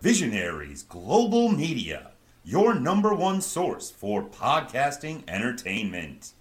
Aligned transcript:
Visionaries 0.00 0.84
Global 0.84 1.48
Media, 1.48 2.12
your 2.44 2.74
number 2.74 3.14
one 3.14 3.40
source 3.40 3.90
for 3.90 4.22
podcasting 4.22 5.22
entertainment. 5.28 6.32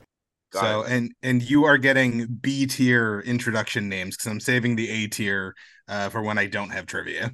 Got 0.53 0.61
so 0.61 0.81
it. 0.83 0.91
and 0.91 1.11
and 1.23 1.49
you 1.49 1.65
are 1.65 1.77
getting 1.77 2.25
B 2.27 2.67
tier 2.67 3.21
introduction 3.21 3.89
names 3.89 4.15
because 4.15 4.31
I'm 4.31 4.39
saving 4.39 4.75
the 4.75 4.89
A 4.89 5.07
tier 5.07 5.55
uh, 5.87 6.09
for 6.09 6.21
when 6.21 6.37
I 6.37 6.45
don't 6.45 6.69
have 6.69 6.85
trivia. 6.85 7.31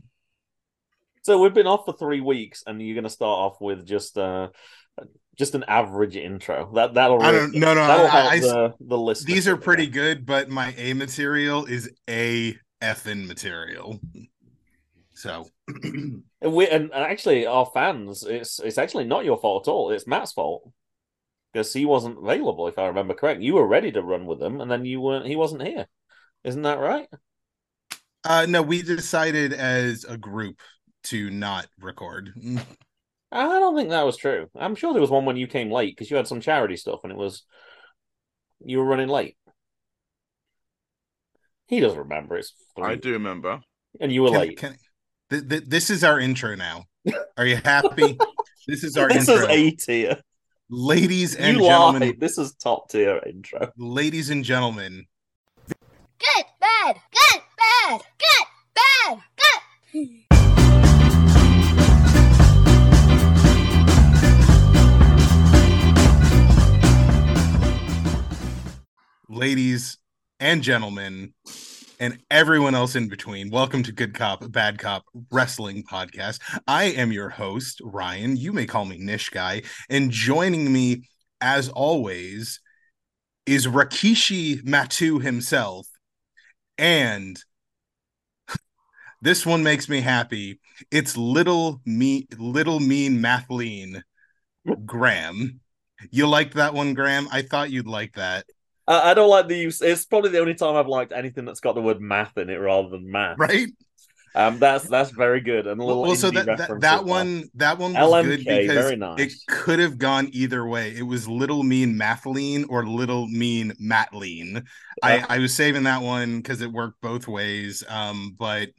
So 1.23 1.39
we've 1.39 1.53
been 1.53 1.67
off 1.67 1.85
for 1.85 1.93
three 1.93 2.21
weeks, 2.21 2.63
and 2.67 2.81
you're 2.81 2.95
going 2.95 3.03
to 3.05 3.09
start 3.09 3.37
off 3.39 3.61
with 3.61 3.85
just 3.85 4.17
uh, 4.17 4.49
just 5.37 5.55
an 5.55 5.63
average 5.67 6.15
intro. 6.15 6.71
That 6.73 6.93
that'll 6.95 7.21
I 7.21 7.31
don't 7.31 7.53
no 7.53 7.73
no 7.73 7.85
that'll 7.85 8.05
I, 8.07 8.09
help 8.09 8.31
I- 8.33 8.39
the 8.39 8.73
the 8.79 8.97
list. 8.97 9.25
these 9.25 9.47
are 9.47 9.57
pretty 9.57 9.87
good, 9.87 10.25
but 10.25 10.49
my 10.49 10.73
A 10.77 10.93
material 10.93 11.65
is 11.65 11.89
A 12.09 12.57
effing 12.81 13.27
material. 13.27 13.99
So 15.13 15.41
And 15.41 15.51
we 15.67 16.67
and, 16.67 16.91
and 16.91 16.93
actually, 16.93 17.45
our 17.45 17.65
fans, 17.73 18.23
it's 18.23 18.59
it's 18.59 18.77
actually 18.77 19.05
not 19.05 19.25
your 19.25 19.37
fault 19.39 19.67
at 19.67 19.71
all. 19.71 19.91
It's 19.91 20.07
Matt's 20.07 20.33
fault 20.33 20.69
because 21.51 21.71
he 21.73 21.85
wasn't 21.85 22.17
available, 22.17 22.67
if 22.67 22.77
I 22.77 22.87
remember 22.87 23.13
correct. 23.13 23.41
You 23.41 23.55
were 23.55 23.67
ready 23.67 23.91
to 23.93 24.01
run 24.01 24.25
with 24.25 24.41
him, 24.41 24.59
and 24.59 24.69
then 24.69 24.85
you 24.85 24.99
weren't. 24.99 25.25
He 25.25 25.35
wasn't 25.35 25.61
here. 25.63 25.87
Isn't 26.43 26.63
that 26.63 26.79
right? 26.79 27.07
uh 28.25 28.45
no, 28.47 28.61
we 28.61 28.81
decided 28.81 29.51
as 29.51 30.05
a 30.05 30.17
group 30.17 30.61
to 31.03 31.29
not 31.29 31.67
record. 31.79 32.33
I 33.31 33.47
don't 33.59 33.75
think 33.75 33.89
that 33.89 34.05
was 34.05 34.15
true. 34.17 34.47
I'm 34.55 34.75
sure 34.75 34.93
there 34.93 35.01
was 35.01 35.09
one 35.09 35.25
when 35.25 35.37
you 35.37 35.47
came 35.47 35.71
late 35.71 35.95
because 35.95 36.09
you 36.11 36.17
had 36.17 36.27
some 36.27 36.39
charity 36.41 36.77
stuff, 36.77 36.99
and 37.03 37.11
it 37.11 37.17
was 37.17 37.43
you 38.65 38.77
were 38.79 38.85
running 38.85 39.09
late. 39.09 39.37
He 41.67 41.79
doesn't 41.79 41.97
remember. 41.99 42.37
It's 42.37 42.53
I 42.81 42.95
do 42.95 43.13
remember. 43.13 43.61
and 43.99 44.11
you 44.11 44.21
were 44.23 44.29
Can- 44.29 44.39
late. 44.39 44.57
can- 44.57 44.77
th- 45.29 45.47
th- 45.49 45.63
this 45.67 45.89
is 45.89 46.03
our 46.03 46.19
intro 46.19 46.55
now. 46.55 46.85
Are 47.37 47.45
you 47.45 47.57
happy? 47.57 48.17
this 48.67 48.83
is 48.83 48.97
our 48.97 49.07
this 49.09 49.27
intro. 49.27 49.45
is 49.45 49.49
A 49.49 49.71
tier. 49.71 50.17
Ladies 50.69 51.35
and 51.35 51.57
You 51.57 51.63
gentlemen, 51.65 52.01
lied. 52.01 52.19
This 52.19 52.37
is 52.37 52.53
top 52.55 52.89
tier 52.89 53.21
intro. 53.25 53.71
ladies 53.77 54.29
and 54.29 54.43
gentlemen, 54.43 55.05
Good, 55.67 56.45
bad, 56.59 56.95
good, 57.11 57.41
bad, 57.57 58.01
good, 58.17 58.47
bad, 58.75 59.19
good. 59.91 61.13
ladies 69.29 69.97
and 70.39 70.61
gentlemen, 70.61 71.33
and 72.03 72.21
everyone 72.29 72.75
else 72.75 72.97
in 72.97 73.07
between. 73.07 73.49
Welcome 73.49 73.81
to 73.83 73.93
Good 73.93 74.13
Cop, 74.13 74.51
Bad 74.51 74.77
Cop 74.77 75.05
Wrestling 75.31 75.83
Podcast. 75.83 76.41
I 76.67 76.83
am 76.87 77.13
your 77.13 77.29
host, 77.29 77.79
Ryan. 77.81 78.35
You 78.35 78.51
may 78.51 78.65
call 78.65 78.83
me 78.83 78.97
Nish 78.97 79.29
Guy. 79.29 79.61
And 79.89 80.11
joining 80.11 80.73
me, 80.73 81.07
as 81.39 81.69
always, 81.69 82.59
is 83.45 83.67
Rakishi 83.67 84.61
Matu 84.63 85.21
himself. 85.21 85.87
And 86.77 87.39
this 89.21 89.45
one 89.45 89.63
makes 89.63 89.87
me 89.87 90.01
happy. 90.01 90.59
It's 90.91 91.15
little 91.15 91.79
me, 91.85 92.27
little 92.37 92.81
mean 92.81 93.19
Mathleen 93.19 94.01
Graham. 94.85 95.61
You 96.11 96.27
liked 96.27 96.55
that 96.55 96.73
one, 96.73 96.95
Graham? 96.95 97.29
I 97.31 97.43
thought 97.43 97.71
you'd 97.71 97.87
like 97.87 98.15
that. 98.15 98.43
I, 98.87 99.11
I 99.11 99.13
don't 99.13 99.29
like 99.29 99.47
the 99.47 99.57
use. 99.57 99.81
It's 99.81 100.05
probably 100.05 100.31
the 100.31 100.39
only 100.39 100.55
time 100.55 100.75
I've 100.75 100.87
liked 100.87 101.13
anything 101.13 101.45
that's 101.45 101.59
got 101.59 101.75
the 101.75 101.81
word 101.81 102.01
math 102.01 102.37
in 102.37 102.49
it 102.49 102.55
rather 102.55 102.89
than 102.89 103.09
math. 103.09 103.37
right? 103.39 103.69
Um, 104.35 104.57
that's 104.57 104.87
that's 104.87 105.11
very 105.11 105.41
good. 105.41 105.67
And 105.67 105.79
a 105.79 105.83
little 105.83 106.01
Well, 106.01 106.15
so 106.15 106.31
that, 106.31 106.45
that 106.45 106.81
that 106.81 107.05
one 107.05 107.49
that 107.53 107.77
one 107.77 107.93
was 107.93 108.25
good 108.25 108.39
because 108.39 108.67
very 108.67 108.95
nice. 108.95 109.19
it 109.19 109.33
could 109.47 109.77
have 109.77 109.99
gone 109.99 110.29
either 110.31 110.65
way. 110.65 110.89
It 110.95 111.03
was 111.03 111.27
little 111.27 111.61
mean 111.61 111.93
Mathleen 111.93 112.65
or 112.67 112.85
little 112.85 113.27
mean 113.27 113.73
Matleen. 113.81 114.65
I, 115.03 115.23
I 115.29 115.37
was 115.37 115.53
saving 115.53 115.83
that 115.83 116.01
one 116.01 116.37
because 116.37 116.61
it 116.61 116.71
worked 116.71 116.99
both 117.01 117.27
ways. 117.27 117.83
Um, 117.87 118.35
but 118.37 118.69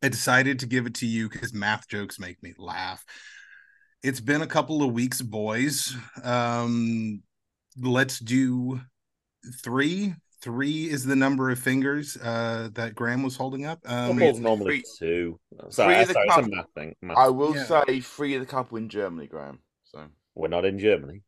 I 0.00 0.08
decided 0.10 0.60
to 0.60 0.66
give 0.66 0.86
it 0.86 0.94
to 0.96 1.06
you 1.06 1.28
because 1.28 1.52
math 1.52 1.88
jokes 1.88 2.20
make 2.20 2.40
me 2.42 2.54
laugh. 2.56 3.04
It's 4.04 4.20
been 4.20 4.42
a 4.42 4.46
couple 4.46 4.82
of 4.84 4.92
weeks, 4.92 5.22
boys. 5.22 5.96
Um, 6.22 7.22
let's 7.80 8.20
do 8.20 8.80
three. 9.62 10.14
Three 10.42 10.90
is 10.90 11.06
the 11.06 11.16
number 11.16 11.50
of 11.50 11.58
fingers 11.58 12.18
uh, 12.18 12.68
that 12.74 12.94
Graham 12.94 13.22
was 13.22 13.34
holding 13.34 13.64
up. 13.64 13.80
Um, 13.86 14.18
Couple's 14.18 14.40
normally 14.40 14.82
Three- 14.82 14.84
two. 14.98 15.40
Sorry, 15.70 15.94
three 15.94 16.02
of 16.02 16.08
the 16.08 16.12
sorry, 16.14 16.28
couple- 16.28 16.50
math 16.50 16.66
thing. 16.74 16.94
Math. 17.00 17.16
I 17.16 17.28
will 17.30 17.56
Yeah. 17.56 17.64
say 17.64 18.00
three 18.00 18.34
of 18.34 18.40
the 18.40 18.46
couple 18.46 18.76
in 18.76 18.90
Germany, 18.90 19.26
Graham. 19.26 19.60
So 19.84 20.06
We're 20.34 20.48
not 20.48 20.66
in 20.66 20.78
Germany. 20.78 21.22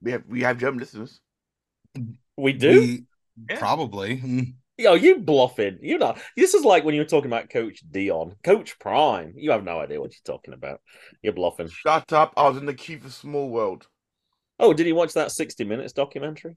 we 0.00 0.12
have 0.12 0.22
we 0.28 0.42
have 0.42 0.58
German 0.58 0.78
listeners. 0.78 1.20
We 2.36 2.52
do. 2.52 2.80
we- 2.80 3.04
Yeah. 3.50 3.58
probably. 3.58 4.54
Yo, 4.78 4.94
you 4.94 5.18
bluffing. 5.18 5.78
You 5.82 5.98
know, 5.98 6.14
this 6.36 6.54
is 6.54 6.64
like 6.64 6.84
when 6.84 6.94
you 6.94 7.00
were 7.00 7.04
talking 7.06 7.30
about 7.30 7.50
Coach 7.50 7.82
Deion, 7.90 8.34
Coach 8.44 8.78
Prime. 8.78 9.32
You 9.36 9.50
have 9.52 9.64
no 9.64 9.80
idea 9.80 10.00
what 10.00 10.12
you're 10.12 10.34
talking 10.36 10.54
about. 10.54 10.80
You're 11.22 11.32
bluffing. 11.32 11.68
Shut 11.68 12.12
up! 12.12 12.32
I 12.36 12.48
was 12.48 12.58
in 12.58 12.66
the 12.66 12.74
queue 12.74 12.98
for 13.00 13.10
Small 13.10 13.50
World. 13.50 13.88
Oh, 14.60 14.72
did 14.72 14.86
you 14.86 14.94
watch 14.94 15.14
that 15.14 15.32
60 15.32 15.64
Minutes 15.64 15.92
documentary? 15.92 16.56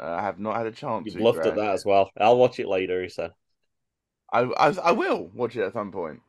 Uh, 0.00 0.06
I 0.06 0.22
have 0.22 0.38
not 0.38 0.56
had 0.56 0.66
a 0.66 0.72
chance. 0.72 1.06
You 1.06 1.12
to, 1.12 1.18
bluffed 1.18 1.46
at 1.46 1.56
that 1.56 1.72
as 1.74 1.84
well. 1.84 2.10
I'll 2.20 2.36
watch 2.38 2.60
it 2.60 2.68
later. 2.68 3.02
He 3.02 3.08
said. 3.08 3.32
I, 4.32 4.40
I 4.42 4.68
I 4.84 4.92
will 4.92 5.30
watch 5.34 5.56
it 5.56 5.62
at 5.62 5.72
some 5.72 5.90
point. 5.90 6.20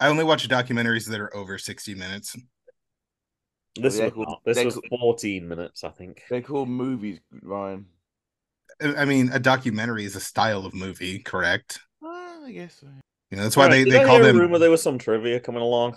I 0.00 0.06
only 0.08 0.24
watch 0.24 0.48
documentaries 0.48 1.08
that 1.08 1.20
are 1.20 1.34
over 1.36 1.58
60 1.58 1.94
minutes. 1.96 2.36
This 3.74 3.96
they're 3.96 4.06
was 4.10 4.14
called- 4.26 4.40
This 4.44 4.64
was 4.64 4.74
called- 4.74 5.00
14 5.00 5.48
minutes, 5.48 5.82
I 5.84 5.90
think. 5.90 6.22
They're 6.30 6.40
called 6.40 6.68
movies, 6.68 7.18
Ryan. 7.42 7.86
I 8.80 8.94
I 8.94 9.04
mean, 9.04 9.30
a 9.32 9.40
documentary 9.40 10.04
is 10.04 10.14
a 10.16 10.20
style 10.20 10.64
of 10.64 10.72
movie, 10.72 11.18
correct? 11.18 11.80
Uh, 12.02 12.08
I 12.46 12.52
guess. 12.52 12.74
so. 12.80 12.86
You 13.30 13.36
know, 13.36 13.42
that's 13.42 13.56
why 13.56 13.64
Right, 13.64 13.70
they, 13.70 13.84
did 13.84 13.92
they 13.92 14.02
I 14.04 14.06
call 14.06 14.20
them. 14.20 14.38
rumor 14.38 14.58
there 14.58 14.70
was 14.70 14.82
some 14.82 14.98
trivia 14.98 15.40
coming 15.40 15.62
along. 15.62 15.96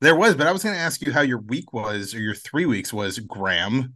There 0.00 0.16
was, 0.16 0.34
but 0.34 0.46
I 0.46 0.52
was 0.52 0.62
going 0.62 0.74
to 0.74 0.80
ask 0.80 1.00
you 1.06 1.12
how 1.12 1.22
your 1.22 1.38
week 1.38 1.72
was 1.72 2.14
or 2.14 2.20
your 2.20 2.34
three 2.34 2.66
weeks 2.66 2.92
was, 2.92 3.18
Graham. 3.20 3.94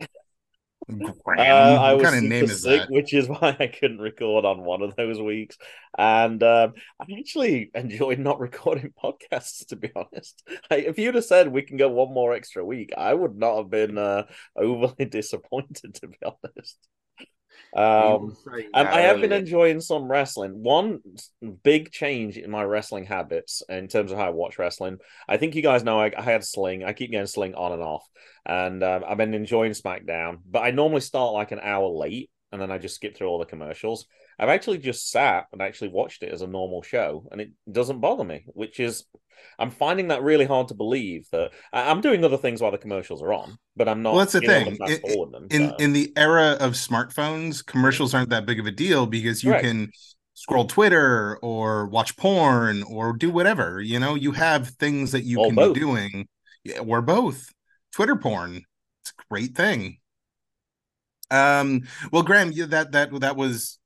Graham. 0.88 1.38
Uh, 1.38 1.80
I 1.80 1.92
what 1.92 2.02
was 2.02 2.10
kind 2.10 2.24
of 2.24 2.30
name 2.30 2.44
is 2.44 2.62
sick, 2.62 2.82
that? 2.82 2.90
which 2.90 3.12
is 3.12 3.28
why 3.28 3.56
I 3.58 3.66
couldn't 3.66 4.00
record 4.00 4.44
on 4.44 4.62
one 4.62 4.82
of 4.82 4.96
those 4.96 5.20
weeks. 5.20 5.58
And 5.96 6.42
um, 6.42 6.74
I 7.00 7.04
actually 7.18 7.70
enjoyed 7.74 8.18
not 8.18 8.40
recording 8.40 8.92
podcasts, 9.02 9.66
to 9.68 9.76
be 9.76 9.90
honest. 9.94 10.42
I, 10.70 10.76
if 10.76 10.98
you'd 10.98 11.14
have 11.14 11.24
said 11.24 11.48
we 11.48 11.62
can 11.62 11.76
go 11.76 11.88
one 11.88 12.12
more 12.12 12.32
extra 12.32 12.64
week, 12.64 12.92
I 12.96 13.12
would 13.12 13.36
not 13.36 13.56
have 13.56 13.70
been 13.70 13.98
uh, 13.98 14.24
overly 14.56 15.04
disappointed, 15.10 15.94
to 15.96 16.08
be 16.08 16.18
honest. 16.24 16.78
Um, 17.76 18.36
and 18.74 18.88
I 18.88 19.00
have 19.02 19.20
been 19.20 19.32
enjoying 19.32 19.80
some 19.80 20.10
wrestling. 20.10 20.62
One 20.62 21.00
big 21.62 21.90
change 21.90 22.36
in 22.36 22.50
my 22.50 22.62
wrestling 22.62 23.04
habits 23.04 23.62
in 23.68 23.88
terms 23.88 24.10
of 24.10 24.18
how 24.18 24.26
I 24.26 24.30
watch 24.30 24.58
wrestling. 24.58 24.98
I 25.28 25.36
think 25.36 25.54
you 25.54 25.62
guys 25.62 25.84
know 25.84 26.00
I, 26.00 26.10
I 26.16 26.22
had 26.22 26.44
Sling. 26.44 26.84
I 26.84 26.92
keep 26.92 27.10
getting 27.10 27.26
Sling 27.26 27.54
on 27.54 27.72
and 27.72 27.82
off, 27.82 28.04
and 28.46 28.82
um, 28.82 29.04
I've 29.06 29.18
been 29.18 29.34
enjoying 29.34 29.72
SmackDown. 29.72 30.38
But 30.50 30.60
I 30.60 30.70
normally 30.70 31.02
start 31.02 31.34
like 31.34 31.52
an 31.52 31.60
hour 31.62 31.88
late, 31.88 32.30
and 32.52 32.60
then 32.60 32.70
I 32.70 32.78
just 32.78 32.94
skip 32.94 33.16
through 33.16 33.28
all 33.28 33.38
the 33.38 33.44
commercials. 33.44 34.06
I've 34.38 34.48
actually 34.48 34.78
just 34.78 35.10
sat 35.10 35.46
and 35.52 35.60
actually 35.60 35.88
watched 35.88 36.22
it 36.22 36.32
as 36.32 36.42
a 36.42 36.46
normal 36.46 36.82
show, 36.82 37.28
and 37.32 37.40
it 37.40 37.50
doesn't 37.70 38.00
bother 38.00 38.24
me. 38.24 38.44
Which 38.48 38.78
is, 38.80 39.04
I'm 39.58 39.70
finding 39.70 40.08
that 40.08 40.22
really 40.22 40.44
hard 40.44 40.68
to 40.68 40.74
believe 40.74 41.26
that 41.32 41.50
I'm 41.72 42.00
doing 42.00 42.24
other 42.24 42.36
things 42.36 42.60
while 42.60 42.70
the 42.70 42.78
commercials 42.78 43.22
are 43.22 43.32
on, 43.32 43.58
but 43.76 43.88
I'm 43.88 44.02
not. 44.02 44.10
Well, 44.14 44.20
that's 44.20 44.32
the 44.32 44.40
know, 44.40 44.46
thing. 44.46 44.78
It- 44.82 45.32
them, 45.32 45.46
In 45.50 45.70
so. 45.70 45.76
in 45.76 45.92
the 45.92 46.12
era 46.16 46.56
of 46.60 46.72
smartphones, 46.72 47.64
commercials 47.64 48.14
aren't 48.14 48.30
that 48.30 48.46
big 48.46 48.60
of 48.60 48.66
a 48.66 48.70
deal 48.72 49.06
because 49.06 49.42
you 49.42 49.50
Correct. 49.50 49.64
can 49.64 49.90
scroll 50.34 50.66
Twitter 50.66 51.36
or 51.42 51.86
watch 51.86 52.16
porn 52.16 52.84
or 52.84 53.12
do 53.12 53.30
whatever. 53.30 53.80
You 53.80 53.98
know, 53.98 54.14
you 54.14 54.30
have 54.32 54.68
things 54.68 55.10
that 55.12 55.24
you 55.24 55.40
Or 55.40 55.46
can 55.46 55.56
both. 55.56 55.74
be 55.74 55.80
doing. 55.80 56.28
Yeah, 56.64 56.78
or 56.80 57.02
both. 57.02 57.52
Twitter 57.92 58.14
porn. 58.16 58.62
It's 59.02 59.10
a 59.10 59.22
great 59.30 59.56
thing. 59.56 59.98
Um, 61.30 61.82
well, 62.12 62.22
Graham, 62.22 62.52
you, 62.52 62.66
that 62.66 62.92
that 62.92 63.20
that 63.20 63.36
was 63.36 63.78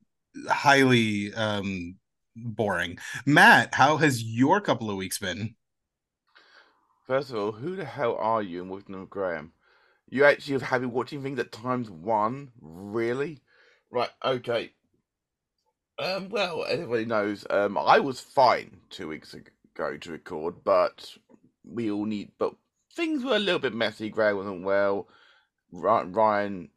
highly 0.48 1.32
um 1.34 1.96
boring. 2.36 2.98
Matt, 3.26 3.74
how 3.74 3.96
has 3.98 4.22
your 4.22 4.60
couple 4.60 4.90
of 4.90 4.96
weeks 4.96 5.18
been? 5.18 5.54
First 7.06 7.30
of 7.30 7.36
all, 7.36 7.52
who 7.52 7.76
the 7.76 7.84
hell 7.84 8.16
are 8.16 8.42
you 8.42 8.62
and 8.62 8.70
what's 8.70 8.88
name 8.88 9.06
Graham? 9.06 9.52
You 10.08 10.24
actually 10.24 10.60
have 10.60 10.80
been 10.80 10.92
watching 10.92 11.22
things 11.22 11.38
at 11.38 11.52
times 11.52 11.90
one? 11.90 12.52
Really? 12.60 13.40
Right, 13.90 14.10
okay. 14.24 14.72
Um, 15.98 16.28
well, 16.28 16.64
everybody 16.68 17.04
knows, 17.04 17.46
um, 17.50 17.76
I 17.76 17.98
was 17.98 18.20
fine 18.20 18.78
two 18.90 19.08
weeks 19.08 19.34
ago 19.34 19.96
to 19.96 20.12
record, 20.12 20.64
but 20.64 21.16
we 21.64 21.90
all 21.90 22.04
need, 22.04 22.32
but 22.38 22.54
things 22.94 23.24
were 23.24 23.36
a 23.36 23.40
little 23.40 23.60
bit 23.60 23.74
messy. 23.74 24.10
Graham 24.10 24.36
wasn't 24.36 24.64
well. 24.64 25.08
Ry- 25.70 26.02
Ryan 26.02 26.70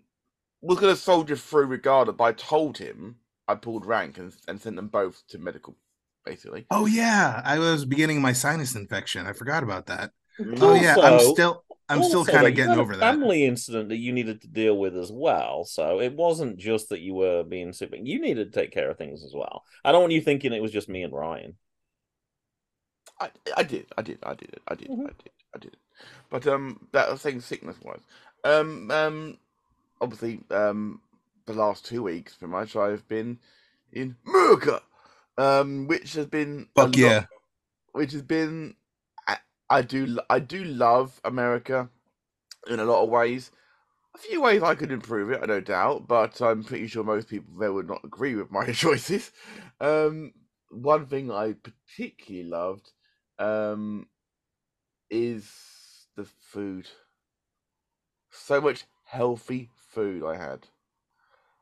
was 0.62 0.80
going 0.80 0.94
to 0.94 1.00
soldier 1.00 1.36
through 1.36 1.68
regardless, 1.68 2.16
but 2.18 2.24
I 2.24 2.32
told 2.34 2.78
him 2.78 3.18
I 3.48 3.56
pulled 3.56 3.86
rank 3.86 4.18
and, 4.18 4.36
and 4.48 4.62
sent 4.62 4.76
them 4.76 4.88
both 4.88 5.26
to 5.30 5.38
medical 5.40 5.76
basically. 6.26 6.68
Oh 6.72 6.86
yeah, 6.88 7.42
I 7.46 7.60
was 7.60 7.86
beginning 7.86 8.22
my 8.22 8.34
sinus 8.34 8.76
infection. 8.76 9.26
I 9.28 9.34
forgot 9.34 9.64
about 9.64 9.86
that. 9.88 10.12
And 10.40 10.62
Oh 10.62 10.74
yeah, 10.74 10.98
I'm 11.02 11.20
still 11.20 11.64
I'm 11.90 12.02
still 12.04 12.26
kind 12.26 12.48
of 12.48 12.56
getting 12.56 12.74
had 12.74 12.80
a 12.80 12.86
over 12.86 12.98
that. 12.98 13.20
family 13.20 13.46
incident 13.46 13.90
that 13.90 13.98
you 13.98 14.12
needed 14.12 14.42
to 14.42 14.48
deal 14.48 14.78
with 14.78 14.96
as 14.98 15.12
well. 15.12 15.64
So 15.66 16.00
it 16.02 16.14
wasn't 16.14 16.58
just 16.58 16.90
that 16.90 17.02
you 17.02 17.14
were 17.14 17.44
being 17.44 17.74
super. 17.74 17.96
You 17.96 18.20
needed 18.20 18.52
to 18.52 18.60
take 18.60 18.72
care 18.72 18.90
of 18.90 18.98
things 18.98 19.24
as 19.24 19.34
well. 19.34 19.64
I 19.84 19.92
don't 19.92 20.02
want 20.02 20.14
you 20.14 20.22
thinking 20.22 20.54
it 20.54 20.62
was 20.62 20.72
just 20.72 20.90
me 20.90 21.04
and 21.04 21.14
Ryan. 21.14 21.58
I, 23.20 23.30
I 23.56 23.64
did, 23.64 23.86
I 23.98 24.02
did, 24.02 24.20
I 24.24 24.34
did 24.34 24.50
it, 24.50 24.62
I 24.68 24.76
did, 24.76 24.90
Mhm. 24.90 25.06
I 25.06 25.12
did, 25.24 25.32
I 25.54 25.58
did. 25.60 25.78
But 26.30 26.48
um, 26.48 26.88
that 26.92 27.10
was 27.12 27.22
saying 27.22 27.42
sickness 27.42 27.78
wise. 27.84 28.02
Um, 28.44 28.92
um, 28.92 29.38
obviously, 30.02 30.42
um, 30.52 31.02
the 31.46 31.54
last 31.54 31.86
two 31.86 32.04
weeks, 32.04 32.36
pretty 32.36 32.52
much, 32.52 32.76
I've 32.76 33.08
been 33.08 33.40
in 33.92 34.18
America, 34.26 34.82
um, 35.38 35.88
which 35.88 36.14
has 36.14 36.26
been 36.28 36.70
Fuck 36.76 36.88
lot- 36.88 36.96
yeah. 36.98 37.26
which 37.94 38.12
has 38.12 38.22
been 38.22 38.76
I, 39.28 39.38
I 39.70 39.82
do 39.82 40.20
I 40.30 40.40
do 40.40 40.64
love 40.64 41.22
America 41.24 41.90
in 42.68 42.80
a 42.80 42.86
lot 42.86 43.04
of 43.04 43.10
ways. 43.10 43.52
A 44.14 44.18
few 44.18 44.42
ways 44.42 44.64
I 44.64 44.76
could 44.76 44.92
improve 44.92 45.30
it, 45.30 45.42
I 45.44 45.46
no 45.46 45.60
doubt, 45.60 46.08
but 46.08 46.42
I'm 46.42 46.64
pretty 46.64 46.88
sure 46.88 47.04
most 47.04 47.28
people 47.28 47.54
there 47.60 47.74
would 47.74 47.88
not 47.88 48.04
agree 48.06 48.36
with 48.36 48.50
my 48.52 48.72
choices. 48.72 49.32
Um, 49.82 50.34
one 50.70 51.06
thing 51.08 51.32
I 51.32 51.54
particularly 51.54 52.48
loved 52.48 52.92
um, 53.40 54.08
is 55.10 56.08
the 56.16 56.24
food. 56.26 56.90
So 58.32 58.62
much 58.62 58.86
healthy 59.04 59.70
food 59.76 60.24
I 60.24 60.38
had. 60.38 60.68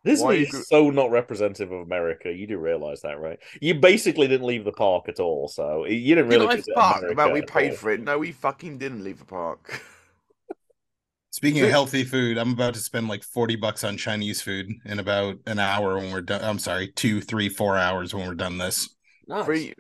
This 0.04 0.20
Why 0.20 0.34
is 0.34 0.52
you 0.52 0.64
so 0.64 0.90
not 0.90 1.12
representative 1.12 1.72
of 1.72 1.82
America. 1.82 2.32
You 2.32 2.46
do 2.46 2.58
realize 2.58 3.02
that, 3.04 3.20
right? 3.20 3.40
You 3.62 3.76
basically 3.76 4.28
didn't 4.28 4.46
leave 4.46 4.66
the 4.66 4.74
park 4.74 5.08
at 5.08 5.22
all, 5.22 5.48
so 5.48 5.86
you 5.86 6.16
didn't 6.16 6.30
really. 6.30 6.46
Did 6.46 6.52
I 6.52 6.56
visit 6.58 6.72
spark 6.72 7.04
about 7.10 7.32
we 7.32 7.42
paid 7.42 7.72
all. 7.72 7.78
for 7.78 7.92
it? 7.92 8.02
No, 8.02 8.18
we 8.18 8.34
fucking 8.34 8.78
didn't 8.80 9.04
leave 9.04 9.20
the 9.20 9.26
park. 9.26 9.82
Speaking 11.32 11.64
of 11.64 11.70
healthy 11.70 12.04
food, 12.04 12.38
I'm 12.38 12.52
about 12.52 12.74
to 12.76 12.80
spend 12.80 13.08
like 13.08 13.24
40 13.24 13.56
bucks 13.56 13.84
on 13.84 13.98
Chinese 13.98 14.42
food 14.42 14.70
in 14.86 15.00
about 15.00 15.38
an 15.48 15.58
hour 15.58 15.96
when 15.96 16.12
we're 16.12 16.22
done. 16.22 16.44
I'm 16.44 16.60
sorry, 16.60 16.90
two, 16.90 17.22
three, 17.22 17.50
four 17.50 17.78
hours 17.78 18.14
when 18.14 18.28
we're 18.28 18.36
done 18.36 18.58
this. 18.58 18.90
Nice. 19.28 19.46
Free, 19.46 19.74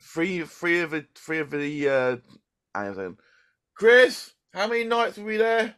free, 0.00 0.42
free 0.42 0.80
of 0.80 0.90
the, 0.90 1.06
free 1.14 1.38
of 1.38 1.50
the. 1.50 1.88
Uh, 1.88 2.16
hang 2.74 2.86
on 2.86 2.86
a 2.86 2.94
second. 2.94 3.16
Chris, 3.74 4.32
how 4.52 4.66
many 4.66 4.84
nights 4.84 5.18
were 5.18 5.24
we 5.24 5.36
there? 5.36 5.76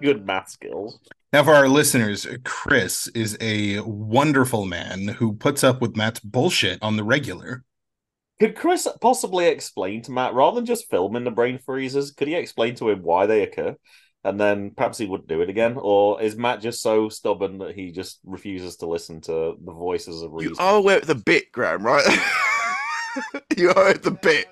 Good 0.00 0.24
math 0.26 0.50
skills. 0.50 0.98
Now, 1.32 1.44
for 1.44 1.52
our 1.54 1.68
listeners, 1.68 2.26
Chris 2.44 3.06
is 3.08 3.36
a 3.40 3.80
wonderful 3.80 4.64
man 4.64 5.08
who 5.08 5.34
puts 5.34 5.62
up 5.62 5.80
with 5.80 5.96
Matt's 5.96 6.20
bullshit 6.20 6.78
on 6.82 6.96
the 6.96 7.04
regular. 7.04 7.64
Could 8.40 8.54
Chris 8.56 8.88
possibly 9.00 9.46
explain 9.48 10.02
to 10.02 10.12
Matt, 10.12 10.32
rather 10.32 10.54
than 10.56 10.66
just 10.66 10.88
filming 10.88 11.24
the 11.24 11.30
brain 11.30 11.58
freezes, 11.58 12.12
could 12.12 12.28
he 12.28 12.34
explain 12.34 12.76
to 12.76 12.88
him 12.88 13.02
why 13.02 13.26
they 13.26 13.42
occur? 13.42 13.76
And 14.24 14.38
then 14.40 14.72
perhaps 14.76 14.98
he 14.98 15.06
wouldn't 15.06 15.28
do 15.28 15.42
it 15.42 15.50
again? 15.50 15.76
Or 15.76 16.22
is 16.22 16.36
Matt 16.36 16.60
just 16.60 16.80
so 16.80 17.08
stubborn 17.08 17.58
that 17.58 17.74
he 17.74 17.92
just 17.92 18.20
refuses 18.24 18.76
to 18.76 18.86
listen 18.86 19.20
to 19.22 19.54
the 19.62 19.72
voices 19.72 20.22
of 20.22 20.30
You 20.38 20.50
reason? 20.50 20.56
are 20.60 20.76
aware 20.76 20.98
of 20.98 21.06
the 21.06 21.14
bit, 21.14 21.52
Graham, 21.52 21.82
right? 21.84 22.04
you 23.56 23.70
are 23.70 23.88
at 23.88 24.02
the 24.02 24.12
bit. 24.12 24.46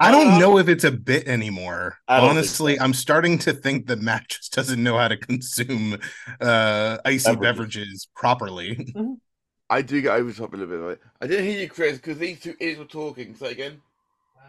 I 0.00 0.10
don't 0.10 0.34
Uh, 0.34 0.38
know 0.38 0.58
if 0.58 0.68
it's 0.68 0.84
a 0.84 0.90
bit 0.90 1.28
anymore. 1.28 1.98
I 2.08 2.20
don't 2.20 2.34
think 2.36 2.38
Honestly, 2.38 2.76
so. 2.76 2.82
I'm 2.84 2.94
starting 2.94 3.38
to 3.38 3.52
think 3.52 3.86
that 3.86 4.00
Matt 4.00 4.28
just 4.28 4.52
doesn't 4.52 4.82
know 4.82 4.98
how 4.98 5.08
to 5.08 5.16
consume 5.16 5.98
uh, 6.40 6.98
icy 7.04 7.36
Beverages. 7.36 7.40
beverages 7.40 8.08
properly. 8.14 8.94
I 9.70 9.82
do 9.82 10.00
get 10.02 10.12
over 10.14 10.30
the 10.30 10.34
top 10.36 10.52
a 10.52 10.56
little 10.56 10.74
bit. 10.76 10.82
Right? 10.84 10.98
I 11.20 11.26
didn't 11.26 11.46
hear 11.46 11.60
you, 11.60 11.68
Chris, 11.68 11.96
because 11.96 12.18
these 12.18 12.40
two 12.40 12.54
idiots 12.60 12.78
were 12.78 12.84
talking. 12.84 13.34
Say 13.34 13.52
again. 13.52 13.80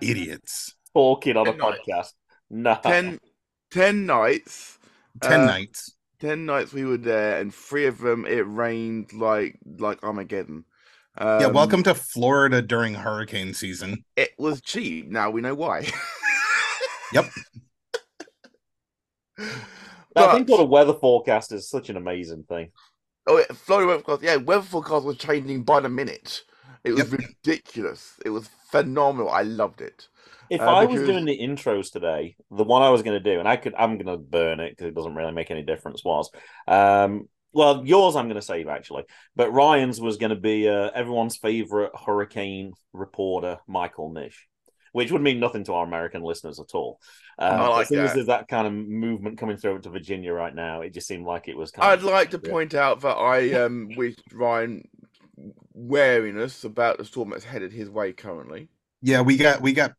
Idiots. 0.01 0.75
Talking 0.94 1.38
on 1.38 1.48
a 1.48 1.51
Ten 1.53 1.57
nights. 1.59 1.80
podcast. 1.88 2.13
No. 2.50 2.80
Ten, 2.83 3.19
ten 3.71 4.06
nights. 4.06 4.77
10 5.21 5.41
Uh, 5.41 5.45
nights. 5.45 5.91
Ten 6.19 6.45
nights 6.45 6.74
we 6.74 6.86
were 6.86 6.98
there, 6.98 7.39
and 7.39 7.53
three 7.53 7.86
of 7.86 8.00
them 8.00 8.25
it 8.25 8.45
rained 8.48 9.13
like 9.13 9.57
like 9.77 10.01
Armageddon. 10.03 10.65
Um, 11.17 11.39
yeah, 11.41 11.47
welcome 11.47 11.81
to 11.83 11.94
Florida 11.95 12.62
during 12.62 12.94
hurricane 12.94 13.53
season. 13.53 14.03
It 14.17 14.31
was 14.38 14.62
cheap. 14.62 15.09
Now 15.09 15.29
we 15.29 15.41
know 15.41 15.56
why. 15.56 15.88
Yep. 17.13 17.25
I 19.38 20.31
think 20.33 20.47
But- 20.47 20.50
what 20.50 20.59
a 20.59 20.65
weather 20.65 20.94
forecast 20.95 21.51
is 21.51 21.69
such 21.69 21.89
an 21.89 21.97
amazing 21.97 22.44
thing. 22.50 22.71
Oh, 23.27 23.38
yeah, 23.38 23.45
Florida 23.53 23.88
weather 23.88 24.03
forecast. 24.03 24.23
Yeah, 24.23 24.35
weather 24.38 24.63
forecast 24.63 25.06
was 25.06 25.17
changing 25.17 25.63
by 25.63 25.79
the 25.81 25.88
minute. 25.88 26.44
It 26.83 26.94
was 26.94 27.12
Yep. 27.12 27.19
ridiculous. 27.19 28.13
It 28.25 28.31
was 28.31 28.50
phenomenal. 28.71 29.29
I 29.29 29.44
loved 29.44 29.81
it. 29.81 30.07
If 30.50 30.62
Uh, 30.62 30.65
I 30.65 30.85
was 30.85 31.01
doing 31.03 31.25
the 31.25 31.38
intros 31.39 31.91
today, 31.91 32.35
the 32.51 32.63
one 32.63 32.81
I 32.81 32.89
was 32.89 33.03
going 33.03 33.21
to 33.21 33.31
do, 33.33 33.39
and 33.39 33.47
I 33.47 33.56
could, 33.56 33.75
I'm 33.77 33.97
going 33.97 34.07
to 34.07 34.17
burn 34.17 34.59
it 34.59 34.71
because 34.71 34.88
it 34.88 34.95
doesn't 34.95 35.15
really 35.15 35.31
make 35.31 35.51
any 35.51 35.62
difference. 35.63 36.03
Was, 36.03 36.31
um, 36.67 37.29
well, 37.56 37.84
yours 37.86 38.16
I'm 38.16 38.25
going 38.25 38.36
to 38.36 38.42
save 38.42 38.68
actually, 38.68 39.06
but 39.36 39.52
Ryan's 39.52 40.00
was 40.02 40.18
going 40.18 40.31
to 40.31 40.36
be 40.36 40.68
uh, 40.69 40.92
everyone's 40.94 41.38
favorite 41.38 41.94
hurricane 42.06 42.74
reporter, 42.94 43.57
Michael 43.68 44.12
Nish, 44.12 44.48
which 44.92 45.12
would 45.12 45.22
mean 45.22 45.40
nothing 45.40 45.63
to 45.63 45.74
our 45.74 45.86
American 45.86 46.22
listeners 46.22 46.60
at 46.60 46.75
all. 46.75 47.00
Uh, 47.40 47.44
I 47.44 47.68
like 47.69 47.81
as 47.84 47.88
soon 47.90 48.06
as 48.06 48.13
there's 48.13 48.28
that 48.28 48.48
kind 48.50 48.68
of 48.68 48.74
movement 48.74 49.38
coming 49.38 49.57
through 49.57 49.80
to 49.80 49.90
Virginia 49.90 50.34
right 50.34 50.54
now, 50.54 50.81
it 50.81 50.94
just 50.94 51.07
seemed 51.07 51.25
like 51.25 51.48
it 51.48 51.57
was. 51.57 51.72
Kind 51.72 51.90
I'd 51.90 52.00
of 52.00 52.04
like 52.06 52.31
to 52.31 52.42
Yeah. 52.44 52.52
point 52.52 52.74
out 52.74 53.02
that 53.02 53.16
I 53.16 53.54
um 53.54 53.90
with 53.96 54.16
Ryan 54.34 54.88
wariness 55.74 56.63
about 56.63 56.98
the 56.98 57.06
storm 57.06 57.30
that's 57.30 57.44
headed 57.44 57.72
his 57.72 57.90
way 57.90 58.13
currently. 58.13 58.69
Yeah, 59.01 59.22
we 59.22 59.38
got 59.38 59.62
we 59.62 59.74
got 59.74 59.94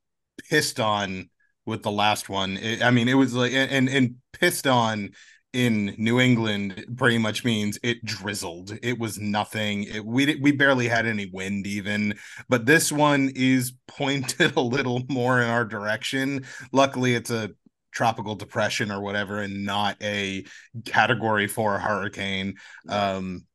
pissed 0.51 0.81
on 0.81 1.31
with 1.65 1.83
the 1.83 1.91
last 1.91 2.29
one. 2.29 2.57
It- 2.57 2.83
I 2.83 2.91
mean, 2.91 3.09
it 3.09 3.15
was 3.15 3.35
like 3.35 3.53
and 3.53 3.89
and 3.89 4.17
pissed 4.33 4.67
on 4.67 5.11
in 5.57 5.95
New 5.97 6.21
England 6.21 6.85
pretty 6.99 7.17
much 7.17 7.43
means 7.43 7.79
it 7.83 8.05
drizzled. 8.05 8.79
It 8.83 8.99
was 8.99 9.19
nothing. 9.19 9.85
It, 9.85 10.05
we 10.05 10.37
we 10.37 10.53
barely 10.53 10.87
had 10.87 11.07
any 11.07 11.31
wind 11.33 11.67
even. 11.67 12.19
But 12.51 12.67
this 12.67 12.93
one 12.93 13.33
is 13.35 13.73
pointed 13.89 14.53
a 14.57 14.61
little 14.61 15.03
more 15.09 15.41
in 15.41 15.49
our 15.49 15.65
direction. 15.65 16.45
Luckily, 16.73 17.15
it's 17.15 17.31
a 17.31 17.53
tropical 17.91 18.35
depression 18.35 18.93
or 18.93 19.01
whatever, 19.01 19.41
and 19.41 19.65
not 19.65 19.97
a 20.03 20.45
Category 20.85 21.47
Four 21.47 21.79
hurricane. 21.79 22.57
Um, 22.91 23.47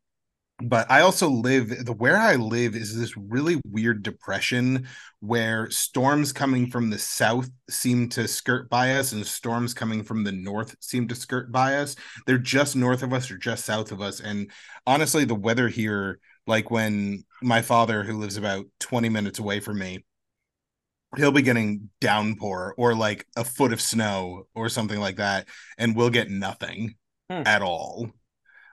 but 0.61 0.89
I 0.89 1.01
also 1.01 1.29
live 1.29 1.85
the 1.85 1.93
where 1.93 2.17
I 2.17 2.35
live 2.35 2.75
is 2.75 2.97
this 2.97 3.15
really 3.17 3.59
weird 3.67 4.03
depression 4.03 4.87
where 5.19 5.69
storms 5.69 6.31
coming 6.31 6.69
from 6.69 6.89
the 6.89 6.97
south 6.99 7.49
seem 7.69 8.09
to 8.09 8.27
skirt 8.27 8.69
by 8.69 8.93
us 8.95 9.11
and 9.11 9.25
storms 9.25 9.73
coming 9.73 10.03
from 10.03 10.23
the 10.23 10.31
north 10.31 10.75
seem 10.79 11.07
to 11.09 11.15
skirt 11.15 11.51
by 11.51 11.77
us. 11.77 11.95
They're 12.25 12.37
just 12.37 12.75
north 12.75 13.03
of 13.03 13.13
us 13.13 13.29
or 13.31 13.37
just 13.37 13.65
south 13.65 13.91
of 13.91 14.01
us. 14.01 14.19
And 14.19 14.51
honestly, 14.87 15.25
the 15.25 15.35
weather 15.35 15.67
here, 15.67 16.19
like 16.47 16.71
when 16.71 17.23
my 17.41 17.61
father, 17.61 18.03
who 18.03 18.17
lives 18.17 18.37
about 18.37 18.65
20 18.79 19.09
minutes 19.09 19.39
away 19.39 19.59
from 19.59 19.79
me, 19.79 20.03
he'll 21.17 21.31
be 21.31 21.41
getting 21.41 21.89
downpour 21.99 22.73
or 22.77 22.95
like 22.95 23.25
a 23.35 23.43
foot 23.43 23.73
of 23.73 23.81
snow 23.81 24.47
or 24.55 24.69
something 24.69 24.99
like 24.99 25.17
that, 25.17 25.47
and 25.77 25.95
we'll 25.95 26.09
get 26.09 26.29
nothing 26.29 26.95
Hmm. 27.29 27.43
at 27.45 27.61
all. 27.61 28.11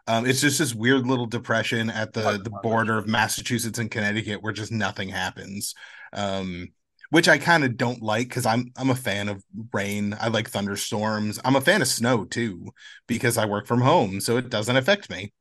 Um, 0.09 0.27
it's 0.27 0.41
just 0.41 0.59
this 0.59 0.75
weird 0.75 1.07
little 1.07 1.27
depression 1.27 1.91
at 1.91 2.15
the 2.15 2.41
the 2.43 2.51
border 2.51 2.99
of 2.99 3.07
Massachusetts 3.07 3.79
and 3.79 3.91
Connecticut 3.91 4.43
where 4.43 4.53
just 4.53 4.73
nothing 4.73 5.11
happens. 5.11 5.75
Um, 6.13 6.69
which 7.11 7.29
I 7.29 7.39
kind 7.39 7.65
of 7.65 7.77
don't 7.77 8.03
like 8.03 8.29
because 8.29 8.47
I'm 8.47 8.73
I'm 8.77 8.91
a 8.91 8.95
fan 8.95 9.29
of 9.29 9.45
rain. 9.73 10.17
I 10.21 10.29
like 10.29 10.51
thunderstorms. 10.51 11.39
I'm 11.45 11.57
a 11.57 11.61
fan 11.61 11.83
of 11.83 11.89
snow 11.89 12.25
too 12.25 12.71
because 13.07 13.39
I 13.39 13.47
work 13.47 13.67
from 13.67 13.81
home, 13.83 14.21
so 14.21 14.37
it 14.37 14.51
doesn't 14.51 14.77
affect 14.77 15.11
me. 15.11 15.33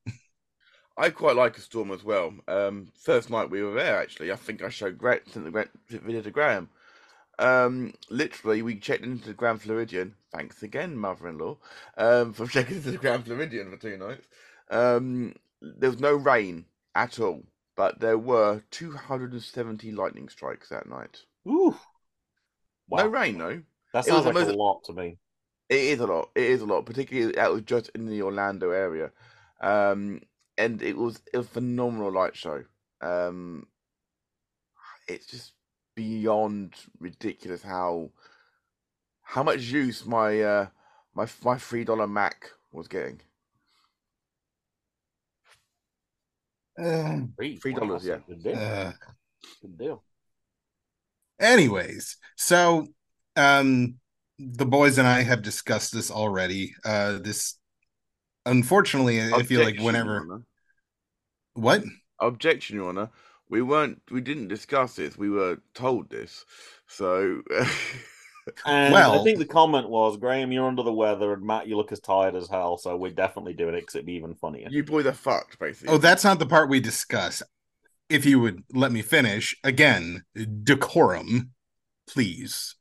I 0.97 1.09
quite 1.11 1.35
like 1.35 1.57
a 1.57 1.61
storm 1.61 1.91
as 1.91 2.03
well. 2.03 2.33
Um, 2.47 2.91
first 2.95 3.29
night 3.29 3.49
we 3.49 3.61
were 3.61 3.73
there, 3.73 4.01
actually, 4.01 4.31
I 4.31 4.35
think 4.35 4.61
I 4.63 4.69
showed 4.69 4.97
Gra- 4.97 5.21
sent 5.27 5.45
the 5.45 5.51
Gra- 5.51 5.69
video 5.89 6.21
to 6.21 6.31
Graham. 6.31 6.69
Um, 7.39 7.93
literally, 8.09 8.61
we 8.63 8.79
checked 8.79 9.03
into 9.03 9.27
the 9.27 9.33
Grand 9.35 9.61
Floridian. 9.61 10.15
Thanks 10.33 10.63
again, 10.63 10.97
mother-in-law, 10.97 11.57
um, 11.97 12.33
for 12.33 12.47
checking 12.49 12.77
into 12.77 12.91
the 12.91 12.97
Grand 12.97 13.25
Floridian 13.25 13.71
for 13.71 13.77
two 13.77 13.97
nights. 13.97 14.27
Um, 14.69 15.35
there 15.61 15.89
was 15.89 15.99
no 15.99 16.13
rain 16.13 16.65
at 16.95 17.19
all, 17.19 17.43
but 17.75 17.99
there 17.99 18.17
were 18.17 18.63
270 18.71 19.91
lightning 19.91 20.29
strikes 20.29 20.69
that 20.69 20.89
night. 20.89 21.21
Ooh. 21.47 21.75
Wow. 22.89 23.03
No 23.03 23.07
rain, 23.07 23.37
though. 23.37 23.61
that 23.93 24.05
sounds 24.05 24.25
like 24.25 24.35
a 24.35 24.53
lot 24.53 24.83
to 24.85 24.93
me. 24.93 25.17
It 25.69 25.79
is 25.79 25.99
a 25.99 26.07
lot. 26.07 26.29
It 26.35 26.43
is 26.43 26.61
a 26.61 26.65
lot, 26.65 26.85
particularly 26.85 27.33
that 27.33 27.51
was 27.51 27.63
just 27.63 27.89
in 27.89 28.05
the 28.05 28.21
Orlando 28.21 28.71
area, 28.71 29.11
um, 29.59 30.21
and 30.57 30.81
it 30.81 30.95
was 30.95 31.21
it 31.33 31.37
was 31.37 31.47
a 31.47 31.49
phenomenal 31.49 32.11
light 32.11 32.37
show. 32.37 32.63
Um, 33.01 33.67
it's 35.09 35.25
just 35.25 35.53
beyond 35.95 36.73
ridiculous 36.99 37.63
how 37.63 38.11
how 39.23 39.43
much 39.43 39.59
use 39.59 40.05
my 40.05 40.41
uh, 40.41 40.67
my 41.13 41.27
my 41.43 41.57
three 41.57 41.83
dollar 41.83 42.07
Mac 42.07 42.51
was 42.71 42.87
getting. 42.87 43.19
Three 46.77 47.57
Three 47.57 47.73
dollars, 47.73 48.05
a 48.07 48.21
Good 48.27 48.43
deal. 48.43 48.55
uh, 48.55 48.91
Good 49.61 49.77
deal. 49.77 50.03
anyways, 51.39 52.17
so 52.35 52.87
um 53.35 53.95
the 54.39 54.65
boys 54.65 54.97
and 54.97 55.07
I 55.07 55.23
have 55.23 55.41
discussed 55.41 55.93
this 55.93 56.11
already. 56.11 56.75
Uh 56.85 57.19
this 57.19 57.57
unfortunately 58.45 59.21
I 59.21 59.43
feel 59.43 59.63
like 59.63 59.79
whenever 59.79 60.21
Honor. 60.21 60.43
what? 61.53 61.83
Objection, 62.19 62.75
Your 62.77 62.89
Honor. 62.89 63.09
We 63.49 63.61
weren't. 63.61 64.01
We 64.11 64.21
didn't 64.21 64.49
discuss 64.49 64.95
this. 64.95 65.17
We 65.17 65.29
were 65.29 65.59
told 65.73 66.09
this. 66.09 66.45
So. 66.87 67.41
And 68.65 68.95
I 68.95 69.23
think 69.23 69.39
the 69.39 69.45
comment 69.45 69.89
was, 69.89 70.17
Graham, 70.17 70.51
you're 70.51 70.67
under 70.67 70.83
the 70.83 70.93
weather, 70.93 71.33
and 71.33 71.43
Matt, 71.43 71.67
you 71.67 71.77
look 71.77 71.91
as 71.91 71.99
tired 71.99 72.35
as 72.35 72.47
hell. 72.47 72.77
So 72.77 72.95
we're 72.95 73.11
definitely 73.11 73.53
doing 73.53 73.75
it 73.75 73.81
because 73.81 73.95
it'd 73.95 74.05
be 74.05 74.13
even 74.13 74.35
funnier. 74.35 74.67
You 74.69 74.83
boys 74.83 75.05
the 75.05 75.13
fucked, 75.13 75.59
basically. 75.59 75.93
Oh, 75.93 75.97
that's 75.97 76.23
not 76.23 76.39
the 76.39 76.45
part 76.45 76.69
we 76.69 76.79
discuss. 76.79 77.43
If 78.09 78.25
you 78.25 78.39
would 78.39 78.63
let 78.73 78.91
me 78.91 79.01
finish 79.01 79.55
again, 79.63 80.23
decorum, 80.63 81.51
please. 82.07 82.75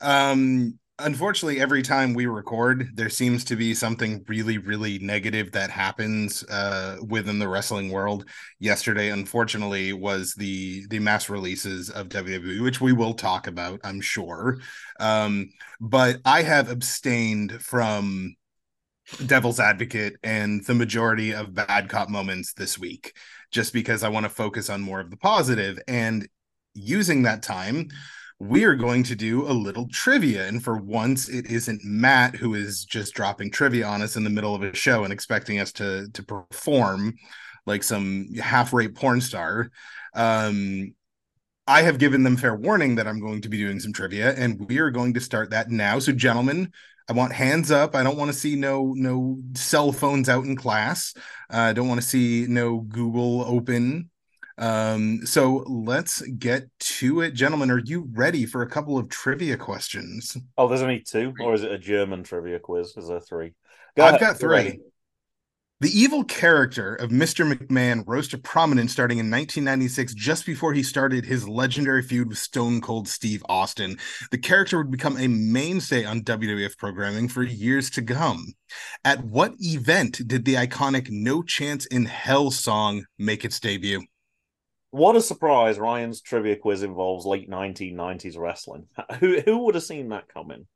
Um, 0.00 0.78
unfortunately, 0.98 1.60
every 1.60 1.82
time 1.82 2.14
we 2.14 2.26
record, 2.26 2.90
there 2.94 3.08
seems 3.08 3.44
to 3.44 3.56
be 3.56 3.74
something 3.74 4.24
really, 4.28 4.58
really 4.58 4.98
negative 4.98 5.52
that 5.52 5.70
happens 5.70 6.42
uh, 6.44 6.96
within 7.06 7.38
the 7.38 7.48
wrestling 7.48 7.90
world. 7.90 8.26
Yesterday, 8.58 9.10
unfortunately, 9.10 9.92
was 9.92 10.34
the 10.34 10.86
the 10.88 10.98
mass 10.98 11.28
releases 11.28 11.90
of 11.90 12.08
WWE, 12.08 12.62
which 12.62 12.80
we 12.80 12.92
will 12.92 13.14
talk 13.14 13.46
about, 13.46 13.80
I'm 13.84 14.00
sure. 14.00 14.58
Um, 14.98 15.50
but 15.80 16.18
I 16.24 16.42
have 16.42 16.70
abstained 16.70 17.60
from 17.62 18.34
devil's 19.26 19.60
advocate 19.60 20.16
and 20.24 20.64
the 20.64 20.74
majority 20.74 21.32
of 21.32 21.54
bad 21.54 21.88
cop 21.88 22.08
moments 22.08 22.54
this 22.54 22.76
week 22.76 23.16
just 23.52 23.72
because 23.72 24.02
I 24.02 24.08
want 24.08 24.24
to 24.24 24.30
focus 24.30 24.68
on 24.68 24.80
more 24.80 24.98
of 24.98 25.10
the 25.10 25.16
positive 25.16 25.78
and 25.86 26.28
using 26.74 27.22
that 27.22 27.42
time 27.42 27.88
we 28.38 28.64
are 28.64 28.74
going 28.74 29.02
to 29.02 29.16
do 29.16 29.46
a 29.46 29.52
little 29.52 29.88
trivia 29.88 30.46
and 30.46 30.62
for 30.62 30.76
once 30.76 31.28
it 31.28 31.46
isn't 31.46 31.82
Matt 31.84 32.36
who 32.36 32.54
is 32.54 32.84
just 32.84 33.14
dropping 33.14 33.50
trivia 33.50 33.86
on 33.86 34.02
us 34.02 34.16
in 34.16 34.24
the 34.24 34.30
middle 34.30 34.54
of 34.54 34.62
a 34.62 34.74
show 34.74 35.04
and 35.04 35.12
expecting 35.12 35.58
us 35.58 35.72
to 35.72 36.08
to 36.12 36.22
perform 36.22 37.14
like 37.64 37.82
some 37.82 38.26
half-rate 38.34 38.94
porn 38.94 39.20
star 39.20 39.70
um 40.14 40.92
I 41.68 41.82
have 41.82 41.98
given 41.98 42.22
them 42.22 42.36
fair 42.36 42.54
warning 42.54 42.94
that 42.96 43.08
I'm 43.08 43.20
going 43.20 43.40
to 43.40 43.48
be 43.48 43.58
doing 43.58 43.80
some 43.80 43.92
trivia 43.92 44.34
and 44.34 44.68
we 44.68 44.78
are 44.78 44.90
going 44.90 45.14
to 45.14 45.20
start 45.20 45.50
that 45.50 45.70
now 45.70 45.98
so 45.98 46.12
gentlemen 46.12 46.72
I 47.08 47.12
want 47.12 47.32
hands 47.32 47.70
up. 47.70 47.94
I 47.94 48.02
don't 48.02 48.16
want 48.16 48.32
to 48.32 48.36
see 48.36 48.56
no 48.56 48.92
no 48.96 49.38
cell 49.54 49.92
phones 49.92 50.28
out 50.28 50.44
in 50.44 50.56
class. 50.56 51.14
Uh, 51.48 51.58
I 51.58 51.72
don't 51.72 51.86
want 51.86 52.00
to 52.00 52.06
see 52.06 52.46
no 52.48 52.80
Google 52.80 53.42
open. 53.42 54.10
Um, 54.58 55.20
so 55.24 55.64
let's 55.66 56.22
get 56.22 56.68
to 56.78 57.20
it, 57.20 57.34
gentlemen. 57.34 57.70
Are 57.70 57.82
you 57.84 58.08
ready 58.12 58.46
for 58.46 58.62
a 58.62 58.68
couple 58.68 58.96
of 58.96 59.08
trivia 59.08 59.56
questions? 59.56 60.36
Oh, 60.56 60.68
there's 60.68 60.82
only 60.82 61.00
two, 61.00 61.34
or 61.40 61.54
is 61.54 61.62
it 61.62 61.72
a 61.72 61.78
German 61.78 62.22
trivia 62.22 62.58
quiz? 62.58 62.96
Is 62.96 63.08
there 63.08 63.20
three? 63.20 63.52
Go 63.96 64.04
I've 64.04 64.14
ahead, 64.14 64.20
got 64.20 64.38
three. 64.38 64.80
The 65.80 65.90
evil 65.90 66.24
character 66.24 66.94
of 66.94 67.10
Mr. 67.10 67.52
McMahon 67.52 68.02
rose 68.06 68.28
to 68.28 68.38
prominence 68.38 68.92
starting 68.92 69.18
in 69.18 69.30
1996, 69.30 70.14
just 70.14 70.46
before 70.46 70.72
he 70.72 70.82
started 70.82 71.26
his 71.26 71.46
legendary 71.46 72.00
feud 72.00 72.28
with 72.28 72.38
Stone 72.38 72.80
Cold 72.80 73.06
Steve 73.06 73.44
Austin. 73.50 73.98
The 74.30 74.38
character 74.38 74.78
would 74.78 74.90
become 74.90 75.18
a 75.18 75.28
mainstay 75.28 76.06
on 76.06 76.22
WWF 76.22 76.78
programming 76.78 77.28
for 77.28 77.42
years 77.42 77.90
to 77.90 78.02
come. 78.02 78.54
At 79.04 79.22
what 79.22 79.52
event 79.58 80.26
did 80.26 80.46
the 80.46 80.54
iconic 80.54 81.10
No 81.10 81.42
Chance 81.42 81.84
in 81.84 82.06
Hell 82.06 82.50
song 82.50 83.04
make 83.18 83.44
its 83.44 83.60
debut? 83.60 84.02
What 84.90 85.16
a 85.16 85.20
surprise! 85.20 85.78
Ryan's 85.78 86.20
trivia 86.20 86.56
quiz 86.56 86.82
involves 86.82 87.26
late 87.26 87.50
1990s 87.50 88.38
wrestling. 88.38 88.86
Who 89.20 89.40
who 89.40 89.58
would 89.64 89.74
have 89.74 89.84
seen 89.84 90.08
that 90.10 90.28
coming? 90.28 90.66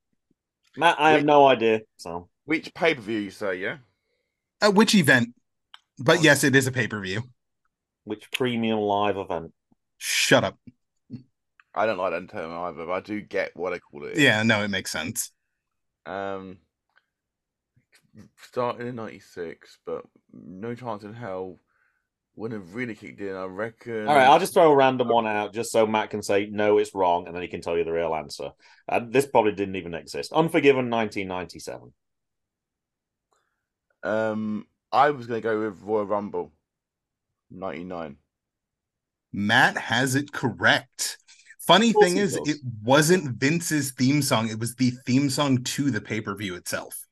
Matt, 0.76 0.96
I 1.00 1.12
have 1.12 1.20
Wait. 1.20 1.26
no 1.26 1.46
idea. 1.46 1.80
So 1.96 2.28
Which 2.44 2.72
pay 2.74 2.94
per 2.94 3.00
view 3.00 3.18
you 3.20 3.30
say? 3.30 3.56
Yeah. 3.56 3.78
Uh, 4.60 4.70
which 4.70 4.94
event? 4.94 5.34
But 5.98 6.22
yes, 6.22 6.44
it 6.44 6.54
is 6.56 6.66
a 6.66 6.72
pay 6.72 6.86
per 6.88 7.00
view. 7.00 7.22
which 8.04 8.30
premium 8.32 8.78
live 8.80 9.16
event? 9.16 9.52
Shut 9.98 10.44
up. 10.44 10.58
I 11.74 11.86
don't 11.86 11.98
like 11.98 12.12
that 12.12 12.28
term 12.30 12.52
either, 12.52 12.84
but 12.86 12.92
I 12.92 13.00
do 13.00 13.20
get 13.20 13.56
what 13.56 13.72
I 13.72 13.78
call 13.78 14.04
it. 14.04 14.18
Yeah, 14.18 14.42
no, 14.42 14.62
it 14.62 14.68
makes 14.70 14.90
sense. 14.90 15.32
Um. 16.06 16.58
Started 18.42 18.88
in 18.88 18.96
'96, 18.96 19.78
but 19.86 20.02
no 20.32 20.74
chance 20.74 21.04
in 21.04 21.14
hell 21.14 21.56
wouldn't 22.36 22.60
have 22.62 22.74
really 22.74 22.94
kicked 22.94 23.20
in. 23.20 23.34
I 23.34 23.44
reckon. 23.44 24.06
All 24.08 24.14
right, 24.14 24.26
I'll 24.26 24.38
just 24.38 24.54
throw 24.54 24.70
a 24.70 24.76
random 24.76 25.08
one 25.08 25.26
out 25.26 25.52
just 25.52 25.72
so 25.72 25.86
Matt 25.86 26.10
can 26.10 26.22
say 26.22 26.48
no, 26.50 26.78
it's 26.78 26.94
wrong, 26.94 27.26
and 27.26 27.34
then 27.34 27.42
he 27.42 27.48
can 27.48 27.60
tell 27.60 27.76
you 27.76 27.84
the 27.84 27.92
real 27.92 28.14
answer. 28.14 28.50
Uh, 28.88 29.00
this 29.06 29.26
probably 29.26 29.52
didn't 29.52 29.76
even 29.76 29.94
exist. 29.94 30.32
Unforgiven, 30.32 30.90
1997. 30.90 31.92
Um, 34.02 34.66
I 34.92 35.10
was 35.10 35.26
gonna 35.26 35.40
go 35.40 35.60
with 35.60 35.82
Royal 35.82 36.06
Rumble, 36.06 36.52
'99. 37.50 38.16
Matt 39.32 39.76
has 39.76 40.14
it 40.14 40.32
correct. 40.32 41.18
Funny 41.60 41.92
thing 41.92 42.16
is, 42.16 42.34
does. 42.36 42.48
it 42.48 42.56
wasn't 42.82 43.36
Vince's 43.38 43.92
theme 43.92 44.22
song. 44.22 44.48
It 44.48 44.58
was 44.58 44.74
the 44.74 44.90
theme 45.06 45.30
song 45.30 45.62
to 45.62 45.90
the 45.90 46.00
pay 46.00 46.20
per 46.20 46.34
view 46.34 46.54
itself. 46.56 47.06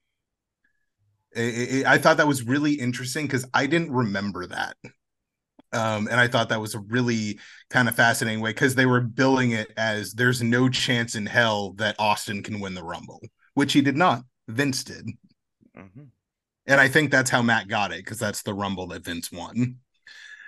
I- 1.37 1.83
I- 1.87 1.95
I 1.95 1.99
thought 1.99 2.17
that 2.17 2.27
was 2.27 2.43
really 2.43 2.73
interesting 2.73 3.27
because 3.27 3.47
I 3.53 3.67
didn't 3.67 3.93
remember 3.93 4.47
that. 4.47 4.77
Um, 5.73 6.09
and 6.11 6.19
I 6.19 6.29
thought 6.29 6.49
that 6.49 6.61
was 6.61 6.75
a 6.75 6.81
really 6.81 7.39
kind 7.71 7.89
of 7.89 7.95
fascinating 7.95 8.41
way 8.41 8.51
because 8.51 8.75
they 8.75 8.87
were 8.87 9.01
billing 9.01 9.51
it 9.53 9.71
as 9.77 10.13
there's 10.15 10.43
no 10.43 10.69
chance 10.69 11.15
in 11.15 11.27
hell 11.27 11.73
that 11.75 11.97
Austin 11.99 12.43
can 12.43 12.61
win 12.61 12.75
the 12.75 12.83
Rumble, 12.85 13.21
which 13.55 13.73
he 13.75 13.81
did 13.83 13.97
not. 13.97 14.23
Vince 14.49 14.83
did. 14.85 15.07
Mm-hmm. 15.77 16.05
And 16.67 16.81
I 16.81 16.89
think 16.89 17.11
that's 17.11 17.31
how 17.31 17.43
Matt 17.43 17.69
got 17.69 17.93
it 17.93 17.99
because 18.05 18.19
that's 18.19 18.43
the 18.43 18.55
Rumble 18.55 18.87
that 18.89 19.05
Vince 19.05 19.31
won. 19.33 19.77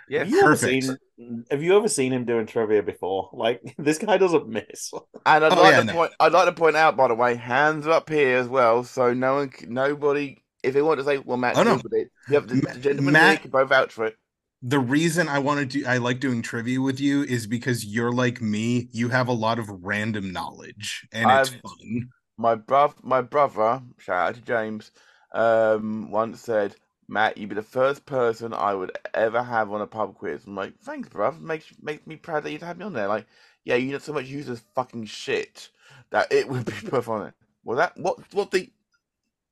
Yeah. 0.08 0.20
Have 0.20 0.30
you, 0.30 0.40
ever 0.40 0.48
perfect. 0.50 0.84
seen, 1.18 1.44
have 1.50 1.62
you 1.62 1.76
ever 1.76 1.88
seen 1.88 2.12
him 2.12 2.24
doing 2.24 2.46
trivia 2.46 2.82
before? 2.82 3.30
Like, 3.32 3.60
this 3.78 3.98
guy 3.98 4.16
doesn't 4.16 4.48
miss. 4.48 4.90
And 5.24 5.44
I'd 5.44 5.52
Oh, 5.52 5.60
like 5.62 5.72
yeah, 5.72 5.80
to 5.80 5.84
no. 5.84 5.92
point. 5.92 6.12
I'd 6.18 6.32
like 6.32 6.46
to 6.46 6.52
point 6.52 6.76
out, 6.76 6.96
by 6.96 7.08
the 7.08 7.14
way, 7.14 7.36
hands 7.36 7.86
up 7.86 8.08
here 8.08 8.38
as 8.38 8.48
well, 8.48 8.84
so 8.84 9.12
no 9.14 9.34
one, 9.36 9.52
nobody. 9.68 10.38
If 10.62 10.74
they 10.74 10.82
want 10.82 10.98
to 11.00 11.04
say, 11.06 11.16
"Well, 11.18 11.38
Matt 11.38 11.56
Oh, 11.56 11.62
no. 11.62 11.80
It," 11.92 12.08
you 12.28 12.34
have 12.34 12.46
the, 12.48 12.56
Ma- 12.56 12.72
the 12.74 12.80
gentleman 12.80 13.12
Matt- 13.14 13.28
here 13.30 13.38
can 13.38 13.50
both 13.50 13.68
vouch 13.70 13.92
for 13.92 14.04
it. 14.06 14.16
The 14.62 14.78
reason 14.78 15.28
I 15.28 15.38
want 15.38 15.60
to 15.60 15.66
do 15.66 15.86
I 15.86 15.98
like 15.98 16.20
doing 16.20 16.42
trivia 16.42 16.80
with 16.80 17.00
you 17.00 17.22
is 17.22 17.46
because 17.46 17.84
you're 17.84 18.12
like 18.12 18.40
me. 18.40 18.88
You 18.92 19.08
have 19.08 19.28
a 19.28 19.32
lot 19.32 19.58
of 19.58 19.68
random 19.84 20.32
knowledge, 20.32 21.06
and 21.12 21.30
it's 21.30 21.50
I've- 21.50 21.60
fun. 21.60 22.10
My 22.36 22.54
brother, 22.54 22.94
my 23.02 23.20
brother, 23.20 23.82
shout 23.98 24.28
out 24.30 24.34
to 24.36 24.40
James, 24.40 24.92
um, 25.32 26.10
once 26.10 26.40
said, 26.40 26.74
"Matt, 27.06 27.36
you'd 27.36 27.50
be 27.50 27.54
the 27.54 27.62
first 27.62 28.06
person 28.06 28.54
I 28.54 28.74
would 28.74 28.92
ever 29.12 29.42
have 29.42 29.70
on 29.70 29.82
a 29.82 29.86
pub 29.86 30.14
quiz." 30.14 30.46
I'm 30.46 30.54
like, 30.56 30.78
"Thanks, 30.80 31.10
bruv. 31.10 31.38
Makes 31.40 31.66
makes 31.82 32.06
me 32.06 32.16
proud 32.16 32.44
that 32.44 32.52
you'd 32.52 32.62
have 32.62 32.78
me 32.78 32.86
on 32.86 32.94
there." 32.94 33.08
Like, 33.08 33.26
yeah, 33.64 33.74
you 33.74 33.92
know 33.92 33.98
so 33.98 34.14
much 34.14 34.24
useless 34.24 34.62
fucking 34.74 35.04
shit 35.04 35.68
that 36.10 36.32
it 36.32 36.48
would 36.48 36.64
be 36.64 36.72
perfect 36.72 37.08
on 37.08 37.26
it. 37.26 37.34
Well, 37.62 37.76
that 37.76 37.96
what 37.98 38.18
what 38.32 38.50
the 38.50 38.70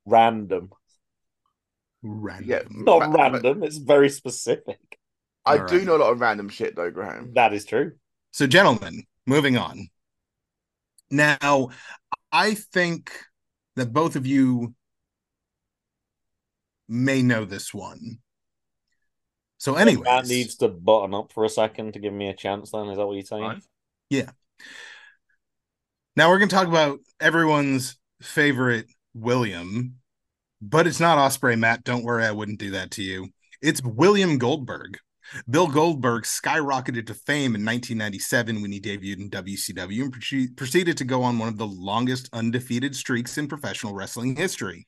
Random. 0.06 0.70
Random. 2.02 2.84
Not 2.84 3.00
Ma- 3.00 3.08
ma- 3.08 3.22
random, 3.22 3.62
it's 3.62 3.76
very 3.76 4.08
specific. 4.08 4.97
I 5.44 5.58
All 5.58 5.66
do 5.66 5.78
right. 5.78 5.86
know 5.86 5.96
a 5.96 5.98
lot 5.98 6.12
of 6.12 6.20
random 6.20 6.48
shit 6.48 6.76
though, 6.76 6.90
Graham. 6.90 7.32
That 7.34 7.52
is 7.52 7.64
true. 7.64 7.92
So, 8.32 8.46
gentlemen, 8.46 9.04
moving 9.26 9.56
on. 9.56 9.88
Now, 11.10 11.70
I 12.30 12.54
think 12.54 13.12
that 13.76 13.92
both 13.92 14.16
of 14.16 14.26
you 14.26 14.74
may 16.88 17.22
know 17.22 17.44
this 17.44 17.72
one. 17.72 18.18
So, 19.56 19.74
anyway, 19.74 20.02
Matt 20.04 20.26
needs 20.26 20.56
to 20.56 20.68
button 20.68 21.14
up 21.14 21.32
for 21.32 21.44
a 21.44 21.48
second 21.48 21.94
to 21.94 21.98
give 21.98 22.12
me 22.12 22.28
a 22.28 22.34
chance. 22.34 22.70
Then 22.70 22.88
is 22.88 22.98
that 22.98 23.06
what 23.06 23.14
you're 23.14 23.24
saying? 23.24 23.62
Yeah. 24.10 24.30
now 26.16 26.28
we're 26.28 26.38
going 26.38 26.48
to 26.48 26.54
talk 26.54 26.68
about 26.68 27.00
everyone's 27.20 27.98
favorite 28.22 28.86
William, 29.14 29.96
but 30.60 30.86
it's 30.86 31.00
not 31.00 31.18
Osprey. 31.18 31.56
Matt, 31.56 31.84
don't 31.84 32.04
worry, 32.04 32.24
I 32.24 32.32
wouldn't 32.32 32.60
do 32.60 32.70
that 32.72 32.92
to 32.92 33.02
you. 33.02 33.28
It's 33.60 33.82
William 33.82 34.38
Goldberg. 34.38 34.98
Bill 35.48 35.66
Goldberg 35.68 36.24
skyrocketed 36.24 37.06
to 37.06 37.14
fame 37.14 37.54
in 37.54 37.64
1997 37.64 38.62
when 38.62 38.72
he 38.72 38.80
debuted 38.80 39.20
in 39.20 39.30
WCW 39.30 40.02
and 40.02 40.14
proce- 40.14 40.56
proceeded 40.56 40.96
to 40.96 41.04
go 41.04 41.22
on 41.22 41.38
one 41.38 41.48
of 41.48 41.58
the 41.58 41.66
longest 41.66 42.28
undefeated 42.32 42.96
streaks 42.96 43.36
in 43.36 43.48
professional 43.48 43.94
wrestling 43.94 44.36
history. 44.36 44.86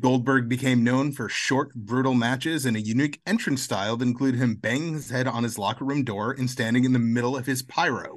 Goldberg 0.00 0.48
became 0.48 0.84
known 0.84 1.12
for 1.12 1.28
short, 1.28 1.74
brutal 1.74 2.14
matches 2.14 2.66
and 2.66 2.76
a 2.76 2.80
unique 2.80 3.20
entrance 3.26 3.62
style 3.62 3.96
that 3.96 4.06
included 4.06 4.38
him 4.38 4.56
banging 4.56 4.94
his 4.94 5.10
head 5.10 5.26
on 5.26 5.42
his 5.42 5.58
locker 5.58 5.84
room 5.84 6.04
door 6.04 6.32
and 6.32 6.50
standing 6.50 6.84
in 6.84 6.92
the 6.92 6.98
middle 6.98 7.36
of 7.36 7.46
his 7.46 7.62
pyro. 7.62 8.16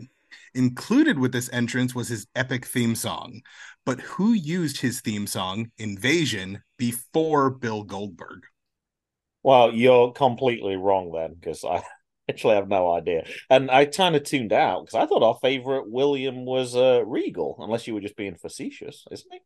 Included 0.56 1.20
with 1.20 1.32
this 1.32 1.50
entrance 1.54 1.94
was 1.94 2.08
his 2.08 2.28
epic 2.36 2.66
theme 2.66 2.96
song. 2.96 3.42
But 3.86 4.02
who 4.02 4.34
used 4.34 4.82
his 4.82 5.02
theme 5.02 5.28
song, 5.28 5.72
Invasion, 5.78 6.64
before 6.78 7.50
Bill 7.50 7.84
Goldberg? 7.84 8.46
Well, 9.44 9.74
you're 9.74 10.12
completely 10.12 10.76
wrong 10.76 11.12
then, 11.12 11.36
because 11.40 11.64
I 11.64 11.84
actually 12.30 12.56
have 12.56 12.68
no 12.68 12.92
idea. 12.92 13.26
And 13.50 13.72
I 13.72 13.86
kind 13.86 14.16
of 14.16 14.24
tuned 14.24 14.54
out 14.54 14.86
because 14.86 15.02
I 15.02 15.06
thought 15.06 15.24
our 15.24 15.38
favorite 15.42 15.90
William 15.90 16.46
was 16.46 16.76
uh, 16.76 17.04
Regal, 17.06 17.58
unless 17.60 17.88
you 17.88 17.94
were 17.94 18.02
just 18.02 18.18
being 18.18 18.36
facetious, 18.36 19.06
isn't 19.12 19.32
he? 19.32 19.40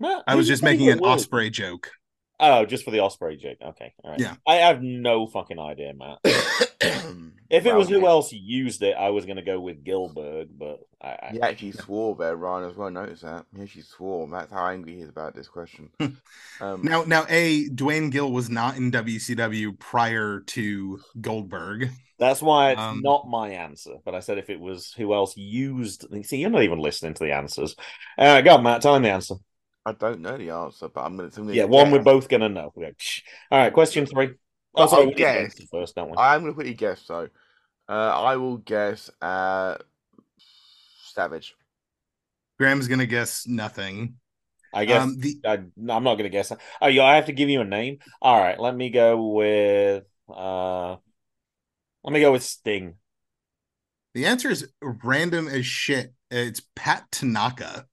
Matt, 0.00 0.22
I 0.26 0.34
was 0.34 0.46
just 0.46 0.62
making 0.62 0.90
an 0.90 1.00
William? 1.00 1.18
Osprey 1.18 1.50
joke. 1.50 1.90
Oh, 2.40 2.64
just 2.64 2.84
for 2.84 2.90
the 2.92 3.00
Osprey 3.00 3.36
joke. 3.36 3.58
Okay, 3.62 3.94
all 4.04 4.12
right. 4.12 4.20
Yeah. 4.20 4.36
I 4.46 4.56
have 4.56 4.82
no 4.82 5.26
fucking 5.26 5.58
idea, 5.58 5.92
Matt. 5.94 6.18
If 7.50 7.64
it 7.64 7.70
Well, 7.70 7.78
was 7.78 7.88
who 7.88 8.06
else 8.06 8.30
used 8.32 8.82
it, 8.82 8.94
I 8.94 9.08
was 9.08 9.24
going 9.24 9.36
to 9.36 9.42
go 9.42 9.58
with 9.58 9.82
Gillberg, 9.82 10.48
but 10.58 10.80
I, 11.02 11.08
I, 11.08 11.30
He 11.32 11.40
actually 11.40 11.72
swore 11.72 12.14
there, 12.14 12.36
Ryan, 12.36 12.68
as 12.70 12.76
well. 12.76 12.90
Notice 12.90 13.22
that. 13.22 13.46
He 13.56 13.62
actually 13.62 13.82
swore. 13.82 14.28
That's 14.30 14.52
how 14.52 14.66
angry 14.68 14.96
he 14.96 15.00
is 15.00 15.08
about 15.08 15.34
this 15.34 15.48
question. 15.48 15.88
um, 16.60 16.82
Now, 16.82 17.04
now, 17.04 17.24
a 17.28 17.68
Duane 17.70 18.10
Gill 18.10 18.30
was 18.30 18.50
not 18.50 18.76
in 18.76 18.90
WCW 18.90 19.78
prior 19.78 20.40
to 20.40 21.00
Goldberg. 21.20 21.90
that's 22.18 22.42
why 22.42 22.72
it's 22.72 22.80
Um, 22.80 23.00
not 23.02 23.28
my 23.28 23.48
answer. 23.50 23.94
But 24.04 24.14
I 24.14 24.20
said 24.20 24.38
if 24.38 24.50
it 24.50 24.60
was 24.60 24.92
who 24.92 25.14
else 25.14 25.36
used. 25.36 26.04
See, 26.24 26.38
you're 26.38 26.50
not 26.50 26.62
even 26.64 26.80
listening 26.80 27.14
to 27.14 27.24
the 27.24 27.32
answers. 27.32 27.74
Uh, 28.18 28.42
go 28.42 28.56
on, 28.56 28.62
Matt. 28.62 28.82
Tell 28.82 28.94
him 28.94 29.02
the 29.04 29.10
answer. 29.10 29.36
I 29.88 29.92
don't 29.92 30.20
know 30.20 30.36
the 30.36 30.50
answer, 30.50 30.88
but 30.88 31.02
I'm 31.02 31.16
going 31.16 31.30
to. 31.30 31.54
Yeah, 31.54 31.64
one 31.64 31.90
we're 31.90 32.02
both 32.02 32.28
going 32.28 32.42
to 32.42 32.48
know. 32.48 32.72
We. 32.74 32.86
All 32.86 33.58
right, 33.58 33.72
question 33.72 34.06
three. 34.06 34.30
Oh, 34.74 34.86
sorry, 34.86 35.02
I'll 35.02 35.08
we 35.08 35.14
did 35.14 35.16
the 35.16 35.22
guess. 35.22 35.42
answer 35.44 35.64
first, 35.70 35.94
don't 35.96 36.10
we? 36.10 36.16
I 36.16 36.34
am 36.34 36.42
going 36.42 36.52
to 36.52 36.54
quickly 36.54 36.74
guess 36.74 37.02
though. 37.06 37.28
Uh, 37.88 37.92
I 37.92 38.36
will 38.36 38.58
guess 38.58 39.10
uh, 39.22 39.78
Savage. 41.14 41.54
Graham's 42.58 42.88
gonna 42.88 43.06
guess 43.06 43.46
nothing. 43.46 44.14
I 44.74 44.84
guess 44.84 45.02
Um, 45.02 45.18
the 45.18 45.40
I, 45.46 45.58
no, 45.76 45.94
I'm 45.94 46.04
not 46.04 46.14
going 46.14 46.24
to 46.24 46.28
guess. 46.28 46.52
Oh, 46.82 46.86
yeah, 46.88 47.04
I 47.04 47.16
have 47.16 47.26
to 47.26 47.32
give 47.32 47.48
you 47.48 47.62
a 47.62 47.64
name. 47.64 47.98
All 48.20 48.38
right, 48.38 48.60
let 48.60 48.76
me 48.76 48.90
go 48.90 49.26
with. 49.32 50.04
uh 50.28 50.96
Let 52.04 52.12
me 52.12 52.20
go 52.20 52.32
with 52.32 52.42
Sting. 52.42 52.94
the 54.14 54.26
answer 54.26 54.50
is 54.50 54.68
random 54.82 55.48
as 55.48 55.64
shit. 55.66 56.12
It's 56.30 56.60
Pat 56.76 57.10
Tanaka. 57.10 57.86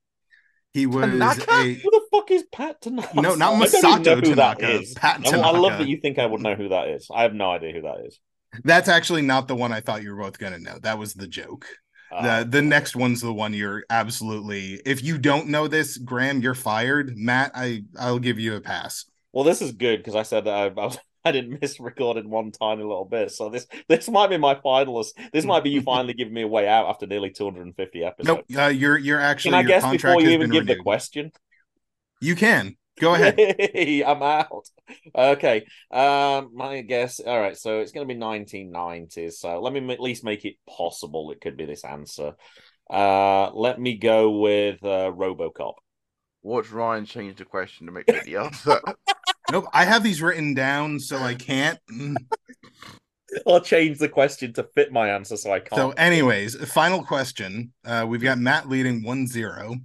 He 0.76 0.84
was 0.84 1.06
Tanaka? 1.06 1.50
a 1.50 1.72
Who 1.72 1.90
the 1.90 2.02
fuck 2.12 2.30
is 2.30 2.44
Pat 2.52 2.82
Tanaka? 2.82 3.18
no, 3.18 3.34
not 3.34 3.54
I 3.54 3.58
don't 3.58 3.66
even 3.66 3.80
know 3.80 3.88
Masato 3.88 4.22
Tanaka. 4.22 4.82
Pat 4.94 5.20
I, 5.20 5.22
Tanaka. 5.22 5.48
I 5.48 5.58
love 5.58 5.78
that 5.78 5.88
you 5.88 5.98
think 6.02 6.18
I 6.18 6.26
would 6.26 6.42
know 6.42 6.54
who 6.54 6.68
that 6.68 6.88
is. 6.88 7.08
I 7.10 7.22
have 7.22 7.32
no 7.32 7.50
idea 7.50 7.72
who 7.72 7.80
that 7.80 8.04
is. 8.04 8.20
That's 8.62 8.86
actually 8.86 9.22
not 9.22 9.48
the 9.48 9.56
one 9.56 9.72
I 9.72 9.80
thought 9.80 10.02
you 10.02 10.14
were 10.14 10.22
both 10.22 10.38
gonna 10.38 10.58
know. 10.58 10.78
That 10.82 10.98
was 10.98 11.14
the 11.14 11.26
joke. 11.26 11.66
Uh, 12.12 12.40
the 12.44 12.50
the 12.50 12.62
next 12.62 12.94
one's 12.94 13.22
the 13.22 13.32
one 13.32 13.54
you're 13.54 13.84
absolutely. 13.88 14.74
If 14.84 15.02
you 15.02 15.16
don't 15.16 15.48
know 15.48 15.66
this, 15.66 15.96
Graham, 15.96 16.42
you're 16.42 16.54
fired. 16.54 17.16
Matt, 17.16 17.52
I 17.54 17.84
I'll 17.98 18.18
give 18.18 18.38
you 18.38 18.54
a 18.54 18.60
pass. 18.60 19.06
well, 19.32 19.44
this 19.44 19.62
is 19.62 19.72
good 19.72 20.00
because 20.00 20.14
I 20.14 20.24
said 20.24 20.44
that 20.44 20.54
I, 20.54 20.66
I, 20.66 20.68
was, 20.68 20.98
I 21.26 21.32
didn't 21.32 21.58
miss 21.60 21.80
recording 21.80 22.30
one 22.30 22.52
tiny 22.52 22.84
little 22.84 23.04
bit. 23.04 23.32
So 23.32 23.48
this 23.48 23.66
this 23.88 24.08
might 24.08 24.30
be 24.30 24.36
my 24.36 24.54
finalist. 24.54 25.10
This 25.32 25.44
might 25.44 25.64
be 25.64 25.70
you 25.70 25.82
finally 25.82 26.14
giving 26.14 26.32
me 26.32 26.42
a 26.42 26.46
way 26.46 26.68
out 26.68 26.88
after 26.88 27.04
nearly 27.04 27.30
250 27.30 28.04
episodes. 28.04 28.44
Nope, 28.48 28.60
uh, 28.62 28.68
you're 28.68 28.96
you're 28.96 29.20
actually. 29.20 29.50
Can 29.50 29.58
I 29.58 29.60
your 29.62 29.68
guess 29.68 29.82
contract 29.82 30.18
before 30.18 30.20
you 30.22 30.34
even 30.34 30.50
been 30.50 30.66
give 30.66 30.76
the 30.76 30.80
question? 30.80 31.32
You 32.20 32.36
can 32.36 32.76
go 33.00 33.14
ahead. 33.14 33.34
I'm 34.06 34.22
out. 34.22 34.68
Okay. 35.16 35.66
Um, 35.90 36.52
my 36.54 36.82
guess. 36.82 37.18
All 37.18 37.40
right. 37.40 37.56
So 37.56 37.80
it's 37.80 37.90
going 37.90 38.06
to 38.06 38.14
be 38.14 38.20
1990s. 38.20 39.32
So 39.32 39.60
let 39.60 39.72
me 39.72 39.92
at 39.92 40.00
least 40.00 40.22
make 40.22 40.44
it 40.44 40.54
possible. 40.68 41.32
It 41.32 41.40
could 41.40 41.56
be 41.56 41.66
this 41.66 41.84
answer. 41.84 42.34
Uh, 42.88 43.50
let 43.52 43.80
me 43.80 43.96
go 43.96 44.38
with 44.38 44.82
uh, 44.84 45.10
RoboCop. 45.10 45.74
Watch 46.42 46.70
Ryan 46.70 47.04
change 47.04 47.38
the 47.38 47.44
question 47.44 47.86
to 47.86 47.92
make 47.92 48.04
it 48.06 48.24
the 48.24 48.36
answer. 48.44 48.80
Nope, 49.52 49.66
I 49.72 49.84
have 49.84 50.02
these 50.02 50.22
written 50.22 50.54
down, 50.54 50.98
so 51.00 51.18
I 51.18 51.34
can't. 51.34 51.78
I'll 53.46 53.60
change 53.60 53.98
the 53.98 54.08
question 54.08 54.52
to 54.54 54.64
fit 54.74 54.92
my 54.92 55.10
answer, 55.10 55.36
so 55.36 55.52
I 55.52 55.60
can't. 55.60 55.74
So, 55.78 55.90
anyways, 55.90 56.56
final 56.70 57.02
question. 57.02 57.72
Uh, 57.84 58.06
we've 58.08 58.22
got 58.22 58.38
Matt 58.38 58.68
leading 58.68 59.02
1-0. 59.02 59.80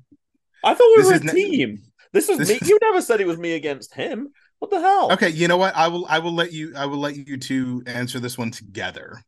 I 0.63 0.73
thought 0.73 0.79
we 0.95 1.01
this 1.01 1.05
were 1.07 1.11
a 1.13 1.15
is 1.15 1.23
ne- 1.23 1.33
team. 1.33 1.81
This 2.13 2.27
was 2.27 2.37
this 2.37 2.49
me. 2.49 2.55
is- 2.61 2.69
You 2.69 2.77
never 2.81 3.01
said 3.01 3.19
it 3.19 3.27
was 3.27 3.37
me 3.37 3.53
against 3.53 3.93
him. 3.93 4.29
What 4.59 4.69
the 4.69 4.79
hell? 4.79 5.11
Okay, 5.13 5.29
you 5.29 5.47
know 5.47 5.57
what? 5.57 5.75
I 5.75 5.87
will 5.87 6.05
I 6.07 6.19
will 6.19 6.33
let 6.33 6.53
you 6.53 6.73
I 6.77 6.85
will 6.85 6.99
let 6.99 7.15
you 7.15 7.35
two 7.37 7.81
answer 7.87 8.19
this 8.19 8.37
one 8.37 8.51
together. 8.51 9.23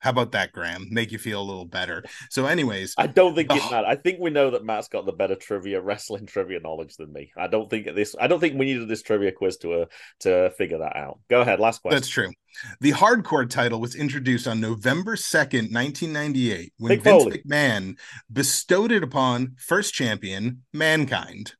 How 0.00 0.10
about 0.10 0.32
that, 0.32 0.52
Graham? 0.52 0.86
Make 0.90 1.10
you 1.10 1.18
feel 1.18 1.40
a 1.40 1.42
little 1.42 1.64
better. 1.64 2.04
So, 2.30 2.46
anyways, 2.46 2.94
I 2.96 3.08
don't 3.08 3.34
think 3.34 3.52
it 3.52 3.60
Ugh. 3.60 3.70
Matt. 3.72 3.84
I 3.84 3.96
think 3.96 4.20
we 4.20 4.30
know 4.30 4.50
that 4.50 4.64
Matt's 4.64 4.88
got 4.88 5.06
the 5.06 5.12
better 5.12 5.34
trivia, 5.34 5.80
wrestling 5.80 6.26
trivia 6.26 6.60
knowledge 6.60 6.96
than 6.96 7.12
me. 7.12 7.32
I 7.36 7.48
don't 7.48 7.68
think 7.68 7.86
this. 7.94 8.14
I 8.20 8.28
don't 8.28 8.38
think 8.38 8.58
we 8.58 8.66
needed 8.66 8.88
this 8.88 9.02
trivia 9.02 9.32
quiz 9.32 9.56
to 9.58 9.82
uh, 9.82 9.84
to 10.20 10.50
figure 10.50 10.78
that 10.78 10.96
out. 10.96 11.18
Go 11.28 11.40
ahead, 11.40 11.58
last 11.58 11.82
question. 11.82 11.96
That's 11.96 12.08
true. 12.08 12.30
The 12.80 12.92
hardcore 12.92 13.48
title 13.48 13.80
was 13.80 13.94
introduced 13.94 14.46
on 14.48 14.60
November 14.60 15.16
2nd, 15.16 15.72
1998, 15.72 16.72
when 16.78 16.92
Mick 16.92 17.02
Vince 17.02 17.24
Foley. 17.24 17.42
McMahon 17.46 17.98
bestowed 18.32 18.92
it 18.92 19.02
upon 19.02 19.54
first 19.58 19.94
champion, 19.94 20.62
Mankind. 20.72 21.54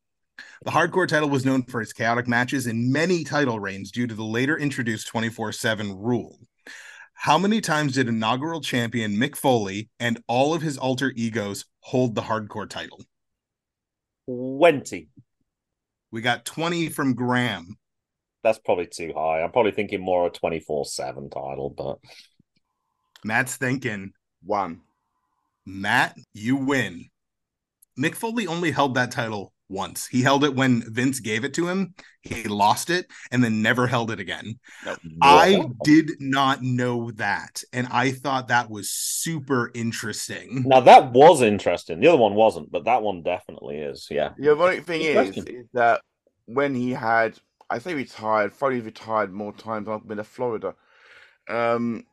The 0.64 0.72
hardcore 0.72 1.06
title 1.06 1.28
was 1.28 1.44
known 1.44 1.62
for 1.64 1.80
its 1.80 1.92
chaotic 1.92 2.26
matches 2.26 2.66
and 2.66 2.92
many 2.92 3.22
title 3.22 3.60
reigns 3.60 3.92
due 3.92 4.08
to 4.08 4.14
the 4.14 4.24
later 4.24 4.58
introduced 4.58 5.06
24 5.08 5.52
7 5.52 5.96
rule. 5.96 6.38
How 7.20 7.36
many 7.36 7.60
times 7.60 7.94
did 7.94 8.06
inaugural 8.06 8.60
champion 8.60 9.16
Mick 9.16 9.34
Foley 9.34 9.90
and 9.98 10.22
all 10.28 10.54
of 10.54 10.62
his 10.62 10.78
alter 10.78 11.12
egos 11.16 11.64
hold 11.80 12.14
the 12.14 12.22
hardcore 12.22 12.70
title? 12.70 13.02
Twenty. 14.26 15.08
We 16.12 16.20
got 16.20 16.44
20 16.44 16.90
from 16.90 17.14
Graham. 17.14 17.76
That's 18.44 18.60
probably 18.60 18.86
too 18.86 19.12
high. 19.16 19.42
I'm 19.42 19.50
probably 19.50 19.72
thinking 19.72 20.00
more 20.00 20.28
a 20.28 20.30
twenty 20.30 20.60
four 20.60 20.84
seven 20.84 21.28
title, 21.28 21.74
but 21.76 21.98
Matt's 23.24 23.56
thinking 23.56 24.12
One. 24.44 24.82
Matt, 25.66 26.16
you 26.32 26.54
win. 26.54 27.10
Mick 27.98 28.14
Foley 28.14 28.46
only 28.46 28.70
held 28.70 28.94
that 28.94 29.10
title 29.10 29.52
once. 29.68 30.06
He 30.06 30.22
held 30.22 30.44
it 30.44 30.54
when 30.54 30.82
Vince 30.92 31.20
gave 31.20 31.44
it 31.44 31.54
to 31.54 31.68
him. 31.68 31.94
He 32.22 32.44
lost 32.44 32.90
it 32.90 33.06
and 33.30 33.42
then 33.42 33.62
never 33.62 33.86
held 33.86 34.10
it 34.10 34.20
again. 34.20 34.58
I 35.22 35.66
did 35.84 36.12
not 36.20 36.62
know 36.62 37.10
that. 37.12 37.62
And 37.72 37.86
I 37.90 38.10
thought 38.10 38.48
that 38.48 38.70
was 38.70 38.90
super 38.90 39.70
interesting. 39.74 40.64
Now 40.66 40.80
that 40.80 41.12
was 41.12 41.42
interesting. 41.42 42.00
The 42.00 42.08
other 42.08 42.18
one 42.18 42.34
wasn't, 42.34 42.70
but 42.70 42.84
that 42.84 43.02
one 43.02 43.22
definitely 43.22 43.78
is. 43.78 44.08
Yeah. 44.10 44.30
The 44.38 44.50
ironic 44.50 44.84
thing 44.84 45.02
is, 45.02 45.36
is 45.36 45.66
that 45.74 46.00
when 46.46 46.74
he 46.74 46.90
had, 46.90 47.38
I 47.70 47.78
say 47.78 47.94
retired, 47.94 48.52
Foley 48.52 48.80
retired 48.80 49.32
more 49.32 49.52
times 49.52 49.86
than 49.86 49.94
I've 49.94 50.08
been 50.08 50.16
to 50.16 50.24
Florida, 50.24 50.74
um, 51.48 52.04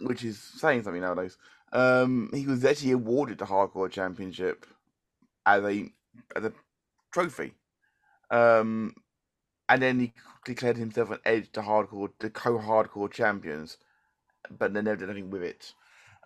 which 0.00 0.24
is 0.24 0.38
saying 0.38 0.82
something 0.82 1.02
nowadays. 1.02 1.36
Um, 1.72 2.30
he 2.34 2.46
was 2.46 2.64
actually 2.64 2.92
awarded 2.92 3.38
the 3.38 3.44
Hardcore 3.44 3.90
Championship 3.90 4.66
as 5.46 5.62
a 5.64 5.92
as 6.34 6.44
a 6.44 6.52
trophy, 7.12 7.54
um, 8.30 8.94
and 9.68 9.82
then 9.82 10.00
he 10.00 10.12
declared 10.44 10.76
himself 10.76 11.10
an 11.10 11.18
edge 11.24 11.50
to 11.52 11.62
Hardcore, 11.62 12.10
the 12.20 12.30
co-Hardcore 12.30 13.10
champions, 13.12 13.78
but 14.50 14.74
they 14.74 14.82
never 14.82 14.96
did 14.96 15.10
anything 15.10 15.30
with 15.30 15.42
it. 15.42 15.74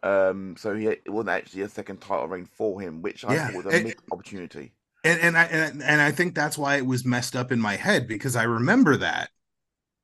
Um, 0.02 0.56
so 0.58 0.74
he 0.74 0.88
it 0.88 1.10
wasn't 1.10 1.30
actually 1.30 1.62
a 1.62 1.68
second 1.68 2.00
title 2.00 2.28
reign 2.28 2.46
for 2.46 2.80
him, 2.80 3.02
which 3.02 3.24
I 3.24 3.36
Yeah, 3.36 3.50
thought 3.50 3.54
was 3.54 3.66
a 3.66 3.72
it- 3.72 3.74
missed 3.74 4.02
opportunity. 4.12 4.72
And 5.04 5.20
and 5.20 5.38
I 5.38 5.44
and, 5.44 5.82
and 5.82 6.00
I 6.00 6.10
think 6.12 6.34
that's 6.34 6.58
why 6.58 6.76
it 6.76 6.86
was 6.86 7.04
messed 7.04 7.36
up 7.36 7.52
in 7.52 7.60
my 7.60 7.76
head 7.76 8.08
because 8.08 8.36
I 8.36 8.44
remember 8.44 8.96
that. 8.98 9.30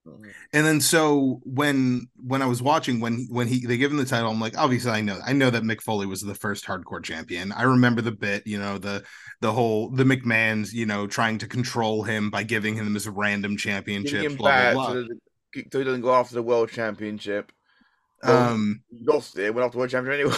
And 0.06 0.66
then 0.66 0.80
so 0.80 1.40
when 1.44 2.08
when 2.16 2.42
I 2.42 2.46
was 2.46 2.62
watching 2.62 3.00
when 3.00 3.26
when 3.30 3.46
he 3.46 3.66
they 3.66 3.76
give 3.76 3.90
him 3.90 3.98
the 3.98 4.04
title, 4.04 4.30
I'm 4.30 4.40
like, 4.40 4.56
obviously 4.56 4.90
I 4.90 5.00
know 5.00 5.18
I 5.24 5.32
know 5.32 5.50
that 5.50 5.62
Mick 5.62 5.82
Foley 5.82 6.06
was 6.06 6.22
the 6.22 6.34
first 6.34 6.64
hardcore 6.66 7.02
champion. 7.02 7.52
I 7.52 7.62
remember 7.62 8.00
the 8.00 8.12
bit, 8.12 8.46
you 8.46 8.58
know, 8.58 8.78
the 8.78 9.04
the 9.40 9.52
whole 9.52 9.90
the 9.90 10.04
McMahon's, 10.04 10.72
you 10.72 10.86
know, 10.86 11.06
trying 11.06 11.38
to 11.38 11.46
control 11.46 12.02
him 12.02 12.30
by 12.30 12.42
giving 12.42 12.74
him 12.74 12.92
this 12.94 13.06
random 13.06 13.56
championship, 13.56 14.22
him 14.22 14.36
blah, 14.36 14.72
blah. 14.72 14.92
So, 14.92 15.06
so 15.70 15.78
he 15.78 15.84
doesn't 15.84 16.00
go 16.00 16.14
after 16.14 16.34
the 16.34 16.42
world 16.42 16.70
championship. 16.70 17.52
Well, 18.22 18.52
Um 18.52 18.82
lost 18.90 19.38
it, 19.38 19.54
went 19.54 19.64
after 19.64 19.74
the 19.74 19.78
world 19.78 19.90
champion 19.90 20.14
anyway. 20.14 20.36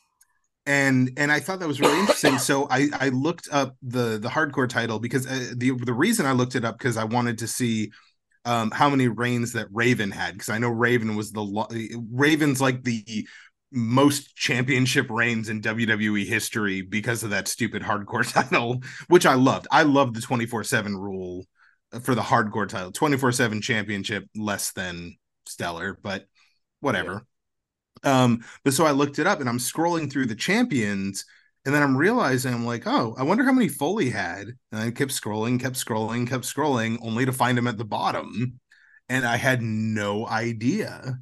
and 0.66 1.10
and 1.18 1.30
I 1.30 1.40
thought 1.40 1.60
that 1.60 1.68
was 1.68 1.80
really 1.80 2.00
interesting. 2.00 2.38
So 2.38 2.66
I 2.70 2.88
I 2.94 3.10
looked 3.10 3.48
up 3.52 3.76
the 3.82 4.18
the 4.18 4.28
hardcore 4.28 4.68
title 4.68 4.98
because 4.98 5.26
uh, 5.26 5.52
the 5.54 5.72
the 5.72 5.94
reason 5.94 6.24
I 6.24 6.32
looked 6.32 6.56
it 6.56 6.64
up 6.64 6.78
because 6.78 6.96
I 6.96 7.04
wanted 7.04 7.38
to 7.38 7.46
see 7.46 7.92
um 8.46 8.70
how 8.70 8.88
many 8.88 9.08
reigns 9.08 9.52
that 9.52 9.68
Raven 9.72 10.10
had 10.10 10.34
because 10.34 10.48
I 10.48 10.58
know 10.58 10.70
Raven 10.70 11.16
was 11.16 11.32
the 11.32 11.42
lo- 11.42 11.68
Raven's 12.10 12.60
like 12.60 12.82
the 12.82 13.28
most 13.72 14.34
championship 14.36 15.10
reigns 15.10 15.48
in 15.48 15.60
WWE 15.60 16.24
history 16.24 16.82
because 16.82 17.22
of 17.22 17.30
that 17.30 17.48
stupid 17.48 17.82
hardcore 17.82 18.30
title, 18.32 18.82
which 19.08 19.26
I 19.26 19.34
loved. 19.34 19.66
I 19.70 19.82
loved 19.82 20.14
the 20.14 20.20
24/7 20.20 20.94
rule 20.96 21.44
for 22.02 22.14
the 22.14 22.22
hardcore 22.22 22.68
title. 22.68 22.92
24/7 22.92 23.62
championship 23.62 24.24
less 24.34 24.72
than 24.72 25.16
stellar, 25.46 25.98
but 26.02 26.26
whatever. 26.80 27.26
Um, 28.04 28.44
but 28.64 28.74
so 28.74 28.86
I 28.86 28.92
looked 28.92 29.18
it 29.18 29.26
up 29.26 29.40
and 29.40 29.48
I'm 29.48 29.58
scrolling 29.58 30.10
through 30.10 30.26
the 30.26 30.34
champions, 30.34 31.24
and 31.66 31.74
then 31.74 31.82
I'm 31.82 31.96
realizing 31.96 32.54
I'm 32.54 32.64
like, 32.66 32.84
oh, 32.86 33.16
I 33.18 33.24
wonder 33.24 33.44
how 33.44 33.52
many 33.52 33.68
Foley 33.68 34.10
had. 34.10 34.48
And 34.72 34.80
I 34.80 34.92
kept 34.92 35.12
scrolling, 35.12 35.60
kept 35.60 35.76
scrolling, 35.76 36.28
kept 36.28 36.44
scrolling, 36.44 36.98
only 37.02 37.26
to 37.26 37.32
find 37.32 37.58
him 37.58 37.66
at 37.68 37.78
the 37.78 37.84
bottom. 37.84 38.60
and 39.08 39.26
I 39.26 39.36
had 39.36 39.62
no 39.62 40.26
idea. 40.28 41.18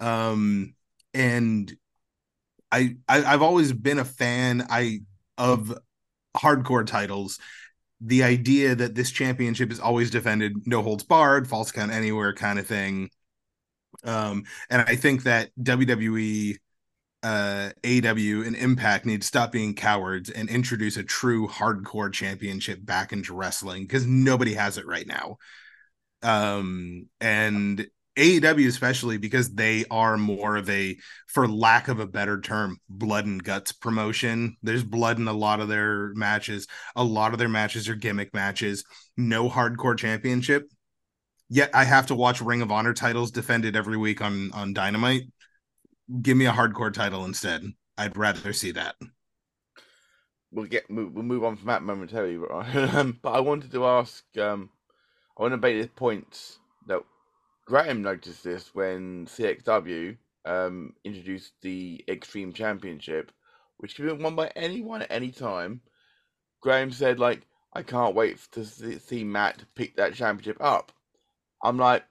Um, 0.00 0.74
and 1.14 1.74
I, 2.72 2.96
I 3.08 3.24
I've 3.24 3.42
always 3.42 3.72
been 3.72 3.98
a 3.98 4.04
fan 4.04 4.66
I 4.70 5.00
of 5.38 5.76
hardcore 6.36 6.86
titles. 6.86 7.38
The 8.00 8.24
idea 8.24 8.74
that 8.76 8.94
this 8.94 9.10
championship 9.10 9.72
is 9.72 9.80
always 9.80 10.10
defended, 10.10 10.66
no 10.66 10.82
holds 10.82 11.04
barred, 11.04 11.48
false 11.48 11.72
count 11.72 11.92
anywhere 11.92 12.34
kind 12.34 12.58
of 12.58 12.66
thing. 12.66 13.10
Um, 14.04 14.44
and 14.70 14.82
I 14.82 14.96
think 14.96 15.24
that 15.24 15.50
WWE 15.62 16.56
uh 17.22 17.70
AEW 17.82 18.46
and 18.46 18.54
Impact 18.54 19.04
need 19.04 19.22
to 19.22 19.26
stop 19.26 19.50
being 19.50 19.74
cowards 19.74 20.30
and 20.30 20.48
introduce 20.48 20.96
a 20.96 21.02
true 21.02 21.48
hardcore 21.48 22.12
championship 22.12 22.84
back 22.84 23.12
into 23.12 23.34
wrestling 23.34 23.82
because 23.82 24.06
nobody 24.06 24.54
has 24.54 24.78
it 24.78 24.86
right 24.86 25.06
now. 25.06 25.36
Um 26.22 27.08
and 27.20 27.86
AEW 28.16 28.66
especially 28.66 29.16
because 29.16 29.54
they 29.54 29.84
are 29.90 30.16
more 30.16 30.56
of 30.56 30.68
a 30.70 30.96
for 31.28 31.48
lack 31.48 31.88
of 31.88 32.00
a 32.00 32.06
better 32.06 32.40
term 32.40 32.78
blood 32.88 33.26
and 33.26 33.42
guts 33.42 33.72
promotion. 33.72 34.56
There's 34.62 34.82
blood 34.82 35.18
in 35.18 35.28
a 35.28 35.32
lot 35.32 35.60
of 35.60 35.68
their 35.68 36.12
matches. 36.14 36.66
A 36.96 37.04
lot 37.04 37.32
of 37.32 37.38
their 37.38 37.48
matches 37.48 37.88
are 37.88 37.94
gimmick 37.94 38.34
matches. 38.34 38.84
No 39.16 39.48
hardcore 39.48 39.96
championship. 39.96 40.68
Yet 41.48 41.70
I 41.74 41.84
have 41.84 42.06
to 42.08 42.14
watch 42.14 42.40
Ring 42.42 42.62
of 42.62 42.70
Honor 42.72 42.92
titles 42.94 43.30
defended 43.30 43.76
every 43.76 43.96
week 43.96 44.20
on 44.20 44.52
on 44.52 44.72
Dynamite 44.74 45.22
give 46.22 46.36
me 46.36 46.46
a 46.46 46.52
hardcore 46.52 46.92
title 46.92 47.24
instead. 47.24 47.64
I'd 47.96 48.16
rather 48.16 48.52
see 48.52 48.72
that. 48.72 48.96
We'll 50.50 50.66
get 50.66 50.84
we'll 50.88 51.10
move 51.10 51.44
on 51.44 51.56
from 51.56 51.66
that 51.66 51.82
momentarily, 51.82 52.38
but 53.22 53.34
I 53.34 53.40
wanted 53.40 53.70
to 53.72 53.86
ask. 53.86 54.24
Um, 54.38 54.70
I 55.36 55.42
want 55.42 55.52
to 55.52 55.58
make 55.58 55.80
this 55.80 55.90
point 55.94 56.58
that 56.86 57.02
Graham 57.66 58.02
noticed 58.02 58.44
this 58.44 58.74
when 58.74 59.26
CXW 59.26 60.16
um, 60.46 60.94
introduced 61.04 61.52
the 61.60 62.02
Extreme 62.08 62.54
Championship, 62.54 63.30
which 63.76 63.94
can 63.94 64.06
be 64.06 64.12
won 64.12 64.34
by 64.34 64.50
anyone 64.56 65.02
at 65.02 65.10
any 65.10 65.30
time. 65.30 65.82
Graham 66.62 66.90
said, 66.90 67.18
"Like, 67.18 67.42
I 67.74 67.82
can't 67.82 68.14
wait 68.14 68.38
to 68.52 68.64
see 68.64 69.24
Matt 69.24 69.64
pick 69.74 69.96
that 69.96 70.14
championship 70.14 70.56
up." 70.60 70.92
I'm 71.62 71.76
like, 71.76 72.04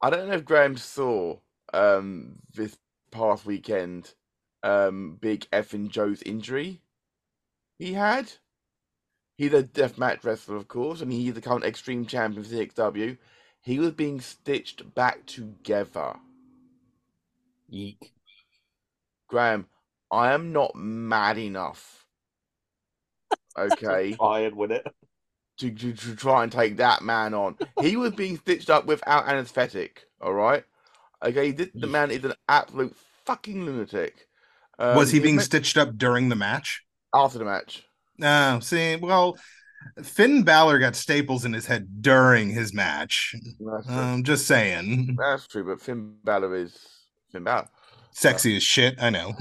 I 0.00 0.08
don't 0.08 0.28
know 0.28 0.34
if 0.34 0.44
Graham 0.44 0.76
saw 0.76 1.38
um, 1.74 2.36
this 2.54 2.78
past 3.10 3.44
weekend, 3.46 4.14
um, 4.62 5.18
Big 5.20 5.46
and 5.52 5.90
Joe's 5.90 6.22
injury 6.22 6.80
he 7.78 7.92
had. 7.94 8.32
He's 9.36 9.52
a 9.52 9.62
deathmatch 9.62 10.24
wrestler, 10.24 10.56
of 10.56 10.68
course, 10.68 11.00
and 11.00 11.12
he's 11.12 11.34
the 11.34 11.40
current 11.40 11.64
Extreme 11.64 12.06
Champion 12.06 12.44
for 12.44 12.50
CXW. 12.50 13.18
He 13.60 13.78
was 13.78 13.92
being 13.92 14.20
stitched 14.20 14.94
back 14.94 15.26
together. 15.26 16.14
Yeek. 17.68 18.12
Graham, 19.28 19.66
I 20.10 20.32
am 20.32 20.52
not 20.52 20.74
mad 20.74 21.38
enough. 21.38 22.00
Okay. 23.56 24.14
Fired 24.14 24.56
with 24.56 24.72
it. 24.72 24.84
To, 25.58 25.70
to, 25.70 25.92
to 25.92 26.16
try 26.16 26.42
and 26.42 26.50
take 26.50 26.78
that 26.78 27.02
man 27.02 27.32
on. 27.34 27.56
He 27.80 27.96
was 27.96 28.10
being 28.12 28.36
stitched 28.36 28.68
up 28.68 28.86
without 28.86 29.28
anesthetic, 29.28 30.06
all 30.20 30.32
right? 30.32 30.64
Okay, 31.24 31.52
this, 31.52 31.68
the 31.74 31.86
man 31.86 32.10
is 32.10 32.24
an 32.24 32.34
absolute 32.48 32.94
fucking 33.24 33.64
lunatic. 33.64 34.28
Um, 34.78 34.96
was 34.96 35.10
he 35.10 35.20
being 35.20 35.36
meant- 35.36 35.46
stitched 35.46 35.76
up 35.76 35.96
during 35.96 36.28
the 36.28 36.36
match? 36.36 36.82
after 37.14 37.38
the 37.38 37.44
match? 37.44 37.84
No, 38.18 38.58
see, 38.60 38.96
well, 38.96 39.38
Finn 40.02 40.42
Balor 40.42 40.78
got 40.78 40.96
staples 40.96 41.44
in 41.44 41.52
his 41.52 41.66
head 41.66 42.02
during 42.02 42.50
his 42.50 42.74
match. 42.74 43.34
I'm 43.88 44.24
just 44.24 44.46
saying. 44.46 45.16
That's 45.18 45.46
true, 45.46 45.64
but 45.64 45.80
Finn 45.80 46.16
Balor 46.24 46.56
is 46.56 46.76
Finn 47.30 47.44
Balor. 47.44 47.68
Sexy 48.16 48.56
as 48.56 48.62
shit, 48.62 48.94
I 49.02 49.10
know. 49.10 49.34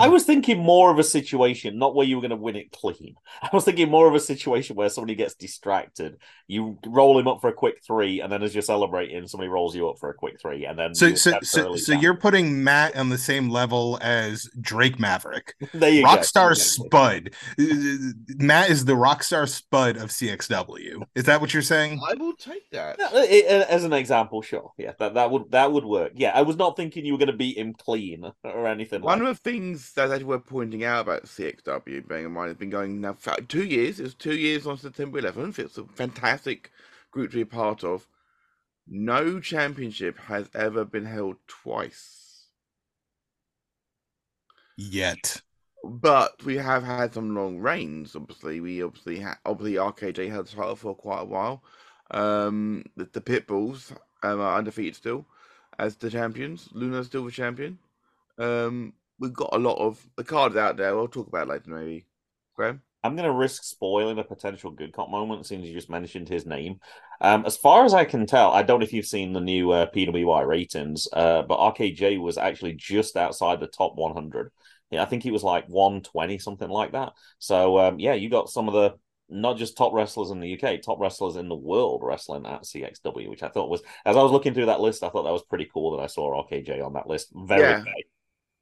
I 0.00 0.08
was 0.08 0.24
thinking 0.24 0.58
more 0.58 0.90
of 0.90 0.98
a 0.98 1.04
situation, 1.04 1.78
not 1.78 1.94
where 1.94 2.04
you 2.04 2.16
were 2.16 2.20
going 2.20 2.30
to 2.30 2.36
win 2.36 2.56
it 2.56 2.72
clean. 2.72 3.14
I 3.42 3.48
was 3.52 3.64
thinking 3.64 3.88
more 3.88 4.08
of 4.08 4.14
a 4.14 4.20
situation 4.20 4.74
where 4.74 4.88
somebody 4.88 5.14
gets 5.14 5.34
distracted. 5.34 6.16
You 6.48 6.78
roll 6.84 7.16
him 7.18 7.28
up 7.28 7.40
for 7.40 7.48
a 7.48 7.52
quick 7.52 7.76
three, 7.86 8.20
and 8.20 8.32
then 8.32 8.42
as 8.42 8.56
you're 8.56 8.62
celebrating, 8.62 9.26
somebody 9.28 9.48
rolls 9.48 9.76
you 9.76 9.88
up 9.88 9.98
for 10.00 10.10
a 10.10 10.14
quick 10.14 10.40
three, 10.40 10.64
and 10.66 10.76
then 10.76 10.94
So, 10.96 11.06
you 11.06 11.16
so 11.16 11.38
so, 11.42 11.76
so 11.76 11.92
you're 11.92 12.16
putting 12.16 12.64
Matt 12.64 12.96
on 12.96 13.08
the 13.08 13.18
same 13.18 13.50
level 13.50 13.98
as 14.02 14.50
Drake 14.60 14.98
Maverick, 14.98 15.54
there 15.72 15.90
you. 15.90 16.04
Rockstar 16.04 16.50
Exactly. 16.50 16.86
Spud. 16.88 17.30
Matt 18.38 18.70
is 18.70 18.84
the 18.84 18.94
Rockstar 18.94 19.48
Spud 19.48 19.96
of 19.96 20.10
CXW. 20.10 21.02
Is 21.14 21.24
that 21.24 21.40
what 21.40 21.52
you're 21.54 21.62
saying? 21.62 22.00
I 22.08 22.14
will 22.14 22.34
take 22.34 22.68
that. 22.72 22.96
Yeah, 22.98 23.22
it- 23.22 23.30
it- 23.44 23.68
as 23.68 23.84
an 23.84 23.92
example, 23.92 24.42
sure. 24.42 24.72
Yeah, 24.76 24.92
that, 24.98 25.14
that 25.14 25.30
would 25.30 25.50
that 25.52 25.70
would 25.72 25.84
work. 25.84 26.12
Yeah, 26.16 26.32
I 26.34 26.42
was 26.42 26.56
not 26.56 26.76
thinking 26.76 27.04
you 27.04 27.12
were 27.12 27.18
going 27.18 27.30
to 27.30 27.36
beat 27.36 27.58
him 27.58 27.74
clean 27.74 28.07
or 28.44 28.66
anything. 28.66 29.02
One 29.02 29.20
like 29.20 29.30
of 29.30 29.42
the 29.42 29.50
things 29.50 29.92
that 29.92 30.10
actually 30.10 30.24
worth 30.24 30.46
pointing 30.46 30.84
out 30.84 31.02
about 31.02 31.24
CXW, 31.24 32.06
bearing 32.06 32.26
in 32.26 32.32
mind, 32.32 32.50
it's 32.50 32.58
been 32.58 32.70
going 32.70 33.00
now 33.00 33.14
for 33.14 33.34
two 33.42 33.64
years. 33.64 34.00
It 34.00 34.04
was 34.04 34.14
two 34.14 34.36
years 34.36 34.66
on 34.66 34.78
September 34.78 35.20
11th. 35.20 35.58
It's 35.58 35.78
a 35.78 35.84
fantastic 35.84 36.70
group 37.10 37.30
to 37.30 37.36
be 37.36 37.42
a 37.42 37.46
part 37.46 37.84
of. 37.84 38.06
No 38.86 39.40
championship 39.40 40.18
has 40.18 40.48
ever 40.54 40.84
been 40.84 41.04
held 41.04 41.36
twice, 41.46 42.46
Yet. 44.76 45.42
but 45.84 46.42
we 46.44 46.56
have 46.56 46.84
had 46.84 47.12
some 47.14 47.34
long 47.34 47.58
reigns. 47.58 48.16
Obviously, 48.16 48.60
we 48.60 48.82
obviously 48.82 49.20
ha- 49.20 49.38
obviously 49.44 49.74
RKJ 49.74 50.30
held 50.30 50.46
the 50.46 50.56
title 50.56 50.76
for 50.76 50.94
quite 50.94 51.20
a 51.22 51.24
while. 51.26 51.62
Um, 52.10 52.84
the, 52.96 53.04
the 53.12 53.20
Pitbulls 53.20 53.92
um, 54.22 54.40
are 54.40 54.58
undefeated 54.58 54.96
still 54.96 55.26
as 55.78 55.96
the 55.96 56.10
champions. 56.10 56.68
Luna's 56.72 57.06
still 57.06 57.24
the 57.24 57.30
champion. 57.30 57.78
Um, 58.38 58.94
we've 59.18 59.32
got 59.32 59.50
a 59.52 59.58
lot 59.58 59.78
of 59.78 60.04
the 60.16 60.24
cards 60.24 60.56
out 60.56 60.76
there. 60.76 60.94
We'll 60.94 61.08
talk 61.08 61.28
about 61.28 61.48
later, 61.48 61.70
maybe. 61.70 62.06
Graham. 62.54 62.82
I'm 63.04 63.14
going 63.14 63.28
to 63.28 63.32
risk 63.32 63.62
spoiling 63.62 64.18
a 64.18 64.24
potential 64.24 64.72
good 64.72 64.92
cop 64.92 65.08
moment 65.08 65.46
since 65.46 65.64
you 65.64 65.72
just 65.72 65.88
mentioned 65.88 66.28
his 66.28 66.46
name. 66.46 66.80
Um, 67.20 67.46
as 67.46 67.56
far 67.56 67.84
as 67.84 67.94
I 67.94 68.04
can 68.04 68.26
tell, 68.26 68.50
I 68.50 68.62
don't 68.62 68.80
know 68.80 68.84
if 68.84 68.92
you've 68.92 69.06
seen 69.06 69.32
the 69.32 69.40
new 69.40 69.70
uh, 69.70 69.86
PWI 69.90 70.44
ratings, 70.46 71.06
uh, 71.12 71.42
but 71.42 71.58
RKJ 71.58 72.20
was 72.20 72.38
actually 72.38 72.72
just 72.74 73.16
outside 73.16 73.60
the 73.60 73.68
top 73.68 73.94
100. 73.94 74.50
Yeah, 74.90 75.02
I 75.02 75.04
think 75.04 75.22
he 75.22 75.30
was 75.30 75.44
like 75.44 75.66
120, 75.68 76.38
something 76.38 76.68
like 76.68 76.92
that. 76.92 77.12
So, 77.38 77.78
um, 77.78 78.00
yeah, 78.00 78.14
you 78.14 78.30
got 78.30 78.48
some 78.50 78.66
of 78.68 78.74
the 78.74 78.94
not 79.28 79.58
just 79.58 79.76
top 79.76 79.92
wrestlers 79.92 80.30
in 80.30 80.40
the 80.40 80.58
UK, 80.58 80.82
top 80.82 80.98
wrestlers 80.98 81.36
in 81.36 81.48
the 81.48 81.54
world 81.54 82.02
wrestling 82.02 82.46
at 82.46 82.62
CXW, 82.62 83.28
which 83.28 83.42
I 83.42 83.48
thought 83.48 83.68
was, 83.70 83.82
as 84.06 84.16
I 84.16 84.22
was 84.22 84.32
looking 84.32 84.54
through 84.54 84.66
that 84.66 84.80
list, 84.80 85.04
I 85.04 85.10
thought 85.10 85.24
that 85.24 85.32
was 85.32 85.44
pretty 85.44 85.68
cool 85.72 85.96
that 85.96 86.02
I 86.02 86.06
saw 86.06 86.42
RKJ 86.42 86.84
on 86.84 86.94
that 86.94 87.06
list. 87.06 87.28
Very 87.34 87.62
Yeah. 87.62 87.84
gay. 87.84 88.04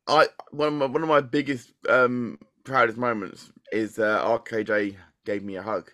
I 0.08 0.28
one 0.50 0.68
of 0.68 0.74
my 0.74 0.86
one 0.86 1.02
of 1.02 1.08
my 1.08 1.20
biggest 1.20 1.72
um 1.88 2.38
proudest 2.64 2.98
moments 2.98 3.52
is 3.72 3.98
uh, 3.98 4.22
RKJ 4.38 4.96
gave 5.24 5.42
me 5.42 5.56
a 5.56 5.62
hug 5.62 5.90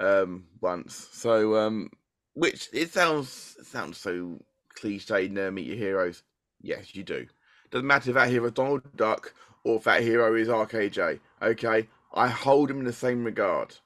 um 0.00 0.44
once. 0.60 1.08
So 1.12 1.56
um 1.56 1.90
which 2.34 2.68
it 2.72 2.92
sounds 2.92 3.56
it 3.58 3.66
sounds 3.66 3.98
so 3.98 4.38
cliche 4.74 5.28
never 5.28 5.50
meet 5.50 5.66
your 5.66 5.76
heroes. 5.76 6.22
Yes, 6.60 6.94
you 6.94 7.02
do. 7.02 7.26
Doesn't 7.70 7.86
matter 7.86 8.10
if 8.10 8.14
that 8.14 8.28
hero 8.28 8.46
is 8.46 8.52
Donald 8.52 8.82
Duck 8.96 9.34
or 9.64 9.76
if 9.76 9.84
that 9.84 10.02
hero 10.02 10.34
is 10.34 10.48
RKJ. 10.48 11.18
Okay. 11.42 11.88
I 12.14 12.28
hold 12.28 12.70
him 12.70 12.78
in 12.78 12.84
the 12.84 12.92
same 12.92 13.24
regard. 13.24 13.76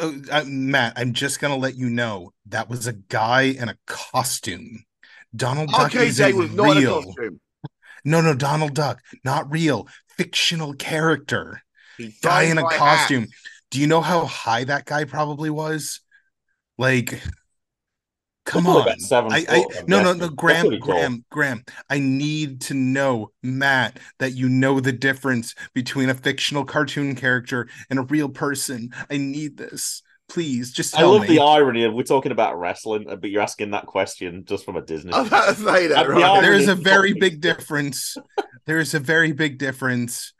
Uh, 0.00 0.12
uh, 0.32 0.44
Matt, 0.46 0.94
I'm 0.96 1.12
just 1.12 1.40
gonna 1.40 1.56
let 1.56 1.76
you 1.76 1.90
know 1.90 2.32
that 2.46 2.68
was 2.68 2.86
a 2.86 2.94
guy 2.94 3.42
in 3.42 3.68
a 3.68 3.76
costume. 3.86 4.84
Donald 5.34 5.68
Duck 5.68 5.92
RKJ 5.92 6.06
isn't 6.06 6.36
was 6.36 6.52
not 6.52 6.70
in 6.70 6.76
a 6.78 6.80
real. 6.80 7.02
costume. 7.02 7.40
No, 8.06 8.20
no, 8.20 8.34
Donald 8.34 8.74
Duck, 8.74 9.02
not 9.24 9.50
real, 9.50 9.88
fictional 10.16 10.72
character. 10.74 11.60
Guy 12.22 12.44
in 12.44 12.56
a 12.56 12.62
costume. 12.62 13.26
Do 13.70 13.80
you 13.80 13.88
know 13.88 14.00
how 14.00 14.24
high 14.26 14.62
that 14.64 14.84
guy 14.84 15.04
probably 15.04 15.50
was? 15.50 16.00
Like, 16.78 17.20
come 18.44 18.68
on. 18.68 18.86
I, 19.10 19.44
I, 19.48 19.64
no, 19.88 20.02
no, 20.02 20.12
no, 20.12 20.28
Graham, 20.28 20.70
tall. 20.70 20.78
Graham, 20.78 21.24
Graham. 21.30 21.64
I 21.90 21.98
need 21.98 22.60
to 22.62 22.74
know, 22.74 23.32
Matt, 23.42 23.98
that 24.20 24.34
you 24.34 24.48
know 24.48 24.78
the 24.78 24.92
difference 24.92 25.56
between 25.74 26.08
a 26.08 26.14
fictional 26.14 26.64
cartoon 26.64 27.16
character 27.16 27.68
and 27.90 27.98
a 27.98 28.02
real 28.02 28.28
person. 28.28 28.90
I 29.10 29.16
need 29.16 29.56
this. 29.56 30.02
Please, 30.28 30.72
just 30.72 30.98
I 30.98 31.02
love 31.02 31.22
me. 31.22 31.28
the 31.28 31.40
irony 31.40 31.84
of 31.84 31.94
we're 31.94 32.02
talking 32.02 32.32
about 32.32 32.58
wrestling, 32.58 33.04
but 33.04 33.30
you're 33.30 33.42
asking 33.42 33.70
that 33.70 33.86
question 33.86 34.44
just 34.44 34.64
from 34.64 34.76
a 34.76 34.82
Disney. 34.82 35.12
I 35.12 35.20
was 35.20 35.28
about 35.28 35.48
to 35.48 35.54
say 35.62 35.86
that, 35.86 36.08
right? 36.08 36.42
there 36.42 36.52
is 36.52 36.68
a 36.68 36.74
very 36.74 37.12
big 37.12 37.40
difference. 37.40 38.16
there 38.66 38.78
is 38.78 38.94
a 38.94 39.00
very 39.00 39.32
big 39.32 39.58
difference. 39.58 40.32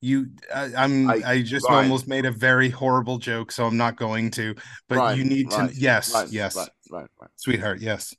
You, 0.00 0.28
I, 0.54 0.70
I'm, 0.76 1.10
I- 1.10 1.22
I, 1.26 1.42
just 1.42 1.66
Ryan. 1.68 1.84
almost 1.84 2.06
made 2.06 2.26
a 2.26 2.30
very 2.30 2.70
horrible 2.70 3.18
joke, 3.18 3.50
so 3.50 3.66
I'm 3.66 3.76
not 3.76 3.96
going 3.96 4.30
to. 4.32 4.54
But 4.88 4.98
Right, 4.98 5.18
you 5.18 5.24
need 5.24 5.50
to, 5.50 5.70
yes, 5.74 6.14
right, 6.14 6.28
yes, 6.30 6.56
Right, 6.56 6.68
right, 6.90 7.06
right. 7.20 7.30
sweetheart, 7.34 7.80
yes. 7.80 8.14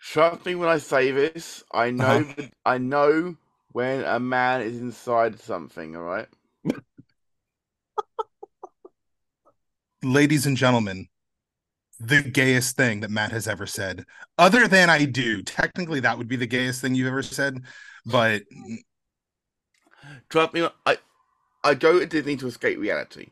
Trust 0.00 0.46
me 0.46 0.54
when 0.54 0.70
I 0.70 0.78
say 0.78 1.10
this. 1.12 1.62
I 1.72 1.90
know. 1.90 2.04
Uh-huh. 2.06 2.32
that- 2.38 2.52
I 2.64 2.78
know 2.78 3.36
when 3.72 4.02
a 4.04 4.18
man 4.18 4.62
is 4.62 4.80
inside 4.80 5.38
something. 5.38 5.94
All 5.96 6.02
right. 6.02 6.28
Ladies 10.02 10.46
and 10.46 10.56
gentlemen, 10.56 11.08
the 12.00 12.22
gayest 12.22 12.76
thing 12.76 13.00
that 13.00 13.10
Matt 13.10 13.30
has 13.30 13.46
ever 13.46 13.66
said. 13.66 14.04
Other 14.38 14.66
than 14.66 14.90
I 14.90 15.04
do. 15.04 15.42
Technically, 15.42 16.00
that 16.00 16.18
would 16.18 16.28
be 16.28 16.36
the 16.36 16.46
gayest 16.46 16.80
thing 16.80 16.94
you've 16.94 17.06
ever 17.06 17.22
said. 17.22 17.62
But 18.04 18.42
Trust 20.28 20.54
me, 20.54 20.68
I 20.86 20.98
I 21.62 21.74
go 21.74 22.00
to 22.00 22.06
Disney 22.06 22.36
to 22.36 22.48
escape 22.48 22.78
reality. 22.78 23.28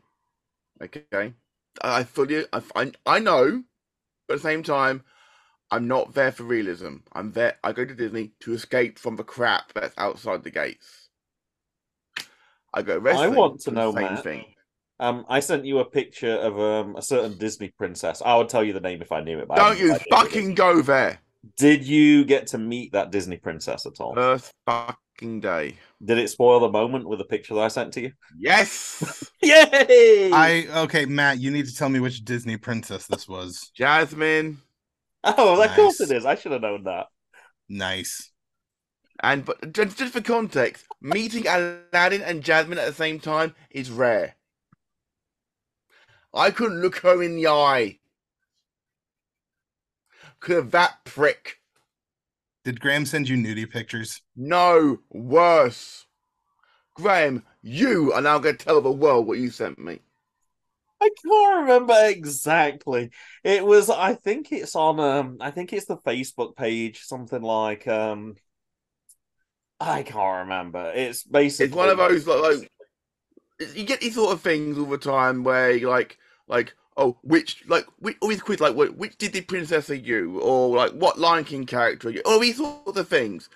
Okay, 0.81 1.33
I 1.81 2.03
fully 2.03 2.45
I 2.53 2.61
I, 2.75 2.91
I 3.05 3.19
know, 3.19 3.63
but 4.27 4.35
at 4.35 4.37
the 4.37 4.43
same 4.43 4.63
time, 4.63 5.03
I'm 5.69 5.87
not 5.87 6.13
there 6.13 6.31
for 6.31 6.43
realism. 6.43 6.97
I'm 7.11 7.31
there. 7.33 7.57
I 7.63 7.73
go 7.73 7.85
to 7.85 7.95
Disney 7.95 8.31
to 8.41 8.53
escape 8.53 8.97
from 8.97 9.17
the 9.17 9.23
crap 9.23 9.73
that's 9.73 9.93
outside 9.97 10.43
the 10.43 10.51
gates. 10.51 11.09
I 12.73 12.81
go 12.81 12.97
wrestling. 12.97 13.33
I 13.33 13.35
want 13.35 13.59
to 13.61 13.71
know, 13.71 13.91
same 13.93 14.03
Matt. 14.03 14.23
thing. 14.23 14.45
Um, 15.01 15.25
I 15.27 15.39
sent 15.39 15.65
you 15.65 15.79
a 15.79 15.85
picture 15.85 16.35
of 16.35 16.59
um 16.59 16.95
a 16.95 17.01
certain 17.01 17.35
Disney 17.37 17.69
princess. 17.69 18.21
I 18.23 18.35
would 18.35 18.49
tell 18.49 18.63
you 18.63 18.71
the 18.71 18.79
name 18.79 19.01
if 19.01 19.11
I 19.11 19.21
knew 19.21 19.39
it. 19.39 19.47
But 19.47 19.59
I 19.59 19.69
Don't 19.69 19.79
you 19.79 19.87
got 19.89 19.99
the 19.99 20.05
fucking 20.11 20.53
go 20.53 20.83
there. 20.83 21.19
Did 21.57 21.83
you 21.83 22.23
get 22.23 22.45
to 22.47 22.59
meet 22.59 22.91
that 22.91 23.11
Disney 23.11 23.37
princess 23.37 23.87
at 23.87 23.99
all? 23.99 24.13
Earth 24.15 24.53
fucking 24.67 25.39
day. 25.39 25.75
Did 26.05 26.19
it 26.19 26.29
spoil 26.29 26.59
the 26.59 26.69
moment 26.69 27.09
with 27.09 27.17
the 27.17 27.25
picture 27.25 27.55
that 27.55 27.61
I 27.61 27.67
sent 27.69 27.93
to 27.93 28.01
you? 28.01 28.11
Yes, 28.37 29.31
Yay! 29.41 30.31
I 30.31 30.67
okay, 30.83 31.05
Matt, 31.07 31.39
you 31.39 31.49
need 31.49 31.65
to 31.65 31.75
tell 31.75 31.89
me 31.89 31.99
which 31.99 32.23
Disney 32.23 32.57
princess 32.57 33.07
this 33.07 33.27
was. 33.27 33.71
Jasmine. 33.73 34.59
Oh, 35.23 35.61
of 35.63 35.71
course 35.71 35.99
it 35.99 36.11
is. 36.11 36.27
I 36.27 36.35
should 36.35 36.51
have 36.51 36.61
known 36.61 36.83
that. 36.83 37.07
Nice. 37.67 38.31
And 39.23 39.45
but 39.45 39.73
just, 39.73 39.97
just 39.97 40.13
for 40.13 40.21
context, 40.21 40.85
meeting 41.01 41.47
Aladdin 41.47 42.21
and 42.21 42.43
Jasmine 42.43 42.77
at 42.77 42.87
the 42.87 42.93
same 42.93 43.19
time 43.19 43.55
is 43.71 43.89
rare. 43.89 44.35
I 46.33 46.51
couldn't 46.51 46.81
look 46.81 46.97
her 46.97 47.21
in 47.21 47.35
the 47.35 47.47
eye. 47.47 47.99
Could 50.39 50.55
have 50.55 50.71
that 50.71 51.03
prick. 51.05 51.57
Did 52.63 52.79
Graham 52.79 53.05
send 53.05 53.27
you 53.27 53.37
nudie 53.37 53.69
pictures? 53.69 54.21
No, 54.35 54.99
worse. 55.09 56.05
Graham, 56.95 57.43
you 57.61 58.13
are 58.13 58.21
now 58.21 58.39
going 58.39 58.57
to 58.57 58.65
tell 58.65 58.81
the 58.81 58.91
world 58.91 59.27
what 59.27 59.39
you 59.39 59.49
sent 59.49 59.79
me. 59.79 59.99
I 61.01 61.09
can't 61.23 61.61
remember 61.61 61.95
exactly. 62.05 63.09
It 63.43 63.65
was 63.65 63.89
I 63.89 64.13
think 64.13 64.51
it's 64.51 64.75
on 64.75 64.99
um 64.99 65.37
I 65.41 65.49
think 65.49 65.73
it's 65.73 65.87
the 65.87 65.97
Facebook 65.97 66.55
page, 66.55 67.01
something 67.01 67.41
like 67.41 67.87
um 67.87 68.35
I 69.79 70.03
can't 70.03 70.43
remember. 70.43 70.91
It's 70.93 71.23
basically 71.23 71.65
It's 71.67 71.75
one 71.75 71.89
of 71.89 71.97
those 71.97 72.27
like, 72.27 72.59
like 72.59 72.71
you 73.75 73.83
get 73.83 74.01
these 74.01 74.13
sort 74.13 74.33
of 74.33 74.41
things 74.41 74.77
all 74.77 74.85
the 74.85 74.99
time 74.99 75.43
where 75.43 75.71
you 75.71 75.89
like 75.89 76.19
like 76.51 76.75
oh 76.97 77.17
which 77.23 77.63
like 77.67 77.85
which 77.97 78.17
oh, 78.21 78.25
always 78.25 78.41
quiz 78.41 78.59
like 78.59 78.75
wh- 78.75 78.95
which 78.99 79.17
the 79.17 79.41
princess 79.41 79.89
are 79.89 79.95
you 79.95 80.39
or 80.41 80.77
like 80.77 80.91
what 80.91 81.17
Lion 81.17 81.45
King 81.45 81.65
character 81.65 82.09
are 82.09 82.11
you 82.11 82.21
all 82.25 82.39
these 82.39 82.57
sorts 82.57 82.99
of 82.99 83.07
things. 83.07 83.49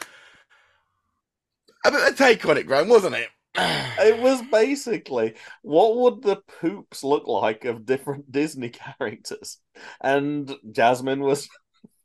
A 1.85 1.91
bit 1.91 2.01
of 2.01 2.13
a 2.13 2.17
take 2.17 2.43
on 2.47 2.57
it, 2.57 2.65
Graham, 2.65 2.87
wasn't 2.87 3.15
it? 3.15 3.29
It 3.97 4.19
was 4.19 4.41
basically 4.51 5.35
what 5.61 5.97
would 5.97 6.21
the 6.21 6.37
poops 6.59 7.03
look 7.03 7.27
like 7.27 7.65
of 7.65 7.85
different 7.85 8.31
Disney 8.31 8.69
characters, 8.69 9.57
and 10.01 10.53
Jasmine 10.71 11.21
was 11.21 11.47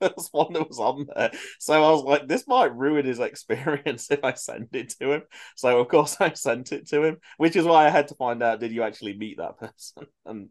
first 0.16 0.32
one 0.32 0.52
that 0.52 0.68
was 0.68 0.78
on 0.78 1.06
there. 1.14 1.30
So 1.58 1.74
I 1.74 1.90
was 1.90 2.02
like, 2.04 2.28
this 2.28 2.46
might 2.46 2.74
ruin 2.74 3.06
his 3.06 3.20
experience 3.20 4.10
if 4.10 4.24
I 4.24 4.34
send 4.34 4.68
it 4.72 4.94
to 5.00 5.12
him. 5.12 5.22
So 5.56 5.80
of 5.80 5.88
course 5.88 6.16
I 6.20 6.32
sent 6.32 6.72
it 6.72 6.88
to 6.88 7.02
him, 7.02 7.18
which 7.36 7.56
is 7.56 7.64
why 7.64 7.86
I 7.86 7.90
had 7.90 8.08
to 8.08 8.14
find 8.14 8.42
out 8.42 8.60
did 8.60 8.72
you 8.72 8.82
actually 8.82 9.16
meet 9.16 9.38
that 9.38 9.58
person? 9.58 10.06
And 10.26 10.50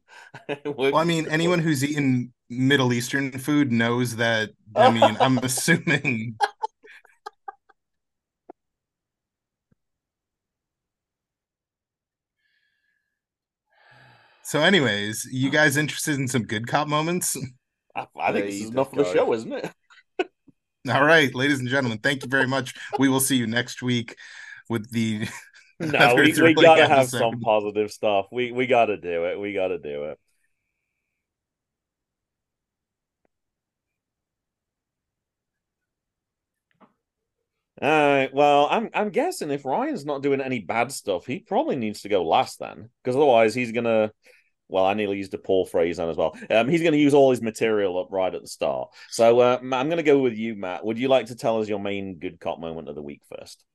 Well, 0.66 0.98
I 0.98 1.04
mean, 1.04 1.28
anyone 1.28 1.60
who's 1.60 1.84
eaten 1.84 2.34
Middle 2.50 2.92
Eastern 2.92 3.32
food 3.32 3.72
knows 3.72 4.16
that. 4.16 4.50
I 4.76 4.90
mean, 4.92 5.16
I'm 5.20 5.38
assuming. 5.38 6.36
So, 14.50 14.62
anyways, 14.62 15.28
you 15.32 15.50
oh. 15.50 15.52
guys 15.52 15.78
interested 15.78 16.16
in 16.16 16.28
some 16.28 16.42
good 16.42 16.68
cop 16.68 16.88
moments? 16.88 17.38
I, 18.16 18.30
I 18.30 18.34
think 18.34 18.46
this 18.46 18.62
is 18.62 18.70
enough 18.70 18.90
let's 18.94 19.10
of 19.10 19.14
the 19.14 19.20
show, 19.20 19.34
isn't 19.34 19.54
it? 19.54 19.72
All 20.90 21.04
right, 21.04 21.34
ladies 21.36 21.60
and 21.60 21.68
gentlemen, 21.68 22.00
thank 22.00 22.24
you 22.24 22.30
very 22.30 22.48
much. 22.48 22.74
We 22.98 23.10
will 23.10 23.20
see 23.20 23.36
you 23.36 23.48
next 23.48 23.82
week 23.82 24.16
with 24.70 24.90
the. 24.92 25.28
No, 25.82 26.14
we, 26.16 26.24
we 26.24 26.32
thrilling 26.34 26.56
gotta 26.56 26.90
have 26.90 27.00
episode. 27.00 27.20
some 27.20 27.40
positive 27.40 27.90
stuff. 27.90 28.26
We 28.34 28.52
we 28.52 28.68
gotta 28.68 28.98
do 28.98 29.24
it. 29.24 29.40
We 29.40 29.54
gotta 29.54 29.78
do 29.80 30.08
it. 30.08 30.20
All 37.82 37.90
right. 37.90 38.34
Well, 38.34 38.68
I'm 38.70 38.90
I'm 38.94 39.10
guessing 39.10 39.52
if 39.52 39.64
Ryan's 39.64 40.06
not 40.06 40.22
doing 40.22 40.42
any 40.42 40.60
bad 40.60 40.92
stuff, 40.92 41.26
he 41.26 41.40
probably 41.40 41.78
needs 41.78 42.02
to 42.02 42.10
go 42.10 42.28
last 42.28 42.60
then, 42.60 42.90
because 43.02 43.16
otherwise 43.16 43.56
he's 43.56 43.72
gonna. 43.72 44.12
Well, 44.70 44.86
I 44.86 44.94
nearly 44.94 45.18
used 45.18 45.34
a 45.34 45.40
poor 45.40 45.66
phrase 45.66 46.00
on 46.00 46.10
as 46.10 46.18
well. 46.18 46.38
Um, 46.50 46.70
he's 46.70 46.82
going 46.82 46.94
to 46.94 47.00
use 47.00 47.14
all 47.14 47.32
his 47.32 47.42
material 47.42 48.00
up 48.00 48.08
right 48.12 48.34
at 48.34 48.42
the 48.42 48.48
start. 48.48 48.90
So 49.10 49.40
uh, 49.40 49.58
I'm 49.62 49.70
going 49.70 49.98
to 49.98 50.04
go 50.04 50.20
with 50.20 50.36
you, 50.38 50.56
Matt. 50.56 50.86
Would 50.86 51.00
you 51.00 51.08
like 51.08 51.26
to 51.28 51.36
tell 51.36 51.60
us 51.60 51.68
your 51.68 51.80
main 51.80 52.20
good 52.20 52.40
cop 52.40 52.60
moment 52.60 52.88
of 52.88 52.96
the 52.96 53.02
week 53.02 53.22
first? 53.36 53.66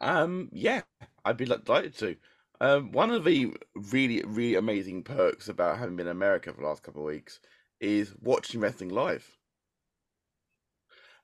Um, 0.00 0.48
yeah, 0.52 0.82
I'd 1.24 1.36
be 1.36 1.44
delighted 1.44 1.96
to. 1.98 2.16
Um, 2.60 2.92
one 2.92 3.10
of 3.10 3.24
the 3.24 3.54
really, 3.74 4.22
really 4.26 4.56
amazing 4.56 5.04
perks 5.04 5.48
about 5.48 5.78
having 5.78 5.96
been 5.96 6.06
in 6.06 6.12
America 6.12 6.52
for 6.52 6.60
the 6.60 6.66
last 6.66 6.82
couple 6.82 7.02
of 7.02 7.06
weeks 7.06 7.40
is 7.80 8.14
watching 8.20 8.60
wrestling 8.60 8.90
live. 8.90 9.28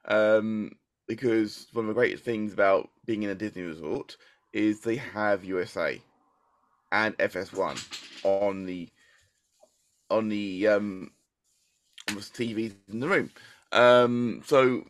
Um, 0.05 0.73
because 1.09 1.67
one 1.73 1.85
of 1.85 1.89
the 1.89 1.95
greatest 1.95 2.25
things 2.25 2.53
about 2.53 2.89
being 3.05 3.23
in 3.25 3.31
a 3.31 3.35
Disney 3.35 3.63
resort 3.63 4.17
is 4.53 4.81
they 4.81 4.97
have 4.97 5.45
USA 5.45 6.01
and 6.93 7.17
FS1 7.19 8.25
on 8.25 8.67
the 8.67 8.89
on 10.11 10.29
the 10.29 10.69
um 10.69 11.11
on 12.09 12.15
the 12.17 12.21
TVs 12.21 12.75
in 12.91 13.01
the 13.01 13.09
room. 13.09 13.31
Um, 13.73 14.43
so 14.47 14.85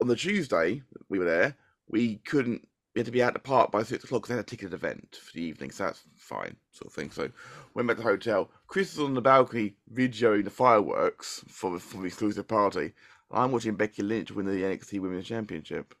on 0.00 0.08
the 0.08 0.16
Tuesday 0.16 0.82
we 1.08 1.18
were 1.18 1.24
there, 1.24 1.56
we 1.88 2.16
couldn't 2.16 2.66
we 2.94 3.00
had 3.00 3.06
to 3.06 3.12
be 3.12 3.22
out 3.22 3.32
the 3.32 3.40
park 3.40 3.72
by 3.72 3.82
six 3.82 4.04
o'clock 4.04 4.22
because 4.22 4.28
they 4.28 4.36
had 4.36 4.44
a 4.44 4.48
ticketed 4.48 4.72
event 4.72 5.18
for 5.20 5.32
the 5.32 5.42
evening, 5.42 5.70
so 5.72 5.84
that's 5.84 6.02
fine, 6.16 6.56
sort 6.70 6.86
of 6.86 6.92
thing. 6.92 7.10
So 7.10 7.28
went 7.74 7.88
back 7.88 7.96
to 7.96 8.02
the 8.02 8.08
hotel. 8.08 8.50
Chris 8.68 8.96
was 8.96 9.06
on 9.06 9.14
the 9.14 9.20
balcony 9.20 9.74
videoing 9.92 10.44
the 10.44 10.50
fireworks 10.50 11.44
for 11.48 11.72
the, 11.72 11.80
for 11.80 11.98
the 11.98 12.04
exclusive 12.04 12.46
party. 12.46 12.92
I'm 13.32 13.50
watching 13.50 13.74
Becky 13.74 14.02
Lynch 14.02 14.30
win 14.30 14.46
the 14.46 14.52
NXT 14.52 15.00
Women's 15.00 15.26
Championship, 15.26 15.94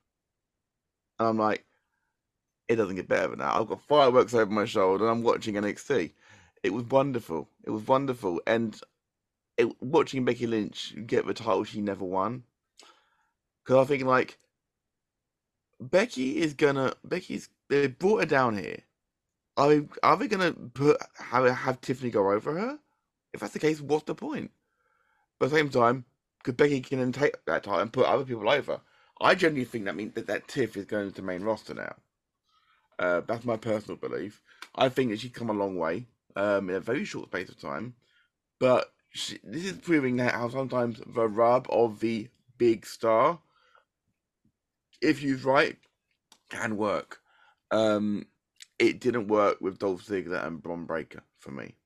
and 1.18 1.28
I'm 1.28 1.38
like, 1.38 1.64
it 2.68 2.76
doesn't 2.76 2.96
get 2.96 3.08
better 3.08 3.28
than 3.28 3.40
that. 3.40 3.54
I've 3.54 3.66
got 3.68 3.82
fireworks 3.82 4.34
over 4.34 4.50
my 4.50 4.64
shoulder, 4.64 5.04
and 5.04 5.10
I'm 5.10 5.22
watching 5.22 5.54
NXT. 5.54 6.12
It 6.62 6.72
was 6.72 6.84
wonderful. 6.84 7.48
It 7.64 7.70
was 7.70 7.86
wonderful, 7.86 8.40
and 8.46 8.78
it, 9.56 9.68
watching 9.82 10.24
Becky 10.24 10.46
Lynch 10.46 10.94
get 11.06 11.26
the 11.26 11.34
title 11.34 11.64
she 11.64 11.80
never 11.80 12.04
won. 12.04 12.44
Because 13.62 13.80
I'm 13.80 13.86
thinking 13.86 14.06
like, 14.06 14.38
Becky 15.80 16.38
is 16.38 16.54
gonna. 16.54 16.94
Becky's 17.04 17.48
they 17.68 17.88
brought 17.88 18.20
her 18.20 18.26
down 18.26 18.56
here. 18.56 18.80
Are 19.56 19.68
they, 19.68 19.86
are 20.02 20.16
they 20.16 20.28
gonna 20.28 20.52
put 20.52 20.96
have 21.18 21.48
have 21.48 21.80
Tiffany 21.80 22.10
go 22.10 22.30
over 22.32 22.58
her? 22.58 22.78
If 23.32 23.40
that's 23.40 23.52
the 23.52 23.58
case, 23.58 23.80
what's 23.80 24.04
the 24.04 24.14
point? 24.14 24.50
But 25.38 25.46
at 25.46 25.50
the 25.52 25.56
same 25.58 25.70
time, 25.70 26.04
because 26.38 26.54
Becky 26.54 26.80
can 26.80 26.98
then 27.00 27.12
take 27.12 27.44
that 27.46 27.64
title 27.64 27.80
and 27.80 27.92
put 27.92 28.06
other 28.06 28.24
people 28.24 28.48
over. 28.48 28.80
I 29.20 29.34
genuinely 29.34 29.64
think 29.64 29.84
that 29.84 29.96
means 29.96 30.14
that 30.14 30.26
that 30.26 30.48
Tiff 30.48 30.76
is 30.76 30.84
going 30.84 31.12
to 31.12 31.22
main 31.22 31.42
roster 31.42 31.74
now. 31.74 31.94
Uh, 32.98 33.20
that's 33.26 33.44
my 33.44 33.56
personal 33.56 33.96
belief. 33.96 34.40
I 34.74 34.88
think 34.88 35.10
that 35.10 35.20
she's 35.20 35.32
come 35.32 35.50
a 35.50 35.54
long 35.54 35.76
way 35.76 36.06
um, 36.36 36.70
in 36.70 36.76
a 36.76 36.80
very 36.80 37.04
short 37.04 37.28
space 37.28 37.48
of 37.48 37.60
time. 37.60 37.94
But 38.58 38.92
she, 39.10 39.38
this 39.42 39.64
is 39.64 39.78
proving 39.78 40.16
that 40.16 40.34
how 40.34 40.48
sometimes 40.48 41.00
the 41.06 41.28
rub 41.28 41.66
of 41.70 42.00
the 42.00 42.28
big 42.58 42.86
star, 42.86 43.38
if 45.00 45.22
used 45.22 45.44
right, 45.44 45.76
can 46.50 46.76
work. 46.76 47.20
Um, 47.70 48.26
it 48.78 49.00
didn't 49.00 49.28
work 49.28 49.60
with 49.60 49.78
Dolph 49.78 50.04
Ziggler 50.04 50.44
and 50.46 50.62
Bron 50.62 50.84
Breakker 50.84 51.22
for 51.38 51.50
me. 51.50 51.76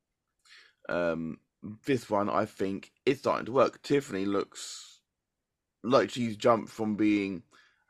Um, 0.89 1.39
this 1.85 2.09
one, 2.09 2.31
I 2.31 2.45
think, 2.45 2.93
is 3.05 3.19
starting 3.19 3.47
to 3.47 3.53
work. 3.53 3.83
Tiffany 3.83 4.25
looks 4.25 5.01
like 5.83 6.11
she's 6.11 6.37
jumped 6.37 6.71
from 6.71 6.97
being 6.97 7.43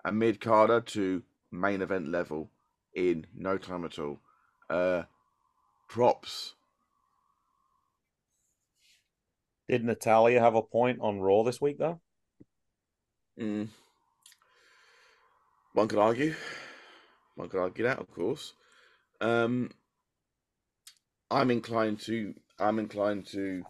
a 0.05 0.13
mid 0.13 0.41
carder 0.41 0.81
to 0.81 1.23
main 1.51 1.83
event 1.83 2.09
level 2.09 2.51
in 2.99 3.27
no 3.35 3.57
time 3.59 3.85
at 3.85 3.99
all. 3.99 4.19
Uh, 4.69 5.03
props. 5.89 6.55
Did 9.69 9.85
Natalya 9.85 10.41
have 10.41 10.55
a 10.55 10.63
point 10.63 10.99
on 11.01 11.21
Raw 11.21 11.43
this 11.43 11.61
week 11.61 11.79
though? 11.79 12.01
Mm. 13.39 13.69
One 15.75 15.89
could 15.89 15.99
argue. 15.99 16.35
One 17.37 17.49
could 17.49 17.61
argue 17.61 17.85
that, 17.85 17.99
of 17.99 18.11
course. 18.11 18.55
Um, 19.21 19.71
I'm 21.31 21.51
inclined 21.51 22.01
to. 22.01 22.35
I'm 22.59 22.79
inclined 22.79 23.27
to 23.29 23.63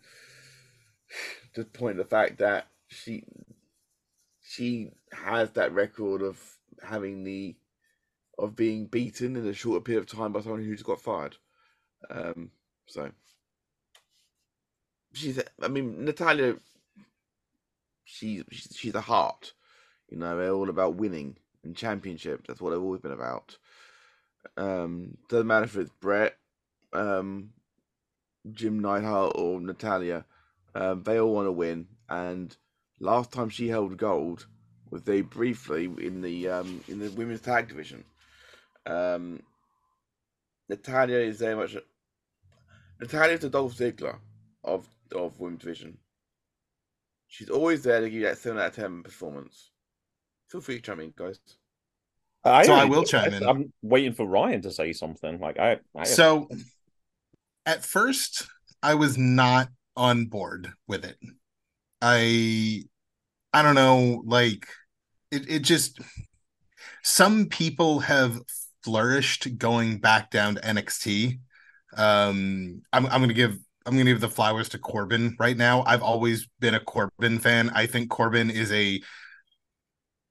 to 1.54 1.64
point 1.64 1.96
the 1.96 2.04
fact 2.04 2.38
that 2.38 2.68
she 2.86 3.24
she 4.42 4.92
has 5.12 5.50
that 5.50 5.72
record 5.72 6.22
of 6.22 6.40
having 6.82 7.24
the 7.24 7.56
of 8.38 8.57
being 8.57 8.87
beaten 8.87 9.37
in 9.37 9.46
a 9.46 9.53
shorter 9.53 9.81
period 9.81 10.03
of 10.03 10.18
time 10.18 10.33
by 10.33 10.40
someone 10.40 10.64
who's 10.64 10.83
got 10.83 11.01
fired. 11.01 11.37
Um, 12.11 12.51
so 12.87 13.11
she's 15.12 15.40
I 15.61 15.68
mean 15.68 16.05
Natalya, 16.05 16.57
she's 18.05 18.44
she's 18.51 18.94
a 18.94 19.01
heart. 19.01 19.53
You 20.11 20.18
know, 20.18 20.37
they're 20.37 20.53
all 20.53 20.70
about 20.70 20.96
winning 20.96 21.37
and 21.64 21.77
championships. 21.77 22.44
That's 22.46 22.61
what 22.61 22.70
they've 22.70 22.83
always 22.83 23.01
been 23.01 23.12
about. 23.12 23.59
Um, 24.57 25.18
doesn't 25.29 25.46
matter 25.46 25.64
if 25.64 25.77
it's 25.77 25.90
Bret, 26.01 26.37
um, 26.92 27.51
Jim 28.53 28.81
Neidhart, 28.81 29.33
or 29.37 29.61
Natalya. 29.61 30.24
Um, 30.74 31.03
they 31.03 31.18
all 31.20 31.35
want 31.35 31.46
to 31.46 31.53
win. 31.53 31.88
And 32.09 32.57
last 33.01 33.33
time 33.33 33.48
she 33.48 33.68
held 33.68 33.98
gold 33.98 34.46
was 34.90 35.03
very 35.03 35.22
briefly 35.22 35.85
in 35.85 36.22
the 36.22 36.48
um, 36.48 36.81
in 36.88 36.98
the 36.98 37.11
women's 37.11 37.40
tag 37.40 37.68
division. 37.68 38.05
Um, 38.86 39.40
Natalya 40.68 41.18
is 41.18 41.38
very 41.38 41.54
much 41.54 41.76
Natalya 43.00 43.34
is 43.34 43.40
the 43.40 43.50
Dolph 43.50 43.76
Ziggler 43.76 44.18
of 44.64 44.88
of 45.12 45.38
women's 45.40 45.60
division. 45.60 45.98
She's 47.28 47.50
always 47.50 47.82
there 47.82 48.00
to 48.00 48.06
give 48.08 48.20
you 48.20 48.26
that 48.26 48.38
seven 48.38 48.58
out 48.58 48.68
of 48.68 48.76
ten 48.76 49.02
performance. 49.02 49.70
Feel 50.48 50.60
free 50.60 50.76
to 50.76 50.82
chime 50.82 51.00
in, 51.00 51.12
guys. 51.16 51.38
I, 52.44 52.64
So 52.64 52.74
I 52.74 52.84
will 52.84 53.04
chime 53.04 53.34
in. 53.34 53.42
I'm 53.42 53.72
waiting 53.82 54.14
for 54.14 54.26
Ryan 54.26 54.62
to 54.62 54.70
say 54.70 54.92
something. 54.92 55.38
Like 55.38 55.58
I, 55.58 55.78
I 55.94 56.04
So 56.04 56.48
at 57.66 57.84
first 57.84 58.46
I 58.82 58.94
was 58.94 59.18
not 59.18 59.68
on 59.96 60.26
board 60.26 60.72
with 60.86 61.04
it. 61.04 61.18
I 62.00 62.84
I 63.52 63.62
don't 63.62 63.74
know, 63.74 64.22
like 64.24 64.66
it 65.30 65.50
it 65.50 65.58
just 65.60 66.00
some 67.02 67.46
people 67.46 68.00
have 68.00 68.40
flourished 68.82 69.58
going 69.58 69.98
back 69.98 70.30
down 70.30 70.56
to 70.56 70.60
NXT. 70.60 71.40
Um 71.96 72.82
I'm 72.92 73.06
I'm 73.06 73.20
gonna 73.20 73.32
give 73.32 73.58
I'm 73.86 73.94
gonna 73.94 74.10
give 74.10 74.20
the 74.20 74.28
flowers 74.28 74.68
to 74.70 74.78
Corbin 74.78 75.36
right 75.38 75.56
now. 75.56 75.82
I've 75.84 76.02
always 76.02 76.46
been 76.60 76.74
a 76.74 76.80
Corbin 76.80 77.38
fan. 77.38 77.70
I 77.70 77.86
think 77.86 78.10
Corbin 78.10 78.50
is 78.50 78.70
a 78.72 79.00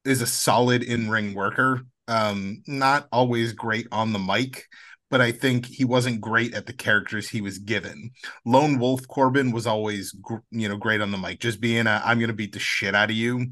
is 0.06 0.22
a 0.22 0.28
solid 0.28 0.84
in-ring 0.84 1.34
worker. 1.34 1.82
Um, 2.08 2.64
not 2.68 3.08
always 3.12 3.52
great 3.54 3.88
on 3.92 4.14
the 4.14 4.20
mic, 4.20 4.66
but 5.10 5.22
I 5.22 5.32
think 5.32 5.66
he 5.66 5.84
wasn't 5.86 6.22
great 6.22 6.54
at 6.54 6.66
the 6.66 6.74
characters 6.74 7.30
he 7.30 7.42
was 7.42 7.60
given. 7.60 8.12
Lone 8.46 8.80
Wolf 8.80 9.08
Corbin 9.08 9.52
was 9.52 9.68
always, 9.68 10.16
you 10.52 10.70
know, 10.70 10.78
great 10.78 11.02
on 11.02 11.12
the 11.12 11.18
mic, 11.18 11.40
just 11.40 11.60
being 11.60 11.88
a 11.88 12.02
"I'm 12.06 12.20
going 12.20 12.30
to 12.30 12.34
beat 12.34 12.54
the 12.54 12.60
shit 12.60 12.96
out 12.96 13.10
of 13.10 13.16
you." 13.16 13.48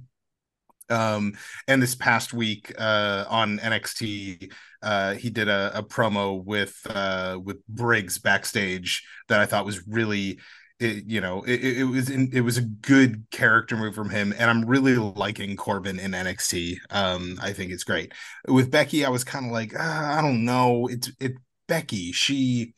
Um, 0.89 1.34
and 1.67 1.82
this 1.82 1.95
past 1.95 2.34
week 2.34 2.74
uh, 2.78 3.26
on 3.28 3.60
NXT, 3.60 4.52
uh, 4.82 5.15
he 5.15 5.30
did 5.30 5.48
a, 5.48 5.71
a 5.76 5.84
promo 5.84 6.43
with 6.43 6.76
uh, 6.89 7.39
with 7.43 7.65
Briggs 7.67 8.19
backstage 8.19 9.04
that 9.28 9.39
I 9.39 9.45
thought 9.45 9.65
was 9.65 9.88
really. 9.88 10.39
It, 10.78 11.06
you 11.08 11.21
know, 11.21 11.41
it, 11.43 11.63
it 11.63 11.84
was 11.86 12.10
in, 12.10 12.30
it 12.34 12.41
was 12.41 12.58
a 12.58 12.62
good 12.62 13.28
character 13.32 13.78
move 13.78 13.95
from 13.95 14.10
him, 14.10 14.34
and 14.38 14.50
I'm 14.50 14.65
really 14.65 14.98
liking 14.98 15.56
Corbin 15.56 16.00
in 16.00 16.12
NXT. 16.12 16.76
Um, 16.89 17.39
I 17.41 17.54
think 17.54 17.71
it's 17.71 17.86
great. 17.86 18.12
With 18.45 18.71
Becky, 18.71 19.06
I 19.06 19.10
was 19.10 19.24
kind 19.24 19.45
of 19.45 19.54
like, 19.54 19.71
ah, 19.80 20.19
I 20.19 20.21
don't 20.21 20.43
know. 20.43 20.88
It's 20.88 21.10
it 21.21 21.32
Becky. 21.69 22.12
She 22.12 22.74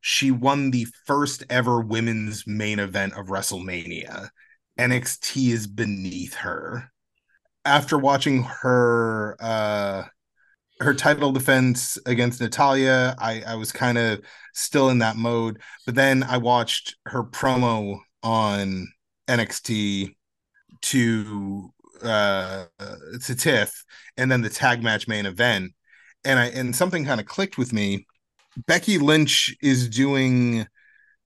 she 0.00 0.30
won 0.30 0.70
the 0.70 0.86
first 1.06 1.44
ever 1.48 1.80
women's 1.80 2.46
main 2.46 2.78
event 2.78 3.14
of 3.14 3.26
WrestleMania. 3.26 4.30
NXT 4.78 5.50
is 5.52 5.66
beneath 5.66 6.34
her. 6.34 6.91
After 7.64 7.96
watching 7.96 8.42
her 8.44 9.36
uh 9.40 10.04
her 10.80 10.94
title 10.94 11.32
defense 11.32 11.98
against 12.06 12.40
Natalya, 12.40 13.14
I, 13.18 13.42
I 13.46 13.54
was 13.54 13.72
kind 13.72 13.98
of 13.98 14.20
still 14.52 14.90
in 14.90 14.98
that 14.98 15.16
mode. 15.16 15.60
But 15.86 15.94
then 15.94 16.22
I 16.24 16.38
watched 16.38 16.96
her 17.06 17.22
promo 17.22 17.98
on 18.22 18.88
NXT 19.28 20.14
to 20.82 21.70
uh 22.02 22.64
to 22.80 23.34
Tiff 23.34 23.84
and 24.16 24.30
then 24.30 24.42
the 24.42 24.50
tag 24.50 24.82
match 24.82 25.06
main 25.08 25.26
event. 25.26 25.72
And 26.24 26.38
I 26.38 26.46
and 26.46 26.74
something 26.74 27.04
kind 27.04 27.20
of 27.20 27.26
clicked 27.26 27.58
with 27.58 27.72
me. 27.72 28.06
Becky 28.66 28.98
Lynch 28.98 29.56
is 29.62 29.88
doing 29.88 30.66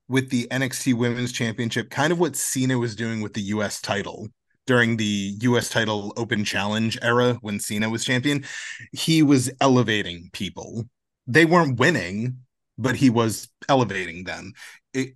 with 0.09 0.31
the 0.31 0.47
NXT 0.51 0.95
Women's 0.95 1.33
Championship 1.33 1.91
kind 1.91 2.13
of 2.13 2.21
what 2.21 2.37
Cena 2.37 2.79
was 2.79 2.95
doing 2.95 3.21
with 3.23 3.35
the 3.35 3.43
US 3.43 3.81
title 3.81 4.29
during 4.67 4.97
the 4.97 5.35
US 5.41 5.69
title 5.69 6.13
open 6.17 6.45
challenge 6.45 6.99
era 7.03 7.39
when 7.41 7.61
Cena 7.61 7.89
was 7.89 8.05
champion. 8.05 8.45
He 8.93 9.23
was 9.23 9.51
elevating 9.61 10.31
people. 10.33 10.89
They 11.27 11.45
weren't 11.45 11.79
winning, 11.79 12.41
but 12.79 12.97
he 12.97 13.11
was 13.11 13.49
elevating 13.69 14.25
them. 14.25 14.53
It, 14.93 15.15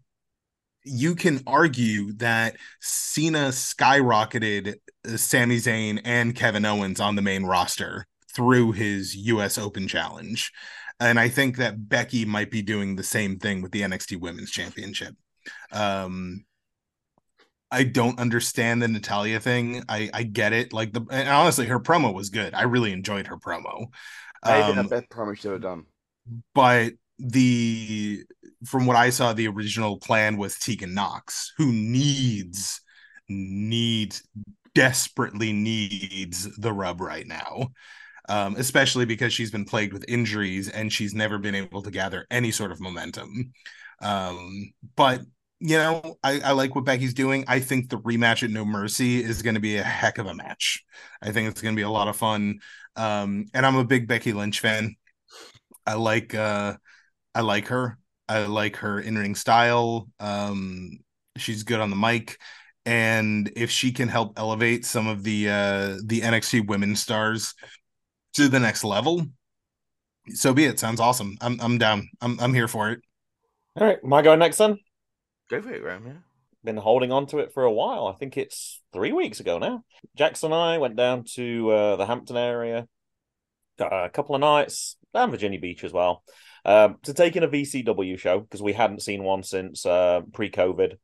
you 0.85 1.15
can 1.15 1.43
argue 1.47 2.13
that 2.15 2.57
Cena 2.81 3.49
skyrocketed 3.49 4.77
uh, 5.07 5.17
Sami 5.17 5.57
Zayn 5.57 6.01
and 6.05 6.35
Kevin 6.35 6.65
Owens 6.65 7.01
on 7.01 7.17
the 7.17 7.23
main 7.23 7.45
roster 7.45 8.07
through 8.35 8.73
his 8.73 9.15
US 9.17 9.59
Open 9.59 9.89
challenge. 9.89 10.53
And 10.99 11.19
I 11.19 11.29
think 11.29 11.57
that 11.57 11.89
Becky 11.89 12.25
might 12.25 12.51
be 12.51 12.63
doing 12.63 12.97
the 12.97 13.03
same 13.03 13.39
thing 13.39 13.63
with 13.63 13.73
the 13.73 13.81
NXT 13.81 14.21
Women's 14.21 14.51
Championship. 14.51 15.15
Um, 15.73 16.45
I 17.71 17.85
don't 17.85 18.19
understand 18.19 18.83
the 18.83 18.89
Natalya 18.89 19.41
thing. 19.41 19.83
I 19.89 20.11
I 20.13 20.23
get 20.25 20.53
it. 20.53 20.73
Like 20.73 20.93
the 20.93 21.05
and 21.11 21.29
honestly, 21.29 21.67
her 21.67 21.81
promo 21.81 22.13
was 22.13 22.31
good. 22.31 22.55
I 22.55 22.63
really 22.63 22.93
enjoyed 22.93 23.29
her 23.29 23.37
promo. 23.37 23.87
Maybe 24.45 24.73
the 24.73 24.85
Um, 24.85 24.85
best 24.85 25.09
promo 25.09 25.35
she's 25.35 25.47
ever 25.47 25.59
done. 25.59 25.87
but 26.55 26.93
the 27.19 28.23
from 28.67 28.87
what 28.87 28.97
I 28.97 29.11
saw, 29.11 29.33
the 29.33 29.49
original 29.49 29.99
plan 29.99 30.37
was 30.37 30.59
Tegan 30.59 30.95
Nox, 30.95 31.53
who 31.57 31.73
needs 31.73 32.81
needs 33.29 34.23
desperately 34.75 35.53
needs 35.53 36.49
the 36.57 36.73
rub 36.73 37.01
right 37.01 37.27
now. 37.27 37.69
Um, 38.29 38.57
especially 38.59 39.05
because 39.07 39.33
she's 39.33 39.51
been 39.53 39.67
plagued 39.67 39.93
with 39.93 40.05
injuries 40.09 40.69
and 40.71 40.93
she's 40.93 41.15
never 41.15 41.39
been 41.39 41.55
able 41.57 41.83
to 41.83 41.91
gather 41.91 42.27
any 42.31 42.53
sort 42.53 42.73
of 42.73 42.81
momentum. 42.81 43.53
Um, 44.03 44.73
but 44.97 45.23
you 45.61 45.77
know, 45.77 46.17
I, 46.25 46.41
I 46.41 46.53
like 46.53 46.75
what 46.75 46.85
Becky's 46.85 47.15
doing. 47.15 47.45
I 47.47 47.61
think 47.61 47.91
the 47.91 47.99
rematch 47.99 48.43
at 48.43 48.51
No 48.51 48.65
Mercy 48.65 49.23
is 49.23 49.43
going 49.43 49.55
to 49.55 49.61
be 49.61 49.77
a 49.77 49.83
heck 49.83 50.19
of 50.19 50.27
a 50.27 50.35
match. 50.35 50.83
I 51.23 51.33
think 51.33 51.49
it's 51.49 51.61
going 51.61 51.75
to 51.75 51.79
be 51.79 51.85
a 51.85 51.91
lot 51.91 52.09
of 52.09 52.17
fun. 52.17 52.61
Um, 52.97 53.47
and 53.53 53.67
I'm 53.67 53.77
a 53.77 53.85
big 53.85 54.09
Becky 54.09 54.33
Lynch 54.33 54.61
fan. 54.61 54.97
I 55.87 55.95
like 55.95 56.35
uh 56.35 56.75
I 57.35 57.41
like 57.41 57.69
her. 57.69 57.99
I 58.29 58.47
like 58.47 58.77
her 58.77 59.01
in-ring 59.01 59.35
style. 59.35 60.09
Um 60.21 60.99
she's 61.37 61.63
good 61.63 61.81
on 61.81 61.91
the 61.91 61.97
mic 61.97 62.39
and 62.85 63.51
if 63.57 63.71
she 63.71 63.93
can 63.93 64.09
help 64.09 64.39
elevate 64.39 64.85
some 64.85 65.07
of 65.07 65.23
the 65.23 65.49
uh 65.49 65.97
the 66.05 66.21
NXT 66.21 66.67
women 66.67 66.97
stars 66.97 67.55
to 68.35 68.49
the 68.49 68.61
next 68.61 68.85
level, 68.85 69.27
so 70.29 70.53
be 70.53 70.65
it. 70.65 70.79
Sounds 70.79 71.01
awesome. 71.01 71.37
I'm 71.41 71.61
I'm 71.61 71.79
down. 71.79 72.09
I'm 72.21 72.39
I'm 72.41 72.55
here 72.55 72.69
for 72.69 72.91
it. 72.91 73.01
All 73.77 73.87
right, 73.87 73.99
I 74.13 74.23
going 74.23 74.39
next 74.39 74.59
then? 74.59 74.79
Go 75.51 75.61
for 75.61 75.73
it, 75.73 75.83
Graham. 75.83 76.07
Yeah. 76.07 76.13
Been 76.63 76.77
holding 76.77 77.11
on 77.11 77.27
to 77.29 77.39
it 77.39 77.53
for 77.53 77.65
a 77.65 77.73
while. 77.73 78.07
I 78.07 78.13
think 78.13 78.37
it's 78.37 78.81
three 78.93 79.13
weeks 79.13 79.41
ago 79.41 79.59
now. 79.59 79.83
Jackson 80.17 80.53
and 80.53 80.61
I 80.61 80.79
went 80.79 80.97
down 80.97 81.25
to 81.35 81.71
uh, 81.71 81.97
the 81.97 82.07
Hampton 82.07 82.37
area 82.37 82.87
uh, 83.81 84.05
a 84.05 84.11
couple 84.11 84.35
of 84.35 84.41
nights, 84.41 84.97
and 85.15 85.31
Virginia 85.31 85.59
Beach 85.59 85.85
as 85.85 85.93
well, 85.93 86.23
um, 86.65 86.97
to 87.05 87.15
take 87.15 87.37
in 87.37 87.43
a 87.43 87.49
VCW 87.49 88.19
show 88.19 88.41
because 88.41 88.63
we 88.63 88.73
hadn't 88.73 89.03
seen 89.03 89.25
one 89.25 89.43
since 89.43 89.85
uh, 89.87 90.21
pre-COVID. 90.33 90.97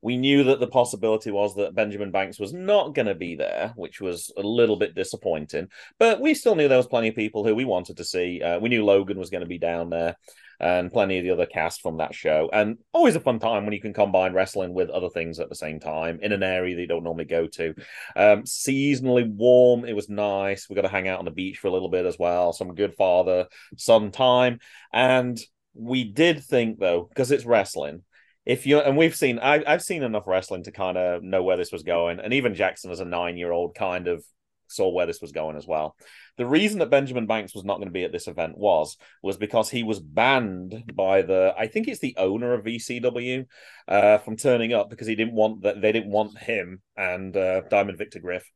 We 0.00 0.16
knew 0.16 0.44
that 0.44 0.60
the 0.60 0.68
possibility 0.68 1.30
was 1.30 1.56
that 1.56 1.74
Benjamin 1.74 2.10
Banks 2.10 2.38
was 2.38 2.52
not 2.54 2.94
going 2.94 3.06
to 3.06 3.14
be 3.14 3.34
there, 3.34 3.72
which 3.76 4.00
was 4.00 4.32
a 4.36 4.42
little 4.42 4.76
bit 4.76 4.94
disappointing. 4.94 5.68
But 5.98 6.20
we 6.20 6.32
still 6.32 6.54
knew 6.54 6.68
there 6.68 6.78
was 6.78 6.86
plenty 6.86 7.08
of 7.08 7.14
people 7.14 7.44
who 7.44 7.54
we 7.54 7.66
wanted 7.66 7.98
to 7.98 8.04
see. 8.04 8.40
Uh, 8.40 8.58
we 8.58 8.70
knew 8.70 8.84
Logan 8.84 9.18
was 9.18 9.28
going 9.28 9.42
to 9.42 9.48
be 9.48 9.58
down 9.58 9.90
there, 9.90 10.16
and 10.60 10.92
plenty 10.92 11.18
of 11.18 11.24
the 11.24 11.30
other 11.30 11.46
cast 11.46 11.82
from 11.82 11.98
that 11.98 12.14
show. 12.14 12.48
And 12.52 12.78
always 12.92 13.16
a 13.16 13.20
fun 13.20 13.38
time 13.38 13.64
when 13.64 13.72
you 13.72 13.80
can 13.80 13.92
combine 13.92 14.32
wrestling 14.32 14.74
with 14.74 14.90
other 14.90 15.10
things 15.10 15.38
at 15.38 15.48
the 15.48 15.54
same 15.54 15.80
time 15.80 16.18
in 16.22 16.32
an 16.32 16.42
area 16.42 16.74
that 16.74 16.80
you 16.80 16.86
don't 16.86 17.04
normally 17.04 17.24
go 17.24 17.46
to. 17.46 17.74
Um, 18.14 18.42
seasonally 18.42 19.28
warm, 19.28 19.84
it 19.84 19.96
was 19.96 20.08
nice. 20.08 20.68
We 20.68 20.76
got 20.76 20.82
to 20.82 20.88
hang 20.88 21.08
out 21.08 21.18
on 21.18 21.24
the 21.24 21.30
beach 21.30 21.58
for 21.58 21.68
a 21.68 21.72
little 21.72 21.90
bit 21.90 22.06
as 22.06 22.18
well. 22.18 22.52
Some 22.52 22.74
good 22.74 22.94
father 22.94 23.46
son 23.76 24.10
time, 24.10 24.60
and 24.92 25.38
we 25.74 26.04
did 26.04 26.42
think 26.42 26.78
though 26.78 27.06
because 27.08 27.30
it's 27.30 27.44
wrestling 27.44 28.02
if 28.46 28.66
you 28.66 28.78
and 28.78 28.96
we've 28.96 29.14
seen 29.14 29.38
I, 29.38 29.62
i've 29.66 29.82
seen 29.82 30.02
enough 30.02 30.26
wrestling 30.26 30.64
to 30.64 30.72
kind 30.72 30.96
of 30.96 31.22
know 31.22 31.42
where 31.42 31.56
this 31.56 31.72
was 31.72 31.82
going 31.82 32.18
and 32.20 32.32
even 32.32 32.54
jackson 32.54 32.90
as 32.90 33.00
a 33.00 33.04
nine 33.04 33.36
year 33.36 33.52
old 33.52 33.74
kind 33.74 34.08
of 34.08 34.24
saw 34.68 34.88
where 34.88 35.06
this 35.06 35.20
was 35.20 35.32
going 35.32 35.56
as 35.56 35.66
well. 35.66 35.96
The 36.36 36.46
reason 36.46 36.80
that 36.80 36.90
Benjamin 36.90 37.26
Banks 37.26 37.54
was 37.54 37.64
not 37.64 37.76
going 37.76 37.88
to 37.88 37.92
be 37.92 38.04
at 38.04 38.12
this 38.12 38.28
event 38.28 38.58
was 38.58 38.96
was 39.22 39.36
because 39.36 39.70
he 39.70 39.82
was 39.82 40.00
banned 40.00 40.92
by 40.94 41.22
the 41.22 41.54
I 41.56 41.66
think 41.66 41.88
it's 41.88 42.00
the 42.00 42.16
owner 42.18 42.52
of 42.54 42.64
VCW 42.64 43.46
uh, 43.88 44.18
from 44.18 44.36
turning 44.36 44.72
up 44.72 44.90
because 44.90 45.06
he 45.06 45.14
didn't 45.14 45.34
want 45.34 45.62
that 45.62 45.80
they 45.80 45.92
didn't 45.92 46.10
want 46.10 46.38
him 46.38 46.82
and 46.96 47.36
uh, 47.36 47.62
Diamond 47.70 47.98
Victor 47.98 48.20
Griff 48.20 48.50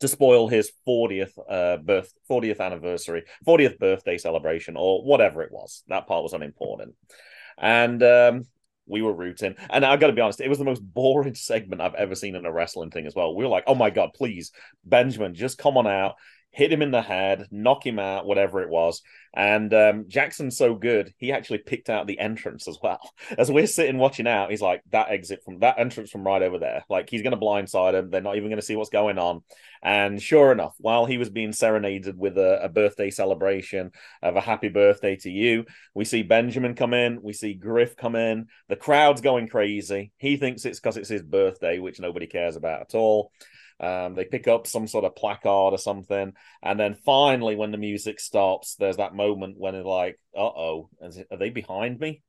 to 0.00 0.08
spoil 0.08 0.48
his 0.48 0.70
40th 0.86 1.32
uh, 1.48 1.76
birth 1.78 2.12
40th 2.30 2.60
anniversary 2.60 3.24
40th 3.46 3.78
birthday 3.78 4.16
celebration 4.16 4.76
or 4.76 5.04
whatever 5.04 5.42
it 5.42 5.52
was 5.52 5.82
that 5.88 6.06
part 6.06 6.22
was 6.22 6.32
unimportant 6.32 6.94
and 7.58 8.02
um, 8.02 8.44
we 8.88 9.02
were 9.02 9.12
rooting. 9.12 9.54
And 9.70 9.84
i 9.84 9.96
gotta 9.96 10.12
be 10.12 10.20
honest 10.20 10.40
it 10.40 10.48
was 10.48 10.58
the 10.58 10.64
most 10.64 10.80
boring 10.80 11.34
segment 11.36 11.80
i've 11.80 11.94
ever 11.94 12.14
seen 12.14 12.34
in 12.34 12.46
a 12.46 12.52
wrestling 12.52 12.90
thing 12.90 13.06
as 13.06 13.14
well. 13.14 13.34
We 13.34 13.44
were 13.44 13.50
like 13.50 13.64
oh 13.66 13.74
my 13.74 13.90
god 13.90 14.10
please 14.14 14.52
benjamin 14.84 15.34
just 15.34 15.58
come 15.58 15.76
on 15.76 15.86
out 15.86 16.14
hit 16.50 16.72
him 16.72 16.82
in 16.82 16.90
the 16.90 17.02
head, 17.02 17.46
knock 17.50 17.86
him 17.86 17.98
out, 17.98 18.26
whatever 18.26 18.62
it 18.62 18.68
was. 18.68 19.02
And 19.34 19.72
um, 19.74 20.06
Jackson's 20.08 20.56
so 20.56 20.74
good, 20.74 21.14
he 21.18 21.30
actually 21.30 21.58
picked 21.58 21.90
out 21.90 22.06
the 22.06 22.18
entrance 22.18 22.66
as 22.66 22.78
well. 22.82 22.98
As 23.38 23.50
we're 23.50 23.66
sitting 23.66 23.98
watching 23.98 24.26
out, 24.26 24.50
he's 24.50 24.62
like, 24.62 24.82
that 24.90 25.10
exit 25.10 25.42
from 25.44 25.60
that 25.60 25.78
entrance 25.78 26.10
from 26.10 26.26
right 26.26 26.42
over 26.42 26.58
there. 26.58 26.84
Like 26.88 27.10
he's 27.10 27.22
going 27.22 27.38
to 27.38 27.40
blindside 27.40 27.94
him. 27.94 28.10
They're 28.10 28.20
not 28.20 28.36
even 28.36 28.48
going 28.48 28.60
to 28.60 28.66
see 28.66 28.76
what's 28.76 28.90
going 28.90 29.18
on. 29.18 29.42
And 29.82 30.20
sure 30.20 30.50
enough, 30.50 30.74
while 30.78 31.06
he 31.06 31.18
was 31.18 31.30
being 31.30 31.52
serenaded 31.52 32.18
with 32.18 32.36
a, 32.38 32.64
a 32.64 32.68
birthday 32.68 33.10
celebration 33.10 33.92
of 34.22 34.34
a 34.36 34.40
happy 34.40 34.68
birthday 34.68 35.16
to 35.16 35.30
you, 35.30 35.66
we 35.94 36.04
see 36.04 36.22
Benjamin 36.22 36.74
come 36.74 36.94
in, 36.94 37.22
we 37.22 37.32
see 37.32 37.54
Griff 37.54 37.96
come 37.96 38.16
in. 38.16 38.46
The 38.68 38.76
crowd's 38.76 39.20
going 39.20 39.48
crazy. 39.48 40.12
He 40.16 40.36
thinks 40.36 40.64
it's 40.64 40.80
because 40.80 40.96
it's 40.96 41.08
his 41.08 41.22
birthday, 41.22 41.78
which 41.78 42.00
nobody 42.00 42.26
cares 42.26 42.56
about 42.56 42.80
at 42.80 42.94
all. 42.94 43.30
Um, 43.80 44.14
they 44.14 44.24
pick 44.24 44.48
up 44.48 44.66
some 44.66 44.86
sort 44.88 45.04
of 45.04 45.14
placard 45.16 45.72
or 45.72 45.78
something, 45.78 46.32
and 46.62 46.80
then 46.80 46.94
finally, 46.94 47.54
when 47.56 47.70
the 47.70 47.78
music 47.78 48.20
stops, 48.20 48.74
there's 48.76 48.96
that 48.96 49.14
moment 49.14 49.56
when 49.58 49.74
it's 49.74 49.86
like, 49.86 50.18
"Uh 50.36 50.40
oh, 50.40 50.90
are 51.30 51.36
they 51.38 51.50
behind 51.50 52.00
me?" 52.00 52.22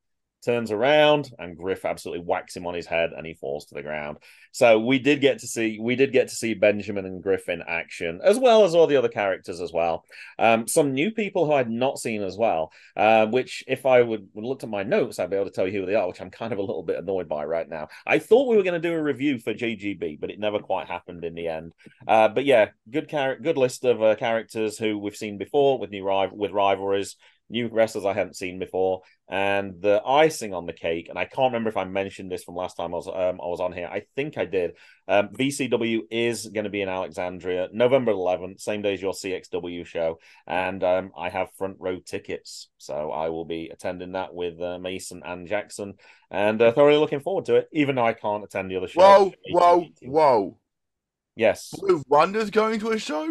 Turns 0.43 0.71
around 0.71 1.31
and 1.37 1.57
Griff 1.57 1.85
absolutely 1.85 2.23
whacks 2.25 2.55
him 2.55 2.65
on 2.65 2.73
his 2.73 2.85
head 2.85 3.11
and 3.15 3.25
he 3.25 3.33
falls 3.33 3.65
to 3.65 3.75
the 3.75 3.81
ground. 3.81 4.17
So 4.51 4.79
we 4.79 4.99
did 4.99 5.21
get 5.21 5.39
to 5.39 5.47
see 5.47 5.79
we 5.79 5.95
did 5.95 6.11
get 6.11 6.29
to 6.29 6.35
see 6.35 6.53
Benjamin 6.53 7.05
and 7.05 7.21
Griff 7.21 7.49
in 7.49 7.61
action 7.61 8.19
as 8.23 8.39
well 8.39 8.63
as 8.65 8.73
all 8.73 8.87
the 8.87 8.95
other 8.95 9.09
characters 9.09 9.61
as 9.61 9.71
well. 9.71 10.05
Um, 10.37 10.67
some 10.67 10.93
new 10.93 11.11
people 11.11 11.45
who 11.45 11.53
I'd 11.53 11.69
not 11.69 11.99
seen 11.99 12.23
as 12.23 12.37
well. 12.37 12.71
Uh, 12.95 13.27
which 13.27 13.63
if 13.67 13.85
I 13.85 14.01
would, 14.01 14.27
looked 14.35 14.63
at 14.63 14.69
my 14.69 14.83
notes, 14.83 15.19
I'd 15.19 15.29
be 15.29 15.35
able 15.35 15.45
to 15.45 15.51
tell 15.51 15.67
you 15.67 15.79
who 15.79 15.85
they 15.85 15.95
are, 15.95 16.07
which 16.07 16.21
I'm 16.21 16.31
kind 16.31 16.53
of 16.53 16.59
a 16.59 16.63
little 16.63 16.83
bit 16.83 16.97
annoyed 16.97 17.29
by 17.29 17.45
right 17.45 17.67
now. 17.67 17.87
I 18.05 18.19
thought 18.19 18.49
we 18.49 18.57
were 18.57 18.63
going 18.63 18.79
to 18.81 18.87
do 18.89 18.93
a 18.93 19.01
review 19.01 19.39
for 19.39 19.53
JGB, 19.53 20.19
but 20.19 20.31
it 20.31 20.39
never 20.39 20.59
quite 20.59 20.87
happened 20.87 21.23
in 21.23 21.35
the 21.35 21.47
end. 21.47 21.73
Uh, 22.07 22.27
but 22.27 22.45
yeah, 22.45 22.69
good 22.89 23.09
char- 23.09 23.37
good 23.37 23.57
list 23.57 23.85
of 23.85 24.01
uh, 24.01 24.15
characters 24.15 24.77
who 24.77 24.97
we've 24.97 25.15
seen 25.15 25.37
before 25.37 25.79
with 25.79 25.91
new 25.91 26.03
rival 26.03 26.37
with 26.37 26.51
rivalries 26.51 27.15
new 27.49 27.67
wrestlers 27.67 28.05
I 28.05 28.13
hadn't 28.13 28.35
seen 28.35 28.59
before, 28.59 29.01
and 29.29 29.81
the 29.81 30.01
icing 30.05 30.53
on 30.53 30.65
the 30.65 30.73
cake. 30.73 31.07
And 31.09 31.17
I 31.17 31.25
can't 31.25 31.51
remember 31.51 31.69
if 31.69 31.77
I 31.77 31.85
mentioned 31.85 32.31
this 32.31 32.43
from 32.43 32.55
last 32.55 32.75
time 32.75 32.93
I 32.93 32.97
was 32.97 33.07
um, 33.07 33.39
I 33.41 33.47
was 33.47 33.59
on 33.59 33.73
here. 33.73 33.87
I 33.87 34.03
think 34.15 34.37
I 34.37 34.45
did. 34.45 34.75
Um, 35.07 35.29
VCW 35.29 36.01
is 36.11 36.47
going 36.47 36.65
to 36.65 36.69
be 36.69 36.81
in 36.81 36.89
Alexandria, 36.89 37.69
November 37.71 38.11
11th, 38.11 38.61
same 38.61 38.81
day 38.81 38.93
as 38.93 39.01
your 39.01 39.13
CXW 39.13 39.85
show, 39.85 40.19
and 40.45 40.83
um, 40.83 41.11
I 41.17 41.29
have 41.29 41.53
front 41.57 41.77
row 41.79 41.99
tickets, 41.99 42.69
so 42.77 43.11
I 43.11 43.29
will 43.29 43.45
be 43.45 43.69
attending 43.69 44.13
that 44.13 44.33
with 44.33 44.61
uh, 44.61 44.79
Mason 44.79 45.21
and 45.25 45.47
Jackson, 45.47 45.95
and 46.29 46.61
uh, 46.61 46.71
thoroughly 46.71 46.99
looking 46.99 47.21
forward 47.21 47.45
to 47.45 47.55
it. 47.55 47.69
Even 47.71 47.95
though 47.95 48.05
I 48.05 48.13
can't 48.13 48.43
attend 48.43 48.69
the 48.69 48.77
other 48.77 48.87
show. 48.87 48.99
Whoa, 48.99 49.33
whoa, 49.51 49.87
whoa! 50.01 50.57
Yes. 51.39 51.73
Blue 51.79 52.03
Wonder's 52.07 52.49
going 52.49 52.81
to 52.81 52.91
a 52.91 52.99
show. 52.99 53.23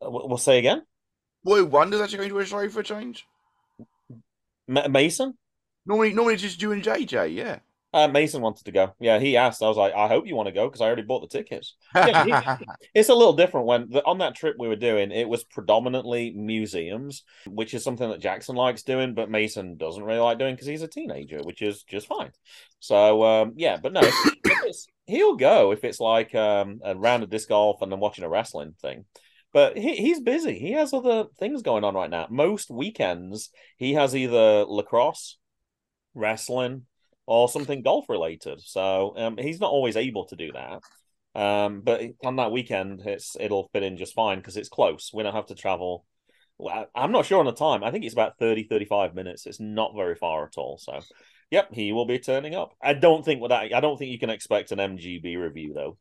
Uh, 0.00 0.08
we'll 0.10 0.38
say 0.38 0.58
again. 0.58 0.82
Boy 1.48 1.64
Wonder's 1.64 2.02
actually 2.02 2.18
going 2.18 2.28
to 2.28 2.38
a 2.40 2.44
show 2.44 2.68
for 2.68 2.80
a 2.80 2.84
change. 2.84 3.26
M- 4.68 4.92
Mason? 4.92 5.32
Normally, 5.86 6.12
normally 6.12 6.36
just 6.36 6.60
you 6.60 6.72
and 6.72 6.82
JJ, 6.82 7.34
yeah. 7.34 7.60
Uh, 7.94 8.06
Mason 8.06 8.42
wanted 8.42 8.66
to 8.66 8.70
go. 8.70 8.92
Yeah, 9.00 9.18
he 9.18 9.38
asked. 9.38 9.62
I 9.62 9.68
was 9.68 9.78
like, 9.78 9.94
I 9.94 10.08
hope 10.08 10.26
you 10.26 10.36
want 10.36 10.48
to 10.48 10.54
go 10.54 10.68
because 10.68 10.82
I 10.82 10.84
already 10.84 11.00
bought 11.00 11.22
the 11.22 11.38
tickets. 11.38 11.74
Yeah, 11.94 12.58
it's 12.94 13.08
a 13.08 13.14
little 13.14 13.32
different 13.32 13.66
when 13.66 13.88
the, 13.88 14.04
on 14.04 14.18
that 14.18 14.34
trip 14.34 14.56
we 14.58 14.68
were 14.68 14.76
doing, 14.76 15.10
it 15.10 15.26
was 15.26 15.42
predominantly 15.42 16.32
museums, 16.32 17.24
which 17.46 17.72
is 17.72 17.82
something 17.82 18.10
that 18.10 18.20
Jackson 18.20 18.54
likes 18.54 18.82
doing, 18.82 19.14
but 19.14 19.30
Mason 19.30 19.78
doesn't 19.78 20.04
really 20.04 20.20
like 20.20 20.38
doing 20.38 20.54
because 20.54 20.66
he's 20.66 20.82
a 20.82 20.86
teenager, 20.86 21.38
which 21.38 21.62
is 21.62 21.82
just 21.84 22.08
fine. 22.08 22.30
So 22.78 23.24
um, 23.24 23.54
yeah, 23.56 23.78
but 23.82 23.94
no, 23.94 24.02
he'll 25.06 25.36
go 25.36 25.72
if 25.72 25.82
it's 25.82 25.98
like 25.98 26.34
um, 26.34 26.80
a 26.84 26.94
round 26.94 27.22
of 27.22 27.30
disc 27.30 27.48
golf 27.48 27.80
and 27.80 27.90
then 27.90 28.00
watching 28.00 28.24
a 28.24 28.28
wrestling 28.28 28.74
thing. 28.82 29.06
But 29.52 29.78
he, 29.78 29.96
he's 29.96 30.20
busy. 30.20 30.58
He 30.58 30.72
has 30.72 30.92
other 30.92 31.24
things 31.38 31.62
going 31.62 31.84
on 31.84 31.94
right 31.94 32.10
now. 32.10 32.26
Most 32.30 32.70
weekends, 32.70 33.50
he 33.76 33.94
has 33.94 34.14
either 34.14 34.64
lacrosse, 34.64 35.38
wrestling, 36.14 36.86
or 37.26 37.48
something 37.48 37.82
golf 37.82 38.08
related. 38.08 38.60
So 38.60 39.14
um, 39.16 39.36
he's 39.38 39.60
not 39.60 39.70
always 39.70 39.96
able 39.96 40.26
to 40.26 40.36
do 40.36 40.52
that. 40.52 40.80
Um, 41.38 41.82
but 41.82 42.02
on 42.24 42.36
that 42.36 42.52
weekend, 42.52 43.02
it's 43.04 43.36
it'll 43.38 43.68
fit 43.72 43.82
in 43.82 43.96
just 43.96 44.14
fine 44.14 44.38
because 44.38 44.56
it's 44.56 44.68
close. 44.68 45.10
We 45.12 45.22
don't 45.22 45.34
have 45.34 45.46
to 45.46 45.54
travel. 45.54 46.04
Well, 46.58 46.86
I'm 46.94 47.12
not 47.12 47.26
sure 47.26 47.38
on 47.38 47.46
the 47.46 47.52
time. 47.52 47.84
I 47.84 47.90
think 47.90 48.04
it's 48.04 48.14
about 48.14 48.38
30, 48.38 48.64
35 48.64 49.14
minutes. 49.14 49.46
It's 49.46 49.60
not 49.60 49.94
very 49.94 50.16
far 50.16 50.44
at 50.44 50.58
all. 50.58 50.78
So, 50.78 50.98
yep, 51.50 51.68
he 51.72 51.92
will 51.92 52.06
be 52.06 52.18
turning 52.18 52.54
up. 52.54 52.74
I 52.82 52.94
don't 52.94 53.24
think 53.24 53.46
that. 53.48 53.72
I 53.72 53.80
don't 53.80 53.96
think 53.96 54.10
you 54.10 54.18
can 54.18 54.30
expect 54.30 54.72
an 54.72 54.78
MGB 54.78 55.40
review 55.40 55.72
though. 55.74 55.96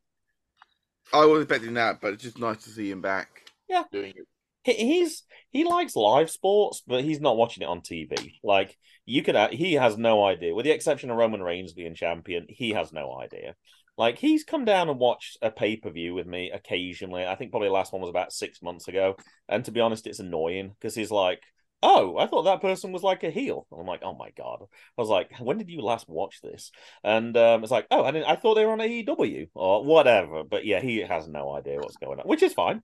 I 1.13 1.25
was 1.25 1.43
expecting 1.43 1.75
that, 1.75 2.01
but 2.01 2.13
it's 2.13 2.23
just 2.23 2.39
nice 2.39 2.63
to 2.63 2.69
see 2.69 2.89
him 2.91 3.01
back. 3.01 3.49
Yeah, 3.69 3.83
doing 3.91 4.13
it. 4.15 4.27
He's 4.75 5.23
he 5.49 5.63
likes 5.63 5.95
live 5.95 6.29
sports, 6.29 6.83
but 6.85 7.03
he's 7.03 7.21
not 7.21 7.37
watching 7.37 7.63
it 7.63 7.69
on 7.69 7.81
TV. 7.81 8.33
Like 8.43 8.77
you 9.05 9.23
could, 9.23 9.35
he 9.51 9.73
has 9.73 9.97
no 9.97 10.25
idea. 10.25 10.53
With 10.53 10.65
the 10.65 10.71
exception 10.71 11.09
of 11.09 11.17
Roman 11.17 11.41
Reigns 11.41 11.73
being 11.73 11.95
champion, 11.95 12.45
he 12.49 12.71
has 12.71 12.91
no 12.91 13.17
idea. 13.19 13.55
Like 13.97 14.17
he's 14.19 14.43
come 14.43 14.65
down 14.65 14.89
and 14.89 14.99
watched 14.99 15.37
a 15.41 15.49
pay 15.49 15.77
per 15.77 15.89
view 15.89 16.13
with 16.13 16.27
me 16.27 16.51
occasionally. 16.51 17.25
I 17.25 17.35
think 17.35 17.51
probably 17.51 17.69
the 17.69 17.73
last 17.73 17.93
one 17.93 18.01
was 18.01 18.09
about 18.09 18.33
six 18.33 18.61
months 18.61 18.87
ago. 18.87 19.15
And 19.47 19.63
to 19.65 19.71
be 19.71 19.79
honest, 19.79 20.05
it's 20.05 20.19
annoying 20.19 20.75
because 20.79 20.93
he's 20.93 21.11
like, 21.11 21.41
oh, 21.83 22.17
I 22.17 22.27
thought 22.27 22.43
that 22.43 22.61
person 22.61 22.91
was 22.91 23.03
like 23.03 23.23
a 23.23 23.29
heel. 23.29 23.67
And 23.71 23.81
I'm 23.81 23.87
like, 23.87 24.01
oh 24.03 24.15
my 24.15 24.31
god. 24.37 24.59
I 24.61 25.01
was 25.01 25.09
like, 25.09 25.37
when 25.39 25.57
did 25.57 25.69
you 25.69 25.81
last 25.81 26.07
watch 26.09 26.41
this? 26.41 26.71
And 27.03 27.35
um, 27.37 27.63
it's 27.63 27.71
like, 27.71 27.87
oh, 27.91 28.03
I 28.03 28.11
didn't. 28.11 28.29
I 28.29 28.35
thought 28.35 28.55
they 28.55 28.65
were 28.65 28.71
on 28.71 28.79
AEW 28.79 29.49
or 29.53 29.83
whatever. 29.83 30.43
But 30.43 30.65
yeah, 30.65 30.79
he 30.79 30.99
has 30.99 31.27
no 31.27 31.55
idea 31.55 31.79
what's 31.79 31.97
going 31.97 32.19
on, 32.19 32.27
which 32.27 32.43
is 32.43 32.53
fine. 32.53 32.81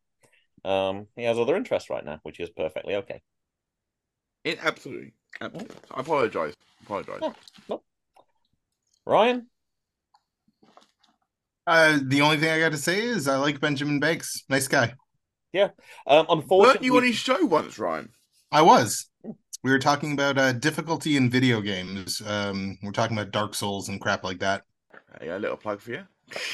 Um, 0.65 1.07
he 1.15 1.23
has 1.23 1.37
other 1.37 1.55
interests 1.55 1.89
right 1.89 2.05
now, 2.05 2.19
which 2.23 2.39
is 2.39 2.49
perfectly 2.49 2.95
okay. 2.95 3.21
It 4.43 4.59
absolutely, 4.61 5.13
absolutely. 5.41 5.75
I 5.91 5.99
apologize. 5.99 6.53
Apologize. 6.83 7.19
Oh, 7.21 7.33
no. 7.69 7.83
Ryan. 9.05 9.47
Uh, 11.65 11.99
the 12.03 12.21
only 12.21 12.37
thing 12.37 12.49
I 12.49 12.59
got 12.59 12.73
to 12.73 12.77
say 12.77 13.01
is 13.01 13.27
I 13.27 13.37
like 13.37 13.61
Benjamin 13.61 13.99
Banks. 13.99 14.43
Nice 14.49 14.67
guy. 14.67 14.93
Yeah. 15.53 15.69
Um, 16.07 16.25
unfortunately, 16.29 16.57
weren't 16.59 16.83
you 16.83 16.97
on 16.97 17.03
his 17.03 17.15
show 17.15 17.45
once, 17.45 17.79
Ryan? 17.79 18.09
I 18.53 18.61
was. 18.61 19.09
We 19.63 19.71
were 19.71 19.79
talking 19.79 20.13
about 20.13 20.37
uh, 20.37 20.53
difficulty 20.53 21.17
in 21.17 21.29
video 21.29 21.59
games. 21.59 22.21
Um, 22.25 22.77
we're 22.83 22.91
talking 22.91 23.17
about 23.17 23.31
Dark 23.31 23.55
Souls 23.55 23.89
and 23.89 23.99
crap 23.99 24.23
like 24.23 24.39
that. 24.39 24.61
Hey, 25.19 25.29
a 25.29 25.39
little 25.39 25.57
plug 25.57 25.81
for 25.81 25.91
you. 25.91 26.03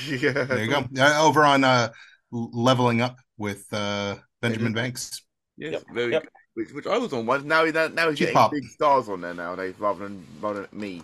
yeah. 0.07 0.31
There 0.45 0.63
you 0.63 0.69
go. 0.69 0.87
Uh, 0.97 1.21
over 1.21 1.43
on 1.43 1.63
uh, 1.65 1.89
leveling 2.31 3.01
up 3.01 3.17
with 3.37 3.65
uh, 3.73 4.15
Benjamin 4.41 4.73
Banks. 4.73 5.23
Yes, 5.57 5.73
Yep, 5.73 5.83
very 5.93 6.11
yep. 6.13 6.23
good. 6.23 6.31
Which, 6.53 6.71
which 6.73 6.87
I 6.87 6.97
was 6.97 7.11
on 7.11 7.25
once. 7.25 7.43
Now, 7.43 7.65
now, 7.65 7.87
now 7.89 8.09
he's 8.09 8.17
Keep 8.19 8.27
getting 8.29 8.37
up. 8.37 8.51
big 8.51 8.65
stars 8.69 9.09
on 9.09 9.19
there 9.21 9.33
nowadays, 9.33 9.75
rather 9.77 10.05
than 10.07 10.25
rather 10.41 10.67
than 10.67 10.79
me. 10.79 11.01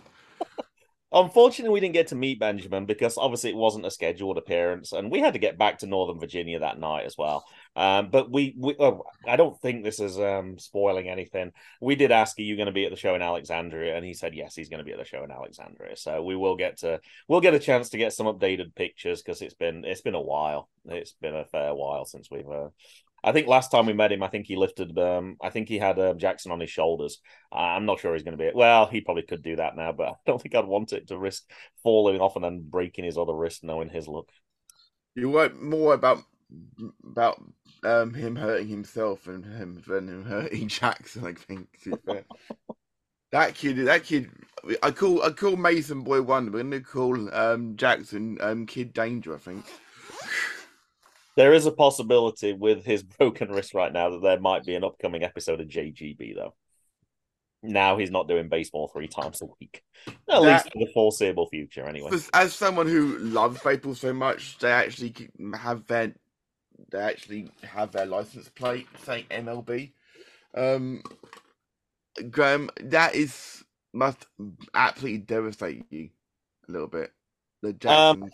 Unfortunately, 1.16 1.72
we 1.72 1.80
didn't 1.80 1.94
get 1.94 2.08
to 2.08 2.16
meet 2.16 2.42
Benjamin 2.42 2.86
because 2.86 3.18
obviously 3.18 3.50
it 3.50 3.56
wasn't 3.56 3.86
a 3.86 3.92
scheduled 3.92 4.38
appearance, 4.38 4.92
and 4.92 5.10
we 5.10 5.22
had 5.22 5.32
to 5.32 5.40
get 5.40 5.58
back 5.58 5.78
to 5.78 5.88
Northern 5.88 6.20
Virginia 6.20 6.60
that 6.60 6.78
night 6.78 7.06
as 7.06 7.18
well. 7.18 7.46
Um, 7.78 8.10
but 8.10 8.30
we, 8.30 8.54
we 8.58 8.76
oh, 8.82 9.04
I 9.26 9.38
don't 9.38 9.58
think 9.62 9.86
this 9.86 10.02
is 10.02 10.20
um, 10.20 10.60
spoiling 10.60 11.08
anything. 11.08 11.54
We 11.80 11.96
did 11.96 12.12
ask, 12.12 12.38
"Are 12.38 12.42
you 12.42 12.58
going 12.58 12.66
to 12.66 12.74
be 12.74 12.84
at 12.84 12.92
the 12.92 12.98
show 12.98 13.16
in 13.16 13.22
Alexandria?" 13.22 13.96
And 13.96 14.06
he 14.06 14.14
said, 14.14 14.36
"Yes, 14.36 14.56
he's 14.56 14.68
going 14.68 14.80
to 14.80 14.84
be 14.84 14.92
at 14.92 15.00
the 15.00 15.06
show 15.06 15.24
in 15.24 15.32
Alexandria." 15.32 15.96
So 15.96 16.22
we 16.22 16.36
will 16.36 16.58
get 16.58 16.80
to, 16.80 17.00
we'll 17.30 17.40
get 17.40 17.54
a 17.54 17.60
chance 17.60 17.90
to 17.92 17.98
get 17.98 18.12
some 18.12 18.28
updated 18.28 18.76
pictures 18.76 19.22
because 19.22 19.42
it's 19.42 19.54
been, 19.54 19.86
it's 19.86 20.02
been 20.02 20.16
a 20.16 20.22
while. 20.22 20.68
It's 20.84 21.14
been 21.14 21.36
a 21.36 21.46
fair 21.46 21.74
while 21.74 22.04
since 22.04 22.30
we've. 22.30 22.50
Uh, 22.50 22.70
I 23.26 23.32
think 23.32 23.48
last 23.48 23.72
time 23.72 23.88
we 23.88 23.94
met 23.94 24.12
him, 24.12 24.22
I 24.22 24.28
think 24.28 24.46
he 24.46 24.56
lifted. 24.56 24.96
Um, 25.00 25.38
I 25.42 25.50
think 25.50 25.68
he 25.68 25.80
had 25.80 25.98
uh, 25.98 26.14
Jackson 26.14 26.52
on 26.52 26.60
his 26.60 26.70
shoulders. 26.70 27.20
I'm 27.52 27.88
not 27.88 28.00
sure 28.00 28.14
he's 28.14 28.22
going 28.22 28.38
to 28.38 28.44
be. 28.44 28.52
Well, 28.54 28.86
he 28.86 29.02
probably 29.02 29.24
could 29.24 29.42
do 29.42 29.56
that 29.56 29.76
now, 29.76 29.92
but 29.94 30.08
I 30.10 30.14
don't 30.28 30.40
think 30.40 30.54
I'd 30.54 30.66
want 30.66 30.94
it 30.94 31.08
to 31.08 31.18
risk 31.18 31.44
falling 31.82 32.22
off 32.22 32.36
and 32.36 32.46
then 32.46 32.64
breaking 32.70 33.04
his 33.04 33.18
other 33.18 33.34
wrist, 33.34 33.64
knowing 33.64 33.90
his 33.90 34.08
look. 34.08 34.30
You 35.16 35.32
worry 35.32 35.50
more 35.50 35.96
about 35.96 36.20
about 37.04 37.42
um, 37.84 38.14
him 38.14 38.36
hurting 38.36 38.68
himself 38.68 39.28
and 39.28 39.44
him 39.44 39.82
than 39.88 40.08
him 40.08 40.26
hurting 40.26 40.68
Jackson. 40.68 41.26
I 41.26 41.34
think. 41.34 41.68
to 41.84 41.92
be 41.92 41.98
fair. 42.06 42.26
that 43.32 43.56
kid, 43.56 43.78
that 43.88 44.04
kid. 44.04 44.30
I 44.84 44.92
call 44.92 45.24
I 45.24 45.32
call 45.32 45.56
Mason 45.56 46.02
Boy 46.02 46.22
Wonder. 46.22 46.52
We're 46.52 46.64
gonna 46.64 46.80
call 46.82 47.34
um, 47.36 47.76
Jackson 47.76 48.38
um, 48.40 48.68
Kid 48.68 48.94
Danger. 48.94 49.34
I 49.34 49.40
think. 49.40 49.66
There 51.36 51.54
is 51.54 51.66
a 51.66 51.72
possibility 51.72 52.54
with 52.54 52.86
his 52.86 53.04
broken 53.18 53.52
wrist 53.52 53.74
right 53.74 53.92
now 53.92 54.10
that 54.12 54.22
there 54.22 54.40
might 54.40 54.64
be 54.64 54.76
an 54.76 54.84
upcoming 54.84 55.24
episode 55.24 55.62
of 55.62 55.68
JGB 55.68 56.36
though. 56.36 56.54
Now 57.64 57.98
he's 57.98 58.12
not 58.12 58.28
doing 58.28 58.48
baseball 58.48 58.88
three 58.88 59.08
times 59.08 59.42
a 59.42 59.46
week, 59.60 59.82
at 60.08 60.14
That- 60.28 60.42
least 60.42 60.72
for 60.72 60.80
the 60.80 60.92
foreseeable 60.94 61.48
future. 61.48 61.86
Anyway, 61.86 62.12
As- 62.34 62.54
someone 62.54 62.88
who 62.88 63.18
loves 63.18 63.60
baseball 63.62 63.96
so 63.96 64.14
much, 64.14 64.60
they 64.60 64.72
actually 64.72 65.30
have 65.56 65.86
their 65.88 66.14
they 66.92 67.00
actually 67.00 67.50
have 67.64 67.92
their 67.92 68.06
license 68.06 68.50
plate 68.50 68.86
saying 69.04 69.26
MLB. 69.32 69.94
Um, 70.54 71.02
Graham, 72.30 72.70
that 72.82 73.16
is 73.16 73.64
must 73.94 74.26
absolutely 74.74 75.20
devastate 75.20 75.86
you 75.90 76.10
a 76.68 76.72
little 76.72 76.88
bit. 76.88 77.12
The 77.62 77.74
can't 77.74 78.20
play. 78.22 78.30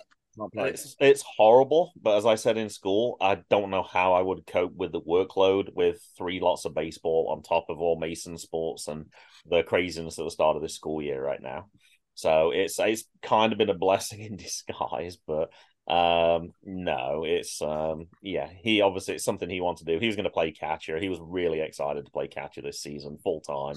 It's 0.53 0.95
it's 0.99 1.23
horrible, 1.23 1.91
but 2.01 2.17
as 2.17 2.25
I 2.25 2.36
said 2.36 2.57
in 2.57 2.69
school, 2.69 3.17
I 3.19 3.39
don't 3.49 3.69
know 3.69 3.84
how 3.84 4.13
I 4.13 4.21
would 4.21 4.47
cope 4.47 4.73
with 4.73 4.91
the 4.91 5.01
workload 5.01 5.73
with 5.73 6.01
three 6.17 6.39
lots 6.39 6.65
of 6.65 6.73
baseball 6.73 7.29
on 7.32 7.43
top 7.43 7.65
of 7.69 7.79
all 7.79 7.99
Mason 7.99 8.38
sports 8.38 8.88
and 8.88 9.07
the 9.45 9.63
craziness 9.63 10.19
at 10.19 10.25
the 10.25 10.32
start 10.32 10.55
of 10.55 10.61
this 10.61 10.75
school 10.75 11.01
year 11.01 11.21
right 11.21 11.41
now. 11.41 11.67
So 12.15 12.51
it's 12.51 12.79
it's 12.79 13.03
kind 13.21 13.51
of 13.51 13.57
been 13.57 13.69
a 13.69 13.73
blessing 13.77 14.21
in 14.21 14.38
disguise, 14.38 15.17
but 15.27 15.49
um 15.88 16.51
no, 16.63 17.23
it's 17.25 17.61
um 17.61 18.07
yeah, 18.21 18.47
he 18.63 18.82
obviously 18.82 19.15
it's 19.15 19.25
something 19.25 19.49
he 19.49 19.61
wants 19.61 19.82
to 19.82 19.86
do. 19.86 19.99
He 19.99 20.07
was 20.07 20.15
going 20.15 20.23
to 20.23 20.29
play 20.29 20.51
catcher. 20.51 20.97
He 20.97 21.09
was 21.09 21.19
really 21.21 21.59
excited 21.59 22.05
to 22.05 22.11
play 22.11 22.27
catcher 22.27 22.61
this 22.61 22.82
season 22.82 23.17
full 23.23 23.41
time. 23.41 23.75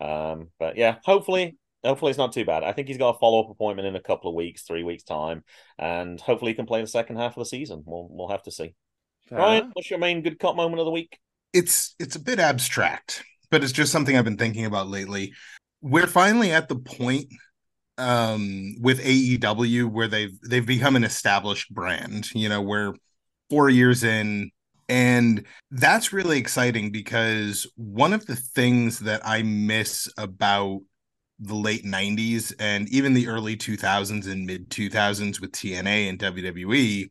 Um 0.00 0.48
but 0.58 0.76
yeah, 0.76 0.96
hopefully 1.04 1.56
hopefully 1.84 2.10
it's 2.10 2.18
not 2.18 2.32
too 2.32 2.44
bad. 2.44 2.64
I 2.64 2.72
think 2.72 2.88
he's 2.88 2.98
got 2.98 3.16
a 3.16 3.18
follow 3.18 3.42
up 3.42 3.50
appointment 3.50 3.88
in 3.88 3.96
a 3.96 4.00
couple 4.00 4.30
of 4.30 4.36
weeks, 4.36 4.62
three 4.62 4.82
weeks 4.82 5.02
time, 5.02 5.44
and 5.78 6.20
hopefully 6.20 6.52
he 6.52 6.56
can 6.56 6.66
play 6.66 6.80
the 6.80 6.86
second 6.86 7.16
half 7.16 7.36
of 7.36 7.40
the 7.40 7.46
season. 7.46 7.82
We'll 7.86 8.08
we'll 8.10 8.28
have 8.28 8.42
to 8.44 8.50
see. 8.50 8.74
Fair 9.28 9.38
Ryan, 9.38 9.70
what's 9.72 9.90
your 9.90 9.98
main 9.98 10.22
good 10.22 10.38
cop 10.38 10.56
moment 10.56 10.80
of 10.80 10.86
the 10.86 10.92
week? 10.92 11.18
it's 11.52 11.94
it's 11.98 12.16
a 12.16 12.20
bit 12.20 12.38
abstract, 12.38 13.24
but 13.50 13.62
it's 13.62 13.72
just 13.72 13.92
something 13.92 14.16
I've 14.16 14.24
been 14.24 14.36
thinking 14.36 14.64
about 14.64 14.88
lately. 14.88 15.32
We're 15.80 16.06
finally 16.06 16.52
at 16.52 16.68
the 16.68 16.76
point 16.76 17.26
um 17.98 18.74
with 18.80 19.00
AEW 19.00 19.90
where 19.90 20.08
they've 20.08 20.38
they've 20.48 20.66
become 20.66 20.96
an 20.96 21.04
established 21.04 21.72
brand. 21.72 22.30
You 22.34 22.48
know, 22.48 22.62
we're 22.62 22.94
4 23.50 23.68
years 23.68 24.02
in 24.02 24.50
and 24.88 25.44
that's 25.70 26.12
really 26.12 26.38
exciting 26.38 26.90
because 26.90 27.70
one 27.76 28.12
of 28.12 28.26
the 28.26 28.36
things 28.36 29.00
that 29.00 29.20
I 29.24 29.42
miss 29.42 30.08
about 30.16 30.80
the 31.42 31.54
late 31.54 31.84
90s 31.84 32.54
and 32.60 32.88
even 32.90 33.14
the 33.14 33.26
early 33.26 33.56
2000s 33.56 34.30
and 34.30 34.46
mid 34.46 34.70
2000s 34.70 35.40
with 35.40 35.52
TNA 35.52 36.08
and 36.08 36.18
WWE 36.18 37.10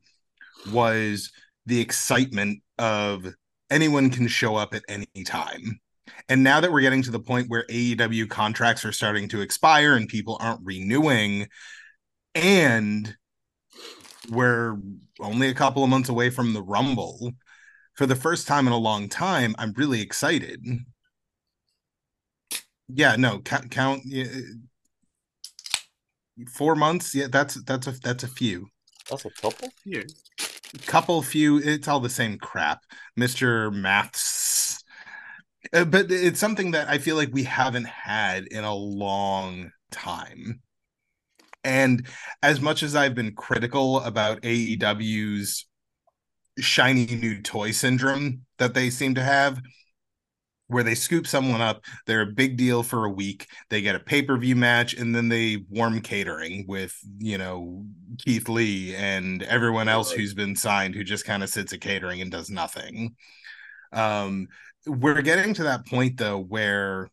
was 0.71 1.31
the 1.65 1.81
excitement 1.81 2.63
of 2.79 3.25
anyone 3.69 4.09
can 4.09 4.27
show 4.27 4.55
up 4.55 4.73
at 4.73 4.83
any 4.87 5.07
time. 5.25 5.79
And 6.29 6.43
now 6.43 6.61
that 6.61 6.71
we're 6.71 6.81
getting 6.81 7.03
to 7.03 7.11
the 7.11 7.19
point 7.19 7.49
where 7.49 7.65
AEW 7.69 8.29
contracts 8.29 8.85
are 8.85 8.91
starting 8.91 9.27
to 9.29 9.41
expire 9.41 9.95
and 9.95 10.07
people 10.07 10.37
aren't 10.39 10.61
renewing, 10.63 11.47
and 12.33 13.13
we're 14.29 14.77
only 15.19 15.49
a 15.49 15.53
couple 15.53 15.83
of 15.83 15.89
months 15.89 16.09
away 16.09 16.29
from 16.29 16.53
the 16.53 16.61
Rumble, 16.61 17.31
for 17.95 18.05
the 18.05 18.15
first 18.15 18.47
time 18.47 18.67
in 18.67 18.73
a 18.73 18.77
long 18.77 19.09
time, 19.09 19.55
I'm 19.57 19.73
really 19.73 20.01
excited. 20.01 20.65
Yeah, 22.93 23.15
no, 23.15 23.39
count, 23.39 23.71
count 23.71 24.01
yeah, 24.05 24.25
four 26.53 26.75
months. 26.75 27.13
Yeah, 27.15 27.27
that's 27.29 27.55
that's 27.63 27.87
a 27.87 27.91
that's 27.91 28.23
a 28.23 28.27
few 28.27 28.67
That's 29.09 29.25
a 29.25 29.29
couple. 29.29 29.69
Yeah. 29.85 30.03
couple 30.85 31.21
few 31.21 31.57
it's 31.57 31.87
all 31.87 31.99
the 31.99 32.09
same 32.09 32.37
crap 32.37 32.79
mr 33.19 33.71
maths 33.73 34.83
Uh, 35.73 35.85
but 35.85 36.11
it's 36.11 36.39
something 36.39 36.71
that 36.71 36.89
i 36.89 36.97
feel 36.99 37.15
like 37.15 37.29
we 37.33 37.43
haven't 37.43 37.87
had 37.87 38.45
in 38.47 38.63
a 38.63 38.73
long 38.75 39.71
time 39.91 40.61
and 41.63 42.05
as 42.41 42.59
much 42.61 42.83
as 42.83 42.95
i've 42.95 43.15
been 43.15 43.33
critical 43.35 43.99
about 44.01 44.43
aew's 44.43 45.65
shiny 46.59 47.05
new 47.07 47.41
toy 47.41 47.71
syndrome 47.71 48.41
that 48.59 48.73
they 48.73 48.89
seem 48.89 49.15
to 49.15 49.23
have 49.23 49.61
where 50.71 50.83
they 50.83 50.95
scoop 50.95 51.27
someone 51.27 51.61
up 51.61 51.83
they're 52.05 52.21
a 52.21 52.25
big 52.25 52.57
deal 52.57 52.83
for 52.83 53.05
a 53.05 53.09
week 53.09 53.47
they 53.69 53.81
get 53.81 53.95
a 53.95 53.99
pay-per-view 53.99 54.55
match 54.55 54.93
and 54.93 55.13
then 55.15 55.29
they 55.29 55.63
warm 55.69 56.01
catering 56.01 56.65
with 56.67 56.97
you 57.19 57.37
know 57.37 57.85
keith 58.17 58.49
lee 58.49 58.95
and 58.95 59.43
everyone 59.43 59.87
else 59.87 60.11
who's 60.11 60.33
been 60.33 60.55
signed 60.55 60.95
who 60.95 61.03
just 61.03 61.25
kind 61.25 61.43
of 61.43 61.49
sits 61.49 61.73
at 61.73 61.81
catering 61.81 62.21
and 62.21 62.31
does 62.31 62.49
nothing. 62.49 63.15
Um 63.93 64.47
we're 64.85 65.21
getting 65.21 65.53
to 65.55 65.63
that 65.63 65.85
point 65.85 66.17
though 66.17 66.39
where 66.39 67.09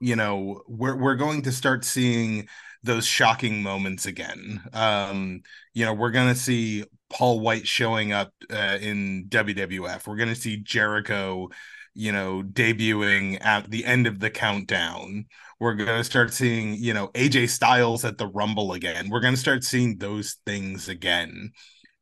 you 0.00 0.16
know 0.16 0.62
we're 0.68 0.96
we're 0.96 1.16
going 1.16 1.42
to 1.42 1.52
start 1.52 1.84
seeing 1.84 2.48
those 2.82 3.06
shocking 3.06 3.62
moments 3.62 4.06
again. 4.06 4.62
Um 4.72 5.42
you 5.74 5.84
know 5.84 5.94
we're 5.94 6.10
going 6.10 6.32
to 6.32 6.40
see 6.40 6.84
paul 7.10 7.40
white 7.40 7.66
showing 7.66 8.12
up 8.12 8.32
uh, 8.52 8.78
in 8.80 9.26
wwf 9.28 10.06
we're 10.06 10.16
going 10.16 10.28
to 10.28 10.34
see 10.36 10.58
jericho 10.58 11.48
you 11.94 12.12
know, 12.12 12.42
debuting 12.42 13.44
at 13.44 13.70
the 13.70 13.84
end 13.84 14.06
of 14.06 14.20
the 14.20 14.30
countdown. 14.30 15.26
We're 15.58 15.74
going 15.74 15.88
to 15.88 16.04
start 16.04 16.32
seeing, 16.32 16.74
you 16.74 16.94
know, 16.94 17.08
AJ 17.08 17.50
Styles 17.50 18.04
at 18.04 18.18
the 18.18 18.26
Rumble 18.26 18.72
again. 18.72 19.10
We're 19.10 19.20
going 19.20 19.34
to 19.34 19.40
start 19.40 19.64
seeing 19.64 19.98
those 19.98 20.38
things 20.46 20.88
again. 20.88 21.52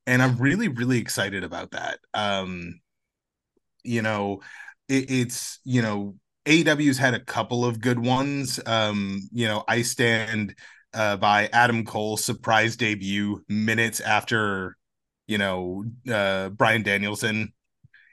And 0.07 0.22
I'm 0.22 0.36
really, 0.36 0.68
really 0.68 0.99
excited 0.99 1.45
about 1.45 1.72
that. 1.72 1.99
Um, 2.14 2.80
you 3.82 4.03
know, 4.03 4.41
it, 4.89 5.11
it's, 5.11 5.61
you 5.64 5.82
know, 5.82 6.16
AEW's 6.47 6.99
had 6.99 7.14
a 7.14 7.20
couple 7.20 7.64
of 7.64 7.80
good 7.80 7.99
ones. 7.99 8.61
Um, 8.64 9.28
you 9.32 9.49
know, 9.49 9.64
I 9.68 9.82
stand 9.82 10.55
uh, 10.95 11.16
by 11.16 11.49
Adam 11.53 11.84
Cole's 11.84 12.24
surprise 12.24 12.76
debut 12.76 13.45
minutes 13.49 14.01
after, 14.01 14.76
you 15.26 15.39
know, 15.39 15.84
uh, 16.11 16.49
Bryan 16.51 16.82
Danielson 16.82 17.53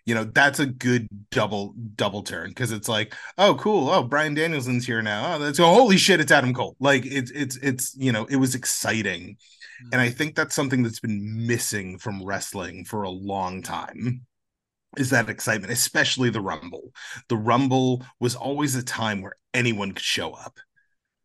you 0.06 0.14
know 0.14 0.24
that's 0.24 0.60
a 0.60 0.66
good 0.66 1.08
double 1.32 1.74
double 1.96 2.22
turn 2.22 2.50
because 2.50 2.72
it's 2.72 2.88
like 2.88 3.14
oh 3.38 3.56
cool. 3.56 3.90
Oh 3.90 4.04
bryan 4.04 4.34
danielson's 4.34 4.86
here 4.86 5.02
now. 5.02 5.36
Oh 5.36 5.40
that's 5.40 5.60
oh, 5.60 5.74
holy 5.74 5.98
shit 5.98 6.20
it's 6.20 6.32
adam 6.32 6.54
cole. 6.54 6.76
Like 6.80 7.06
it's 7.06 7.32
it's 7.32 7.58
it's 7.58 7.96
you 7.98 8.12
know 8.12 8.26
it 8.26 8.38
was 8.38 8.56
exciting. 8.56 9.38
And 9.92 10.00
i 10.00 10.08
mm-hmm. 10.08 10.18
think 10.18 10.36
that's 10.36 10.56
something 10.56 10.84
that's 10.84 11.00
been 11.00 11.48
missing 11.48 11.98
from 11.98 12.24
wrestling 12.24 12.86
for 12.86 13.04
a 13.04 13.10
long 13.10 13.62
time 13.62 14.26
is 14.98 15.10
that 15.10 15.30
excitement 15.30 15.74
especially 15.74 16.30
the 16.30 16.42
rumble. 16.42 16.94
The 17.28 17.38
rumble 17.38 18.06
was 18.20 18.36
always 18.36 18.76
a 18.76 18.84
time 18.84 19.22
where 19.22 19.36
anyone 19.54 19.92
could 19.92 20.04
show 20.04 20.32
up 20.32 20.60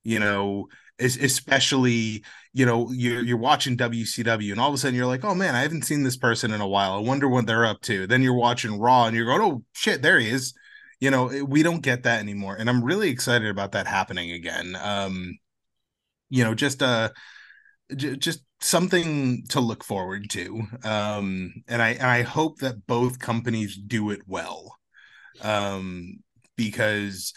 you 0.02 0.18
know 0.18 0.66
especially 1.00 2.22
you 2.52 2.66
know 2.66 2.90
you're, 2.92 3.22
you're 3.22 3.38
watching 3.38 3.76
wcw 3.76 4.50
and 4.50 4.60
all 4.60 4.68
of 4.68 4.74
a 4.74 4.78
sudden 4.78 4.94
you're 4.94 5.06
like 5.06 5.24
oh 5.24 5.34
man 5.34 5.54
i 5.54 5.62
haven't 5.62 5.84
seen 5.84 6.02
this 6.02 6.16
person 6.16 6.52
in 6.52 6.60
a 6.60 6.68
while. 6.68 6.92
I 6.92 6.98
wonder 6.98 7.28
what 7.28 7.46
they're 7.46 7.66
up 7.66 7.80
to. 7.82 8.06
Then 8.06 8.22
you're 8.22 8.34
watching 8.34 8.78
raw 8.78 9.06
and 9.06 9.16
you're 9.16 9.26
going 9.26 9.40
oh 9.40 9.64
shit 9.72 10.02
there 10.02 10.18
he 10.18 10.28
is. 10.28 10.54
You 11.00 11.10
know 11.10 11.44
we 11.46 11.62
don't 11.62 11.82
get 11.82 12.02
that 12.02 12.20
anymore 12.20 12.56
and 12.56 12.68
i'm 12.68 12.84
really 12.84 13.08
excited 13.08 13.48
about 13.48 13.72
that 13.72 13.86
happening 13.86 14.32
again. 14.32 14.76
Um 14.80 15.38
you 16.28 16.44
know 16.44 16.54
just 16.54 16.82
uh 16.82 17.10
j- 17.96 18.16
just 18.16 18.42
something 18.60 19.44
to 19.48 19.60
look 19.60 19.82
forward 19.82 20.28
to. 20.30 20.62
Um 20.84 21.54
and 21.68 21.80
i 21.82 21.90
and 21.90 22.06
i 22.06 22.22
hope 22.22 22.58
that 22.58 22.86
both 22.86 23.18
companies 23.18 23.76
do 23.76 24.10
it 24.10 24.20
well. 24.26 24.78
Um 25.42 26.18
because 26.56 27.32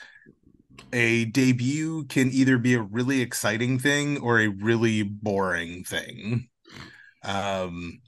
a 0.94 1.26
debut 1.26 2.06
can 2.06 2.32
either 2.32 2.58
be 2.58 2.76
a 2.76 2.82
really 2.82 3.22
exciting 3.22 3.80
thing 3.80 4.20
or 4.20 4.40
a 4.40 4.48
really 4.50 5.04
boring 5.04 5.84
thing. 5.86 6.50
Um 7.24 8.02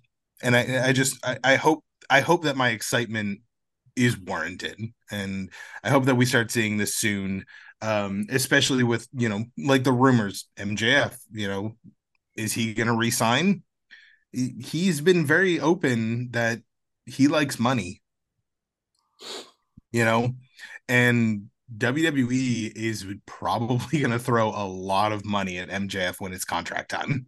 and 0.43 0.55
i 0.55 0.89
i 0.89 0.93
just 0.93 1.17
i, 1.25 1.37
I 1.43 1.55
hope 1.55 1.83
i 2.09 2.21
hope 2.21 2.43
that 2.43 2.57
my 2.57 2.69
excitement 2.69 3.41
is 3.95 4.17
warranted. 4.19 4.79
And 5.11 5.51
i 5.83 5.89
hope 5.89 6.05
that 6.05 6.15
we 6.15 6.25
start 6.25 6.51
seeing 6.51 6.77
this 6.77 6.95
soon 6.95 7.45
um 7.81 8.27
especially 8.31 8.83
with 8.83 9.07
you 9.13 9.29
know 9.29 9.45
like 9.57 9.83
the 9.83 9.91
rumors 9.93 10.47
mjf 10.57 11.17
you 11.31 11.47
know 11.47 11.75
is 12.37 12.53
he 12.53 12.73
going 12.73 12.87
to 12.87 12.95
resign? 12.95 13.63
He- 14.33 14.55
he's 14.59 15.01
been 15.01 15.25
very 15.25 15.59
open 15.59 16.31
that 16.31 16.61
he 17.05 17.27
likes 17.27 17.59
money 17.59 18.01
you 19.91 20.05
know? 20.05 20.35
And 20.87 21.49
WWE 21.77 22.71
is 22.75 23.05
probably 23.25 23.99
going 23.99 24.11
to 24.11 24.19
throw 24.19 24.49
a 24.49 24.65
lot 24.67 25.11
of 25.11 25.25
money 25.25 25.57
at 25.57 25.69
MJF 25.69 26.19
when 26.19 26.33
it's 26.33 26.45
contract 26.45 26.89
time. 26.89 27.27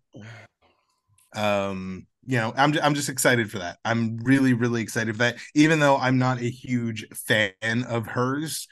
Um, 1.35 2.07
you 2.25 2.37
know, 2.37 2.53
I'm 2.57 2.77
I'm 2.81 2.93
just 2.93 3.09
excited 3.09 3.49
for 3.49 3.59
that. 3.59 3.77
I'm 3.85 4.17
really 4.17 4.53
really 4.53 4.81
excited 4.81 5.15
for 5.15 5.19
that. 5.19 5.37
Even 5.55 5.79
though 5.79 5.97
I'm 5.97 6.17
not 6.17 6.39
a 6.39 6.49
huge 6.49 7.07
fan 7.13 7.83
of 7.87 8.07
hers, 8.07 8.67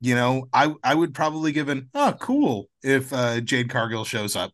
you 0.00 0.14
know, 0.14 0.48
I 0.52 0.74
I 0.84 0.94
would 0.94 1.14
probably 1.14 1.52
give 1.52 1.68
an 1.68 1.88
oh 1.94 2.14
cool 2.20 2.68
if 2.82 3.12
uh, 3.12 3.40
Jade 3.40 3.68
Cargill 3.68 4.04
shows 4.04 4.36
up 4.36 4.52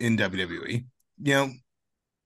in 0.00 0.16
WWE. 0.16 0.84
You 1.22 1.34
know, 1.34 1.50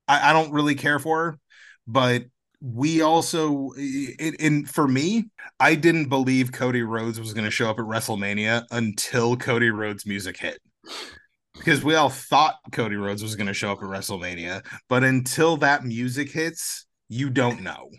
I, 0.09 0.31
I 0.31 0.33
don't 0.33 0.53
really 0.53 0.75
care 0.75 0.99
for 0.99 1.25
her, 1.25 1.39
but 1.87 2.25
we 2.61 3.01
also 3.01 3.73
in, 3.79 4.67
for 4.67 4.87
me 4.87 5.25
i 5.59 5.75
didn't 5.75 6.09
believe 6.09 6.53
cody 6.53 6.83
rhodes 6.83 7.19
was 7.19 7.33
going 7.33 7.45
to 7.45 7.51
show 7.51 7.71
up 7.71 7.79
at 7.79 7.85
wrestlemania 7.85 8.65
until 8.71 9.37
cody 9.37 9.71
rhodes 9.71 10.05
music 10.07 10.37
hit. 10.37 10.59
Because 11.55 11.83
we 11.85 11.95
all 11.95 12.09
thought 12.11 12.57
cody 12.73 12.97
rhodes 12.97 13.23
was 13.23 13.37
going 13.37 13.47
to 13.47 13.55
show 13.55 13.73
up 13.73 13.79
at 13.79 13.85
wrestlemania 13.85 14.65
but 14.89 15.05
until 15.05 15.57
that 15.59 15.85
music 15.85 16.31
hits 16.31 16.87
you 17.09 17.29
don't 17.29 17.63
know. 17.63 17.91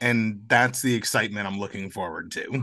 And 0.00 0.42
that's 0.46 0.80
the 0.80 0.94
excitement 0.94 1.46
i'm 1.46 1.58
looking 1.58 1.90
forward 1.90 2.30
to. 2.32 2.62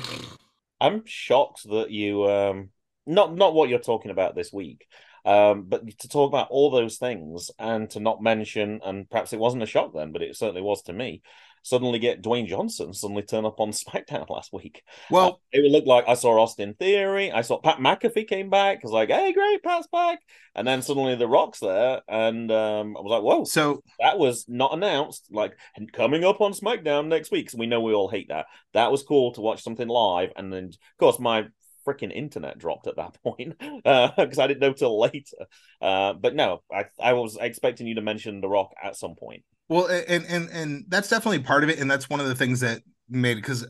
I'm 0.81 1.03
shocked 1.05 1.69
that 1.69 1.91
you 1.91 2.29
um 2.29 2.69
not 3.05 3.35
not 3.35 3.53
what 3.53 3.69
you're 3.69 3.79
talking 3.79 4.11
about 4.11 4.35
this 4.35 4.51
week, 4.51 4.85
um, 5.25 5.65
but 5.67 5.87
to 5.99 6.07
talk 6.07 6.29
about 6.29 6.49
all 6.51 6.69
those 6.69 6.97
things 6.97 7.49
and 7.57 7.89
to 7.91 7.99
not 7.99 8.21
mention, 8.21 8.79
and 8.85 9.09
perhaps 9.09 9.33
it 9.33 9.39
wasn't 9.39 9.63
a 9.63 9.67
shock 9.67 9.91
then, 9.93 10.11
but 10.11 10.21
it 10.21 10.37
certainly 10.37 10.61
was 10.61 10.83
to 10.83 10.93
me. 10.93 11.21
Suddenly 11.63 11.97
get 11.97 12.21
Dwayne 12.21 12.45
Johnson 12.45 12.93
suddenly 12.93 13.23
turn 13.23 13.43
up 13.43 13.59
on 13.59 13.71
SmackDown 13.71 14.29
last 14.29 14.53
week. 14.53 14.83
well 15.09 15.25
Uh, 15.25 15.33
it 15.57 15.71
looked 15.71 15.87
like 15.87 16.07
I 16.07 16.13
saw 16.13 16.39
Austin 16.39 16.75
Theory. 16.75 17.31
I 17.31 17.41
saw 17.41 17.59
Pat 17.59 17.79
McAfee 17.79 18.27
came 18.27 18.51
back. 18.51 18.77
I 18.77 18.79
was 18.83 18.91
like, 18.91 19.09
hey, 19.09 19.33
great, 19.33 19.63
Pat's 19.63 19.87
back. 19.87 20.19
And 20.53 20.67
then 20.67 20.83
suddenly 20.83 21.15
The 21.15 21.27
Rock's 21.27 21.61
there. 21.61 22.01
And 22.07 22.51
um, 22.51 22.95
I 22.95 23.01
was 23.01 23.09
like, 23.09 23.23
whoa, 23.23 23.45
so 23.45 23.81
that 23.99 24.19
was 24.19 24.45
not 24.47 24.75
announced. 24.75 25.25
Like 25.31 25.57
and 25.75 25.91
coming 25.91 26.23
up 26.23 26.39
on 26.39 26.53
SmackDown 26.53 27.07
next 27.07 27.31
week. 27.31 27.49
So 27.49 27.57
we 27.57 27.65
know 27.65 27.81
we 27.81 27.95
all 27.95 28.09
hate 28.09 28.27
that. 28.29 28.45
That 28.73 28.91
was 28.91 29.01
cool 29.01 29.31
to 29.33 29.41
watch 29.41 29.63
something 29.63 29.87
live. 29.87 30.33
And 30.35 30.53
then, 30.53 30.65
of 30.65 30.97
course, 30.99 31.17
my 31.17 31.47
freaking 31.85 32.11
internet 32.11 32.57
dropped 32.57 32.87
at 32.87 32.95
that 32.95 33.17
point 33.23 33.57
because 33.59 34.39
I 34.39 34.47
didn't 34.47 34.61
know 34.61 34.73
till 34.73 34.99
later. 34.99 35.45
Uh, 35.81 36.13
but 36.13 36.35
no, 36.35 36.61
I, 36.71 36.85
I 37.01 37.13
was 37.13 37.37
expecting 37.39 37.87
you 37.87 37.95
to 37.95 38.01
mention 38.01 38.41
The 38.41 38.49
Rock 38.49 38.73
at 38.81 38.95
some 38.95 39.15
point. 39.15 39.43
Well, 39.67 39.87
and 39.87 40.25
and 40.27 40.49
and 40.49 40.85
that's 40.87 41.09
definitely 41.09 41.39
part 41.39 41.63
of 41.63 41.69
it, 41.69 41.79
and 41.79 41.89
that's 41.89 42.09
one 42.09 42.19
of 42.19 42.27
the 42.27 42.35
things 42.35 42.59
that 42.59 42.81
made 43.09 43.35
because 43.35 43.65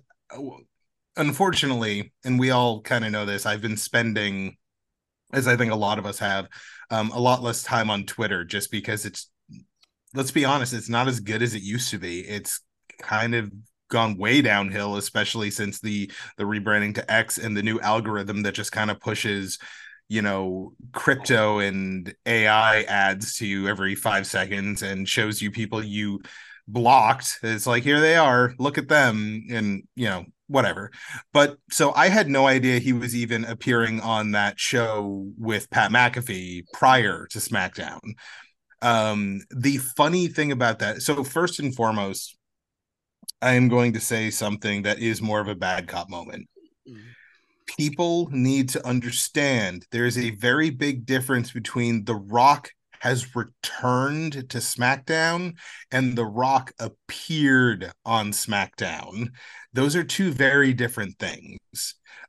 unfortunately, 1.18 2.14
and 2.24 2.40
we 2.40 2.52
all 2.52 2.82
kind 2.82 3.06
of 3.06 3.12
know 3.12 3.26
this, 3.26 3.46
I've 3.46 3.62
been 3.62 3.78
spending, 3.78 4.58
as 5.34 5.48
I 5.48 5.56
think 5.56 5.72
a 5.72 5.76
lot 5.76 6.00
of 6.00 6.06
us 6.06 6.20
have, 6.20 6.48
um, 6.90 7.12
a 7.12 7.20
lot 7.20 7.42
less 7.42 7.64
time 7.64 7.90
on 7.90 8.04
Twitter 8.04 8.44
just 8.44 8.72
because 8.72 9.06
it's, 9.06 9.30
let's 10.14 10.32
be 10.32 10.46
honest, 10.46 10.74
it's 10.74 10.90
not 10.90 11.08
as 11.08 11.20
good 11.20 11.42
as 11.42 11.54
it 11.54 11.62
used 11.62 11.90
to 11.92 11.98
be. 11.98 12.22
It's 12.22 12.62
kind 13.02 13.36
of 13.36 13.52
gone 13.90 14.18
way 14.18 14.42
downhill, 14.42 14.98
especially 14.98 15.52
since 15.52 15.80
the 15.80 16.12
the 16.38 16.44
rebranding 16.44 16.96
to 16.96 17.12
X 17.12 17.38
and 17.38 17.56
the 17.56 17.64
new 17.64 17.80
algorithm 17.80 18.44
that 18.44 18.54
just 18.56 18.72
kind 18.72 18.92
of 18.92 19.00
pushes 19.00 19.58
you 20.08 20.22
know 20.22 20.72
crypto 20.92 21.58
and 21.58 22.14
ai 22.28 22.84
ads 22.84 23.38
to 23.38 23.48
you 23.48 23.68
every 23.68 23.96
five 23.96 24.28
seconds 24.28 24.84
and 24.84 25.10
shows 25.10 25.42
you 25.42 25.50
people 25.50 25.84
you 25.84 26.22
blocked. 26.68 27.40
It's 27.44 27.68
like 27.68 27.84
here 27.84 28.00
they 28.00 28.16
are. 28.16 28.54
Look 28.58 28.78
at 28.78 28.88
them. 28.88 29.46
And 29.52 29.84
you 29.96 30.08
know 30.08 30.26
whatever. 30.48 30.92
But 31.34 31.58
so 31.72 31.92
i 31.94 32.08
had 32.08 32.28
no 32.30 32.48
idea 32.48 32.80
he 32.80 32.94
was 32.94 33.16
even 33.16 33.46
appearing 33.46 34.00
on 34.02 34.32
that 34.32 34.60
show 34.60 35.28
with 35.38 35.70
pat 35.70 35.92
mcafee 35.92 36.64
prior 36.74 37.28
to 37.32 37.40
smackdown. 37.40 38.00
Um 38.82 39.42
the 39.50 39.78
funny 39.78 40.28
thing 40.28 40.52
about 40.52 40.80
that 40.80 41.02
so 41.02 41.24
first 41.24 41.60
and 41.60 41.76
foremost 41.76 42.38
i 43.42 43.54
am 43.54 43.68
going 43.68 43.94
to 43.94 44.00
say 44.00 44.30
something 44.30 44.84
that 44.84 45.00
is 45.00 45.22
more 45.22 45.40
of 45.40 45.48
a 45.48 45.56
bad 45.56 45.88
cop 45.88 46.10
moment 46.10 46.48
mm-hmm. 46.88 47.00
people 47.78 48.30
need 48.32 48.70
to 48.70 48.86
understand 48.86 49.86
there's 49.92 50.18
a 50.18 50.32
very 50.32 50.70
big 50.70 51.06
difference 51.06 51.52
between 51.52 52.06
The 52.06 52.16
Rock 52.16 52.70
has 53.06 53.36
returned 53.36 54.50
to 54.50 54.58
SmackDown 54.58 55.54
and 55.92 56.18
The 56.18 56.26
Rock 56.26 56.72
appeared 56.80 57.92
on 58.04 58.32
SmackDown. 58.32 59.30
Those 59.74 59.96
are 59.96 60.04
two 60.04 60.32
very 60.32 60.74
different 60.74 61.20
things. 61.20 61.60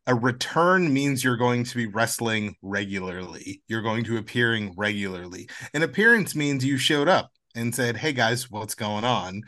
A 0.07 0.14
return 0.14 0.92
means 0.92 1.24
you're 1.24 1.38
going 1.38 1.64
to 1.64 1.76
be 1.76 1.86
wrestling 1.86 2.57
regularly. 2.61 3.62
You're 3.68 3.80
going 3.80 4.05
to 4.05 4.18
appearing 4.18 4.74
regularly. 4.76 5.49
An 5.72 5.82
appearance 5.82 6.34
means 6.34 6.62
you 6.62 6.76
showed 6.76 7.09
up 7.09 7.30
and 7.55 7.74
said, 7.74 7.97
"Hey 7.97 8.12
guys, 8.12 8.51
what's 8.51 8.74
going 8.74 9.05
on?" 9.05 9.42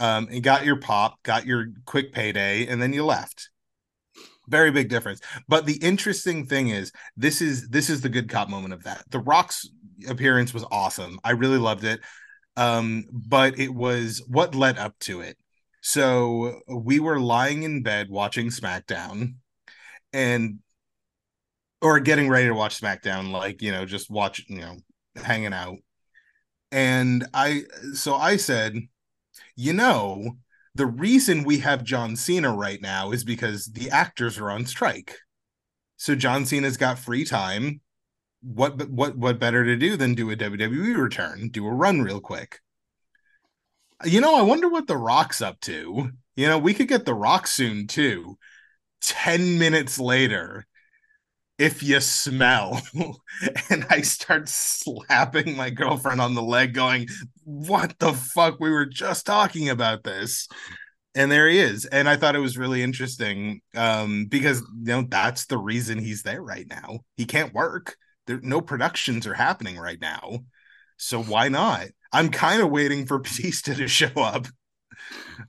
Um, 0.00 0.28
and 0.30 0.42
got 0.42 0.64
your 0.64 0.76
pop, 0.76 1.22
got 1.22 1.44
your 1.44 1.66
quick 1.84 2.12
payday, 2.12 2.66
and 2.66 2.80
then 2.80 2.94
you 2.94 3.04
left. 3.04 3.50
Very 4.50 4.72
big 4.72 4.88
difference. 4.88 5.20
But 5.46 5.64
the 5.64 5.76
interesting 5.76 6.44
thing 6.44 6.68
is 6.68 6.90
this 7.16 7.40
is 7.40 7.68
this 7.68 7.88
is 7.88 8.00
the 8.00 8.08
good 8.08 8.28
cop 8.28 8.48
moment 8.48 8.74
of 8.74 8.82
that. 8.82 9.04
The 9.10 9.20
rock's 9.20 9.68
appearance 10.08 10.52
was 10.52 10.64
awesome. 10.72 11.20
I 11.22 11.30
really 11.32 11.58
loved 11.58 11.84
it. 11.84 12.00
Um 12.56 13.04
but 13.12 13.58
it 13.60 13.72
was 13.72 14.22
what 14.26 14.56
led 14.56 14.76
up 14.76 14.98
to 15.00 15.20
it. 15.20 15.36
So 15.82 16.60
we 16.66 16.98
were 16.98 17.20
lying 17.20 17.62
in 17.62 17.82
bed 17.84 18.10
watching 18.10 18.48
smackdown 18.48 19.34
and 20.12 20.58
or 21.80 22.00
getting 22.00 22.28
ready 22.28 22.48
to 22.48 22.54
watch 22.54 22.80
smackdown 22.80 23.30
like 23.30 23.62
you 23.62 23.70
know 23.70 23.84
just 23.86 24.10
watch 24.10 24.44
you 24.48 24.60
know 24.60 24.76
hanging 25.14 25.52
out. 25.52 25.76
And 26.72 27.26
i 27.34 27.62
so 27.94 28.14
i 28.14 28.36
said 28.36 28.74
you 29.56 29.72
know 29.72 30.36
the 30.74 30.86
reason 30.86 31.44
we 31.44 31.58
have 31.58 31.84
John 31.84 32.16
Cena 32.16 32.54
right 32.54 32.80
now 32.80 33.10
is 33.10 33.24
because 33.24 33.66
the 33.66 33.90
actors 33.90 34.38
are 34.38 34.50
on 34.50 34.66
strike. 34.66 35.16
So 35.96 36.14
John 36.14 36.46
Cena's 36.46 36.76
got 36.76 36.98
free 36.98 37.24
time. 37.24 37.80
What 38.42 38.88
what 38.88 39.16
what 39.16 39.38
better 39.38 39.64
to 39.64 39.76
do 39.76 39.96
than 39.96 40.14
do 40.14 40.30
a 40.30 40.36
WWE 40.36 40.96
return, 40.96 41.48
do 41.48 41.66
a 41.66 41.70
run 41.70 42.00
real 42.00 42.20
quick? 42.20 42.60
You 44.04 44.20
know, 44.20 44.34
I 44.34 44.42
wonder 44.42 44.68
what 44.68 44.86
The 44.86 44.96
Rock's 44.96 45.42
up 45.42 45.60
to. 45.60 46.10
You 46.36 46.46
know, 46.46 46.58
we 46.58 46.72
could 46.72 46.88
get 46.88 47.04
The 47.04 47.14
Rock 47.14 47.46
soon 47.46 47.86
too. 47.86 48.38
10 49.02 49.58
minutes 49.58 49.98
later, 49.98 50.66
if 51.60 51.82
you 51.82 52.00
smell. 52.00 52.80
and 53.70 53.86
I 53.90 54.00
start 54.00 54.48
slapping 54.48 55.56
my 55.56 55.68
girlfriend 55.68 56.20
on 56.20 56.34
the 56.34 56.42
leg, 56.42 56.72
going, 56.72 57.06
What 57.44 57.98
the 57.98 58.14
fuck? 58.14 58.58
We 58.58 58.70
were 58.70 58.86
just 58.86 59.26
talking 59.26 59.68
about 59.68 60.02
this. 60.02 60.48
And 61.14 61.30
there 61.30 61.48
he 61.48 61.58
is. 61.58 61.84
And 61.84 62.08
I 62.08 62.16
thought 62.16 62.36
it 62.36 62.40
was 62.40 62.56
really 62.56 62.82
interesting 62.82 63.60
um, 63.76 64.26
because, 64.26 64.60
you 64.60 64.86
know, 64.86 65.04
that's 65.08 65.46
the 65.46 65.58
reason 65.58 65.98
he's 65.98 66.22
there 66.22 66.42
right 66.42 66.66
now. 66.68 67.00
He 67.16 67.26
can't 67.26 67.52
work. 67.52 67.96
There, 68.26 68.40
no 68.42 68.60
productions 68.60 69.26
are 69.26 69.34
happening 69.34 69.76
right 69.76 70.00
now. 70.00 70.40
So 70.96 71.22
why 71.22 71.48
not? 71.48 71.88
I'm 72.12 72.30
kind 72.30 72.62
of 72.62 72.70
waiting 72.70 73.06
for 73.06 73.18
Batista 73.20 73.74
to 73.74 73.88
show 73.88 74.12
up. 74.16 74.46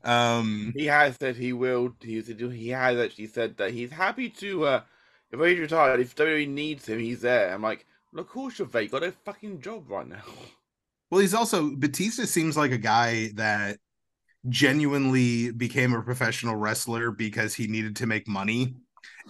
Um, 0.04 0.74
He 0.76 0.88
has 0.88 1.16
said 1.22 1.38
he 1.38 1.54
will. 1.54 1.96
He 2.02 2.22
he 2.22 2.70
has 2.70 2.98
actually 3.00 3.28
said 3.28 3.56
that 3.58 3.72
he's 3.72 3.92
happy 3.92 4.30
to. 4.30 4.66
uh 4.66 4.82
If 5.32 5.40
he's 5.40 5.60
retired, 5.60 6.00
if 6.00 6.16
WWE 6.16 6.48
needs 6.48 6.88
him, 6.88 7.00
he's 7.00 7.22
there. 7.22 7.54
I'm 7.54 7.62
like, 7.62 7.86
well, 8.12 8.22
of 8.22 8.30
course 8.30 8.60
you're 8.60 8.68
there. 8.68 8.82
You 8.82 8.90
got 8.90 9.04
a 9.04 9.12
fucking 9.12 9.62
job 9.62 9.90
right 9.90 10.08
now. 10.08 10.24
Well, 11.10 11.20
he's 11.20 11.34
also 11.34 11.76
Batista 11.76 12.24
seems 12.24 12.56
like 12.56 12.72
a 12.72 12.78
guy 12.78 13.32
that 13.36 13.80
genuinely 14.48 15.52
became 15.52 15.94
a 15.94 16.02
professional 16.02 16.56
wrestler 16.56 17.12
because 17.12 17.54
he 17.54 17.68
needed 17.68 17.98
to 17.98 18.08
make 18.08 18.30
money 18.30 18.76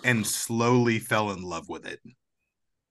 and 0.03 0.25
slowly 0.25 0.99
fell 0.99 1.31
in 1.31 1.41
love 1.41 1.69
with 1.69 1.87
it. 1.87 1.99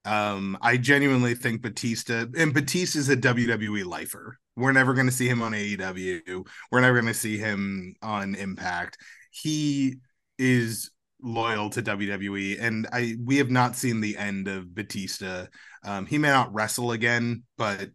Um, 0.04 0.58
I 0.60 0.76
genuinely 0.76 1.34
think 1.34 1.62
Batista 1.62 2.26
and 2.36 2.54
Batista's 2.54 3.08
a 3.08 3.16
WWE 3.16 3.84
lifer. 3.84 4.38
We're 4.56 4.72
never 4.72 4.94
going 4.94 5.06
to 5.06 5.12
see 5.12 5.28
him 5.28 5.42
on 5.42 5.52
AEW. 5.52 6.46
We're 6.72 6.80
never 6.80 7.00
going 7.00 7.12
to 7.12 7.18
see 7.18 7.38
him 7.38 7.94
on 8.02 8.34
Impact. 8.34 8.98
He 9.30 9.98
is 10.38 10.90
loyal 11.22 11.70
to 11.70 11.82
WWE, 11.82 12.60
and 12.60 12.86
I 12.92 13.16
we 13.22 13.36
have 13.36 13.50
not 13.50 13.76
seen 13.76 14.00
the 14.00 14.16
end 14.16 14.48
of 14.48 14.74
Batista. 14.74 15.46
Um, 15.84 16.06
he 16.06 16.18
may 16.18 16.28
not 16.28 16.52
wrestle 16.52 16.92
again, 16.92 17.44
but 17.56 17.90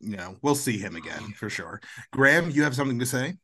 you 0.00 0.16
know 0.16 0.36
we'll 0.42 0.54
see 0.54 0.78
him 0.78 0.96
again 0.96 1.32
for 1.36 1.48
sure. 1.50 1.80
Graham, 2.12 2.50
you 2.50 2.62
have 2.62 2.74
something 2.74 2.98
to 2.98 3.06
say? 3.06 3.34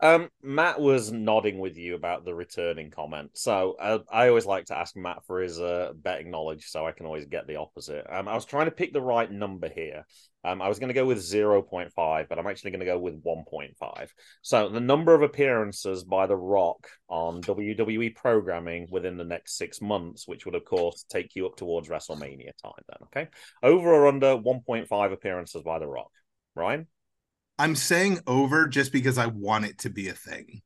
Um, 0.00 0.28
Matt 0.42 0.80
was 0.80 1.10
nodding 1.10 1.58
with 1.58 1.76
you 1.76 1.96
about 1.96 2.24
the 2.24 2.34
returning 2.34 2.90
comment. 2.90 3.30
So 3.34 3.74
uh, 3.80 3.98
I 4.10 4.28
always 4.28 4.46
like 4.46 4.66
to 4.66 4.78
ask 4.78 4.96
Matt 4.96 5.24
for 5.26 5.40
his 5.40 5.58
uh, 5.58 5.92
betting 5.94 6.30
knowledge, 6.30 6.66
so 6.66 6.86
I 6.86 6.92
can 6.92 7.06
always 7.06 7.26
get 7.26 7.48
the 7.48 7.56
opposite. 7.56 8.06
Um, 8.08 8.28
I 8.28 8.34
was 8.34 8.44
trying 8.44 8.66
to 8.66 8.70
pick 8.70 8.92
the 8.92 9.02
right 9.02 9.30
number 9.30 9.68
here. 9.68 10.06
Um, 10.44 10.62
I 10.62 10.68
was 10.68 10.78
going 10.78 10.88
to 10.88 10.94
go 10.94 11.04
with 11.04 11.18
0.5, 11.18 12.28
but 12.28 12.38
I'm 12.38 12.46
actually 12.46 12.70
going 12.70 12.80
to 12.80 12.86
go 12.86 12.98
with 12.98 13.22
1.5. 13.24 14.08
So 14.42 14.68
the 14.68 14.80
number 14.80 15.14
of 15.14 15.22
appearances 15.22 16.04
by 16.04 16.28
The 16.28 16.36
Rock 16.36 16.86
on 17.08 17.42
WWE 17.42 18.14
programming 18.14 18.86
within 18.90 19.16
the 19.16 19.24
next 19.24 19.58
six 19.58 19.80
months, 19.80 20.28
which 20.28 20.46
would, 20.46 20.54
of 20.54 20.64
course, 20.64 21.04
take 21.10 21.34
you 21.34 21.46
up 21.46 21.56
towards 21.56 21.88
WrestleMania 21.88 22.52
time 22.62 22.72
then, 22.88 22.98
okay? 23.04 23.28
Over 23.64 23.92
or 23.92 24.06
under 24.06 24.36
1.5 24.36 25.12
appearances 25.12 25.62
by 25.62 25.80
The 25.80 25.88
Rock. 25.88 26.12
Ryan? 26.54 26.86
I'm 27.58 27.74
saying 27.76 28.20
over 28.26 28.68
just 28.68 28.92
because 28.92 29.18
I 29.18 29.26
want 29.26 29.64
it 29.66 29.78
to 29.78 29.90
be 29.90 30.08
a 30.08 30.12
thing. 30.14 30.62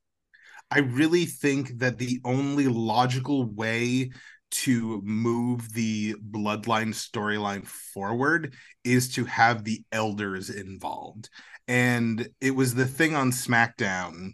I 0.70 0.80
really 0.80 1.26
think 1.26 1.78
that 1.78 1.98
the 1.98 2.20
only 2.24 2.68
logical 2.68 3.44
way 3.46 4.10
to 4.52 5.00
move 5.02 5.72
the 5.72 6.14
bloodline 6.30 6.94
storyline 6.94 7.66
forward 7.66 8.54
is 8.84 9.12
to 9.14 9.24
have 9.24 9.64
the 9.64 9.84
elders 9.92 10.50
involved. 10.50 11.30
and 11.68 12.28
it 12.40 12.52
was 12.52 12.74
the 12.74 12.86
thing 12.86 13.14
on 13.14 13.30
SmackDown 13.32 14.32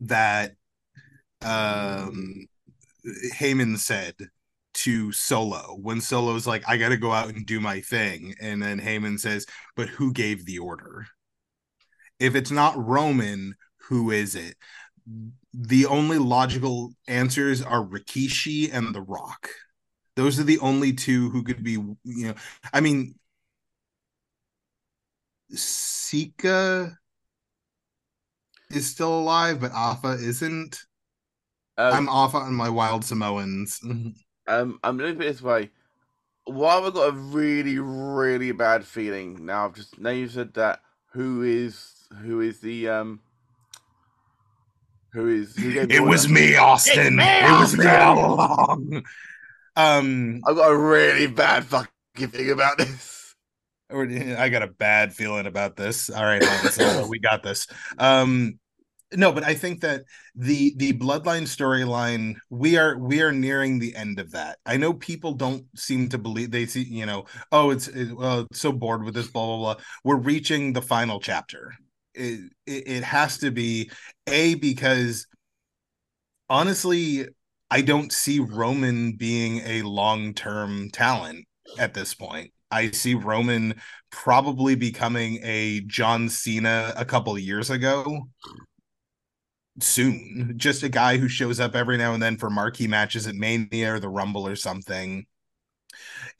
that 0.00 0.52
um 1.42 2.46
Heyman 3.34 3.78
said 3.78 4.14
to 4.74 5.12
Solo 5.12 5.76
when 5.80 6.00
Solo's 6.00 6.46
like, 6.46 6.64
I 6.68 6.76
got 6.76 6.90
to 6.90 6.96
go 6.96 7.12
out 7.12 7.28
and 7.30 7.46
do 7.46 7.60
my 7.60 7.80
thing. 7.80 8.34
And 8.40 8.62
then 8.62 8.80
Heyman 8.80 9.18
says, 9.18 9.46
But 9.76 9.88
who 9.88 10.12
gave 10.12 10.44
the 10.46 10.58
order? 10.60 11.06
If 12.18 12.34
it's 12.34 12.50
not 12.50 12.76
Roman, 12.76 13.54
who 13.88 14.10
is 14.10 14.34
it? 14.34 14.56
The 15.54 15.86
only 15.86 16.18
logical 16.18 16.92
answers 17.06 17.62
are 17.62 17.82
Rikishi 17.82 18.72
and 18.72 18.94
The 18.94 19.00
Rock. 19.00 19.48
Those 20.16 20.38
are 20.38 20.44
the 20.44 20.58
only 20.58 20.92
two 20.92 21.30
who 21.30 21.42
could 21.42 21.62
be, 21.62 21.72
you 21.72 21.96
know, 22.04 22.34
I 22.72 22.80
mean, 22.80 23.14
Sika 25.50 26.98
is 28.70 28.90
still 28.90 29.18
alive, 29.18 29.60
but 29.60 29.72
Afa 29.72 30.12
isn't. 30.12 30.78
Um, 31.76 31.94
I'm 31.94 32.08
off 32.08 32.34
on 32.34 32.54
my 32.54 32.68
wild 32.68 33.04
Samoans. 33.04 33.80
Um, 34.48 34.80
I'm 34.82 34.96
gonna 34.96 35.12
put 35.12 35.26
it 35.26 35.32
this 35.32 35.42
way. 35.42 35.70
Why 36.46 36.76
have 36.76 36.84
I 36.84 36.90
got 36.90 37.10
a 37.10 37.12
really, 37.12 37.78
really 37.78 38.50
bad 38.52 38.86
feeling 38.86 39.44
now? 39.44 39.66
I've 39.66 39.74
just 39.74 39.98
now 39.98 40.08
you 40.08 40.26
said 40.26 40.54
that. 40.54 40.80
Who 41.12 41.42
is 41.42 41.97
who 42.22 42.40
is 42.40 42.60
the 42.60 42.88
um? 42.88 43.20
Who 45.12 45.28
is 45.28 45.56
who 45.56 45.72
gave 45.72 45.90
It 45.90 46.00
was 46.00 46.24
order? 46.24 46.34
me, 46.34 46.56
Austin. 46.56 47.16
me, 47.16 47.24
it 47.24 47.60
was 47.60 47.76
me 47.76 47.86
all 47.86 48.34
along. 48.34 49.02
Um, 49.76 50.40
I've 50.46 50.56
got 50.56 50.72
a 50.72 50.76
really 50.76 51.28
bad 51.28 51.64
fucking 51.64 52.28
thing 52.28 52.50
about 52.50 52.78
this. 52.78 53.34
I 53.90 54.48
got 54.50 54.62
a 54.62 54.66
bad 54.66 55.14
feeling 55.14 55.46
about 55.46 55.76
this. 55.76 56.10
All 56.10 56.24
right, 56.24 56.42
we 57.08 57.18
got 57.20 57.42
this. 57.42 57.66
Um, 57.96 58.58
no, 59.14 59.32
but 59.32 59.44
I 59.44 59.54
think 59.54 59.80
that 59.80 60.04
the 60.34 60.74
the 60.76 60.92
bloodline 60.92 61.44
storyline 61.44 62.36
we 62.50 62.76
are 62.76 62.98
we 62.98 63.22
are 63.22 63.32
nearing 63.32 63.78
the 63.78 63.96
end 63.96 64.18
of 64.18 64.32
that. 64.32 64.58
I 64.66 64.76
know 64.76 64.92
people 64.92 65.32
don't 65.32 65.64
seem 65.74 66.10
to 66.10 66.18
believe 66.18 66.50
they 66.50 66.66
see 66.66 66.82
you 66.82 67.06
know 67.06 67.24
oh 67.50 67.70
it's 67.70 67.88
it, 67.88 68.12
well 68.12 68.40
it's 68.50 68.60
so 68.60 68.72
bored 68.72 69.04
with 69.04 69.14
this 69.14 69.28
blah 69.28 69.46
blah 69.46 69.56
blah. 69.56 69.84
We're 70.04 70.16
reaching 70.16 70.74
the 70.74 70.82
final 70.82 71.20
chapter. 71.20 71.72
It 72.14 72.52
it, 72.66 72.88
it 72.88 73.04
has 73.04 73.38
to 73.38 73.50
be 73.50 73.90
a 74.26 74.54
because 74.56 75.26
honestly 76.48 77.26
I 77.70 77.82
don't 77.82 78.12
see 78.12 78.40
Roman 78.40 79.12
being 79.12 79.58
a 79.64 79.82
long 79.82 80.34
term 80.34 80.90
talent 80.90 81.46
at 81.78 81.94
this 81.94 82.14
point. 82.14 82.52
I 82.70 82.90
see 82.90 83.14
Roman 83.14 83.74
probably 84.10 84.74
becoming 84.74 85.40
a 85.42 85.80
John 85.82 86.28
Cena 86.28 86.92
a 86.96 87.04
couple 87.04 87.38
years 87.38 87.70
ago 87.70 88.28
soon. 89.80 90.54
Just 90.56 90.82
a 90.82 90.88
guy 90.88 91.16
who 91.18 91.28
shows 91.28 91.60
up 91.60 91.74
every 91.74 91.96
now 91.96 92.14
and 92.14 92.22
then 92.22 92.36
for 92.36 92.50
marquee 92.50 92.86
matches 92.86 93.26
at 93.26 93.34
Mania 93.34 93.94
or 93.94 94.00
the 94.00 94.08
Rumble 94.08 94.46
or 94.46 94.56
something. 94.56 95.26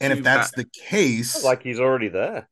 And 0.01 0.13
if 0.13 0.23
that's 0.23 0.51
the 0.51 0.65
case, 0.65 1.43
Like 1.43 1.63
he's 1.63 1.79
already 1.79 2.09
there. 2.09 2.49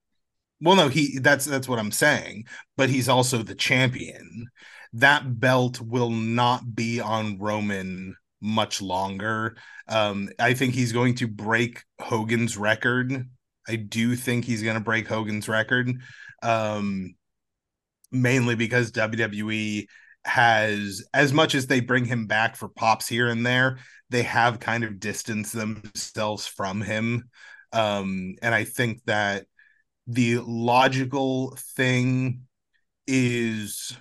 Well, 0.61 0.75
no, 0.75 0.87
he 0.87 1.19
that's 1.19 1.45
that's 1.45 1.67
what 1.67 1.79
I'm 1.79 1.91
saying. 1.91 2.45
But 2.75 2.89
he's 2.89 3.09
also 3.09 3.43
the 3.43 3.55
champion. 3.55 4.47
That 4.93 5.39
belt 5.39 5.81
will 5.81 6.09
not 6.09 6.75
be 6.75 6.99
on 6.99 7.37
Roman 7.39 8.15
much 8.41 8.81
longer. 8.81 9.57
Um, 9.87 10.29
I 10.39 10.53
think 10.53 10.73
he's 10.73 10.91
going 10.91 11.15
to 11.15 11.27
break 11.27 11.83
Hogan's 11.99 12.57
record. 12.57 13.27
I 13.67 13.75
do 13.75 14.15
think 14.15 14.45
he's 14.45 14.63
going 14.63 14.75
to 14.75 14.83
break 14.83 15.07
Hogan's 15.07 15.49
record. 15.49 15.91
Um, 16.41 17.15
mainly 18.11 18.55
because 18.55 18.91
WWE 18.91 19.87
has 20.25 21.03
as 21.13 21.33
much 21.33 21.55
as 21.55 21.67
they 21.67 21.79
bring 21.79 22.05
him 22.05 22.27
back 22.27 22.55
for 22.55 22.69
pops 22.69 23.07
here 23.07 23.27
and 23.27 23.45
there, 23.45 23.79
they 24.09 24.23
have 24.23 24.59
kind 24.59 24.83
of 24.83 24.99
distanced 24.99 25.53
themselves 25.53 26.47
from 26.47 26.81
him. 26.81 27.29
Um, 27.73 28.35
and 28.41 28.55
I 28.55 28.63
think 28.63 29.03
that 29.05 29.45
the 30.07 30.39
logical 30.39 31.57
thing 31.75 32.43
is 33.05 33.95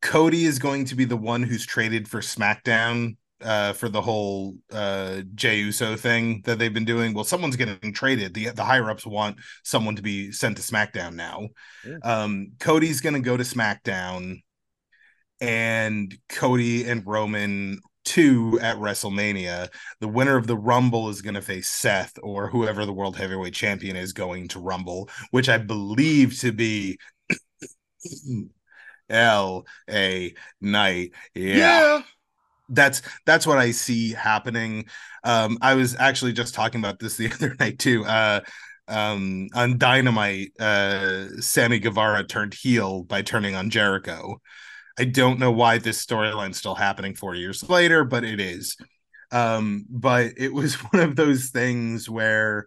Cody 0.00 0.44
is 0.44 0.58
going 0.58 0.84
to 0.86 0.94
be 0.94 1.04
the 1.04 1.16
one 1.16 1.42
who's 1.42 1.66
traded 1.66 2.08
for 2.08 2.20
SmackDown 2.20 3.16
uh, 3.42 3.72
for 3.72 3.88
the 3.88 4.00
whole 4.00 4.56
uh, 4.72 5.22
Jey 5.34 5.58
Uso 5.58 5.96
thing 5.96 6.42
that 6.44 6.58
they've 6.58 6.72
been 6.72 6.84
doing. 6.84 7.14
Well, 7.14 7.24
someone's 7.24 7.56
getting 7.56 7.92
traded. 7.92 8.34
The 8.34 8.50
the 8.50 8.64
higher 8.64 8.88
ups 8.90 9.04
want 9.04 9.38
someone 9.64 9.96
to 9.96 10.02
be 10.02 10.32
sent 10.32 10.56
to 10.56 10.62
SmackDown 10.62 11.14
now. 11.14 11.48
Yeah. 11.86 11.98
Um, 12.02 12.52
Cody's 12.60 13.00
going 13.00 13.14
to 13.14 13.20
go 13.20 13.36
to 13.36 13.42
SmackDown, 13.42 14.42
and 15.40 16.16
Cody 16.28 16.84
and 16.84 17.06
Roman 17.06 17.80
two 18.04 18.58
at 18.62 18.76
WrestleMania. 18.76 19.68
The 20.00 20.08
winner 20.08 20.36
of 20.36 20.46
the 20.46 20.56
Rumble 20.56 21.08
is 21.08 21.22
going 21.22 21.34
to 21.34 21.42
face 21.42 21.68
Seth 21.68 22.18
or 22.22 22.48
whoever 22.48 22.84
the 22.86 22.92
World 22.92 23.16
Heavyweight 23.16 23.54
Champion 23.54 23.96
is 23.96 24.12
going 24.12 24.48
to 24.48 24.60
Rumble, 24.60 25.08
which 25.30 25.48
I 25.48 25.58
believe 25.58 26.38
to 26.40 26.52
be 26.52 26.98
L 29.10 29.66
A 29.90 30.34
Knight. 30.60 31.12
yeah 31.34 32.02
that's 32.68 33.02
that's 33.26 33.46
what 33.46 33.58
I 33.58 33.70
see 33.70 34.12
happening. 34.12 34.86
Um, 35.24 35.58
I 35.60 35.74
was 35.74 35.94
actually 35.98 36.32
just 36.32 36.54
talking 36.54 36.80
about 36.80 36.98
this 36.98 37.16
the 37.16 37.30
other 37.32 37.54
night 37.60 37.78
too. 37.78 38.04
Uh, 38.04 38.40
um, 38.88 39.48
on 39.54 39.78
Dynamite, 39.78 40.52
uh, 40.60 41.28
Sammy 41.40 41.78
Guevara 41.78 42.24
turned 42.24 42.54
heel 42.54 43.04
by 43.04 43.22
turning 43.22 43.54
on 43.54 43.70
Jericho. 43.70 44.40
I 44.98 45.04
don't 45.04 45.38
know 45.38 45.52
why 45.52 45.78
this 45.78 46.04
storyline's 46.04 46.58
still 46.58 46.74
happening 46.74 47.14
four 47.14 47.34
years 47.34 47.68
later, 47.68 48.04
but 48.04 48.24
it 48.24 48.40
is. 48.40 48.76
Um, 49.30 49.86
but 49.88 50.32
it 50.36 50.52
was 50.52 50.74
one 50.92 51.02
of 51.02 51.16
those 51.16 51.50
things 51.50 52.08
where 52.08 52.66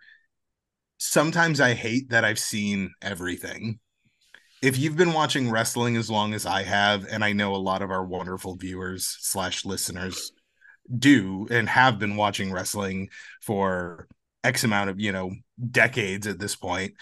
sometimes 0.97 1.61
I 1.61 1.73
hate 1.73 2.09
that 2.09 2.25
I've 2.25 2.39
seen 2.39 2.93
everything 3.01 3.79
if 4.65 4.79
you've 4.79 4.97
been 4.97 5.13
watching 5.13 5.51
wrestling 5.51 5.95
as 5.95 6.09
long 6.09 6.33
as 6.33 6.47
I 6.47 6.63
have, 6.63 7.05
and 7.09 7.23
I 7.23 7.33
know 7.33 7.55
a 7.55 7.57
lot 7.57 7.83
of 7.83 7.91
our 7.91 8.03
wonderful 8.03 8.55
viewers 8.55 9.05
slash 9.19 9.63
listeners 9.63 10.31
do 10.97 11.47
and 11.51 11.69
have 11.69 11.99
been 11.99 12.15
watching 12.15 12.51
wrestling 12.51 13.09
for 13.41 14.07
X 14.43 14.63
amount 14.63 14.89
of, 14.89 14.99
you 14.99 15.11
know, 15.11 15.31
decades 15.71 16.25
at 16.25 16.39
this 16.39 16.55
point, 16.55 16.93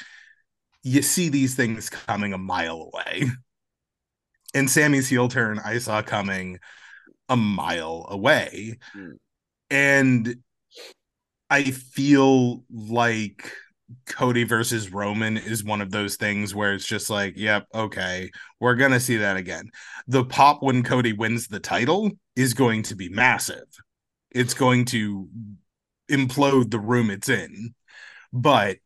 you 0.84 1.02
see 1.02 1.30
these 1.30 1.56
things 1.56 1.90
coming 1.90 2.34
a 2.34 2.38
mile 2.38 2.92
away. 2.94 3.30
And 4.54 4.70
Sammy's 4.70 5.10
heel 5.10 5.28
turn 5.28 5.60
I 5.60 5.80
saw 5.80 6.02
coming 6.02 6.60
a 7.30 7.36
mile 7.36 8.08
away. 8.10 8.78
Hmm. 8.94 9.12
And 9.70 10.36
I 11.50 11.64
feel 11.64 12.64
like 12.72 13.52
Cody 14.06 14.44
versus 14.44 14.92
Roman 14.92 15.38
is 15.38 15.64
one 15.64 15.82
of 15.82 15.92
those 15.92 16.16
things 16.16 16.54
where 16.54 16.74
it's 16.74 16.86
just 16.86 17.10
like, 17.10 17.34
yep, 17.38 17.68
okay, 17.74 18.32
we're 18.60 18.76
going 18.76 18.92
to 18.92 19.00
see 19.00 19.18
that 19.18 19.38
again. 19.38 19.70
The 20.08 20.26
pop 20.26 20.62
when 20.64 20.84
Cody 20.84 21.14
wins 21.14 21.48
the 21.48 21.60
title 21.60 22.12
is 22.36 22.54
going 22.54 22.84
to 22.84 22.96
be 22.96 23.10
massive. 23.10 23.66
It's 24.32 24.54
going 24.54 24.86
to 24.86 25.28
implode 26.10 26.72
the 26.72 26.80
room 26.80 27.10
it's 27.10 27.30
in. 27.30 27.76
But 28.32 28.78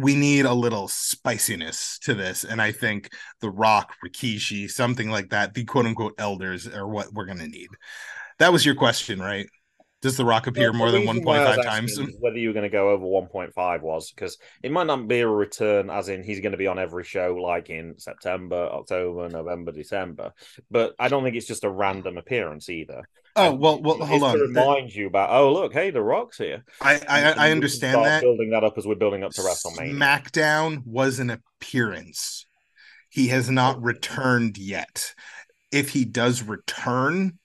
we 0.00 0.14
need 0.14 0.44
a 0.44 0.54
little 0.54 0.88
spiciness 0.88 1.98
to 2.00 2.14
this. 2.14 2.44
And 2.44 2.60
I 2.60 2.72
think 2.72 3.10
The 3.40 3.50
Rock, 3.50 3.94
Rikishi, 4.04 4.70
something 4.70 5.10
like 5.10 5.30
that, 5.30 5.54
the 5.54 5.64
quote 5.64 5.86
unquote 5.86 6.14
elders 6.18 6.66
are 6.66 6.88
what 6.88 7.12
we're 7.12 7.26
going 7.26 7.38
to 7.38 7.48
need. 7.48 7.68
That 8.38 8.52
was 8.52 8.64
your 8.64 8.74
question, 8.74 9.20
right? 9.20 9.46
Does 10.00 10.16
The 10.16 10.24
Rock 10.24 10.46
appear 10.46 10.70
Well, 10.70 10.78
more 10.78 10.90
than 10.92 11.00
reason 11.00 11.24
why 11.24 11.38
I 11.38 11.56
was 11.56 11.58
1.5 11.58 11.64
times? 11.64 12.00
Whether 12.20 12.38
you're 12.38 12.52
going 12.52 12.62
to 12.62 12.68
go 12.68 12.90
over 12.90 13.04
1.5 13.04 13.82
was 13.82 14.12
because 14.12 14.38
it 14.62 14.70
might 14.70 14.86
not 14.86 15.08
be 15.08 15.20
a 15.20 15.26
return, 15.26 15.90
as 15.90 16.08
in 16.08 16.22
he's 16.22 16.38
going 16.38 16.52
to 16.52 16.58
be 16.58 16.68
on 16.68 16.78
every 16.78 17.02
show 17.02 17.34
like 17.34 17.68
in 17.68 17.98
September, 17.98 18.68
October, 18.72 19.28
November, 19.28 19.72
December. 19.72 20.32
But 20.70 20.94
I 21.00 21.08
don't 21.08 21.24
think 21.24 21.34
it's 21.34 21.48
just 21.48 21.64
a 21.64 21.70
random 21.70 22.16
appearance 22.16 22.68
either. 22.68 23.08
Oh, 23.36 23.54
well, 23.54 23.80
well, 23.80 23.98
hold 23.98 24.20
to 24.22 24.26
on. 24.26 24.38
remind 24.40 24.94
you 24.94 25.06
about, 25.06 25.30
oh, 25.30 25.52
look, 25.52 25.72
hey, 25.72 25.90
The 25.90 26.02
Rock's 26.02 26.38
here. 26.38 26.64
I, 26.80 27.00
I, 27.08 27.32
I 27.48 27.50
understand 27.52 28.04
that. 28.04 28.22
Building 28.22 28.50
that 28.50 28.64
up 28.64 28.76
as 28.76 28.86
we're 28.86 28.96
building 28.96 29.22
up 29.22 29.32
to 29.32 29.42
WrestleMania. 29.42 29.92
SmackDown 29.94 30.86
was 30.86 31.18
an 31.18 31.30
appearance. 31.30 32.46
He 33.10 33.28
has 33.28 33.48
not 33.50 33.82
returned 33.82 34.58
yet. 34.58 35.14
If 35.70 35.90
he 35.90 36.04
does 36.04 36.42
return, 36.42 37.38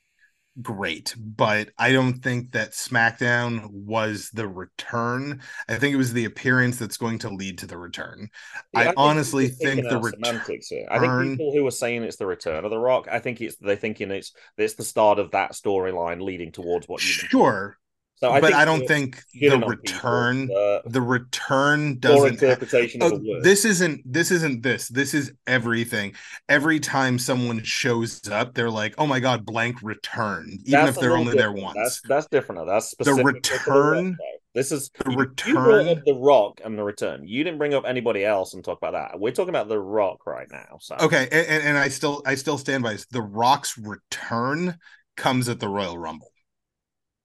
great. 0.62 1.16
But 1.18 1.70
I 1.78 1.91
don't 1.91 2.22
think 2.22 2.51
that 2.51 2.72
SmackDown 2.72 3.70
was 3.72 4.30
the 4.34 4.47
return. 4.47 5.41
I 5.68 5.76
think 5.76 5.93
it 5.93 5.97
was 5.97 6.14
the 6.14 6.26
appearance 6.26 6.78
that's 6.78 6.97
going 6.97 7.20
to 7.20 7.30
lead 7.30 7.60
to 7.60 7.68
the 7.68 7.78
return. 7.78 8.30
Yeah, 8.74 8.80
I 8.80 8.84
think 8.86 8.95
honestly 8.97 9.47
think 9.47 9.88
the 9.88 9.99
return- 9.99 10.41
I 10.89 10.99
think 10.99 11.38
people 11.38 11.54
who 11.54 11.66
are 11.68 11.72
saying 11.72 12.04
it's 12.04 12.18
the 12.18 12.26
return 12.26 12.66
of 12.66 12.72
the 12.72 12.80
Rock, 12.80 13.08
I 13.12 13.20
think 13.20 13.41
it's 13.41 13.56
they're 13.58 13.76
thinking 13.76 14.12
it's 14.12 14.34
it's 14.58 14.76
the 14.76 14.84
start 14.84 15.20
of 15.20 15.32
that 15.32 15.54
storyline 15.54 16.22
leading 16.22 16.51
towards 16.51 16.88
what 16.88 17.01
you 17.01 17.08
Sure. 17.08 17.78
So 18.24 18.32
I 18.32 18.40
but 18.40 18.54
I 18.54 18.64
don't 18.64 18.88
think 18.88 19.22
the 19.34 19.50
on 19.50 19.56
people, 19.56 19.68
return 19.68 20.50
uh, 20.50 20.80
the 20.86 21.02
return 21.02 22.00
doesn't 22.00 22.40
ha- 22.40 22.46
interpretation 22.46 23.02
of 23.02 23.12
Oh, 23.12 23.42
this 23.42 23.66
isn't 23.66 24.02
this 24.06 24.32
isn't 24.32 24.64
this 24.64 24.88
this 24.88 25.14
is 25.14 25.34
everything 25.46 26.14
every 26.48 26.80
time 26.80 27.20
someone 27.20 27.62
shows 27.64 28.26
up 28.30 28.54
they're 28.54 28.70
like 28.70 28.96
oh 28.98 29.06
my 29.06 29.20
god 29.20 29.46
blank 29.46 29.84
returned 29.84 30.54
even 30.54 30.72
That's 30.72 30.90
if 30.92 31.02
they're 31.02 31.18
only 31.18 31.36
there 31.36 31.52
once 31.52 31.76
That's 31.76 32.02
that's 32.08 32.28
different. 32.28 32.66
That's 32.66 32.92
specific. 32.92 33.18
The 33.18 33.24
return- 33.26 34.18
This 34.56 34.72
is 34.72 34.90
the 35.04 35.12
you- 35.12 35.18
You 35.20 35.54
brought 35.56 35.68
return 35.68 35.88
up 35.98 36.06
the 36.06 36.14
Rock 36.14 36.62
and 36.64 36.78
the 36.78 36.84
return. 36.84 37.28
You 37.28 37.44
didn't 37.44 37.58
bring 37.58 37.74
up 37.74 37.84
anybody 37.86 38.24
else 38.24 38.54
and 38.54 38.64
talk 38.64 38.78
about 38.78 38.94
that. 38.94 39.20
We're 39.20 39.32
talking 39.34 39.50
about 39.50 39.68
the 39.68 39.80
Rock 39.80 40.26
right 40.26 40.48
now. 40.50 40.78
So 40.80 40.96
okay 41.02 41.28
and, 41.30 41.46
and- 41.48 41.64
and 41.70 41.78
i 41.78 41.90
still 41.90 42.22
i 42.26 42.36
still 42.36 42.58
stand 42.58 42.84
by 42.84 42.94
this 42.94 43.06
the 43.08 43.22
rock's 43.22 43.78
return 43.78 44.78
comes 45.18 45.50
at 45.50 45.60
the 45.60 45.68
royal 45.68 45.98
rumble 45.98 46.30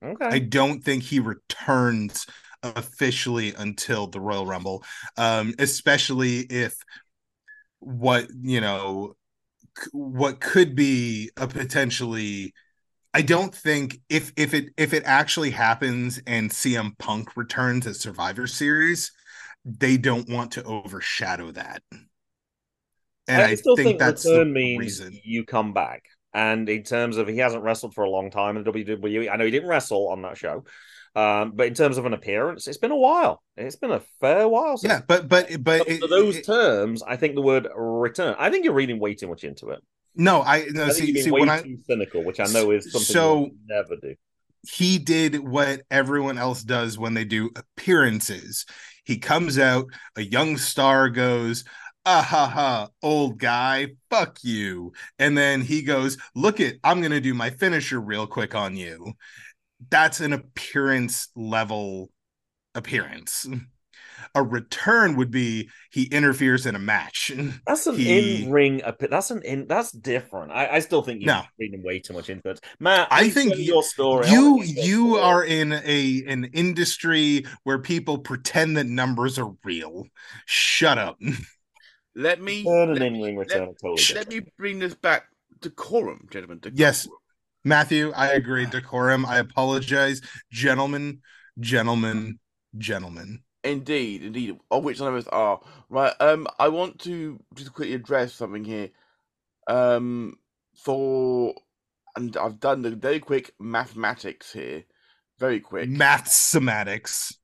okay. 0.03 0.27
i 0.27 0.39
don't 0.39 0.83
think 0.83 1.03
he 1.03 1.19
returns 1.19 2.25
officially 2.61 3.53
until 3.57 4.07
the 4.07 4.19
royal 4.19 4.45
rumble 4.45 4.83
um 5.17 5.53
especially 5.59 6.39
if 6.39 6.75
what 7.79 8.27
you 8.41 8.59
know 8.59 9.15
what 9.91 10.39
could 10.39 10.75
be 10.75 11.31
a 11.37 11.47
potentially 11.47 12.53
I 13.13 13.21
don't 13.21 13.53
think 13.53 13.99
if 14.09 14.31
if 14.37 14.53
it 14.53 14.69
if 14.77 14.93
it 14.93 15.03
actually 15.05 15.51
happens 15.51 16.21
and 16.27 16.51
CM 16.51 16.97
Punk 16.97 17.35
returns 17.35 17.87
at 17.87 17.95
Survivor 17.95 18.45
Series, 18.45 19.11
they 19.65 19.97
don't 19.97 20.29
want 20.29 20.51
to 20.53 20.63
overshadow 20.63 21.51
that. 21.51 21.81
And 23.27 23.41
I, 23.43 23.55
still 23.55 23.75
think, 23.75 23.87
think, 23.89 23.99
that's 23.99 24.23
the 24.23 24.45
means 24.45 24.79
reason. 24.79 25.19
you 25.23 25.45
come 25.45 25.73
back. 25.73 26.03
And 26.33 26.69
in 26.69 26.83
terms 26.83 27.17
of 27.17 27.27
he 27.27 27.37
hasn't 27.37 27.63
wrestled 27.63 27.95
for 27.95 28.03
a 28.03 28.09
long 28.09 28.29
time 28.29 28.55
in 28.57 28.63
WWE, 28.63 29.29
I 29.31 29.35
know 29.35 29.45
he 29.45 29.51
didn't 29.51 29.69
wrestle 29.69 30.09
on 30.09 30.21
that 30.21 30.37
show, 30.37 30.63
um, 31.15 31.53
but 31.55 31.67
in 31.67 31.73
terms 31.73 31.97
of 31.97 32.05
an 32.05 32.13
appearance, 32.13 32.67
it's 32.67 32.77
been 32.77 32.91
a 32.91 32.95
while. 32.95 33.41
It's 33.57 33.75
been 33.77 33.91
a 33.91 34.01
fair 34.21 34.47
while. 34.47 34.77
Since 34.77 34.91
Yeah, 34.93 35.01
but 35.07 35.27
but 35.27 35.63
but 35.63 35.85
For 35.87 35.91
it- 35.91 36.09
those 36.09 36.37
it- 36.37 36.45
terms, 36.45 37.01
I 37.01 37.15
think 37.15 37.33
the 37.35 37.41
word 37.41 37.67
return. 37.75 38.35
I 38.37 38.51
think 38.51 38.63
you're 38.63 38.73
reading 38.75 38.99
way 38.99 39.15
too 39.15 39.27
much 39.27 39.43
into 39.43 39.69
it. 39.69 39.79
no, 40.15 40.41
I 40.43 40.65
no 40.71 40.85
I 40.85 40.89
see 40.89 41.19
see 41.21 41.31
when 41.31 41.49
I 41.49 41.63
cynical, 41.87 42.23
which 42.23 42.39
I 42.39 42.45
know 42.45 42.71
is 42.71 42.91
something 42.91 43.05
So- 43.13 43.45
you 43.45 43.51
never 43.67 43.95
do. 43.95 44.13
he 44.69 44.99
did 44.99 45.39
what 45.39 45.81
everyone 45.89 46.37
else 46.37 46.61
does 46.63 46.97
when 46.99 47.13
they 47.15 47.25
do 47.25 47.49
appearances. 47.55 48.65
He 49.03 49.17
comes 49.17 49.57
out, 49.57 49.85
a 50.15 50.21
young 50.21 50.57
star 50.57 51.09
goes, 51.09 51.63
ah 52.11 52.21
ha 52.27 52.47
ha, 52.47 52.89
old 53.03 53.37
guy, 53.37 53.87
fuck 54.09 54.39
you. 54.41 54.91
And 55.19 55.37
then 55.37 55.61
he 55.61 55.83
goes, 55.83 56.17
look 56.33 56.59
it, 56.59 56.79
I'm 56.83 57.01
gonna 57.01 57.21
do 57.21 57.35
my 57.35 57.51
finisher 57.51 58.01
real 58.01 58.25
quick 58.25 58.55
on 58.55 58.75
you. 58.75 59.13
That's 59.91 60.19
an 60.19 60.33
appearance 60.33 61.29
level 61.35 62.09
appearance. 62.73 63.47
A 64.35 64.43
return 64.43 65.15
would 65.15 65.31
be 65.31 65.69
he 65.91 66.03
interferes 66.05 66.65
in 66.65 66.75
a 66.75 66.79
match. 66.79 67.31
That's 67.65 67.87
an 67.87 67.95
He- 67.95 68.43
in 68.43 68.51
ring. 68.51 68.81
That's 68.99 69.31
an 69.31 69.41
in. 69.43 69.67
That's 69.67 69.91
different. 69.91 70.51
I, 70.51 70.67
I 70.67 70.79
still 70.79 71.01
think 71.03 71.21
you're 71.21 71.33
No. 71.33 71.43
reading 71.57 71.83
way 71.83 71.99
too 71.99 72.13
much 72.13 72.29
into 72.29 72.49
it, 72.49 72.59
Matt. 72.79 73.07
I 73.11 73.29
think 73.29 73.53
your 73.57 73.81
story. 73.83 74.29
You 74.29 74.51
wanna 74.55 74.65
hear 74.65 74.75
your 74.75 74.85
you 74.85 75.07
story. 75.11 75.21
are 75.21 75.43
in 75.43 75.71
a 75.73 76.23
an 76.27 76.45
industry 76.53 77.45
where 77.63 77.79
people 77.79 78.17
pretend 78.17 78.77
that 78.77 78.87
numbers 78.87 79.39
are 79.39 79.51
real. 79.63 80.05
Shut 80.45 80.97
up. 80.97 81.17
Let 82.15 82.41
me 82.41 82.59
Return 82.59 82.93
let, 82.95 83.01
in 83.01 83.21
ring 83.21 83.37
let- 83.37 83.49
totally 83.49 84.15
let 84.15 84.29
me 84.29 84.41
bring 84.57 84.79
this 84.79 84.95
back 84.95 85.25
to 85.61 85.69
quorum, 85.69 86.27
gentlemen. 86.31 86.59
decorum. 86.59 86.77
Yes. 86.77 87.07
Matthew, 87.65 88.11
I 88.15 88.29
agree. 88.29 88.65
Decorum. 88.65 89.25
I 89.25 89.37
apologize. 89.39 90.21
Gentlemen, 90.51 91.21
gentlemen, 91.59 92.39
gentlemen. 92.77 93.43
Indeed, 93.63 94.23
indeed, 94.23 94.57
of 94.71 94.83
which 94.85 94.99
none 94.99 95.09
of 95.09 95.15
us 95.15 95.27
are. 95.27 95.59
Right. 95.89 96.13
Um, 96.21 96.47
I 96.57 96.69
want 96.69 96.99
to 96.99 97.39
just 97.55 97.73
quickly 97.73 97.93
address 97.93 98.33
something 98.33 98.63
here. 98.63 98.89
Um, 99.67 100.37
for 100.75 101.53
and 102.15 102.35
I've 102.37 102.59
done 102.59 102.81
the 102.81 102.91
very 102.91 103.19
quick 103.19 103.53
mathematics 103.59 104.53
here, 104.53 104.83
very 105.37 105.59
quick. 105.59 105.89
Mathematics. 105.89 107.37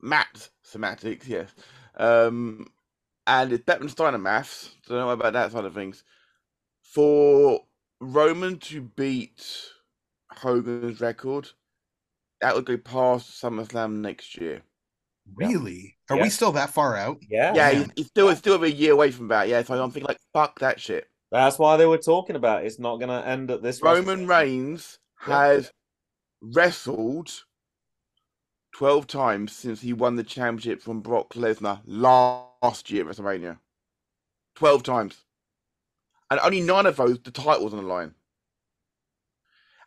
Math 0.00 0.50
semantics, 0.62 1.26
yes. 1.26 1.50
Um, 1.96 2.66
and 3.26 3.52
it's 3.52 3.64
Beckman 3.64 3.88
Steiner 3.88 4.18
maths. 4.18 4.70
Don't 4.88 4.98
know 4.98 5.10
about 5.10 5.32
that 5.32 5.52
side 5.52 5.64
of 5.64 5.74
things. 5.74 6.04
For 6.82 7.60
Roman 8.00 8.58
to 8.60 8.82
beat 8.82 9.44
Hogan's 10.32 11.00
record, 11.00 11.48
that 12.40 12.54
would 12.54 12.66
go 12.66 12.76
past 12.76 13.40
SummerSlam 13.42 13.94
next 14.00 14.36
year. 14.36 14.62
Yeah. 15.40 15.48
Really? 15.48 15.96
Are 16.10 16.16
Yeah. 16.16 16.24
we 16.24 16.30
still 16.30 16.52
that 16.52 16.70
far 16.70 16.96
out? 16.96 17.18
Yeah, 17.28 17.54
Yeah, 17.54 17.72
man. 17.72 17.74
he's, 17.76 17.88
he's 17.96 18.06
still 18.08 18.28
he's 18.28 18.38
still 18.38 18.62
a 18.62 18.68
year 18.68 18.92
away 18.92 19.10
from 19.10 19.28
that. 19.28 19.48
Yeah, 19.48 19.62
so 19.62 19.82
I'm 19.82 19.90
thinking 19.90 20.08
like, 20.08 20.20
fuck 20.32 20.58
that 20.60 20.78
shit. 20.80 21.08
that's 21.32 21.58
why 21.58 21.76
they 21.76 21.86
were 21.86 21.98
talking 21.98 22.36
about. 22.36 22.64
It's 22.64 22.78
not 22.78 22.96
going 22.98 23.08
to 23.08 23.26
end 23.26 23.50
at 23.50 23.62
this. 23.62 23.82
Roman 23.82 24.26
WrestleMania. 24.26 24.28
Reigns 24.28 24.98
Yeah. 25.26 25.34
has 25.46 25.72
wrestled 26.42 27.30
twelve 28.74 29.06
times 29.06 29.52
since 29.52 29.80
he 29.80 29.92
won 29.92 30.16
the 30.16 30.24
championship 30.24 30.82
from 30.82 31.00
Brock 31.00 31.32
Lesnar 31.34 31.80
last 31.86 32.90
year 32.90 33.08
at 33.08 33.16
WrestleMania. 33.16 33.58
Twelve 34.54 34.82
times, 34.82 35.24
and 36.30 36.38
only 36.40 36.60
nine 36.60 36.86
of 36.86 36.96
those 36.96 37.18
the 37.20 37.30
titles 37.30 37.72
on 37.72 37.80
the 37.82 37.88
line, 37.88 38.14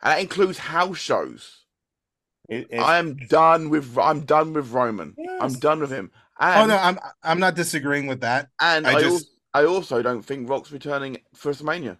and 0.02 0.12
that 0.12 0.20
includes 0.20 0.58
house 0.58 0.98
shows. 0.98 1.64
It- 2.48 2.66
it's- 2.70 2.82
I 2.82 2.98
am 2.98 3.16
done 3.28 3.68
with 3.70 3.96
I'm 3.98 4.24
done 4.24 4.52
with 4.54 4.70
Roman. 4.72 5.14
I'm 5.40 5.52
done 5.54 5.80
with 5.80 5.90
him. 5.90 6.10
Oh 6.40 6.66
no, 6.66 6.76
I'm 6.76 6.98
I'm 7.22 7.40
not 7.40 7.54
disagreeing 7.54 8.06
with 8.06 8.20
that. 8.20 8.50
and 8.60 8.86
I 8.86 8.94
I, 8.94 9.00
just- 9.02 9.12
also, 9.12 9.26
I 9.54 9.64
also 9.64 10.02
don't 10.02 10.22
think 10.22 10.48
Rock's 10.48 10.72
returning 10.72 11.18
for 11.34 11.52
WrestleMania. 11.52 11.98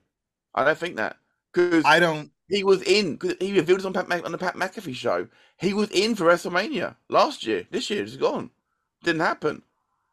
I 0.55 0.65
don't 0.65 0.79
think 0.79 0.97
that 0.97 1.17
because 1.53 1.85
I 1.85 2.01
don't 2.01 2.31
He 2.49 2.65
was 2.65 2.83
in. 2.83 3.19
He 3.41 3.53
revealed 3.53 3.81
it 3.81 3.87
on 3.87 3.93
Pat 3.93 4.11
on 4.25 4.33
the 4.33 4.39
Pat 4.39 4.55
McAfee 4.57 4.95
show. 4.95 5.29
He 5.59 5.75
was 5.75 5.91
in 5.91 6.15
for 6.15 6.25
WrestleMania 6.25 6.97
last 7.09 7.47
year. 7.47 7.67
This 7.71 7.91
year 7.91 8.03
it's 8.03 8.17
gone. 8.17 8.51
Didn't 9.03 9.21
happen. 9.21 9.63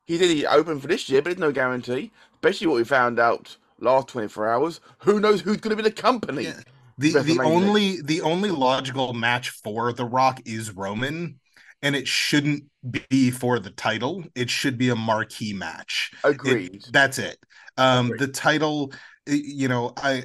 He 0.05 0.17
did. 0.17 0.29
He 0.31 0.45
open 0.45 0.79
for 0.79 0.87
this 0.87 1.09
year, 1.09 1.21
but 1.21 1.29
there's 1.29 1.39
no 1.39 1.51
guarantee. 1.51 2.11
Especially 2.33 2.67
what 2.67 2.75
we 2.77 2.83
found 2.83 3.19
out 3.19 3.55
last 3.79 4.07
24 4.09 4.47
hours. 4.51 4.79
Who 4.99 5.19
knows 5.19 5.41
who's 5.41 5.57
going 5.57 5.75
to 5.75 5.81
be 5.81 5.87
the 5.89 5.95
company? 5.95 6.43
Yeah. 6.43 6.59
the 6.97 7.11
the 7.21 7.39
only 7.43 8.01
the 8.01 8.21
only 8.21 8.51
logical 8.51 9.13
match 9.13 9.49
for 9.49 9.91
The 9.93 10.05
Rock 10.05 10.41
is 10.45 10.71
Roman, 10.71 11.39
and 11.81 11.95
it 11.95 12.07
shouldn't 12.07 12.65
be 13.09 13.31
for 13.31 13.59
the 13.59 13.71
title. 13.71 14.23
It 14.35 14.49
should 14.49 14.77
be 14.77 14.89
a 14.89 14.95
marquee 14.95 15.53
match. 15.53 16.11
It- 16.23 16.29
Agreed. 16.31 16.85
that's 16.91 17.17
it. 17.17 17.37
Um, 17.77 18.07
Agreed. 18.07 18.19
the 18.21 18.27
title, 18.27 18.93
you 19.25 19.67
know, 19.67 19.93
I 19.97 20.23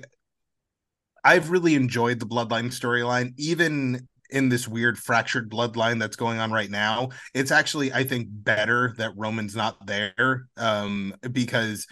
I've 1.25 1.51
really 1.51 1.75
enjoyed 1.75 2.21
the 2.21 2.27
Bloodline 2.27 2.67
storyline, 2.67 3.33
even 3.37 4.07
in 4.31 4.49
this 4.49 4.69
weird 4.69 4.99
fractured 4.99 5.51
bloodline 5.51 5.99
that's 5.99 6.17
going 6.17 6.39
on 6.39 6.53
right 6.53 6.71
now. 6.71 7.09
It's 7.35 7.51
actually, 7.51 7.93
I 7.93 8.05
think, 8.05 8.29
better 8.31 8.95
that 8.97 9.13
Roman's 9.17 9.57
not 9.57 9.87
there, 9.87 10.47
um, 10.57 11.15
because 11.33 11.87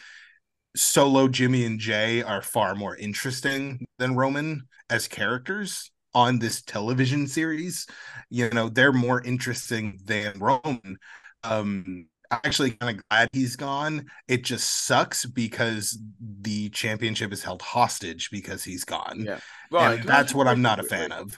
Solo, 0.77 1.29
Jimmy, 1.29 1.65
and 1.65 1.81
Jey 1.81 2.23
are 2.23 2.43
far 2.43 2.75
more 2.75 2.97
interesting 2.97 3.87
than 3.99 4.17
Roman 4.17 4.69
as 4.89 5.09
characters 5.09 5.91
on 6.15 6.39
this 6.39 6.63
television 6.63 7.27
series. 7.27 7.87
You 8.31 8.51
know, 8.51 8.69
they're 8.69 8.93
more 8.93 9.21
interesting 9.21 9.99
than 10.05 10.39
Roman. 10.39 10.99
Um, 11.43 12.07
actually 12.31 12.73
kind 12.73 12.97
of 12.97 13.09
glad 13.09 13.29
he's 13.33 13.57
gone. 13.57 14.07
It 14.27 14.45
just 14.45 14.87
sucks 14.87 15.25
because 15.25 15.99
the 16.21 16.69
championship 16.71 17.33
is 17.33 17.43
held 17.43 17.63
hostage 17.63 18.31
because 18.31 18.65
he's 18.65 18.85
gone. 18.85 19.25
Yeah. 19.27 19.41
Right. 19.71 19.93
and 19.93 20.01
can 20.03 20.11
I 20.11 20.15
ask 20.15 20.23
that's 20.23 20.35
what 20.35 20.47
I'm 20.47 20.63
not 20.63 20.81
a 20.81 20.85
fan 20.85 21.13
of. 21.13 21.37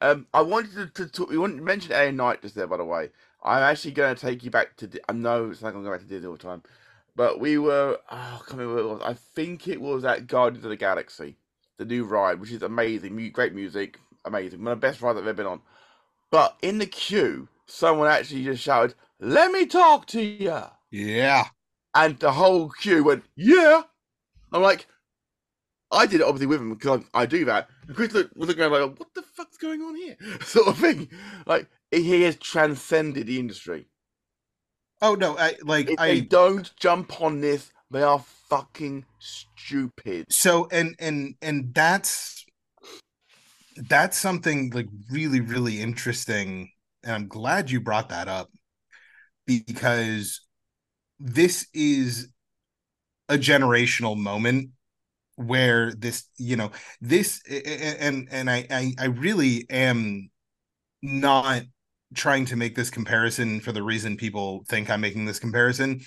Um, 0.00 0.26
I 0.32 0.40
wanted 0.42 0.94
to, 0.94 1.04
to 1.04 1.10
talk. 1.10 1.30
You 1.30 1.40
want 1.40 1.56
to 1.56 1.62
mention 1.62 1.92
A 1.92 2.10
Night 2.10 2.42
just 2.42 2.54
there, 2.54 2.66
by 2.66 2.78
the 2.78 2.84
way. 2.84 3.10
I'm 3.42 3.62
actually 3.62 3.92
going 3.92 4.14
to 4.14 4.20
take 4.20 4.44
you 4.44 4.50
back 4.50 4.76
to. 4.78 4.90
I 5.08 5.12
know 5.12 5.50
it's 5.50 5.62
not 5.62 5.72
going 5.72 5.84
to 5.84 5.88
go 5.88 5.94
back 5.94 6.02
to 6.02 6.06
Disney 6.06 6.26
all 6.26 6.36
the 6.36 6.38
time, 6.38 6.62
but 7.16 7.40
we 7.40 7.58
were. 7.58 7.98
Oh, 8.10 8.16
I 8.16 8.38
can't 8.38 8.58
remember 8.58 8.74
what 8.74 8.82
it 8.82 8.94
was. 8.94 9.02
I 9.02 9.14
think 9.34 9.68
it 9.68 9.80
was 9.80 10.04
at 10.04 10.26
Guardians 10.26 10.64
of 10.64 10.70
the 10.70 10.76
Galaxy, 10.76 11.36
the 11.78 11.84
new 11.84 12.04
ride, 12.04 12.40
which 12.40 12.50
is 12.50 12.62
amazing. 12.62 13.30
Great 13.32 13.54
music, 13.54 13.98
amazing. 14.24 14.62
One 14.62 14.72
of 14.72 14.80
the 14.80 14.86
best 14.86 15.02
rides 15.02 15.18
I've 15.18 15.24
ever 15.24 15.34
been 15.34 15.46
on. 15.46 15.60
But 16.30 16.56
in 16.62 16.78
the 16.78 16.86
queue, 16.86 17.48
someone 17.66 18.08
actually 18.08 18.44
just 18.44 18.62
shouted, 18.62 18.94
"Let 19.20 19.52
me 19.52 19.66
talk 19.66 20.06
to 20.08 20.20
you," 20.22 20.62
Yeah. 20.90 21.44
and 21.94 22.18
the 22.18 22.32
whole 22.32 22.70
queue 22.70 23.04
went, 23.04 23.24
"Yeah." 23.36 23.82
I'm 24.52 24.62
like, 24.62 24.86
I 25.92 26.06
did 26.06 26.20
it 26.20 26.24
obviously 26.24 26.46
with 26.46 26.60
him 26.60 26.74
because 26.74 27.02
I, 27.14 27.22
I 27.22 27.26
do 27.26 27.44
that. 27.44 27.68
And 27.86 27.94
Chris 27.96 28.12
look, 28.12 28.30
was 28.34 28.48
looking 28.48 28.62
around 28.64 28.72
like, 28.90 28.98
what 28.98 29.14
the 29.14 29.22
fuck's 29.22 29.56
going 29.58 29.80
on 29.82 29.94
here? 29.96 30.16
Sort 30.44 30.68
of 30.68 30.78
thing. 30.78 31.08
Like 31.46 31.68
he 31.90 32.22
has 32.22 32.36
transcended 32.36 33.26
the 33.26 33.38
industry. 33.38 33.86
Oh 35.02 35.14
no, 35.14 35.36
I 35.38 35.54
like 35.62 35.88
If 35.90 35.98
they 35.98 36.18
I 36.18 36.20
don't 36.20 36.70
jump 36.76 37.20
on 37.20 37.40
this, 37.40 37.72
they 37.90 38.02
are 38.02 38.24
fucking 38.48 39.04
stupid. 39.18 40.26
so 40.32 40.68
and 40.70 40.94
and 40.98 41.34
and 41.42 41.74
that's 41.74 42.44
that's 43.88 44.18
something 44.18 44.70
like 44.70 44.88
really, 45.10 45.40
really 45.40 45.80
interesting. 45.80 46.70
And 47.02 47.14
I'm 47.14 47.28
glad 47.28 47.70
you 47.70 47.80
brought 47.80 48.08
that 48.10 48.28
up 48.28 48.50
because 49.58 50.40
this 51.18 51.66
is 51.74 52.28
a 53.28 53.36
generational 53.36 54.16
moment 54.16 54.70
where 55.36 55.92
this 55.94 56.24
you 56.36 56.56
know 56.56 56.70
this 57.00 57.40
and 57.48 58.28
and 58.30 58.50
I, 58.50 58.66
I 58.70 58.92
i 58.98 59.04
really 59.06 59.66
am 59.70 60.30
not 61.02 61.62
trying 62.14 62.44
to 62.46 62.56
make 62.56 62.74
this 62.74 62.90
comparison 62.90 63.60
for 63.60 63.72
the 63.72 63.82
reason 63.82 64.16
people 64.16 64.64
think 64.68 64.90
i'm 64.90 65.00
making 65.00 65.24
this 65.24 65.38
comparison 65.38 66.00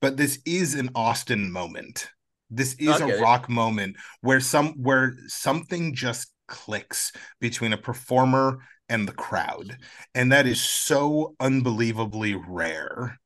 but 0.00 0.16
this 0.16 0.40
is 0.46 0.74
an 0.74 0.90
austin 0.94 1.52
moment. 1.52 2.08
This 2.50 2.74
is 2.74 3.00
a 3.00 3.20
rock 3.20 3.48
moment 3.48 3.96
where 4.22 4.40
some 4.40 4.72
where 4.82 5.14
something 5.28 5.94
just 5.94 6.32
clicks 6.48 7.12
between 7.40 7.72
a 7.72 7.78
performer 7.78 8.58
and 8.90 9.08
the 9.08 9.12
crowd 9.12 9.78
and 10.14 10.30
that 10.30 10.46
is 10.46 10.60
so 10.60 11.34
unbelievably 11.40 12.34
rare 12.34 13.18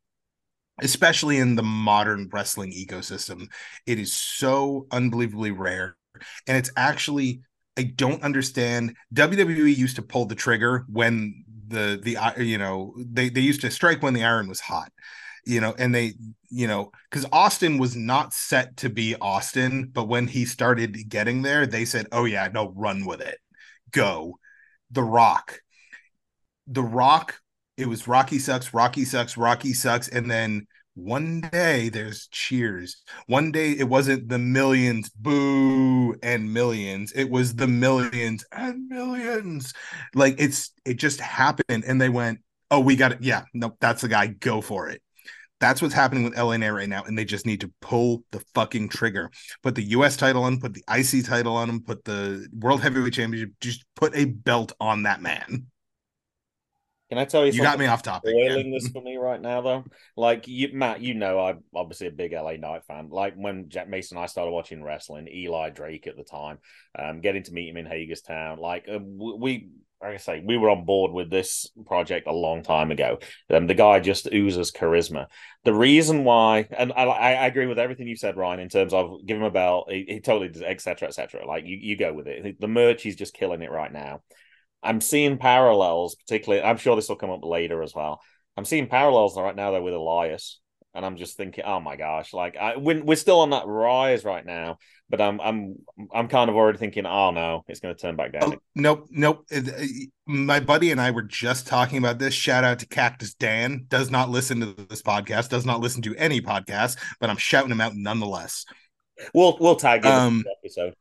especially 0.82 1.38
in 1.38 1.54
the 1.54 1.62
modern 1.62 2.28
wrestling 2.32 2.72
ecosystem. 2.72 3.48
It 3.86 3.98
is 3.98 4.12
so 4.12 4.86
unbelievably 4.90 5.52
rare. 5.52 5.96
And 6.46 6.56
it's 6.56 6.70
actually, 6.76 7.42
I 7.76 7.84
don't 7.84 8.22
understand. 8.22 8.96
WWE 9.14 9.76
used 9.76 9.96
to 9.96 10.02
pull 10.02 10.26
the 10.26 10.34
trigger 10.34 10.84
when 10.88 11.44
the, 11.68 12.00
the, 12.02 12.16
uh, 12.16 12.40
you 12.40 12.58
know, 12.58 12.94
they, 12.96 13.28
they 13.28 13.40
used 13.40 13.60
to 13.62 13.70
strike 13.70 14.02
when 14.02 14.14
the 14.14 14.24
iron 14.24 14.48
was 14.48 14.60
hot, 14.60 14.92
you 15.46 15.60
know, 15.60 15.74
and 15.78 15.94
they, 15.94 16.14
you 16.50 16.66
know, 16.66 16.90
because 17.10 17.26
Austin 17.32 17.78
was 17.78 17.96
not 17.96 18.32
set 18.32 18.76
to 18.78 18.88
be 18.88 19.16
Austin, 19.20 19.90
but 19.92 20.08
when 20.08 20.26
he 20.26 20.44
started 20.44 21.08
getting 21.08 21.42
there, 21.42 21.66
they 21.66 21.84
said, 21.84 22.06
oh, 22.12 22.24
yeah, 22.24 22.48
no, 22.52 22.72
run 22.76 23.06
with 23.06 23.20
it. 23.20 23.38
Go. 23.90 24.38
The 24.91 25.03
Rock. 25.03 25.61
The 26.66 26.82
Rock 26.82 27.41
it 27.76 27.89
was 27.89 28.07
Rocky 28.07 28.39
sucks, 28.39 28.72
Rocky 28.72 29.05
sucks, 29.05 29.37
Rocky 29.37 29.72
sucks, 29.72 30.09
and 30.09 30.30
then 30.30 30.66
one 30.95 31.41
day 31.41 31.89
there's 31.89 32.28
cheers. 32.28 33.03
One 33.26 33.51
day 33.51 33.72
it 33.72 33.89
wasn't 33.89 34.28
the 34.28 34.39
millions, 34.39 35.11
boo, 35.11 36.14
and 36.22 36.53
millions. 36.53 37.12
It 37.12 37.30
was 37.30 37.57
the 37.57 37.66
millions 37.66 38.45
and 38.53 38.89
millions. 38.89 39.72
Like 40.14 40.37
it's 40.39 40.72
it 40.85 40.95
just 40.95 41.20
happened, 41.20 41.85
and 41.85 42.01
they 42.01 42.09
went, 42.09 42.41
"Oh, 42.70 42.80
we 42.80 42.97
got 42.97 43.12
it. 43.12 43.22
Yeah, 43.22 43.43
no, 43.55 43.76
that's 43.80 44.03
the 44.03 44.09
guy. 44.09 44.28
Go 44.28 44.61
for 44.61 44.89
it." 44.89 45.03
That's 45.64 45.80
what's 45.80 45.94
happening 45.94 46.24
with 46.24 46.34
LNA 46.34 46.74
right 46.74 46.88
now, 46.90 47.04
and 47.04 47.16
they 47.16 47.24
just 47.24 47.46
need 47.46 47.62
to 47.62 47.72
pull 47.80 48.22
the 48.32 48.40
fucking 48.54 48.90
trigger. 48.90 49.30
Put 49.62 49.74
the 49.74 49.82
U.S. 49.82 50.14
title 50.14 50.44
on, 50.44 50.60
put 50.60 50.74
the 50.74 50.84
IC 50.94 51.24
title 51.24 51.56
on 51.56 51.70
him, 51.70 51.80
put 51.80 52.04
the 52.04 52.46
World 52.52 52.82
Heavyweight 52.82 53.14
Championship. 53.14 53.52
Just 53.62 53.82
put 53.96 54.14
a 54.14 54.26
belt 54.26 54.72
on 54.78 55.04
that 55.04 55.22
man. 55.22 55.68
Can 57.08 57.16
I 57.16 57.24
tell 57.24 57.46
you? 57.46 57.52
You 57.52 57.62
got 57.62 57.78
me 57.78 57.86
off 57.86 58.02
topic. 58.02 58.28
Spoiling 58.28 58.72
this 58.72 58.88
for 58.88 59.00
me 59.00 59.16
right 59.16 59.40
now, 59.40 59.62
though. 59.62 59.84
Like 60.18 60.46
you, 60.48 60.68
Matt, 60.74 61.00
you 61.00 61.14
know, 61.14 61.40
I'm 61.40 61.64
obviously 61.74 62.08
a 62.08 62.10
big 62.10 62.34
LA 62.34 62.56
Knight 62.56 62.84
fan. 62.84 63.08
Like 63.08 63.32
when 63.34 63.70
Jack 63.70 63.88
Mason 63.88 64.18
and 64.18 64.24
I 64.24 64.26
started 64.26 64.50
watching 64.50 64.84
wrestling, 64.84 65.28
Eli 65.28 65.70
Drake 65.70 66.06
at 66.06 66.18
the 66.18 66.24
time, 66.24 66.58
um, 66.98 67.22
getting 67.22 67.42
to 67.44 67.52
meet 67.52 67.70
him 67.70 67.78
in 67.78 67.86
Hagerstown. 67.86 68.58
Like 68.58 68.86
uh, 68.86 68.98
we, 68.98 69.70
like 70.05 70.14
I 70.14 70.18
say, 70.18 70.42
we 70.44 70.59
were 70.59 70.68
on 70.68 70.84
board 70.84 71.12
with 71.12 71.30
this 71.30 71.70
project 71.86 72.26
a 72.26 72.32
long 72.32 72.62
time 72.62 72.90
ago. 72.90 73.18
Um, 73.48 73.66
the 73.66 73.74
guy 73.74 74.00
just 74.00 74.28
oozes 74.32 74.70
charisma. 74.70 75.26
The 75.64 75.72
reason 75.72 76.24
why, 76.24 76.68
and 76.76 76.92
I, 76.92 77.05
I 77.05 77.46
agree 77.46 77.66
with 77.66 77.78
everything 77.78 78.07
you 78.07 78.16
said, 78.16 78.36
Ryan, 78.36 78.61
in 78.61 78.68
terms 78.68 78.92
of 78.92 79.24
give 79.24 79.38
him 79.38 79.44
a 79.44 79.50
belt, 79.50 79.90
he, 79.90 80.05
he 80.07 80.20
totally 80.20 80.48
does, 80.48 80.61
etc., 80.61 81.09
etc. 81.09 81.46
Like 81.46 81.64
you, 81.64 81.78
you 81.80 81.96
go 81.96 82.12
with 82.12 82.26
it. 82.26 82.61
The 82.61 82.68
merch, 82.68 83.02
he's 83.02 83.16
just 83.16 83.32
killing 83.32 83.62
it 83.62 83.70
right 83.70 83.92
now. 83.92 84.20
I'm 84.82 85.00
seeing 85.00 85.38
parallels, 85.38 86.16
particularly. 86.16 86.62
I'm 86.62 86.76
sure 86.76 86.96
this 86.96 87.09
will 87.09 87.16
come 87.16 87.30
up 87.30 87.44
later 87.44 87.82
as 87.82 87.94
well. 87.94 88.20
I'm 88.59 88.66
seeing 88.66 88.88
parallels 88.88 89.38
right 89.38 89.57
now 89.57 89.70
though 89.70 89.82
with 89.82 89.94
Elias, 89.94 90.61
and 90.95 91.05
I'm 91.05 91.16
just 91.16 91.36
thinking, 91.36 91.64
oh 91.64 91.80
my 91.80 91.97
gosh, 91.97 92.32
like 92.32 92.57
I, 92.57 92.76
we're, 92.76 93.03
we're 93.03 93.16
still 93.16 93.40
on 93.40 93.51
that 93.51 93.66
rise 93.66 94.24
right 94.24 94.45
now, 94.45 94.78
but 95.11 95.20
I'm 95.20 95.40
I'm 95.40 95.76
I'm 96.12 96.28
kind 96.28 96.49
of 96.49 96.57
already 96.57 96.78
thinking, 96.78 97.05
oh 97.07 97.30
no, 97.32 97.64
it's 97.68 97.80
going 97.80 97.95
to 97.95 98.01
turn 98.01 98.16
back 98.16 98.32
down. 98.32 98.55
Oh, 98.55 98.57
nope, 98.74 99.09
nope. 99.11 99.45
Uh, 99.55 99.61
my 100.26 100.61
buddy 100.61 100.92
and 100.92 101.01
I 101.01 101.11
were 101.11 101.22
just 101.22 101.66
talking 101.66 101.99
about 101.99 102.18
this. 102.18 102.32
Shout 102.32 102.64
out 102.64 102.78
to 102.78 102.86
Cactus 102.86 103.34
Dan. 103.34 103.86
Does 103.88 104.11
not 104.11 104.30
listen 104.30 104.61
to 104.61 104.86
this 104.88 105.03
podcast. 105.03 105.49
Does 105.49 105.66
not 105.66 105.80
listen 105.80 106.03
to 106.03 106.14
any 106.16 106.40
podcast, 106.40 106.97
but 107.20 107.28
I'm 107.28 107.36
shouting 107.36 107.72
him 107.72 107.80
out 107.80 107.95
nonetheless. 107.97 108.64
We'll 109.34 109.57
we'll 109.61 109.76
tag 109.76 110.05
him 110.05 110.12
um, 110.12 110.45
episode. 110.62 110.95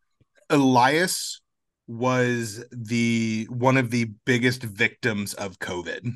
Elias 0.49 1.41
was 1.87 2.63
the 2.71 3.47
one 3.49 3.77
of 3.77 3.91
the 3.91 4.05
biggest 4.25 4.63
victims 4.63 5.33
of 5.35 5.59
COVID. 5.59 6.15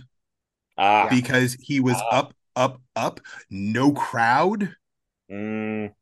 Ah. 0.78 1.07
Because 1.09 1.55
he 1.59 1.80
was 1.80 1.97
ah. 1.97 2.19
up, 2.19 2.34
up, 2.57 2.81
up, 2.95 3.21
no 3.49 3.93
crowd. 3.93 4.75
Mm. 5.31 5.93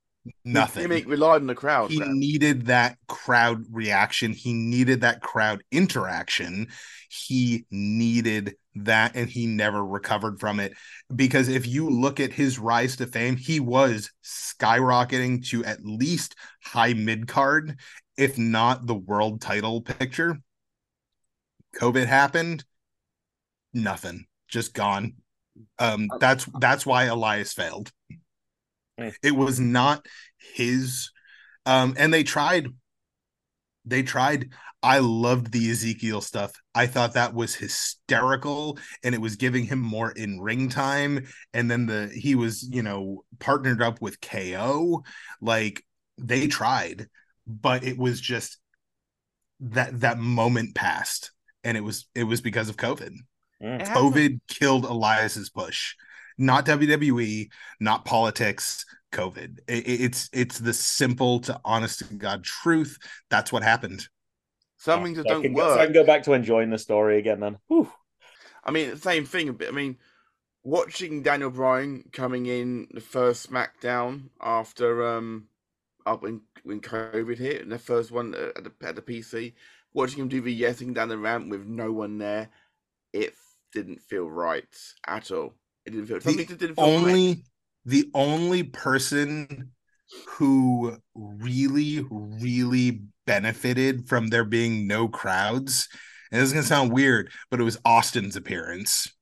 Nothing. 0.43 0.89
He, 0.89 0.99
he 0.99 1.05
relied 1.05 1.41
on 1.41 1.47
the 1.47 1.53
crowd. 1.53 1.91
He 1.91 1.99
man. 1.99 2.17
needed 2.17 2.65
that 2.65 2.97
crowd 3.07 3.63
reaction. 3.69 4.31
He 4.31 4.53
needed 4.53 5.01
that 5.01 5.21
crowd 5.21 5.63
interaction. 5.71 6.69
He 7.09 7.65
needed 7.69 8.55
that, 8.75 9.15
and 9.15 9.29
he 9.29 9.45
never 9.45 9.85
recovered 9.85 10.39
from 10.39 10.59
it. 10.59 10.73
Because 11.15 11.47
if 11.47 11.67
you 11.67 11.89
look 11.89 12.19
at 12.19 12.33
his 12.33 12.57
rise 12.57 12.95
to 12.95 13.05
fame, 13.05 13.35
he 13.35 13.59
was 13.59 14.11
skyrocketing 14.23 15.47
to 15.49 15.63
at 15.63 15.85
least 15.85 16.35
high 16.63 16.93
mid 16.93 17.27
card, 17.27 17.77
if 18.17 18.37
not 18.37 18.87
the 18.87 18.95
world 18.95 19.41
title 19.41 19.81
picture. 19.81 20.37
COVID 21.75 22.07
happened, 22.07 22.63
nothing, 23.73 24.25
just 24.47 24.73
gone. 24.73 25.13
Um, 25.79 26.09
that's 26.19 26.47
that's 26.59 26.85
why 26.85 27.05
Elias 27.05 27.53
failed. 27.53 27.91
It 29.21 29.35
was 29.35 29.59
not 29.59 30.05
his. 30.37 31.11
Um, 31.65 31.95
and 31.97 32.13
they 32.13 32.23
tried. 32.23 32.67
They 33.85 34.03
tried. 34.03 34.49
I 34.81 34.99
loved 34.99 35.51
the 35.51 35.69
Ezekiel 35.71 36.21
stuff. 36.21 36.53
I 36.73 36.85
thought 36.85 37.13
that 37.13 37.33
was 37.33 37.55
hysterical, 37.55 38.77
and 39.03 39.15
it 39.15 39.21
was 39.21 39.35
giving 39.35 39.65
him 39.65 39.79
more 39.79 40.11
in 40.11 40.39
ring 40.39 40.69
time. 40.69 41.25
And 41.53 41.69
then 41.69 41.87
the 41.87 42.11
he 42.13 42.35
was, 42.35 42.63
you 42.63 42.83
know, 42.83 43.23
partnered 43.39 43.81
up 43.81 44.01
with 44.01 44.21
KO. 44.21 45.03
Like 45.41 45.83
they 46.17 46.47
tried 46.47 47.07
but 47.47 47.83
it 47.83 47.97
was 47.97 48.19
just 48.19 48.57
that 49.59 49.99
that 50.01 50.17
moment 50.17 50.75
passed 50.75 51.31
and 51.63 51.77
it 51.77 51.81
was 51.81 52.07
it 52.15 52.23
was 52.23 52.41
because 52.41 52.69
of 52.69 52.77
covid 52.77 53.13
mm. 53.65 53.87
covid 53.87 54.39
killed 54.47 54.85
elias's 54.85 55.49
push. 55.49 55.95
Not 56.37 56.65
wwe 56.65 57.49
not 57.79 58.05
politics 58.05 58.85
covid. 59.11 59.59
It, 59.67 59.83
it's 59.87 60.29
it's 60.33 60.59
the 60.59 60.73
simple 60.73 61.39
to 61.41 61.59
honest 61.65 61.99
to 61.99 62.13
god 62.13 62.43
truth. 62.43 62.97
That's 63.29 63.51
what 63.51 63.63
happened. 63.63 64.07
Something 64.77 65.15
that 65.15 65.25
don't 65.25 65.53
work 65.53 65.75
so 65.75 65.79
i 65.79 65.85
can 65.85 65.93
go 65.93 66.05
back 66.05 66.23
to 66.23 66.33
enjoying 66.33 66.69
the 66.69 66.77
story 66.77 67.17
again 67.17 67.39
then. 67.39 67.57
Whew. 67.67 67.91
i 68.63 68.71
mean 68.71 68.95
same 68.97 69.25
thing 69.25 69.57
i 69.67 69.71
mean 69.71 69.97
watching 70.63 71.23
daniel 71.23 71.49
bryan 71.49 72.03
coming 72.11 72.45
in 72.45 72.87
the 72.91 73.01
first 73.01 73.49
smackdown 73.49 74.29
after 74.41 75.07
um 75.07 75.47
up 76.05 76.21
when 76.21 76.41
when 76.63 76.79
COVID 76.79 77.37
hit 77.37 77.61
and 77.61 77.71
the 77.71 77.79
first 77.79 78.11
one 78.11 78.33
at 78.33 78.63
the 78.63 78.71
at 78.83 78.95
the 78.95 79.01
PC, 79.01 79.53
watching 79.93 80.19
him 80.19 80.27
do 80.27 80.41
the 80.41 80.61
yesing 80.61 80.93
down 80.93 81.09
the 81.09 81.17
ramp 81.17 81.49
with 81.49 81.65
no 81.65 81.91
one 81.91 82.17
there, 82.17 82.49
it 83.13 83.33
didn't 83.75 84.01
feel 84.01 84.27
right 84.27 84.65
at 85.05 85.29
all. 85.31 85.53
It 85.85 85.91
didn't 85.91 86.07
feel 86.07 86.19
something 86.19 86.47
the 86.47 86.55
didn't 86.55 86.75
feel 86.75 86.85
only 86.85 87.27
right. 87.27 87.43
the 87.85 88.09
only 88.15 88.63
person 88.63 89.71
who 90.27 90.97
really 91.13 92.05
really 92.09 93.01
benefited 93.27 94.07
from 94.07 94.27
there 94.27 94.45
being 94.45 94.87
no 94.87 95.07
crowds. 95.07 95.87
And 96.31 96.41
this 96.41 96.47
is 96.47 96.53
gonna 96.53 96.65
sound 96.65 96.91
weird, 96.91 97.31
but 97.51 97.59
it 97.59 97.63
was 97.63 97.77
Austin's 97.85 98.35
appearance 98.35 99.13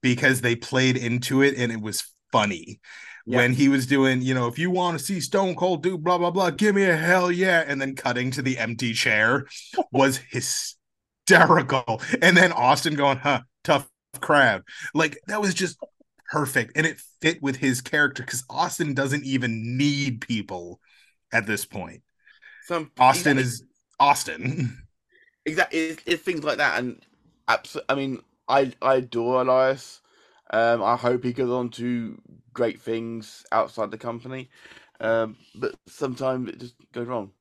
because 0.00 0.40
they 0.40 0.56
played 0.56 0.96
into 0.96 1.42
it 1.42 1.56
and 1.56 1.70
it 1.70 1.80
was 1.80 2.02
funny 2.32 2.80
when 3.28 3.52
he 3.52 3.68
was 3.68 3.86
doing, 3.86 4.22
you 4.22 4.32
know, 4.32 4.46
if 4.46 4.58
you 4.58 4.70
want 4.70 4.98
to 4.98 5.04
see 5.04 5.20
Stone 5.20 5.54
Cold 5.54 5.82
do 5.82 5.98
blah 5.98 6.16
blah 6.18 6.30
blah, 6.30 6.50
give 6.50 6.74
me 6.74 6.84
a 6.84 6.96
hell 6.96 7.30
yeah, 7.30 7.62
and 7.66 7.80
then 7.80 7.94
cutting 7.94 8.30
to 8.32 8.42
the 8.42 8.58
empty 8.58 8.94
chair 8.94 9.46
was 9.92 10.18
hysterical. 10.30 12.00
And 12.22 12.36
then 12.36 12.52
Austin 12.52 12.94
going, 12.94 13.18
huh, 13.18 13.42
tough 13.64 13.88
crab. 14.20 14.64
Like 14.94 15.18
that 15.26 15.40
was 15.40 15.54
just 15.54 15.78
perfect. 16.30 16.72
And 16.76 16.86
it 16.86 17.00
fit 17.20 17.42
with 17.42 17.56
his 17.56 17.80
character 17.80 18.22
because 18.22 18.44
Austin 18.50 18.94
doesn't 18.94 19.24
even 19.24 19.76
need 19.76 20.20
people 20.20 20.80
at 21.32 21.46
this 21.46 21.64
point. 21.64 22.02
Some 22.64 22.90
Austin 22.98 23.38
exactly. 23.38 23.42
is 23.42 23.64
Austin. 24.00 24.78
Exactly. 25.46 25.78
It's, 25.78 26.02
it's 26.04 26.22
things 26.22 26.44
like 26.44 26.58
that. 26.58 26.78
And 26.78 27.00
absolutely, 27.48 27.86
I 27.88 27.94
mean, 27.94 28.22
I, 28.48 28.72
I 28.82 28.96
adore 28.96 29.40
Elias. 29.40 30.02
Um, 30.50 30.82
I 30.82 30.96
hope 30.96 31.24
he 31.24 31.32
goes 31.32 31.50
on 31.50 31.70
to 31.70 32.20
great 32.52 32.80
things 32.80 33.44
outside 33.52 33.90
the 33.90 33.98
company, 33.98 34.48
um, 35.00 35.36
but 35.54 35.74
sometimes 35.86 36.48
it 36.48 36.60
just 36.60 36.74
goes 36.92 37.06
wrong. 37.06 37.32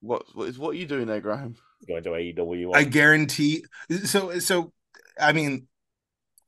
What 0.00 0.24
what 0.34 0.48
is 0.48 0.58
what 0.58 0.70
are 0.70 0.78
you 0.78 0.86
doing 0.86 1.06
there, 1.06 1.20
Graham? 1.20 1.56
going 1.86 2.02
to 2.02 2.10
AEW. 2.10 2.74
I 2.74 2.84
guarantee. 2.84 3.64
So 4.04 4.38
so, 4.38 4.72
I 5.20 5.32
mean, 5.32 5.66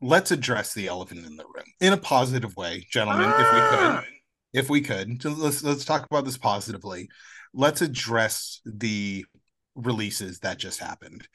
let's 0.01 0.31
address 0.31 0.75
the 0.75 0.89
elephant 0.89 1.27
in 1.27 1.37
the 1.37 1.45
room 1.45 1.65
in 1.81 1.93
a 1.93 1.99
positive 1.99 2.57
way, 2.57 2.87
gentlemen, 2.91 3.33
if 3.39 3.53
we 3.53 3.61
could. 3.61 4.05
If 4.53 4.71
we 4.71 4.81
could, 4.81 5.23
so 5.23 5.31
let's 5.31 5.63
let's 5.63 5.85
talk 5.85 6.07
about 6.11 6.25
this 6.25 6.39
positively. 6.39 7.09
Let's 7.53 7.83
address 7.83 8.61
the 8.65 9.27
releases 9.75 10.39
that 10.41 10.59
just 10.59 10.81
happened. 10.81 11.29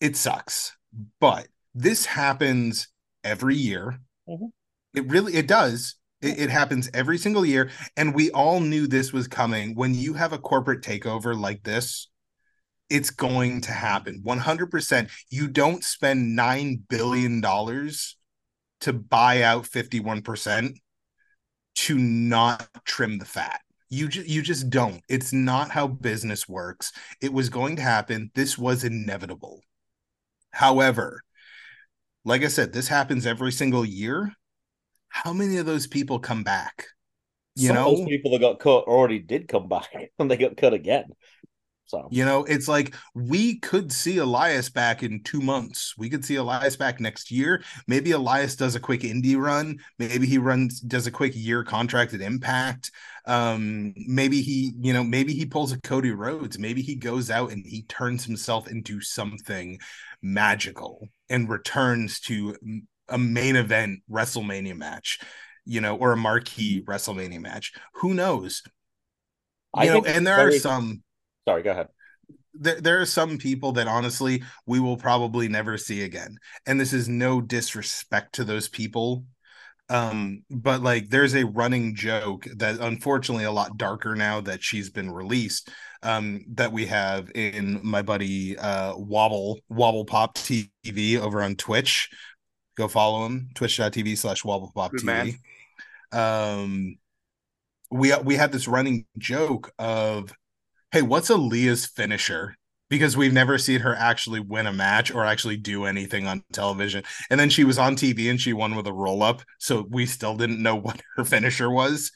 It 0.00 0.16
sucks, 0.16 0.76
but 1.20 1.48
this 1.74 2.04
happens 2.04 2.88
every 3.22 3.56
year. 3.56 3.98
Mhm. 4.28 4.50
It 4.94 5.08
really 5.08 5.34
it 5.34 5.46
does. 5.46 5.94
It, 6.20 6.38
it 6.38 6.50
happens 6.50 6.90
every 6.92 7.16
single 7.16 7.46
year, 7.46 7.70
and 7.96 8.14
we 8.14 8.30
all 8.30 8.60
knew 8.60 8.86
this 8.86 9.12
was 9.12 9.26
coming. 9.26 9.74
When 9.74 9.94
you 9.94 10.12
have 10.14 10.32
a 10.34 10.38
corporate 10.38 10.82
takeover 10.82 11.38
like 11.38 11.62
this, 11.62 12.08
it's 12.90 13.10
going 13.10 13.60
to 13.62 13.72
happen 13.72 14.22
100%. 14.24 15.10
You 15.30 15.48
don't 15.48 15.82
spend 15.82 16.38
$9 16.38 16.80
billion 16.88 17.42
to 18.80 18.92
buy 18.92 19.42
out 19.42 19.64
51% 19.64 20.74
to 21.76 21.98
not 21.98 22.68
trim 22.84 23.18
the 23.18 23.24
fat. 23.24 23.60
You, 23.90 24.08
ju- 24.08 24.24
you 24.26 24.42
just 24.42 24.70
don't. 24.70 25.00
It's 25.08 25.32
not 25.32 25.70
how 25.70 25.86
business 25.86 26.48
works. 26.48 26.92
It 27.20 27.32
was 27.32 27.48
going 27.48 27.76
to 27.76 27.82
happen. 27.82 28.30
This 28.34 28.58
was 28.58 28.84
inevitable. 28.84 29.60
However, 30.52 31.22
like 32.24 32.42
I 32.42 32.48
said, 32.48 32.72
this 32.72 32.88
happens 32.88 33.26
every 33.26 33.52
single 33.52 33.84
year. 33.84 34.32
How 35.08 35.32
many 35.32 35.58
of 35.58 35.66
those 35.66 35.86
people 35.86 36.18
come 36.18 36.42
back? 36.42 36.86
You 37.56 37.68
Some 37.68 37.76
know, 37.76 37.96
those 37.96 38.08
people 38.08 38.32
that 38.32 38.40
got 38.40 38.58
cut 38.58 38.84
already 38.84 39.20
did 39.20 39.46
come 39.46 39.68
back, 39.68 39.88
and 40.18 40.30
they 40.30 40.36
got 40.36 40.56
cut 40.56 40.74
again. 40.74 41.04
So 41.86 42.08
You 42.10 42.24
know, 42.24 42.44
it's 42.44 42.66
like 42.66 42.94
we 43.14 43.58
could 43.58 43.92
see 43.92 44.16
Elias 44.16 44.70
back 44.70 45.02
in 45.02 45.22
two 45.22 45.40
months. 45.40 45.94
We 45.98 46.08
could 46.08 46.24
see 46.24 46.36
Elias 46.36 46.76
back 46.76 46.98
next 46.98 47.30
year. 47.30 47.62
Maybe 47.86 48.12
Elias 48.12 48.56
does 48.56 48.74
a 48.74 48.80
quick 48.80 49.02
indie 49.02 49.38
run. 49.38 49.78
Maybe 49.98 50.26
he 50.26 50.38
runs 50.38 50.80
does 50.80 51.06
a 51.06 51.10
quick 51.10 51.32
year 51.34 51.62
contract 51.62 52.14
at 52.14 52.22
Impact. 52.22 52.90
Um, 53.26 53.92
maybe 53.96 54.40
he, 54.40 54.72
you 54.80 54.92
know, 54.92 55.04
maybe 55.04 55.34
he 55.34 55.44
pulls 55.44 55.72
a 55.72 55.80
Cody 55.80 56.10
Rhodes. 56.10 56.58
Maybe 56.58 56.80
he 56.80 56.94
goes 56.94 57.30
out 57.30 57.52
and 57.52 57.64
he 57.66 57.82
turns 57.82 58.24
himself 58.24 58.66
into 58.68 59.00
something 59.00 59.78
magical 60.22 61.08
and 61.28 61.48
returns 61.48 62.18
to 62.20 62.56
a 63.08 63.18
main 63.18 63.56
event 63.56 64.00
WrestleMania 64.10 64.76
match, 64.76 65.20
you 65.66 65.82
know, 65.82 65.96
or 65.96 66.12
a 66.12 66.16
marquee 66.16 66.82
WrestleMania 66.82 67.40
match. 67.40 67.72
Who 67.96 68.14
knows? 68.14 68.62
I 69.74 69.86
know, 69.86 69.92
think 69.94 70.08
and 70.08 70.26
there 70.26 70.48
are 70.48 70.52
some 70.52 71.02
sorry, 71.46 71.62
go 71.62 71.70
ahead. 71.70 71.88
there, 72.54 72.80
there 72.80 73.00
are 73.00 73.06
some 73.06 73.38
people 73.38 73.72
that 73.72 73.88
honestly 73.88 74.42
we 74.66 74.80
will 74.80 74.96
probably 74.96 75.48
never 75.48 75.76
see 75.76 76.02
again. 76.02 76.38
And 76.66 76.80
this 76.80 76.92
is 76.92 77.08
no 77.08 77.40
disrespect 77.40 78.34
to 78.36 78.44
those 78.44 78.68
people. 78.68 79.24
Um 79.90 80.44
but 80.50 80.82
like 80.82 81.10
there's 81.10 81.34
a 81.34 81.44
running 81.44 81.94
joke 81.94 82.46
that 82.56 82.80
unfortunately 82.80 83.44
a 83.44 83.52
lot 83.52 83.76
darker 83.76 84.14
now 84.16 84.40
that 84.40 84.62
she's 84.62 84.88
been 84.88 85.10
released 85.10 85.68
um 86.02 86.40
that 86.54 86.72
we 86.72 86.86
have 86.86 87.30
in 87.34 87.80
my 87.82 88.00
buddy 88.00 88.56
uh 88.56 88.96
wobble 88.96 89.60
wobble 89.68 90.06
pop 90.06 90.36
tv 90.38 91.18
over 91.18 91.42
on 91.42 91.54
twitch. 91.56 92.08
Go 92.76 92.88
follow 92.88 93.26
him 93.26 93.50
twitch.tv 93.54 94.16
slash 94.16 94.42
wobble 94.42 94.72
pop 94.74 94.92
tv 94.92 95.36
um 96.12 96.96
we 97.90 98.14
we 98.22 98.36
had 98.36 98.52
this 98.52 98.66
running 98.66 99.04
joke 99.18 99.70
of 99.78 100.32
hey, 100.94 101.02
what's 101.02 101.28
Aliyah's 101.28 101.86
finisher? 101.86 102.54
Because 102.88 103.16
we've 103.16 103.32
never 103.32 103.58
seen 103.58 103.80
her 103.80 103.96
actually 103.96 104.38
win 104.38 104.68
a 104.68 104.72
match 104.72 105.10
or 105.10 105.24
actually 105.24 105.56
do 105.56 105.86
anything 105.86 106.28
on 106.28 106.44
television. 106.52 107.02
And 107.28 107.40
then 107.40 107.50
she 107.50 107.64
was 107.64 107.80
on 107.80 107.96
TV 107.96 108.30
and 108.30 108.40
she 108.40 108.52
won 108.52 108.76
with 108.76 108.86
a 108.86 108.92
roll 108.92 109.24
up. 109.24 109.42
So 109.58 109.84
we 109.90 110.06
still 110.06 110.36
didn't 110.36 110.62
know 110.62 110.76
what 110.80 111.02
her 111.16 111.24
finisher 111.24 111.68
was. 111.68 112.12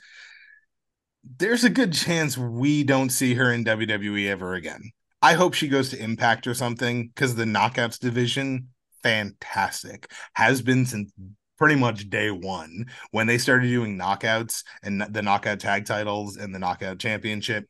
There's 1.38 1.64
a 1.64 1.70
good 1.70 1.92
chance 1.92 2.38
we 2.38 2.84
don't 2.84 3.10
see 3.10 3.34
her 3.34 3.52
in 3.52 3.64
WWE 3.64 4.28
ever 4.28 4.54
again. 4.54 4.92
I 5.20 5.34
hope 5.34 5.54
she 5.54 5.66
goes 5.66 5.90
to 5.90 6.00
Impact 6.00 6.46
or 6.46 6.54
something 6.54 7.08
because 7.08 7.34
the 7.34 7.46
knockouts 7.46 7.98
division, 7.98 8.68
fantastic, 9.02 10.08
has 10.34 10.62
been 10.62 10.86
since 10.86 11.10
pretty 11.58 11.74
much 11.74 12.08
day 12.08 12.30
one 12.30 12.86
when 13.10 13.26
they 13.26 13.36
started 13.36 13.66
doing 13.66 13.98
knockouts 13.98 14.62
and 14.84 15.02
the 15.10 15.22
knockout 15.22 15.58
tag 15.58 15.84
titles 15.84 16.36
and 16.36 16.54
the 16.54 16.58
knockout 16.58 17.00
championship 17.00 17.66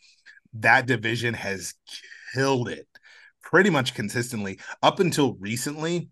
that 0.54 0.86
division 0.86 1.34
has 1.34 1.74
killed 2.34 2.68
it 2.68 2.86
pretty 3.42 3.70
much 3.70 3.94
consistently 3.94 4.58
up 4.82 5.00
until 5.00 5.34
recently. 5.34 6.10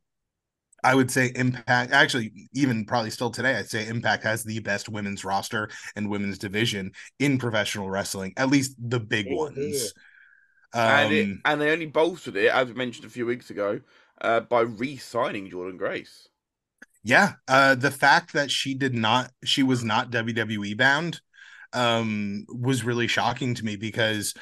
I 0.85 0.95
would 0.95 1.11
say 1.11 1.33
Impact, 1.35 1.93
actually, 1.93 2.49
even 2.55 2.85
probably 2.85 3.11
still 3.11 3.31
today, 3.31 3.57
I'd 3.57 3.69
say 3.69 3.89
Impact 3.89 4.23
has 4.23 4.45
the 4.45 4.61
best 4.61 4.89
women's 4.89 5.25
roster 5.25 5.69
and 5.97 6.09
women's 6.09 6.39
division 6.39 6.93
in 7.19 7.39
professional 7.39 7.91
wrestling, 7.91 8.35
at 8.37 8.51
least 8.51 8.77
the 8.79 9.01
big 9.01 9.29
ones. 9.29 9.93
and, 10.87 11.13
it, 11.13 11.25
Um, 11.25 11.41
and 11.45 11.61
they 11.61 11.71
only 11.73 11.87
bolstered 11.87 12.37
it, 12.37 12.53
as 12.53 12.75
mentioned 12.75 13.07
a 13.07 13.11
few 13.11 13.27
weeks 13.27 13.51
ago, 13.51 13.81
uh, 14.21 14.41
by 14.41 14.61
re-signing 14.63 15.51
Jordynne 15.51 15.79
Grace. 15.79 16.29
yeah, 17.03 17.35
uh, 17.49 17.75
the 17.75 17.91
fact 17.91 18.33
that 18.33 18.51
she 18.51 18.75
did 18.75 18.95
not, 18.95 19.31
she 19.45 19.63
was 19.63 19.85
not 19.85 20.11
WWE 20.11 20.77
bound, 20.77 21.21
um, 21.77 22.47
was 22.49 22.85
really 22.85 23.07
shocking 23.07 23.55
to 23.55 23.65
me 23.65 23.77
because 23.77 24.35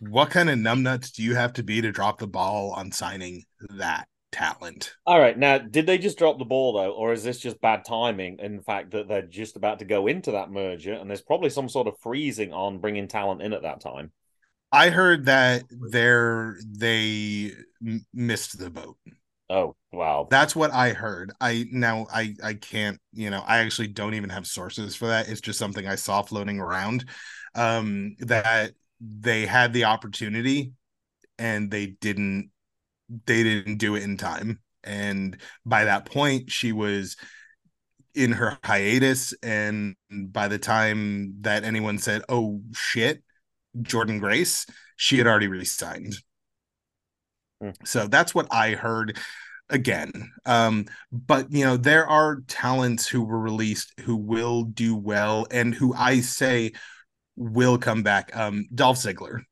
what 0.00 0.30
kind 0.30 0.50
of 0.50 0.58
numbnuts 0.58 1.12
do 1.12 1.22
you 1.22 1.34
have 1.34 1.54
to 1.54 1.62
be 1.62 1.80
to 1.80 1.92
drop 1.92 2.18
the 2.18 2.26
ball 2.26 2.72
on 2.72 2.92
signing 2.92 3.44
that 3.70 4.08
talent? 4.32 4.94
All 5.06 5.18
right, 5.18 5.38
now 5.38 5.58
did 5.58 5.86
they 5.86 5.98
just 5.98 6.18
drop 6.18 6.38
the 6.38 6.44
ball 6.44 6.72
though, 6.74 6.90
or 6.90 7.12
is 7.12 7.22
this 7.22 7.38
just 7.38 7.60
bad 7.60 7.84
timing? 7.84 8.38
In 8.40 8.60
fact, 8.60 8.90
that 8.90 9.08
they're 9.08 9.22
just 9.22 9.56
about 9.56 9.78
to 9.78 9.84
go 9.84 10.06
into 10.06 10.32
that 10.32 10.50
merger, 10.50 10.92
and 10.92 11.08
there's 11.08 11.22
probably 11.22 11.50
some 11.50 11.68
sort 11.68 11.86
of 11.86 11.94
freezing 12.02 12.52
on 12.52 12.78
bringing 12.78 13.08
talent 13.08 13.42
in 13.42 13.52
at 13.52 13.62
that 13.62 13.80
time. 13.80 14.12
I 14.72 14.90
heard 14.90 15.26
that 15.26 15.62
they're 15.70 16.56
they 16.66 17.52
missed 18.12 18.58
the 18.58 18.70
boat. 18.70 18.96
Oh 19.48 19.76
wow, 19.92 20.26
That's 20.28 20.56
what 20.56 20.72
I 20.72 20.90
heard. 20.90 21.32
I 21.40 21.66
now 21.70 22.06
I 22.12 22.34
I 22.42 22.54
can't, 22.54 23.00
you 23.12 23.30
know, 23.30 23.42
I 23.46 23.58
actually 23.58 23.88
don't 23.88 24.14
even 24.14 24.30
have 24.30 24.46
sources 24.46 24.96
for 24.96 25.06
that. 25.06 25.28
It's 25.28 25.40
just 25.40 25.58
something 25.58 25.86
I 25.86 25.94
saw 25.94 26.22
floating 26.22 26.58
around 26.60 27.04
um 27.54 28.16
that 28.20 28.72
they 29.00 29.46
had 29.46 29.72
the 29.72 29.84
opportunity 29.84 30.72
and 31.38 31.70
they 31.70 31.86
didn't 31.86 32.50
they 33.26 33.42
didn't 33.42 33.78
do 33.78 33.96
it 33.96 34.02
in 34.02 34.16
time. 34.16 34.60
And 34.84 35.38
by 35.64 35.84
that 35.84 36.06
point 36.06 36.50
she 36.50 36.72
was 36.72 37.16
in 38.14 38.32
her 38.32 38.58
hiatus 38.64 39.34
and 39.42 39.94
by 40.10 40.48
the 40.48 40.58
time 40.58 41.34
that 41.42 41.64
anyone 41.64 41.98
said, 41.98 42.22
"Oh 42.28 42.62
shit, 42.74 43.22
Jordynne 43.78 44.20
Grace," 44.20 44.66
she 44.96 45.18
had 45.18 45.26
already 45.26 45.48
resigned. 45.48 46.16
Hmm. 47.60 47.70
So 47.84 48.06
that's 48.06 48.34
what 48.34 48.46
I 48.50 48.72
heard 48.72 49.18
again. 49.68 50.32
Um, 50.44 50.86
but 51.10 51.50
you 51.50 51.64
know, 51.64 51.76
there 51.76 52.06
are 52.06 52.42
talents 52.46 53.06
who 53.06 53.24
were 53.24 53.40
released 53.40 53.92
who 54.00 54.16
will 54.16 54.64
do 54.64 54.96
well 54.96 55.46
and 55.50 55.74
who 55.74 55.94
I 55.94 56.20
say 56.20 56.72
will 57.36 57.78
come 57.78 58.02
back. 58.02 58.34
Um, 58.36 58.66
Dolph 58.74 58.98
Ziggler, 58.98 59.42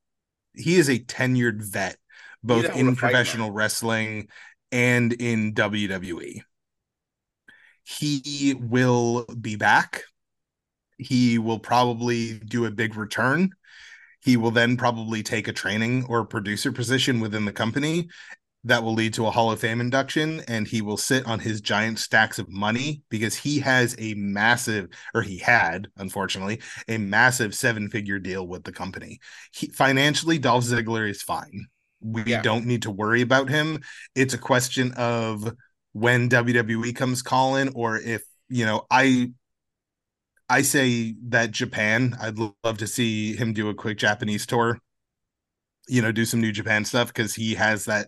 he 0.54 0.76
is 0.76 0.88
a 0.88 0.98
tenured 0.98 1.62
vet, 1.62 1.96
both 2.42 2.74
in 2.76 2.96
professional 2.96 3.50
wrestling 3.50 4.28
and 4.72 5.12
in 5.12 5.54
WWE. 5.54 6.42
He 7.84 8.54
will 8.58 9.26
be 9.26 9.56
back. 9.56 10.02
He 10.96 11.38
will 11.38 11.58
probably 11.58 12.38
do 12.38 12.64
a 12.64 12.70
big 12.70 12.96
return. 12.96 13.50
He 14.24 14.36
will 14.36 14.50
then 14.50 14.76
probably 14.76 15.22
take 15.22 15.48
a 15.48 15.52
training 15.52 16.06
or 16.08 16.24
producer 16.24 16.72
position 16.72 17.20
within 17.20 17.44
the 17.44 17.52
company 17.52 18.08
that 18.66 18.82
will 18.82 18.94
lead 18.94 19.12
to 19.12 19.26
a 19.26 19.30
Hall 19.30 19.52
of 19.52 19.60
Fame 19.60 19.80
induction. 19.80 20.40
And 20.48 20.66
he 20.66 20.80
will 20.80 20.96
sit 20.96 21.26
on 21.26 21.38
his 21.38 21.60
giant 21.60 21.98
stacks 21.98 22.38
of 22.38 22.48
money 22.48 23.02
because 23.10 23.34
he 23.34 23.60
has 23.60 23.94
a 23.98 24.14
massive, 24.14 24.88
or 25.14 25.20
he 25.20 25.36
had, 25.36 25.88
unfortunately, 25.98 26.62
a 26.88 26.96
massive 26.96 27.54
seven 27.54 27.90
figure 27.90 28.18
deal 28.18 28.48
with 28.48 28.64
the 28.64 28.72
company. 28.72 29.20
He, 29.52 29.66
financially, 29.66 30.38
Dolph 30.38 30.64
Ziggler 30.64 31.08
is 31.08 31.20
fine. 31.20 31.66
We 32.00 32.22
Yeah. 32.24 32.40
don't 32.40 32.64
need 32.64 32.82
to 32.82 32.90
worry 32.90 33.20
about 33.20 33.50
him. 33.50 33.80
It's 34.14 34.32
a 34.32 34.38
question 34.38 34.92
of 34.92 35.52
when 35.92 36.28
WWE 36.28 36.94
comes 36.94 37.20
calling 37.20 37.68
or 37.74 37.98
if, 37.98 38.22
you 38.48 38.64
know, 38.64 38.86
I 38.90 39.32
I 40.54 40.62
say 40.62 41.16
that 41.30 41.50
Japan, 41.50 42.16
I'd 42.20 42.38
love 42.38 42.78
to 42.78 42.86
see 42.86 43.34
him 43.34 43.54
do 43.54 43.70
a 43.70 43.74
quick 43.74 43.98
Japanese 43.98 44.46
tour, 44.46 44.78
you 45.88 46.00
know, 46.00 46.12
do 46.12 46.24
some 46.24 46.40
New 46.40 46.52
Japan 46.52 46.84
stuff 46.84 47.08
because 47.08 47.34
he 47.34 47.54
has 47.54 47.86
that 47.86 48.06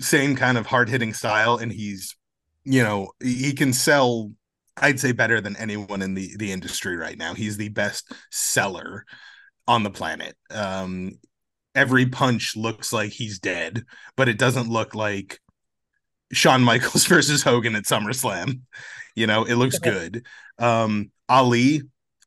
same 0.00 0.34
kind 0.34 0.56
of 0.56 0.64
hard 0.64 0.88
hitting 0.88 1.12
style 1.12 1.58
and 1.58 1.70
he's, 1.70 2.16
you 2.64 2.82
know, 2.82 3.10
he 3.22 3.52
can 3.52 3.74
sell, 3.74 4.32
I'd 4.78 4.98
say 4.98 5.12
better 5.12 5.42
than 5.42 5.56
anyone 5.56 6.00
in 6.00 6.14
the, 6.14 6.34
the 6.38 6.52
industry 6.52 6.96
right 6.96 7.18
now. 7.18 7.34
He's 7.34 7.58
the 7.58 7.68
best 7.68 8.10
seller 8.30 9.04
on 9.68 9.82
the 9.82 9.90
planet. 9.90 10.34
Um, 10.50 11.18
every 11.74 12.06
punch 12.06 12.56
looks 12.56 12.94
like 12.94 13.12
he's 13.12 13.38
dead, 13.38 13.84
but 14.16 14.30
it 14.30 14.38
doesn't 14.38 14.70
look 14.70 14.94
like 14.94 15.38
Shawn 16.32 16.62
Michaels 16.62 17.04
versus 17.08 17.42
Hogan 17.42 17.76
at 17.76 17.84
SummerSlam. 17.84 18.62
You 19.14 19.26
know, 19.26 19.44
it 19.44 19.56
looks 19.56 19.78
good. 19.78 20.24
Um, 20.60 21.10
Ali, 21.28 21.82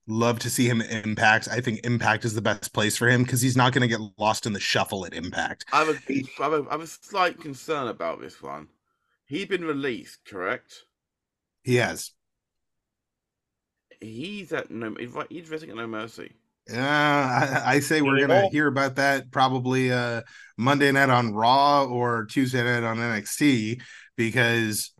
love 0.07 0.39
to 0.39 0.49
see 0.49 0.67
him 0.67 0.81
at 0.81 0.91
Impact. 1.05 1.47
I 1.49 1.61
think 1.61 1.85
Impact 1.85 2.25
is 2.25 2.33
the 2.33 2.41
best 2.41 2.73
place 2.73 2.97
for 2.97 3.07
him 3.07 3.23
because 3.23 3.41
he's 3.41 3.55
not 3.55 3.71
going 3.73 3.81
to 3.81 3.87
get 3.87 4.01
lost 4.17 4.45
in 4.45 4.53
the 4.53 4.59
shuffle 4.59 5.05
at 5.05 5.13
Impact. 5.13 5.65
I 5.71 5.83
have, 5.83 5.89
a, 5.89 6.13
I, 6.39 6.43
have 6.43 6.53
a, 6.53 6.65
I 6.69 6.71
have 6.71 6.81
a 6.81 6.87
slight 6.87 7.39
concern 7.39 7.87
about 7.87 8.19
this 8.19 8.41
one. 8.41 8.67
He's 9.25 9.45
been 9.45 9.63
released, 9.63 10.19
correct? 10.25 10.83
He 11.63 11.75
has. 11.75 12.11
He's 14.01 14.51
at 14.51 14.69
no. 14.69 14.95
He's 15.29 15.49
wrestling 15.49 15.71
at 15.71 15.77
No 15.77 15.87
Mercy. 15.87 16.33
Yeah, 16.69 17.61
I, 17.65 17.75
I 17.75 17.79
say 17.79 18.01
we're 18.01 18.19
gonna 18.19 18.49
hear 18.49 18.67
about 18.67 18.95
that 18.95 19.31
probably 19.31 19.91
uh 19.91 20.21
Monday 20.57 20.91
night 20.91 21.09
on 21.09 21.33
Raw 21.33 21.85
or 21.85 22.25
Tuesday 22.25 22.63
night 22.63 22.87
on 22.87 22.97
NXT 22.97 23.81
because 24.15 24.92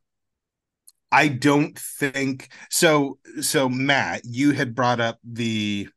I 1.14 1.28
don't 1.28 1.78
think 1.78 2.50
so. 2.70 3.20
So 3.40 3.70
Matt, 3.70 4.22
you 4.26 4.52
had 4.52 4.74
brought 4.74 5.00
up 5.00 5.20
the 5.24 5.88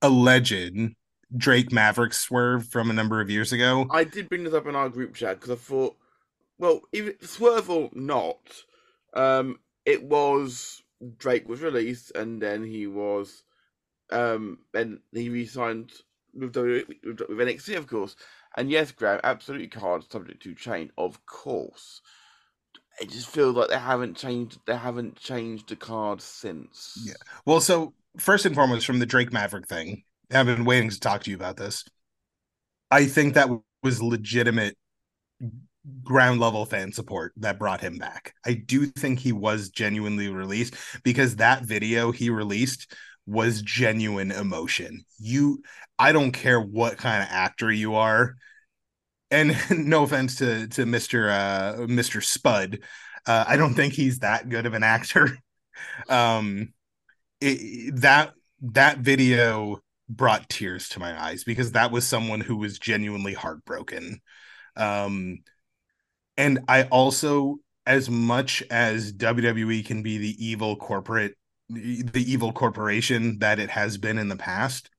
alleged 0.00 0.94
Drake 1.36 1.72
Maverick 1.72 2.12
swerve 2.12 2.68
from 2.68 2.90
a 2.90 2.94
number 2.94 3.20
of 3.20 3.28
years 3.28 3.52
ago. 3.52 3.86
I 3.90 4.04
did 4.04 4.28
bring 4.28 4.44
this 4.44 4.54
up 4.54 4.66
in 4.66 4.76
our 4.76 4.88
group 4.88 5.14
chat 5.14 5.40
because 5.40 5.50
I 5.50 5.56
thought, 5.56 5.96
well, 6.58 6.82
even 6.92 7.14
swerve 7.22 7.70
or 7.70 7.90
not, 7.92 8.38
um, 9.14 9.58
it 9.84 10.04
was 10.04 10.82
Drake 11.18 11.48
was 11.48 11.60
released 11.60 12.12
and 12.14 12.40
then 12.40 12.64
he 12.64 12.86
was 12.86 13.42
um, 14.10 14.58
then 14.72 15.00
he 15.12 15.28
re-signed 15.28 15.90
with, 16.34 16.54
with, 16.54 16.86
with 17.04 17.38
NXT, 17.38 17.76
of 17.76 17.88
course. 17.88 18.14
And 18.56 18.70
yes, 18.70 18.92
Graham, 18.92 19.20
absolutely 19.24 19.68
card 19.68 20.04
subject 20.08 20.42
to 20.44 20.54
change, 20.54 20.90
of 20.96 21.24
course. 21.26 22.00
I 23.00 23.04
just 23.04 23.28
feel 23.28 23.52
like 23.52 23.68
they 23.68 23.78
haven't 23.78 24.16
changed. 24.16 24.58
They 24.66 24.76
haven't 24.76 25.16
changed 25.16 25.68
the 25.68 25.76
card 25.76 26.20
since. 26.20 26.98
Yeah. 27.04 27.14
Well, 27.46 27.60
so 27.60 27.94
first 28.18 28.46
and 28.46 28.54
foremost, 28.54 28.86
from 28.86 28.98
the 28.98 29.06
Drake 29.06 29.32
Maverick 29.32 29.66
thing, 29.66 30.04
I've 30.32 30.46
been 30.46 30.64
waiting 30.64 30.90
to 30.90 31.00
talk 31.00 31.22
to 31.24 31.30
you 31.30 31.36
about 31.36 31.56
this. 31.56 31.84
I 32.90 33.06
think 33.06 33.34
that 33.34 33.48
was 33.82 34.02
legitimate 34.02 34.76
ground 36.02 36.40
level 36.40 36.64
fan 36.64 36.92
support 36.92 37.32
that 37.36 37.58
brought 37.58 37.80
him 37.80 37.98
back. 37.98 38.34
I 38.46 38.54
do 38.54 38.86
think 38.86 39.18
he 39.18 39.32
was 39.32 39.70
genuinely 39.70 40.28
released 40.28 40.74
because 41.02 41.36
that 41.36 41.64
video 41.64 42.12
he 42.12 42.30
released 42.30 42.92
was 43.26 43.62
genuine 43.62 44.30
emotion. 44.30 45.04
You 45.18 45.62
I 45.98 46.12
don't 46.12 46.32
care 46.32 46.60
what 46.60 46.98
kind 46.98 47.22
of 47.22 47.28
actor 47.30 47.70
you 47.70 47.94
are. 47.94 48.36
And 49.32 49.56
no 49.88 50.04
offense 50.04 50.36
to 50.36 50.68
to 50.68 50.84
Mr. 50.84 51.30
uh 51.30 51.86
Mr. 51.86 52.22
Spud. 52.22 52.78
Uh, 53.26 53.44
I 53.46 53.56
don't 53.56 53.74
think 53.74 53.94
he's 53.94 54.20
that 54.20 54.48
good 54.48 54.66
of 54.66 54.74
an 54.74 54.84
actor. 54.84 55.38
Um 56.08 56.74
it, 57.40 57.96
that 58.02 58.34
that 58.60 58.98
video 58.98 59.80
brought 60.08 60.48
tears 60.50 60.90
to 60.90 61.00
my 61.00 61.20
eyes 61.20 61.44
because 61.44 61.72
that 61.72 61.90
was 61.90 62.06
someone 62.06 62.40
who 62.40 62.56
was 62.56 62.78
genuinely 62.78 63.32
heartbroken. 63.32 64.20
Um 64.76 65.38
and 66.36 66.60
I 66.68 66.84
also 66.84 67.56
as 67.86 68.10
much 68.10 68.62
as 68.70 69.12
WWE 69.14 69.84
can 69.84 70.02
be 70.02 70.18
the 70.18 70.46
evil 70.46 70.76
corporate 70.76 71.36
the 71.70 72.24
evil 72.26 72.52
corporation 72.52 73.38
that 73.38 73.58
it 73.58 73.70
has 73.70 73.96
been 73.98 74.18
in 74.18 74.28
the 74.28 74.36
past. 74.36 74.90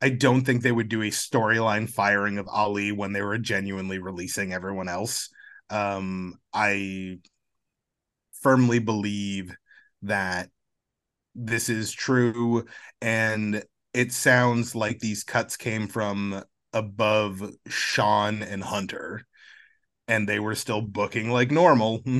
I 0.00 0.10
don't 0.10 0.42
think 0.42 0.62
they 0.62 0.72
would 0.72 0.88
do 0.88 1.02
a 1.02 1.10
storyline 1.10 1.88
firing 1.88 2.38
of 2.38 2.48
Ali 2.48 2.92
when 2.92 3.12
they 3.12 3.22
were 3.22 3.38
genuinely 3.38 3.98
releasing 3.98 4.52
everyone 4.52 4.88
else. 4.88 5.30
Um, 5.70 6.34
I 6.52 7.18
firmly 8.42 8.78
believe 8.78 9.56
that 10.02 10.50
this 11.34 11.68
is 11.68 11.92
true, 11.92 12.66
and 13.00 13.62
it 13.94 14.12
sounds 14.12 14.74
like 14.74 14.98
these 14.98 15.24
cuts 15.24 15.56
came 15.56 15.88
from 15.88 16.42
above 16.72 17.50
Shawn 17.68 18.42
and 18.42 18.62
Hunter, 18.62 19.26
and 20.08 20.28
they 20.28 20.38
were 20.38 20.54
still 20.54 20.82
booking 20.82 21.30
like 21.30 21.50
normal. 21.50 22.02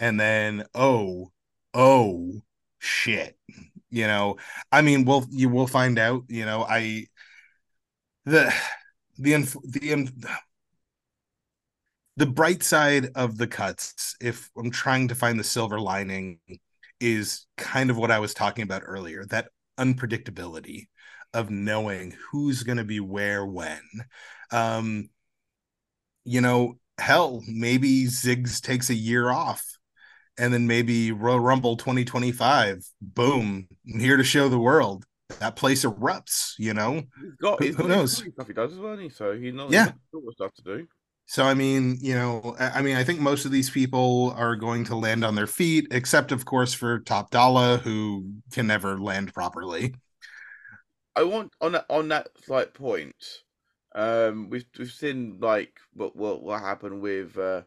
And 0.00 0.18
then, 0.18 0.64
oh, 0.74 1.30
oh, 1.72 2.42
shit 2.80 3.38
you 3.94 4.06
know 4.06 4.36
i 4.72 4.82
mean 4.82 5.04
we'll 5.04 5.26
you 5.30 5.48
will 5.48 5.66
find 5.66 5.98
out 5.98 6.22
you 6.28 6.44
know 6.44 6.64
i 6.68 7.06
the 8.24 8.52
the 9.18 9.32
the 9.64 10.12
the 12.16 12.26
bright 12.26 12.62
side 12.62 13.08
of 13.14 13.38
the 13.38 13.46
cuts 13.46 14.16
if 14.20 14.50
i'm 14.56 14.70
trying 14.70 15.08
to 15.08 15.14
find 15.14 15.38
the 15.38 15.44
silver 15.44 15.80
lining 15.80 16.38
is 17.00 17.46
kind 17.56 17.90
of 17.90 17.96
what 17.96 18.10
i 18.10 18.18
was 18.18 18.34
talking 18.34 18.62
about 18.62 18.82
earlier 18.84 19.24
that 19.26 19.48
unpredictability 19.78 20.86
of 21.32 21.50
knowing 21.50 22.14
who's 22.30 22.62
going 22.62 22.78
to 22.78 22.84
be 22.84 23.00
where 23.00 23.44
when. 23.44 23.80
Um 24.52 25.08
you 26.24 26.40
know 26.40 26.78
hell 26.98 27.42
maybe 27.46 28.04
ziggs 28.04 28.60
takes 28.60 28.90
a 28.90 28.94
year 28.94 29.30
off 29.30 29.73
and 30.38 30.52
then 30.52 30.66
maybe 30.66 31.12
Royal 31.12 31.40
Rumble 31.40 31.76
2025, 31.76 32.84
boom, 33.00 33.68
I'm 33.92 34.00
here 34.00 34.16
to 34.16 34.24
show 34.24 34.48
the 34.48 34.58
world. 34.58 35.04
That 35.40 35.56
place 35.56 35.84
erupts, 35.84 36.54
you 36.58 36.74
know. 36.74 37.02
He's 37.20 37.34
got, 37.40 37.58
who, 37.58 37.64
he's 37.66 37.76
who 37.76 37.88
knows 37.88 38.16
stuff 38.16 38.46
he 38.46 38.52
does 38.52 38.72
as 38.72 38.78
well, 38.78 38.96
he? 38.96 39.08
so 39.08 39.36
he 39.36 39.50
knows 39.50 39.72
yeah 39.72 39.92
stuff 40.32 40.52
to 40.54 40.62
do. 40.62 40.86
So 41.26 41.44
I 41.44 41.54
mean, 41.54 41.96
you 42.00 42.14
know, 42.14 42.54
I 42.58 42.82
mean, 42.82 42.96
I 42.96 43.04
think 43.04 43.20
most 43.20 43.46
of 43.46 43.50
these 43.50 43.70
people 43.70 44.34
are 44.36 44.56
going 44.56 44.84
to 44.84 44.96
land 44.96 45.24
on 45.24 45.34
their 45.34 45.46
feet, 45.46 45.88
except 45.90 46.32
of 46.32 46.44
course 46.44 46.74
for 46.74 47.00
Top 47.00 47.30
Dollar, 47.30 47.78
who 47.78 48.26
can 48.52 48.66
never 48.66 49.00
land 49.00 49.32
properly. 49.32 49.94
I 51.16 51.22
want 51.22 51.52
on 51.60 51.72
that 51.72 51.86
on 51.88 52.08
that 52.08 52.28
slight 52.44 52.74
point. 52.74 53.14
Um, 53.94 54.50
we've 54.50 54.66
we've 54.78 54.90
seen 54.90 55.38
like 55.40 55.78
what 55.94 56.14
what 56.14 56.42
what 56.42 56.60
happened 56.60 57.00
with 57.00 57.38
uh 57.38 57.62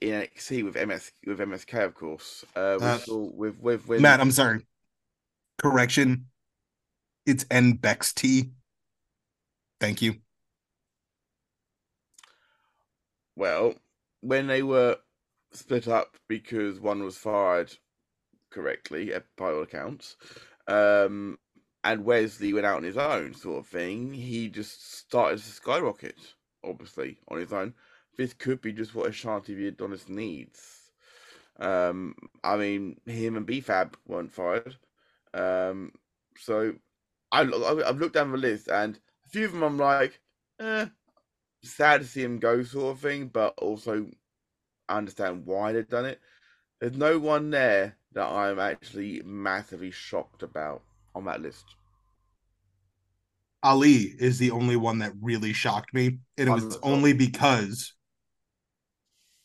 in 0.00 0.22
NXT 0.22 0.64
with 0.64 0.88
MS 0.88 1.12
with 1.26 1.38
MSK, 1.38 1.84
of 1.84 1.94
course. 1.94 2.44
Uh, 2.54 2.76
we 2.80 2.86
uh, 2.86 2.98
saw 2.98 3.30
with 3.34 3.58
with 3.60 3.86
with 3.88 4.00
Matt. 4.00 4.20
I'm 4.20 4.30
sorry. 4.30 4.66
Correction. 5.58 6.26
It's 7.26 7.44
NBXT. 7.44 8.50
Thank 9.80 10.02
you. 10.02 10.16
Well, 13.36 13.74
when 14.20 14.46
they 14.46 14.62
were 14.62 14.96
split 15.52 15.88
up 15.88 16.16
because 16.28 16.80
one 16.80 17.02
was 17.02 17.16
fired 17.16 17.72
correctly, 18.50 19.12
by 19.36 19.52
all 19.52 19.62
accounts, 19.62 20.16
um, 20.66 21.38
and 21.82 22.04
Wes 22.04 22.40
Lee 22.40 22.52
went 22.52 22.66
out 22.66 22.76
on 22.76 22.82
his 22.82 22.98
own, 22.98 23.34
sort 23.34 23.60
of 23.60 23.66
thing. 23.66 24.12
He 24.12 24.48
just 24.48 24.98
started 24.98 25.38
to 25.38 25.44
skyrocket, 25.44 26.16
obviously, 26.64 27.18
on 27.28 27.38
his 27.38 27.52
own 27.52 27.74
this 28.16 28.32
could 28.32 28.60
be 28.60 28.72
just 28.72 28.94
what 28.94 29.10
Ashante 29.10 29.68
Adonis 29.68 30.08
needs. 30.08 30.90
Um, 31.58 32.14
I 32.42 32.56
mean, 32.56 33.00
him 33.06 33.36
and 33.36 33.46
BFAB 33.46 33.94
weren't 34.06 34.32
fired. 34.32 34.76
Um, 35.34 35.92
so 36.36 36.74
I, 37.32 37.42
I've 37.42 37.98
looked 37.98 38.14
down 38.14 38.32
the 38.32 38.38
list 38.38 38.68
and 38.68 38.98
a 39.26 39.28
few 39.28 39.44
of 39.44 39.52
them 39.52 39.62
I'm 39.62 39.78
like, 39.78 40.20
eh, 40.58 40.86
sad 41.62 42.00
to 42.00 42.06
see 42.06 42.22
him 42.22 42.38
go, 42.38 42.62
sort 42.62 42.96
of 42.96 43.02
thing, 43.02 43.28
but 43.28 43.54
also 43.58 44.06
I 44.88 44.96
understand 44.98 45.46
why 45.46 45.72
they've 45.72 45.88
done 45.88 46.06
it. 46.06 46.20
There's 46.80 46.96
no 46.96 47.18
one 47.18 47.50
there 47.50 47.96
that 48.12 48.26
I'm 48.26 48.58
actually 48.58 49.22
massively 49.24 49.90
shocked 49.90 50.42
about 50.42 50.82
on 51.14 51.26
that 51.26 51.42
list. 51.42 51.64
Ali 53.62 54.14
is 54.18 54.38
the 54.38 54.50
only 54.50 54.76
one 54.76 54.98
that 55.00 55.12
really 55.20 55.52
shocked 55.52 55.92
me. 55.92 56.18
And 56.38 56.48
it 56.48 56.52
was 56.52 56.78
only 56.82 57.12
because 57.12 57.92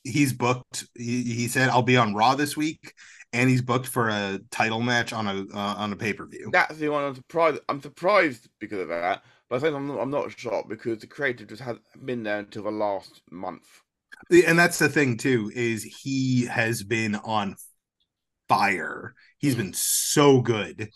he's 0.06 0.32
booked. 0.32 0.86
He, 0.96 1.24
he 1.24 1.48
said 1.48 1.70
I'll 1.70 1.82
be 1.82 1.98
on 1.98 2.14
Raw 2.14 2.36
this 2.36 2.56
week, 2.56 2.94
and 3.34 3.50
he's 3.50 3.62
booked 3.62 3.88
for 3.88 4.10
a 4.10 4.40
title 4.52 4.82
match 4.82 5.12
on 5.12 5.28
a 5.28 5.46
uh, 5.54 5.76
on 5.78 5.92
a 5.92 5.96
pay 5.96 6.14
per 6.14 6.26
view. 6.26 6.50
That's 6.54 6.78
the 6.78 6.90
one 6.90 7.04
I'm 7.04 7.16
surprised. 7.16 7.60
I'm 7.68 7.82
surprised 7.82 8.48
because 8.60 8.80
of 8.80 8.88
that, 8.90 9.24
but 9.50 9.58
I 9.58 9.60
think 9.60 9.76
I'm 9.76 9.88
not, 9.88 10.00
I'm 10.00 10.12
not 10.12 10.38
shocked 10.40 10.70
because 10.70 11.00
the 11.00 11.08
creative 11.08 11.50
just 11.50 11.62
has 11.62 11.78
been 12.04 12.24
there 12.24 12.40
until 12.40 12.64
the 12.64 12.72
last 12.72 13.22
month. 13.32 13.68
And 14.48 14.58
that's 14.58 14.80
the 14.80 14.88
thing 14.88 15.18
too 15.18 15.52
is 15.54 15.84
he 15.84 16.46
has 16.46 16.84
been 16.84 17.16
on 17.16 17.56
fire. 18.48 19.14
He's 19.40 19.56
mm. 19.56 19.60
been 19.60 19.74
so 19.74 20.42
good. 20.42 20.90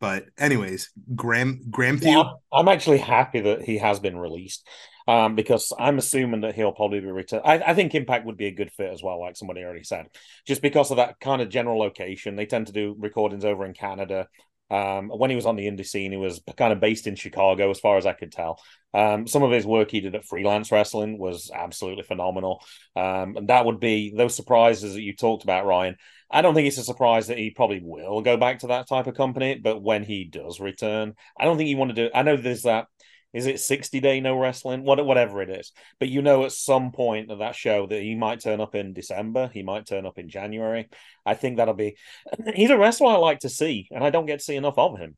But 0.00 0.26
anyways, 0.38 0.90
Graham 1.14 1.62
Graham. 1.70 1.98
Yeah, 2.00 2.24
I'm 2.52 2.68
actually 2.68 2.98
happy 2.98 3.40
that 3.40 3.62
he 3.62 3.78
has 3.78 3.98
been 3.98 4.16
released 4.16 4.66
um, 5.08 5.34
because 5.34 5.72
I'm 5.78 5.96
assuming 5.96 6.42
that 6.42 6.54
he'll 6.54 6.70
probably 6.70 7.00
be 7.00 7.06
returned. 7.06 7.42
I, 7.46 7.54
I, 7.54 7.74
think 7.74 7.94
Impact 7.94 8.26
would 8.26 8.36
be 8.36 8.46
a 8.46 8.54
good 8.54 8.70
fit 8.70 8.92
as 8.92 9.02
well, 9.02 9.18
like 9.18 9.38
somebody 9.38 9.64
already 9.64 9.82
said, 9.82 10.06
just 10.46 10.60
because 10.60 10.90
of 10.90 10.98
that 10.98 11.18
kind 11.18 11.40
of 11.40 11.48
general 11.48 11.78
location. 11.78 12.36
They 12.36 12.44
tend 12.44 12.66
to 12.66 12.74
do 12.74 12.94
recordings 12.98 13.42
over 13.42 13.64
in 13.64 13.72
Canada. 13.72 14.28
Um, 14.70 15.08
when 15.08 15.30
he 15.30 15.36
was 15.36 15.46
on 15.46 15.56
the 15.56 15.66
indie 15.66 15.86
scene, 15.86 16.12
he 16.12 16.18
was 16.18 16.42
kind 16.58 16.74
of 16.74 16.80
based 16.80 17.06
in 17.06 17.16
Chicago, 17.16 17.70
as 17.70 17.80
far 17.80 17.96
as 17.96 18.04
I 18.04 18.12
could 18.12 18.30
tell. 18.30 18.60
Um, 18.92 19.26
some 19.26 19.42
of 19.42 19.50
his 19.50 19.64
work 19.64 19.90
he 19.90 20.02
did 20.02 20.14
at 20.14 20.26
freelance 20.26 20.70
wrestling 20.70 21.18
was 21.18 21.50
absolutely 21.54 22.02
phenomenal. 22.02 22.62
Um, 22.94 23.38
and 23.38 23.48
that 23.48 23.64
would 23.64 23.80
be 23.80 24.12
those 24.14 24.36
surprises 24.36 24.92
that 24.92 25.00
you 25.00 25.16
talked 25.16 25.42
about, 25.42 25.64
Ryan. 25.64 25.96
I 26.30 26.42
don't 26.42 26.54
think 26.54 26.68
it's 26.68 26.76
a 26.76 26.84
surprise 26.84 27.28
that 27.28 27.38
he 27.38 27.48
probably 27.48 27.80
will 27.82 28.20
go 28.20 28.36
back 28.36 28.58
to 28.58 28.66
that 28.66 28.88
type 28.88 29.06
of 29.06 29.14
company, 29.14 29.54
but 29.54 29.82
when 29.82 30.04
he 30.04 30.24
does 30.24 30.60
return, 30.60 31.14
I 31.40 31.46
don't 31.46 31.56
think 31.56 31.68
he 31.68 31.74
want 31.76 31.94
to 31.94 32.08
do. 32.08 32.10
I 32.14 32.20
know 32.20 32.36
there's 32.36 32.64
that. 32.64 32.88
Is 33.32 33.46
it 33.46 33.60
sixty 33.60 34.00
day 34.00 34.20
no 34.20 34.38
wrestling? 34.38 34.84
What 34.84 35.04
whatever 35.04 35.42
it 35.42 35.50
is, 35.50 35.72
but 36.00 36.08
you 36.08 36.22
know 36.22 36.44
at 36.44 36.52
some 36.52 36.92
point 36.92 37.30
of 37.30 37.40
that 37.40 37.54
show 37.54 37.86
that 37.86 38.02
he 38.02 38.14
might 38.14 38.40
turn 38.40 38.60
up 38.60 38.74
in 38.74 38.92
December. 38.94 39.50
He 39.52 39.62
might 39.62 39.86
turn 39.86 40.06
up 40.06 40.18
in 40.18 40.28
January. 40.28 40.88
I 41.26 41.34
think 41.34 41.56
that'll 41.56 41.74
be. 41.74 41.96
He's 42.54 42.70
a 42.70 42.78
wrestler 42.78 43.08
I 43.08 43.16
like 43.16 43.40
to 43.40 43.48
see, 43.48 43.88
and 43.90 44.02
I 44.02 44.10
don't 44.10 44.26
get 44.26 44.38
to 44.38 44.44
see 44.44 44.56
enough 44.56 44.78
of 44.78 44.98
him. 44.98 45.16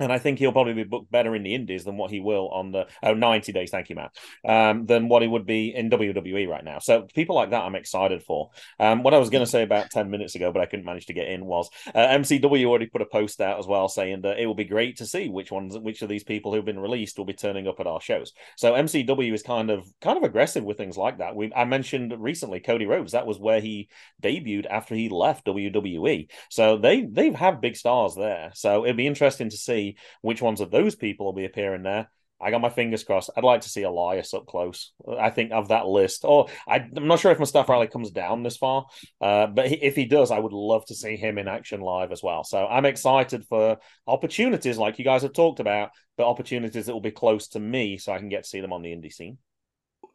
And 0.00 0.12
I 0.12 0.18
think 0.18 0.38
he'll 0.38 0.52
probably 0.52 0.74
be 0.74 0.84
booked 0.84 1.10
better 1.10 1.34
in 1.34 1.42
the 1.42 1.54
Indies 1.54 1.84
than 1.84 1.96
what 1.96 2.10
he 2.10 2.20
will 2.20 2.48
on 2.48 2.70
the 2.72 2.86
oh 3.02 3.14
90 3.14 3.52
days, 3.52 3.70
thank 3.70 3.90
you, 3.90 3.96
Matt, 3.96 4.16
um, 4.46 4.86
than 4.86 5.08
what 5.08 5.22
he 5.22 5.28
would 5.28 5.46
be 5.46 5.74
in 5.74 5.90
WWE 5.90 6.48
right 6.48 6.64
now. 6.64 6.78
So 6.78 7.02
people 7.14 7.34
like 7.34 7.50
that 7.50 7.64
I'm 7.64 7.74
excited 7.74 8.22
for. 8.22 8.50
Um, 8.78 9.02
what 9.02 9.14
I 9.14 9.18
was 9.18 9.30
going 9.30 9.44
to 9.44 9.50
say 9.50 9.62
about 9.62 9.90
10 9.90 10.10
minutes 10.10 10.34
ago, 10.34 10.52
but 10.52 10.62
I 10.62 10.66
couldn't 10.66 10.84
manage 10.84 11.06
to 11.06 11.14
get 11.14 11.28
in 11.28 11.44
was 11.44 11.68
uh, 11.94 11.98
MCW 11.98 12.64
already 12.66 12.86
put 12.86 13.02
a 13.02 13.06
post 13.06 13.40
out 13.40 13.58
as 13.58 13.66
well 13.66 13.88
saying 13.88 14.22
that 14.22 14.38
it 14.38 14.46
will 14.46 14.54
be 14.54 14.64
great 14.64 14.98
to 14.98 15.06
see 15.06 15.28
which 15.28 15.50
ones, 15.50 15.76
which 15.76 16.02
of 16.02 16.08
these 16.08 16.24
people 16.24 16.52
who've 16.52 16.64
been 16.64 16.78
released 16.78 17.18
will 17.18 17.24
be 17.24 17.32
turning 17.32 17.66
up 17.66 17.80
at 17.80 17.86
our 17.86 18.00
shows. 18.00 18.32
So 18.56 18.74
MCW 18.74 19.32
is 19.32 19.42
kind 19.42 19.70
of 19.70 19.88
kind 20.00 20.16
of 20.16 20.22
aggressive 20.22 20.64
with 20.64 20.76
things 20.76 20.96
like 20.96 21.18
that. 21.18 21.34
We 21.34 21.52
I 21.54 21.64
mentioned 21.64 22.14
recently 22.18 22.60
Cody 22.60 22.86
Rhodes. 22.86 23.12
That 23.12 23.26
was 23.26 23.38
where 23.38 23.60
he 23.60 23.88
debuted 24.22 24.66
after 24.66 24.94
he 24.94 25.08
left 25.08 25.46
WWE. 25.46 26.28
So 26.50 26.76
they 26.76 27.02
they 27.02 27.32
have 27.32 27.60
big 27.60 27.76
stars 27.76 28.14
there. 28.14 28.50
So 28.54 28.84
it'd 28.84 28.96
be 28.96 29.06
interesting 29.06 29.50
to 29.50 29.56
see 29.56 29.87
which 30.20 30.42
ones 30.42 30.60
of 30.60 30.70
those 30.70 30.94
people 30.94 31.26
will 31.26 31.32
be 31.32 31.44
appearing 31.44 31.82
there. 31.82 32.10
I 32.40 32.50
got 32.50 32.60
my 32.60 32.68
fingers 32.68 33.02
crossed. 33.02 33.30
I'd 33.36 33.42
like 33.42 33.62
to 33.62 33.68
see 33.68 33.82
Elias 33.82 34.32
up 34.32 34.46
close. 34.46 34.92
I 35.18 35.30
think 35.30 35.50
of 35.50 35.68
that 35.68 35.86
list. 35.86 36.24
Or 36.24 36.46
I, 36.68 36.76
am 36.76 37.08
not 37.08 37.18
sure 37.18 37.32
if 37.32 37.40
Mustafa 37.40 37.72
Ali 37.72 37.88
comes 37.88 38.12
down 38.12 38.42
this 38.42 38.56
far, 38.56 38.86
uh, 39.20 39.48
but 39.48 39.72
if 39.72 39.96
he 39.96 40.04
does, 40.04 40.30
I 40.30 40.38
would 40.38 40.52
love 40.52 40.86
to 40.86 40.94
see 40.94 41.16
him 41.16 41.38
in 41.38 41.48
action 41.48 41.80
live 41.80 42.12
as 42.12 42.22
well. 42.22 42.44
So 42.44 42.64
I'm 42.64 42.84
excited 42.84 43.44
for 43.46 43.78
opportunities 44.06 44.78
like 44.78 44.98
you 44.98 45.04
guys 45.04 45.22
have 45.22 45.32
talked 45.32 45.58
about, 45.58 45.90
but 46.16 46.28
opportunities 46.28 46.86
that 46.86 46.92
will 46.92 47.00
be 47.00 47.10
close 47.10 47.48
to 47.48 47.60
me, 47.60 47.98
so 47.98 48.12
I 48.12 48.18
can 48.18 48.28
get 48.28 48.44
to 48.44 48.48
see 48.48 48.60
them 48.60 48.72
on 48.72 48.82
the 48.82 48.94
indie 48.94 49.12
scene. 49.12 49.38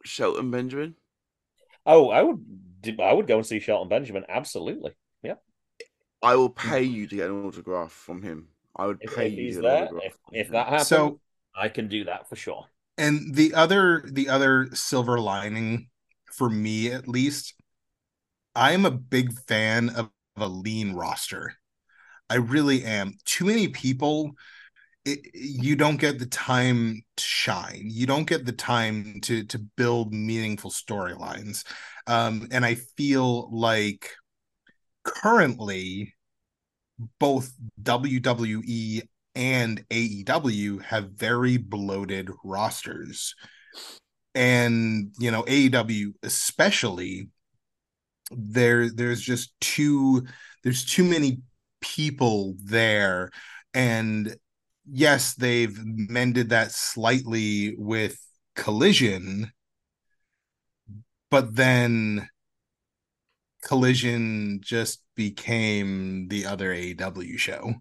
Shelton 0.04 0.50
Benjamin. 0.50 0.94
Oh, 1.86 2.08
I 2.08 2.22
would. 2.22 2.44
I 3.00 3.12
would 3.12 3.26
go 3.26 3.36
and 3.36 3.46
see 3.46 3.60
Shelton 3.60 3.88
Benjamin. 3.88 4.24
Absolutely. 4.28 4.92
Yeah. 5.22 5.34
I 6.22 6.36
will 6.36 6.50
pay 6.50 6.82
you 6.82 7.06
to 7.06 7.16
get 7.16 7.30
an 7.30 7.44
autograph 7.44 7.92
from 7.92 8.22
him. 8.22 8.48
I 8.76 8.86
would 8.86 9.00
If, 9.00 9.12
pay 9.14 9.26
if 9.26 9.34
you. 9.34 9.36
he's 9.36 9.56
to 9.56 9.62
get 9.62 9.78
an 9.78 9.78
there, 9.78 9.90
if, 10.02 10.16
if 10.32 10.48
that 10.50 10.68
happens, 10.68 11.12
So 11.12 11.20
I 11.54 11.68
can 11.68 11.88
do 11.88 12.04
that 12.04 12.28
for 12.28 12.36
sure. 12.36 12.66
and 12.96 13.34
the 13.34 13.54
other 13.54 14.04
the 14.06 14.28
other 14.28 14.68
silver 14.72 15.18
lining 15.18 15.88
for 16.32 16.48
me 16.48 16.90
at 16.90 17.08
least 17.08 17.54
i 18.54 18.72
am 18.72 18.84
a 18.86 18.90
big 18.90 19.32
fan 19.46 19.90
of 19.90 20.10
a 20.36 20.48
lean 20.48 20.92
roster 20.94 21.54
i 22.30 22.36
really 22.36 22.84
am 22.84 23.14
too 23.24 23.44
many 23.46 23.68
people 23.68 24.32
it, 25.06 25.20
you 25.34 25.76
don't 25.76 25.98
get 25.98 26.18
the 26.18 26.26
time 26.26 27.02
to 27.16 27.24
shine 27.24 27.82
you 27.84 28.06
don't 28.06 28.28
get 28.28 28.46
the 28.46 28.52
time 28.52 29.20
to 29.22 29.44
to 29.44 29.58
build 29.76 30.12
meaningful 30.14 30.70
storylines 30.70 31.64
um 32.06 32.48
and 32.52 32.64
i 32.66 32.74
feel 32.74 33.50
like 33.56 34.10
currently 35.04 36.14
both 37.18 37.52
WWE 37.82 39.02
and 39.34 39.84
AEW 39.88 40.82
have 40.82 41.10
very 41.10 41.56
bloated 41.56 42.30
rosters. 42.44 43.34
And, 44.34 45.12
you 45.18 45.30
know, 45.30 45.42
AEW 45.44 46.12
especially 46.22 47.28
there 48.30 48.90
there's 48.90 49.20
just 49.20 49.52
too 49.60 50.24
there's 50.62 50.84
too 50.84 51.04
many 51.04 51.40
people 51.80 52.54
there 52.64 53.30
and 53.74 54.34
yes, 54.90 55.34
they've 55.34 55.78
mended 55.84 56.50
that 56.50 56.72
slightly 56.72 57.74
with 57.76 58.18
Collision 58.56 59.52
but 61.30 61.56
then 61.56 62.28
Collision 63.62 64.60
just 64.62 65.03
became 65.14 66.28
the 66.28 66.46
other 66.46 66.74
AEW 66.74 67.38
show. 67.38 67.74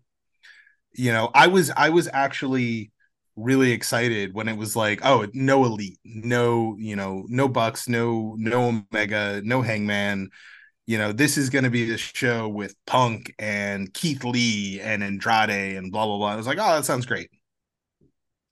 You 0.93 1.11
know, 1.11 1.31
I 1.33 1.47
was 1.47 1.71
I 1.71 1.89
was 1.89 2.09
actually 2.11 2.91
really 3.35 3.71
excited 3.71 4.33
when 4.33 4.47
it 4.47 4.57
was 4.57 4.75
like, 4.75 5.01
oh, 5.03 5.27
no 5.33 5.65
elite, 5.65 5.99
no, 6.03 6.75
you 6.77 6.95
know, 6.95 7.25
no 7.27 7.47
Bucks, 7.47 7.89
no 7.89 8.35
no 8.37 8.83
Omega, 8.93 9.41
no 9.43 9.61
Hangman. 9.61 10.29
You 10.85 10.97
know, 10.97 11.13
this 11.13 11.37
is 11.37 11.49
going 11.49 11.63
to 11.63 11.69
be 11.69 11.85
the 11.85 11.97
show 11.97 12.47
with 12.49 12.75
Punk 12.85 13.33
and 13.39 13.93
Keith 13.93 14.23
Lee 14.23 14.81
and 14.81 15.03
Andrade 15.03 15.77
and 15.77 15.91
blah 15.91 16.05
blah 16.05 16.17
blah. 16.17 16.33
I 16.33 16.35
was 16.35 16.47
like, 16.47 16.59
oh, 16.59 16.75
that 16.75 16.85
sounds 16.85 17.05
great. 17.05 17.29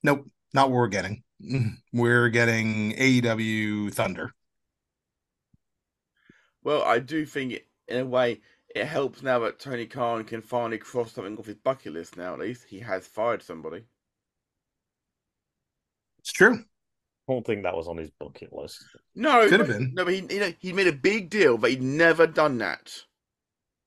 Nope, 0.02 0.28
not 0.54 0.70
what 0.70 0.76
we're 0.76 0.88
getting. 0.88 1.22
We're 1.92 2.28
getting 2.28 2.92
AEW 2.92 3.92
Thunder. 3.92 4.32
Well, 6.62 6.82
I 6.82 7.00
do 7.00 7.26
think 7.26 7.60
in 7.88 7.98
a 7.98 8.06
way 8.06 8.40
it 8.74 8.86
helps 8.86 9.22
now 9.22 9.38
that 9.40 9.58
Tony 9.58 9.86
Khan 9.86 10.24
can 10.24 10.40
finally 10.40 10.78
cross 10.78 11.12
something 11.12 11.36
off 11.38 11.46
his 11.46 11.56
bucket 11.56 11.92
list. 11.92 12.16
Now 12.16 12.34
at 12.34 12.40
least 12.40 12.64
he 12.68 12.80
has 12.80 13.06
fired 13.06 13.42
somebody. 13.42 13.84
It's 16.18 16.32
true. 16.32 16.64
I 17.28 17.32
don't 17.32 17.46
think 17.46 17.62
that 17.62 17.76
was 17.76 17.88
on 17.88 17.98
his 17.98 18.10
bucket 18.10 18.52
list. 18.52 18.84
No, 19.14 19.48
Could 19.48 19.60
have 19.60 19.68
been. 19.68 19.92
No, 19.94 20.04
but 20.04 20.14
he 20.14 20.26
you 20.28 20.40
know, 20.40 20.52
he 20.58 20.72
made 20.72 20.86
a 20.86 20.92
big 20.92 21.30
deal 21.30 21.56
that 21.58 21.70
he'd 21.70 21.82
never 21.82 22.26
done 22.26 22.58
that. 22.58 22.92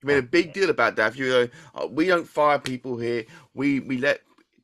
He 0.02 0.08
made 0.08 0.18
a 0.18 0.20
oh, 0.20 0.30
big 0.30 0.54
deal 0.54 0.70
about 0.70 0.96
that. 0.96 1.14
If 1.14 1.18
you 1.18 1.30
go, 1.30 1.48
oh, 1.76 1.88
we 1.88 2.06
don't 2.06 2.28
fire 2.28 2.60
people 2.60 2.98
here. 2.98 3.26
We 3.54 3.80
we 3.82 3.98
let 3.98 4.22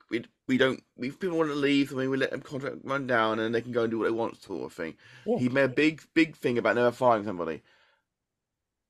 we, 0.09 0.25
we 0.47 0.57
don't. 0.57 0.81
If 0.97 1.19
people 1.19 1.37
want 1.37 1.49
to 1.49 1.55
leave, 1.55 1.91
I 1.91 1.95
mean, 1.95 2.09
we 2.09 2.17
let 2.17 2.31
them 2.31 2.41
contract 2.41 2.77
run 2.83 3.07
down, 3.07 3.39
and 3.39 3.53
they 3.53 3.61
can 3.61 3.71
go 3.71 3.83
and 3.83 3.91
do 3.91 3.99
what 3.99 4.05
they 4.05 4.11
want, 4.11 4.41
sort 4.41 4.65
of 4.65 4.73
thing. 4.73 4.95
Yeah. 5.25 5.37
He 5.37 5.49
made 5.49 5.63
a 5.63 5.69
big 5.69 6.01
big 6.13 6.35
thing 6.35 6.57
about 6.57 6.75
never 6.75 6.91
firing 6.91 7.25
somebody. 7.25 7.61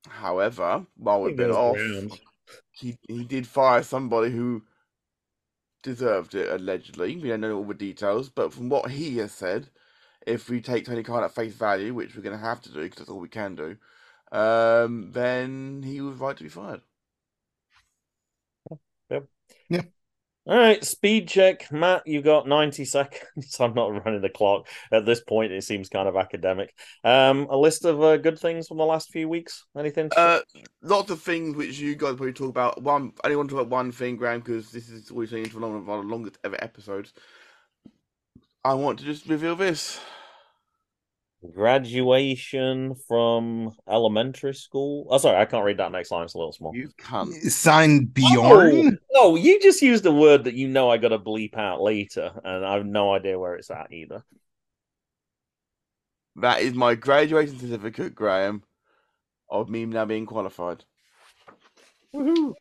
However, 0.08 0.86
while 0.98 1.22
we've 1.22 1.36
been 1.36 1.52
off, 1.52 1.76
grounds. 1.76 2.20
he 2.72 2.98
he 3.08 3.24
did 3.24 3.48
fire 3.48 3.84
somebody 3.84 4.32
who 4.32 4.64
deserved 5.84 6.36
it 6.36 6.50
allegedly. 6.50 7.18
We 7.18 7.30
don't 7.30 7.42
know 7.42 7.58
all 7.58 7.66
the 7.66 7.74
details, 7.74 8.30
but 8.30 8.54
from 8.54 8.70
what 8.70 8.92
he 8.92 9.18
has 9.18 9.32
said, 9.32 9.70
if 10.26 10.50
we 10.50 10.62
take 10.62 10.86
Tony 10.86 11.04
Khan 11.04 11.24
at 11.24 11.34
face 11.36 11.54
value, 11.54 11.94
which 11.94 12.16
we're 12.16 12.22
going 12.24 12.38
to 12.38 12.44
have 12.46 12.62
to 12.62 12.70
do 12.74 12.82
because 12.82 12.98
that's 13.00 13.10
all 13.10 13.20
we 13.20 13.30
can 13.30 13.56
do, 13.56 13.78
um, 14.32 15.12
then 15.12 15.84
he 15.84 16.02
was 16.02 16.18
right 16.18 16.38
to 16.38 16.44
be 16.44 16.50
fired. 16.50 16.82
All 20.48 20.58
right, 20.58 20.84
speed 20.84 21.28
check. 21.28 21.72
Matt, 21.72 22.02
You've 22.08 22.24
got 22.24 22.48
90 22.48 22.84
seconds. 22.86 23.60
I'm 23.60 23.76
not 23.76 24.04
running 24.06 24.22
the 24.22 24.30
clock. 24.30 24.68
At 24.92 25.06
this 25.06 25.22
point, 25.22 25.52
it 25.52 25.64
seems 25.64 25.88
kind 25.88 26.08
of 26.10 26.16
academic. 26.18 26.74
Um, 27.04 27.46
a 27.50 27.56
list 27.58 27.86
of 27.86 28.02
uh, 28.02 28.18
good 28.18 28.40
things 28.40 28.68
from 28.68 28.78
the 28.78 28.86
last 28.86 29.12
few 29.12 29.30
weeks. 29.30 29.66
Anything? 29.78 30.10
to- 30.10 30.20
Uh, 30.20 30.40
lots 30.82 31.12
of 31.12 31.22
things 31.22 31.56
which 31.56 31.78
you 31.78 31.94
guys 31.96 32.16
probably 32.16 32.34
talk 32.34 32.50
about. 32.50 32.82
One, 32.82 33.12
I 33.24 33.28
only 33.28 33.38
want 33.38 33.50
to 33.50 33.56
talk 33.56 33.62
about 33.68 33.72
one 33.72 33.92
thing, 33.92 34.16
Graham, 34.18 34.40
because 34.40 34.72
this 34.72 34.90
is 34.90 35.12
always 35.12 35.32
into 35.32 35.60
one 35.60 35.76
of 35.76 35.88
our 35.88 36.04
longest 36.04 36.40
ever 36.44 36.58
episodes. 36.64 37.14
I 38.64 38.74
want 38.74 38.98
to 39.00 39.06
just 39.06 39.28
reveal 39.28 39.56
this. 39.56 40.00
Graduation 41.50 42.94
from 43.08 43.76
elementary 43.90 44.54
school. 44.54 45.08
Oh, 45.10 45.18
sorry, 45.18 45.38
I 45.38 45.46
can't 45.46 45.66
read 45.66 45.78
that 45.78 45.92
next 45.92 46.12
line. 46.12 46.24
It's 46.24 46.36
a 46.36 46.38
little 46.38 46.54
small. 46.54 46.76
You 46.76 46.90
cunt. 47.00 47.34
Signed 47.50 48.14
Bjorn. 48.14 49.00
Oh, 49.16 49.32
no, 49.32 49.36
you 49.36 49.60
just 49.60 49.82
used 49.82 50.06
a 50.06 50.12
word 50.12 50.44
that 50.44 50.54
you 50.54 50.68
know 50.68 50.92
I 50.92 50.98
got 50.98 51.10
to 51.10 51.20
bleep 51.20 51.58
out 51.58 51.82
later, 51.82 52.32
and 52.44 52.64
I 52.64 52.76
have 52.76 52.86
no 52.86 53.14
idea 53.14 53.40
where 53.40 53.56
it's 53.56 53.72
at 53.72 53.92
either. 53.92 54.24
That 56.36 56.62
is 56.62 56.76
my 56.76 56.94
graduation 56.94 57.58
certificate, 57.58 58.14
Graham, 58.14 58.64
of 59.50 59.68
me 59.68 59.86
now 59.86 60.06
being 60.06 60.28
qualified. 60.28 60.86
Woohoo! 62.16 62.54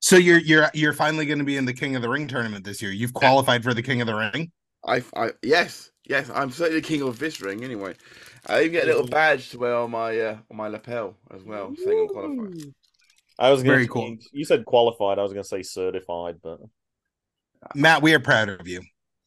So 0.00 0.16
you're 0.16 0.40
you're 0.40 0.68
you're 0.74 0.92
finally 0.92 1.26
going 1.26 1.38
to 1.38 1.44
be 1.44 1.56
in 1.56 1.64
the 1.64 1.72
King 1.72 1.94
of 1.94 2.02
the 2.02 2.08
Ring 2.08 2.26
tournament 2.26 2.64
this 2.64 2.82
year. 2.82 2.90
You've 2.90 3.14
qualified 3.14 3.62
for 3.62 3.74
the 3.74 3.82
King 3.82 4.00
of 4.00 4.06
the 4.06 4.14
Ring. 4.14 4.50
I, 4.86 5.02
I, 5.16 5.32
yes, 5.42 5.90
yes, 6.06 6.30
I'm 6.34 6.50
certainly 6.50 6.80
the 6.80 6.86
king 6.86 7.02
of 7.02 7.18
this 7.18 7.40
ring. 7.40 7.62
Anyway, 7.64 7.94
I 8.46 8.60
even 8.60 8.72
get 8.72 8.84
a 8.84 8.86
little 8.86 9.06
badge 9.06 9.50
to 9.50 9.58
wear 9.58 9.74
on 9.76 9.90
my 9.90 10.18
uh, 10.18 10.38
on 10.50 10.56
my 10.56 10.68
lapel 10.68 11.16
as 11.34 11.42
well, 11.44 11.74
saying 11.76 11.98
I'm 12.00 12.08
qualified. 12.08 12.72
I 13.38 13.50
was 13.50 13.62
Very 13.62 13.84
say- 13.84 13.88
cool. 13.88 14.16
You 14.32 14.44
said 14.44 14.64
qualified. 14.64 15.18
I 15.18 15.22
was 15.22 15.32
going 15.32 15.42
to 15.42 15.48
say 15.48 15.62
certified, 15.62 16.36
but 16.42 16.60
Matt, 17.74 18.02
we 18.02 18.14
are 18.14 18.20
proud 18.20 18.48
of 18.48 18.66
you. 18.66 18.80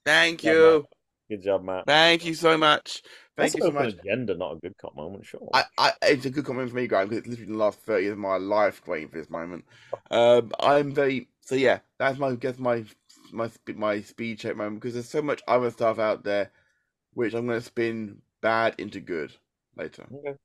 Thank 0.05 0.43
Yeah, 0.43 0.53
you, 0.53 0.85
good 1.29 1.43
job, 1.43 1.63
Matt. 1.63 1.85
thank 1.85 2.25
you 2.25 2.33
so 2.33 2.57
much, 2.57 3.03
thank 3.37 3.53
That's 3.53 3.55
you 3.55 3.61
so 3.63 3.71
much. 3.71 3.93
agenda, 3.93 4.35
not 4.35 4.53
a 4.53 4.59
good 4.59 4.73
cop 4.81 4.95
moment. 4.95 5.25
Sure. 5.25 5.47
I, 5.53 5.65
I, 5.77 5.91
it's 6.03 6.25
a 6.25 6.29
good 6.29 6.45
comment 6.45 6.69
for 6.69 6.75
me, 6.77 6.87
Graham, 6.87 7.09
because 7.09 7.19
it's 7.19 7.27
literally 7.27 7.51
the 7.51 7.57
last 7.57 7.79
30 7.81 8.03
years 8.03 8.13
of 8.13 8.17
my 8.19 8.37
life 8.37 8.81
waiting 8.87 9.09
for 9.09 9.17
this 9.17 9.29
moment. 9.29 9.65
Um, 10.09 10.51
I'm 10.59 10.93
very 10.93 11.27
So 11.41 11.55
yeah, 11.55 11.79
that's 11.99 12.17
my 12.17 12.33
guess 12.35 12.57
my 12.57 12.85
my 13.31 13.51
my 13.75 14.01
speed 14.01 14.39
check 14.39 14.55
moment 14.55 14.81
because 14.81 14.93
there's 14.93 15.09
so 15.09 15.21
much 15.21 15.41
other 15.47 15.69
stuff 15.69 15.99
out 15.99 16.23
there, 16.23 16.49
which 17.19 17.33
I'm 17.33 17.47
gonna 17.47 17.59
spin 17.59 18.21
bad 18.39 18.75
into 18.77 19.01
good 19.01 19.35
later. 19.75 20.07
Okay. 20.13 20.37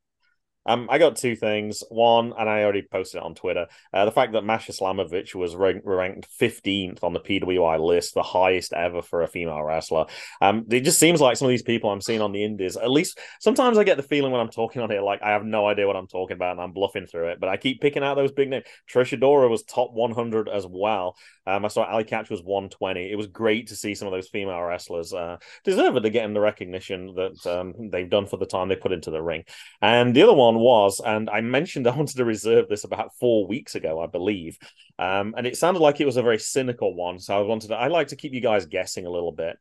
Um, 0.67 0.89
I 0.91 0.99
got 0.99 1.17
two 1.17 1.37
things. 1.37 1.83
One, 1.89 2.33
and 2.39 2.49
I 2.49 2.63
already 2.63 2.83
posted 2.83 3.21
it 3.21 3.25
on 3.25 3.35
Twitter. 3.35 3.67
Uh, 3.93 4.05
the 4.05 4.13
fact 4.13 4.33
that 4.33 4.45
Masha 4.45 4.73
Slamovich 4.73 5.35
was 5.35 5.55
ranked, 5.55 5.87
ranked 5.87 6.29
15th 6.41 7.03
on 7.03 7.13
the 7.13 7.21
PWI 7.21 7.79
list, 7.81 8.15
the 8.15 8.23
highest 8.23 8.73
ever 8.73 9.03
for 9.03 9.23
a 9.23 9.29
female 9.29 9.63
wrestler. 9.63 10.07
Um, 10.41 10.67
it 10.71 10.81
just 10.81 10.99
seems 10.99 11.21
like 11.21 11.37
some 11.37 11.47
of 11.47 11.51
these 11.51 11.63
people 11.63 11.91
I'm 11.91 12.01
seeing 12.01 12.21
on 12.21 12.33
the 12.33 12.45
indies, 12.45 12.77
at 12.77 12.91
least 12.91 13.19
sometimes 13.41 13.79
I 13.79 13.85
get 13.85 13.97
the 13.97 14.03
feeling 14.03 14.33
when 14.33 14.41
I'm 14.41 14.51
talking 14.51 14.83
on 14.83 14.91
here, 14.91 15.03
like 15.03 15.23
I 15.23 15.31
have 15.31 15.45
no 15.45 15.67
idea 15.67 15.87
what 15.87 15.97
I'm 15.97 16.07
talking 16.07 16.37
about 16.37 16.53
and 16.53 16.61
I'm 16.61 16.73
bluffing 16.73 17.07
through 17.07 17.29
it, 17.29 17.41
but 17.41 17.49
I 17.49 17.57
keep 17.57 17.81
picking 17.81 18.03
out 18.03 18.15
those 18.15 18.33
big 18.33 18.49
names. 18.49 18.65
Trish 18.91 19.19
Adora 19.19 19.49
was 19.49 19.63
top 19.63 19.93
100 19.93 20.49
as 20.49 20.67
well. 20.67 21.17
Um, 21.47 21.65
I 21.65 21.69
saw 21.69 21.89
Allie 21.89 22.05
Katch 22.05 22.31
was 22.31 22.43
120. 22.43 23.11
It 23.11 23.17
was 23.17 23.27
great 23.27 23.69
to 23.69 23.77
see 23.77 23.95
some 23.95 24.09
of 24.09 24.13
those 24.13 24.29
female 24.29 24.63
wrestlers 24.63 25.13
uh, 25.13 25.37
deservedly 25.65 26.11
getting 26.11 26.35
the 26.35 26.41
recognition 26.41 27.15
that 27.15 27.47
um, 27.47 27.91
they've 27.91 28.09
done 28.09 28.27
for 28.27 28.39
the 28.39 28.47
time 28.47 28.69
they 28.69 28.77
put 28.77 28.93
into 28.93 29.11
the 29.11 29.23
ring. 29.23 29.45
And 29.83 30.15
the 30.15 30.23
other 30.23 30.35
one 30.35 30.54
was, 30.59 31.01
and 31.05 31.29
I 31.31 31.41
mentioned 31.41 31.87
I 31.89 31.97
wanted 31.97 32.17
to 32.17 32.25
reserve 32.25 32.69
this 32.69 32.85
about 32.85 33.13
four 33.19 33.47
weeks 33.47 33.75
ago, 33.75 34.01
I 34.01 34.07
believe. 34.07 34.59
Um, 34.99 35.35
and 35.37 35.47
it 35.47 35.57
sounded 35.57 35.81
like 35.81 36.01
it 36.01 36.07
was 36.07 36.17
a 36.17 36.23
very 36.23 36.39
cynical 36.39 36.95
one. 36.95 37.19
So 37.19 37.39
I 37.39 37.43
wanted 37.43 37.69
to, 37.69 37.77
I 37.77 37.89
like 37.89 38.09
to 38.09 38.17
keep 38.17 38.33
you 38.33 38.41
guys 38.41 38.67
guessing 38.67 39.07
a 39.07 39.11
little 39.11 39.33
bit. 39.33 39.57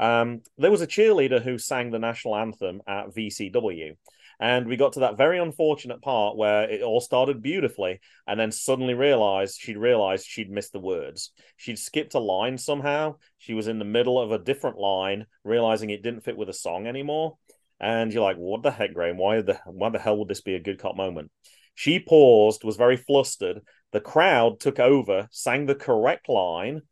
Um, 0.00 0.42
there 0.56 0.70
was 0.70 0.82
a 0.82 0.86
cheerleader 0.86 1.42
who 1.42 1.58
sang 1.58 1.90
the 1.90 1.98
national 1.98 2.36
anthem 2.36 2.82
at 2.86 3.14
VCW. 3.14 3.96
And 4.40 4.68
we 4.68 4.76
got 4.76 4.92
to 4.92 5.00
that 5.00 5.16
very 5.16 5.38
unfortunate 5.40 6.00
part 6.00 6.36
where 6.36 6.70
it 6.70 6.82
all 6.82 7.00
started 7.00 7.42
beautifully 7.42 8.00
and 8.26 8.38
then 8.38 8.52
suddenly 8.52 8.94
realized 8.94 9.58
she'd 9.58 9.76
realized 9.76 10.26
she'd 10.26 10.50
missed 10.50 10.72
the 10.72 10.78
words. 10.78 11.32
She'd 11.56 11.78
skipped 11.78 12.14
a 12.14 12.20
line 12.20 12.56
somehow. 12.56 13.16
She 13.38 13.54
was 13.54 13.66
in 13.66 13.80
the 13.80 13.84
middle 13.84 14.20
of 14.20 14.30
a 14.30 14.38
different 14.38 14.78
line, 14.78 15.26
realizing 15.42 15.90
it 15.90 16.04
didn't 16.04 16.20
fit 16.20 16.36
with 16.36 16.46
the 16.46 16.54
song 16.54 16.86
anymore. 16.86 17.36
And 17.80 18.12
you're 18.12 18.22
like, 18.22 18.36
what 18.36 18.62
the 18.62 18.70
heck, 18.70 18.92
Graham? 18.94 19.18
Why 19.18 19.40
the 19.40 19.60
why 19.66 19.90
the 19.90 19.98
hell 19.98 20.18
would 20.18 20.28
this 20.28 20.40
be 20.40 20.54
a 20.54 20.60
good 20.60 20.78
cop 20.78 20.96
moment? 20.96 21.30
She 21.74 22.00
paused, 22.00 22.64
was 22.64 22.76
very 22.76 22.96
flustered. 22.96 23.60
The 23.92 24.00
crowd 24.00 24.58
took 24.60 24.80
over, 24.80 25.28
sang 25.30 25.66
the 25.66 25.74
correct 25.74 26.28
line. 26.28 26.82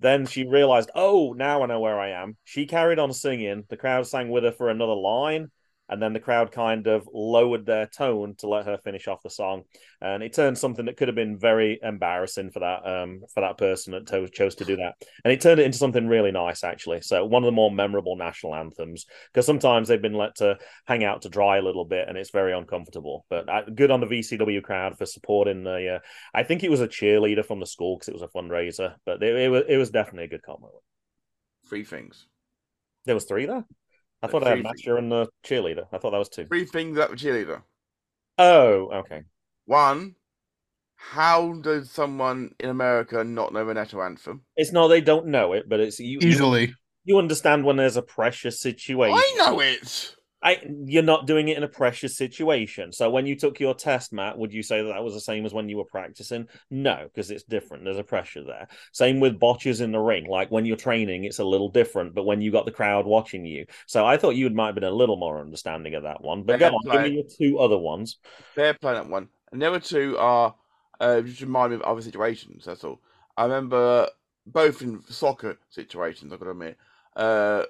Then 0.00 0.26
she 0.26 0.44
realized, 0.44 0.90
oh, 0.96 1.32
now 1.32 1.62
I 1.62 1.66
know 1.66 1.78
where 1.78 2.00
I 2.00 2.10
am. 2.10 2.36
She 2.42 2.66
carried 2.66 2.98
on 2.98 3.12
singing. 3.12 3.64
The 3.68 3.76
crowd 3.76 4.06
sang 4.08 4.30
with 4.30 4.42
her 4.42 4.50
for 4.50 4.68
another 4.68 4.94
line 4.94 5.50
and 5.92 6.02
then 6.02 6.12
the 6.12 6.20
crowd 6.20 6.52
kind 6.52 6.86
of 6.86 7.08
lowered 7.12 7.66
their 7.66 7.86
tone 7.86 8.34
to 8.38 8.48
let 8.48 8.66
her 8.66 8.78
finish 8.78 9.08
off 9.08 9.22
the 9.22 9.30
song. 9.30 9.62
And 10.00 10.22
it 10.22 10.32
turned 10.32 10.58
something 10.58 10.86
that 10.86 10.96
could 10.96 11.08
have 11.08 11.14
been 11.14 11.38
very 11.38 11.78
embarrassing 11.82 12.50
for 12.50 12.60
that 12.60 12.86
um, 12.86 13.22
for 13.34 13.40
that 13.40 13.58
person 13.58 13.92
that 13.92 14.06
to- 14.08 14.28
chose 14.28 14.54
to 14.56 14.64
do 14.64 14.76
that. 14.76 14.94
And 15.24 15.32
it 15.32 15.40
turned 15.40 15.60
it 15.60 15.66
into 15.66 15.78
something 15.78 16.08
really 16.08 16.32
nice 16.32 16.64
actually. 16.64 17.02
So 17.02 17.24
one 17.24 17.42
of 17.42 17.46
the 17.46 17.52
more 17.52 17.70
memorable 17.70 18.16
national 18.16 18.54
anthems 18.54 19.06
because 19.32 19.46
sometimes 19.46 19.88
they've 19.88 20.00
been 20.02 20.14
let 20.14 20.36
to 20.36 20.58
hang 20.86 21.04
out 21.04 21.22
to 21.22 21.28
dry 21.28 21.58
a 21.58 21.62
little 21.62 21.84
bit 21.84 22.08
and 22.08 22.16
it's 22.18 22.30
very 22.30 22.52
uncomfortable. 22.52 23.24
But 23.30 23.48
uh, 23.48 23.62
good 23.74 23.90
on 23.90 24.00
the 24.00 24.06
vcw 24.06 24.62
crowd 24.62 24.96
for 24.98 25.06
supporting 25.06 25.64
the 25.64 25.96
uh, 25.96 25.98
i 26.34 26.42
think 26.42 26.62
it 26.62 26.70
was 26.70 26.80
a 26.80 26.88
cheerleader 26.88 27.44
from 27.44 27.60
the 27.60 27.66
school 27.66 27.96
because 27.96 28.08
it 28.08 28.14
was 28.14 28.22
a 28.22 28.28
fundraiser 28.28 28.94
but 29.04 29.22
it, 29.22 29.36
it, 29.36 29.48
was, 29.48 29.62
it 29.68 29.76
was 29.76 29.90
definitely 29.90 30.24
a 30.24 30.28
good 30.28 30.42
comment 30.42 30.72
Three 31.68 31.84
things. 31.84 32.26
there 33.04 33.14
was 33.14 33.24
three 33.24 33.46
there 33.46 33.64
I 34.22 34.28
thought 34.28 34.44
I 34.44 34.50
had 34.50 34.54
three 34.58 34.62
Master 34.62 34.96
and 34.98 35.10
the 35.10 35.28
cheerleader. 35.44 35.86
I 35.92 35.98
thought 35.98 36.12
that 36.12 36.18
was 36.18 36.28
two. 36.28 36.46
Three 36.46 36.64
things 36.64 36.96
about 36.96 37.10
the 37.10 37.16
cheerleader. 37.16 37.62
Oh, 38.38 38.88
okay. 39.00 39.22
One, 39.66 40.14
how 40.96 41.54
does 41.54 41.90
someone 41.90 42.54
in 42.60 42.70
America 42.70 43.24
not 43.24 43.52
know 43.52 43.64
the 43.64 43.74
national 43.74 44.02
anthem? 44.04 44.42
It's 44.56 44.72
not 44.72 44.88
they 44.88 45.00
don't 45.00 45.26
know 45.26 45.52
it, 45.52 45.68
but 45.68 45.80
it's 45.80 45.98
you. 45.98 46.18
you- 46.20 46.74
You, 47.04 47.18
understand 47.18 47.64
when 47.64 47.76
there's 47.76 47.96
a 47.96 48.02
pressure 48.02 48.52
situation. 48.52 49.16
I 49.18 49.34
know 49.38 49.60
it. 49.60 50.14
I, 50.42 50.60
you're 50.84 51.02
not 51.02 51.26
doing 51.26 51.48
it 51.48 51.56
in 51.56 51.62
a 51.62 51.68
pressure 51.68 52.08
situation. 52.08 52.92
So 52.92 53.10
when 53.10 53.26
you 53.26 53.36
took 53.36 53.60
your 53.60 53.74
test, 53.74 54.12
Matt, 54.12 54.36
would 54.36 54.52
you 54.52 54.62
say 54.62 54.82
that 54.82 54.88
that 54.88 55.04
was 55.04 55.14
the 55.14 55.20
same 55.20 55.46
as 55.46 55.54
when 55.54 55.68
you 55.68 55.76
were 55.76 55.84
practicing? 55.84 56.48
No, 56.70 57.04
because 57.04 57.30
it's 57.30 57.44
different. 57.44 57.84
There's 57.84 57.98
a 57.98 58.04
pressure 58.04 58.42
there. 58.42 58.68
Same 58.92 59.20
with 59.20 59.38
botches 59.38 59.80
in 59.80 59.92
the 59.92 60.00
ring. 60.00 60.26
Like 60.26 60.50
when 60.50 60.64
you're 60.64 60.76
training, 60.76 61.24
it's 61.24 61.38
a 61.38 61.44
little 61.44 61.68
different. 61.68 62.14
But 62.14 62.24
when 62.24 62.40
you 62.40 62.50
got 62.50 62.64
the 62.64 62.72
crowd 62.72 63.06
watching 63.06 63.44
you, 63.44 63.66
so 63.86 64.04
I 64.04 64.16
thought 64.16 64.34
you 64.34 64.50
might 64.50 64.66
have 64.66 64.74
been 64.74 64.84
a 64.84 64.90
little 64.90 65.16
more 65.16 65.40
understanding 65.40 65.94
of 65.94 66.02
that 66.02 66.22
one. 66.22 66.42
But 66.42 66.58
go 66.58 66.70
Fair 66.70 66.72
on, 66.72 67.04
give 67.04 67.12
me 67.12 67.16
your 67.18 67.24
two 67.38 67.58
other 67.58 67.78
ones. 67.78 68.18
Fair 68.54 68.74
play 68.74 68.94
that 68.94 69.08
one. 69.08 69.28
And 69.52 69.62
the 69.62 69.66
other 69.66 69.80
two 69.80 70.16
are 70.18 70.54
uh, 71.00 71.20
just 71.20 71.40
remind 71.40 71.70
me 71.70 71.76
of 71.76 71.82
other 71.82 72.02
situations. 72.02 72.64
That's 72.64 72.84
all. 72.84 73.00
I 73.36 73.44
remember 73.44 74.08
both 74.46 74.82
in 74.82 75.02
soccer 75.08 75.58
situations. 75.68 76.32
I've 76.32 76.38
got 76.38 76.46
to 76.46 76.50
admit, 76.52 76.76
uh, 77.16 77.64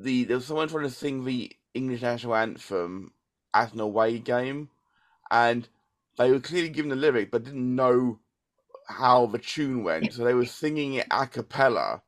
the 0.00 0.24
there 0.24 0.36
was 0.36 0.46
someone 0.46 0.68
trying 0.68 0.84
to 0.84 0.90
sing 0.90 1.24
the 1.24 1.50
English 1.74 2.02
national 2.02 2.34
anthem 2.34 3.12
at 3.54 3.72
an 3.72 3.80
away 3.80 4.18
game, 4.18 4.68
and 5.30 5.68
they 6.16 6.30
were 6.30 6.40
clearly 6.40 6.68
given 6.68 6.90
the 6.90 6.96
lyric 6.96 7.30
but 7.30 7.44
didn't 7.44 7.76
know 7.76 8.18
how 8.88 9.26
the 9.26 9.38
tune 9.38 9.84
went, 9.84 10.12
so 10.12 10.24
they 10.24 10.34
were 10.34 10.46
singing 10.46 10.94
it 10.94 11.06
a 11.10 11.26
cappella, 11.26 12.02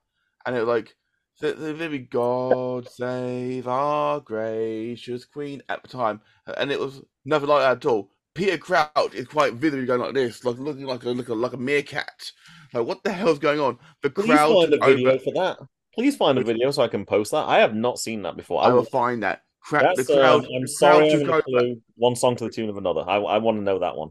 and 0.47 0.57
it 0.57 0.61
was 0.61 0.69
like. 0.69 0.97
The, 1.41 1.55
the 1.55 1.73
very 1.73 2.01
God 2.01 2.87
save 2.87 3.67
our 3.67 4.21
gracious 4.21 5.25
Queen 5.25 5.63
at 5.71 5.83
the 5.83 5.89
time, 5.89 6.21
and 6.59 6.71
it 6.71 6.79
was 6.79 7.01
nothing 7.25 7.49
like 7.49 7.63
that 7.63 7.79
at 7.79 7.91
all. 7.91 8.11
Peter 8.35 8.59
Crouch 8.59 9.15
is 9.15 9.27
quite 9.27 9.55
visibly 9.55 9.87
going 9.87 10.03
like 10.03 10.13
this, 10.13 10.45
like 10.45 10.59
looking 10.59 10.85
like 10.85 11.03
a 11.05 11.09
like 11.09 11.29
a, 11.29 11.35
like 11.35 11.55
a 11.55 11.57
meerkat. 11.57 12.33
Like 12.75 12.87
what 12.87 13.03
the 13.05 13.13
hell's 13.13 13.39
going 13.39 13.59
on? 13.59 13.79
The 14.03 14.11
Please 14.11 14.27
crowd 14.27 14.53
find 14.53 14.75
a 14.75 14.85
video 14.85 15.11
over. 15.13 15.19
for 15.19 15.33
that. 15.33 15.59
Please 15.95 16.15
find 16.15 16.37
a 16.37 16.45
video 16.45 16.71
so 16.73 16.83
I 16.83 16.89
can 16.89 17.07
post 17.07 17.31
that. 17.31 17.49
I 17.49 17.61
have 17.61 17.75
not 17.75 17.99
seen 17.99 18.21
that 18.25 18.37
before. 18.37 18.63
I 18.63 18.67
I 18.67 18.73
will 18.75 18.85
find 18.85 19.23
that. 19.23 19.43
Cra- 19.61 19.93
the 19.95 20.05
crowd, 20.05 20.45
um, 20.47 20.51
I'm 20.55 20.63
the 20.63 20.69
sorry, 20.69 21.25
crowd 21.25 21.43
took 21.47 21.55
over. 21.55 21.75
One 21.97 22.17
song 22.17 22.37
to 22.37 22.45
the 22.45 22.51
tune 22.51 22.69
of 22.71 22.77
another. 22.77 23.05
I, 23.07 23.17
I 23.17 23.39
want 23.39 23.59
to 23.59 23.63
know 23.63 23.79
that 23.79 23.97
one. 23.97 24.11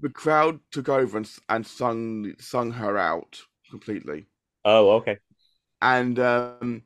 The 0.00 0.08
crowd 0.08 0.60
took 0.70 0.88
over 0.88 1.18
and 1.18 1.30
and 1.48 1.66
sung 1.66 2.34
sung 2.38 2.70
her 2.72 2.96
out 2.96 3.40
completely. 3.70 4.26
Oh, 4.64 4.90
okay. 4.92 5.18
And 5.82 6.18
um, 6.18 6.82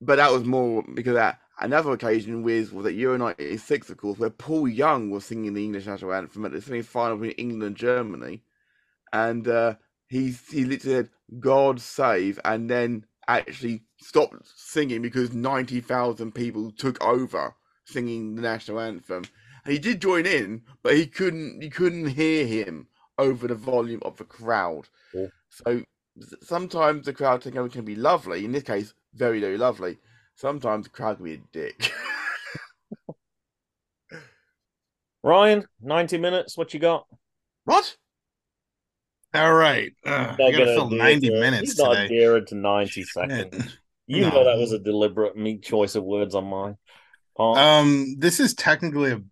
but 0.00 0.16
that 0.16 0.32
was 0.32 0.44
more 0.44 0.84
because 0.94 1.14
that. 1.14 1.40
Another 1.62 1.92
occasion 1.92 2.42
was 2.42 2.72
was 2.72 2.86
at 2.86 2.94
Euro 2.94 3.18
'96, 3.18 3.90
of 3.90 3.98
course, 3.98 4.18
where 4.18 4.30
Paul 4.30 4.66
Young 4.66 5.10
was 5.10 5.26
singing 5.26 5.52
the 5.52 5.62
English 5.62 5.84
national 5.84 6.14
anthem 6.14 6.46
at 6.46 6.52
the 6.52 6.62
semi-final 6.62 7.18
between 7.18 7.32
England 7.32 7.62
and 7.62 7.76
Germany, 7.76 8.42
and 9.12 9.46
uh, 9.46 9.74
he 10.08 10.34
he 10.50 10.64
literally 10.64 10.96
said 10.96 11.10
"God 11.38 11.78
save" 11.78 12.40
and 12.46 12.70
then 12.70 13.04
actually 13.38 13.82
stopped 13.98 14.48
singing 14.56 15.02
because 15.02 15.32
ninety 15.32 15.80
thousand 15.80 16.34
people 16.34 16.70
took 16.72 17.02
over 17.02 17.54
singing 17.84 18.34
the 18.34 18.42
national 18.42 18.80
anthem. 18.80 19.24
And 19.64 19.72
he 19.72 19.78
did 19.78 20.00
join 20.00 20.26
in, 20.26 20.62
but 20.82 20.96
he 20.96 21.06
couldn't. 21.06 21.62
You 21.62 21.70
couldn't 21.70 22.06
hear 22.08 22.46
him 22.46 22.88
over 23.18 23.46
the 23.46 23.54
volume 23.54 24.00
of 24.02 24.16
the 24.16 24.24
crowd. 24.24 24.88
Cool. 25.12 25.30
So 25.50 25.82
sometimes 26.42 27.06
the 27.06 27.12
crowd 27.12 27.42
can 27.42 27.84
be 27.84 27.94
lovely. 27.94 28.44
In 28.44 28.52
this 28.52 28.62
case, 28.62 28.94
very 29.14 29.40
very 29.40 29.58
lovely. 29.58 29.98
Sometimes 30.34 30.84
the 30.86 30.90
crowd 30.90 31.16
can 31.16 31.24
be 31.24 31.34
a 31.34 31.42
dick. 31.52 31.92
Ryan, 35.22 35.66
90 35.82 36.16
minutes. 36.18 36.56
What 36.56 36.72
you 36.72 36.80
got? 36.80 37.06
what? 37.64 37.96
All 39.34 39.52
right. 39.54 39.92
Ugh, 40.04 40.12
I 40.12 40.26
Not 40.30 40.52
gotta 40.52 40.64
fill 40.66 40.90
90 40.90 41.28
to- 41.28 41.40
minutes 41.40 41.70
He's 41.72 41.78
not 41.78 41.94
today. 41.94 42.04
adhering 42.06 42.46
to 42.46 42.54
90 42.56 43.04
seconds. 43.04 43.76
You 44.06 44.22
No. 44.22 44.30
know 44.30 44.44
that 44.44 44.58
was 44.58 44.72
a 44.72 44.78
deliberate 44.80 45.36
meat 45.36 45.62
choice 45.62 45.94
of 45.94 46.02
words 46.02 46.34
on 46.34 46.44
mine. 46.46 46.76
Um, 47.38 48.16
this 48.18 48.40
is 48.40 48.54
technically 48.54 49.12
a 49.12 49.22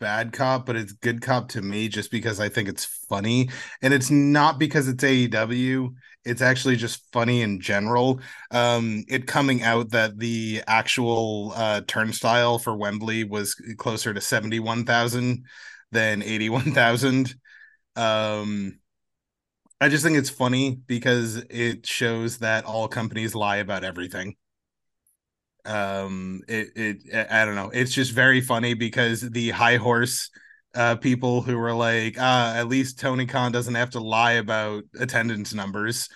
bad 0.00 0.34
cop, 0.34 0.66
but 0.66 0.76
it's 0.76 0.92
good 0.92 1.22
cop 1.22 1.48
to 1.52 1.62
me 1.62 1.88
just 1.88 2.10
because 2.10 2.38
I 2.38 2.50
think 2.50 2.68
it's 2.68 2.84
funny, 3.08 3.48
and 3.80 3.94
it's 3.94 4.10
not 4.10 4.58
because 4.58 4.86
it's 4.86 5.02
AEW. 5.02 5.94
It's 6.26 6.42
actually 6.42 6.76
just 6.76 7.10
funny 7.10 7.40
in 7.40 7.58
general. 7.62 8.20
Um, 8.50 9.02
it 9.08 9.26
coming 9.26 9.62
out 9.62 9.92
that 9.92 10.18
the 10.18 10.62
actual 10.66 11.54
uh 11.56 11.80
turnstile 11.86 12.58
for 12.58 12.76
Wembley 12.76 13.24
was 13.24 13.54
closer 13.78 14.12
to 14.12 14.20
seventy 14.20 14.60
one 14.60 14.84
thousand 14.84 15.46
than 15.90 16.22
eighty 16.22 16.50
one 16.50 16.72
thousand. 16.74 17.34
Um. 17.96 18.78
I 19.80 19.88
just 19.88 20.02
think 20.04 20.16
it's 20.16 20.30
funny 20.30 20.76
because 20.86 21.36
it 21.50 21.86
shows 21.86 22.38
that 22.38 22.64
all 22.64 22.88
companies 22.88 23.34
lie 23.34 23.56
about 23.56 23.84
everything. 23.84 24.36
Um 25.64 26.40
it 26.48 26.68
it 26.76 27.28
i 27.30 27.44
don't 27.44 27.54
know. 27.56 27.70
It's 27.70 27.92
just 27.92 28.12
very 28.12 28.40
funny 28.40 28.74
because 28.74 29.20
the 29.20 29.50
high 29.50 29.76
horse 29.76 30.30
uh 30.74 30.96
people 30.96 31.42
who 31.42 31.58
were 31.58 31.74
like 31.74 32.18
uh 32.18 32.54
at 32.56 32.68
least 32.68 32.98
tony 33.00 33.26
khan 33.26 33.52
doesn't 33.52 33.74
have 33.74 33.90
to 33.90 34.00
lie 34.00 34.32
about 34.32 34.84
attendance 34.98 35.52
numbers. 35.52 36.08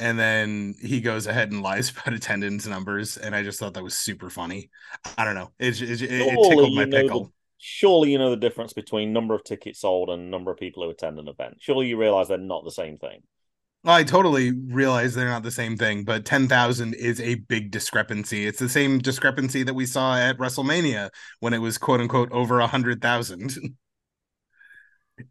And 0.00 0.18
then 0.18 0.74
he 0.82 1.00
goes 1.00 1.26
ahead 1.26 1.52
and 1.52 1.62
lies 1.62 1.90
about 1.92 2.14
attendance 2.14 2.66
numbers 2.66 3.16
and 3.18 3.34
i 3.34 3.42
just 3.42 3.60
thought 3.60 3.74
that 3.74 3.84
was 3.84 3.96
super 3.98 4.30
funny. 4.30 4.70
I 5.18 5.24
don't 5.24 5.34
know. 5.34 5.52
It 5.58 5.80
it, 5.82 6.02
it, 6.02 6.12
it 6.12 6.42
tickled 6.42 6.74
my 6.74 6.86
pickle 6.86 7.32
Surely 7.58 8.12
you 8.12 8.18
know 8.18 8.30
the 8.30 8.36
difference 8.36 8.72
between 8.72 9.12
number 9.12 9.34
of 9.34 9.44
tickets 9.44 9.80
sold 9.80 10.10
and 10.10 10.30
number 10.30 10.50
of 10.50 10.58
people 10.58 10.84
who 10.84 10.90
attend 10.90 11.18
an 11.18 11.28
event. 11.28 11.56
Surely 11.60 11.88
you 11.88 11.96
realize 11.96 12.28
they're 12.28 12.38
not 12.38 12.64
the 12.64 12.70
same 12.70 12.96
thing. 12.96 13.22
I 13.84 14.02
totally 14.02 14.52
realize 14.52 15.14
they're 15.14 15.28
not 15.28 15.44
the 15.44 15.50
same 15.50 15.76
thing, 15.76 16.04
but 16.04 16.24
10,000 16.24 16.94
is 16.94 17.20
a 17.20 17.36
big 17.36 17.70
discrepancy. 17.70 18.46
It's 18.46 18.58
the 18.58 18.68
same 18.68 18.98
discrepancy 18.98 19.62
that 19.62 19.74
we 19.74 19.86
saw 19.86 20.16
at 20.16 20.38
WrestleMania 20.38 21.10
when 21.40 21.54
it 21.54 21.58
was 21.58 21.78
quote 21.78 22.00
unquote 22.00 22.30
over 22.32 22.58
100,000. 22.58 23.54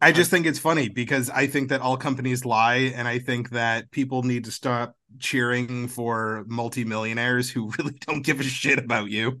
I 0.02 0.12
just 0.12 0.30
think 0.30 0.44
it's 0.44 0.58
funny 0.58 0.88
because 0.88 1.30
I 1.30 1.46
think 1.46 1.70
that 1.70 1.80
all 1.80 1.96
companies 1.96 2.44
lie, 2.44 2.92
and 2.94 3.08
I 3.08 3.18
think 3.18 3.50
that 3.50 3.90
people 3.90 4.22
need 4.22 4.44
to 4.44 4.50
stop 4.50 4.96
cheering 5.18 5.88
for 5.88 6.44
multimillionaires 6.46 7.48
who 7.50 7.70
really 7.78 7.94
don't 8.06 8.22
give 8.22 8.40
a 8.40 8.44
shit 8.44 8.78
about 8.78 9.08
you. 9.08 9.40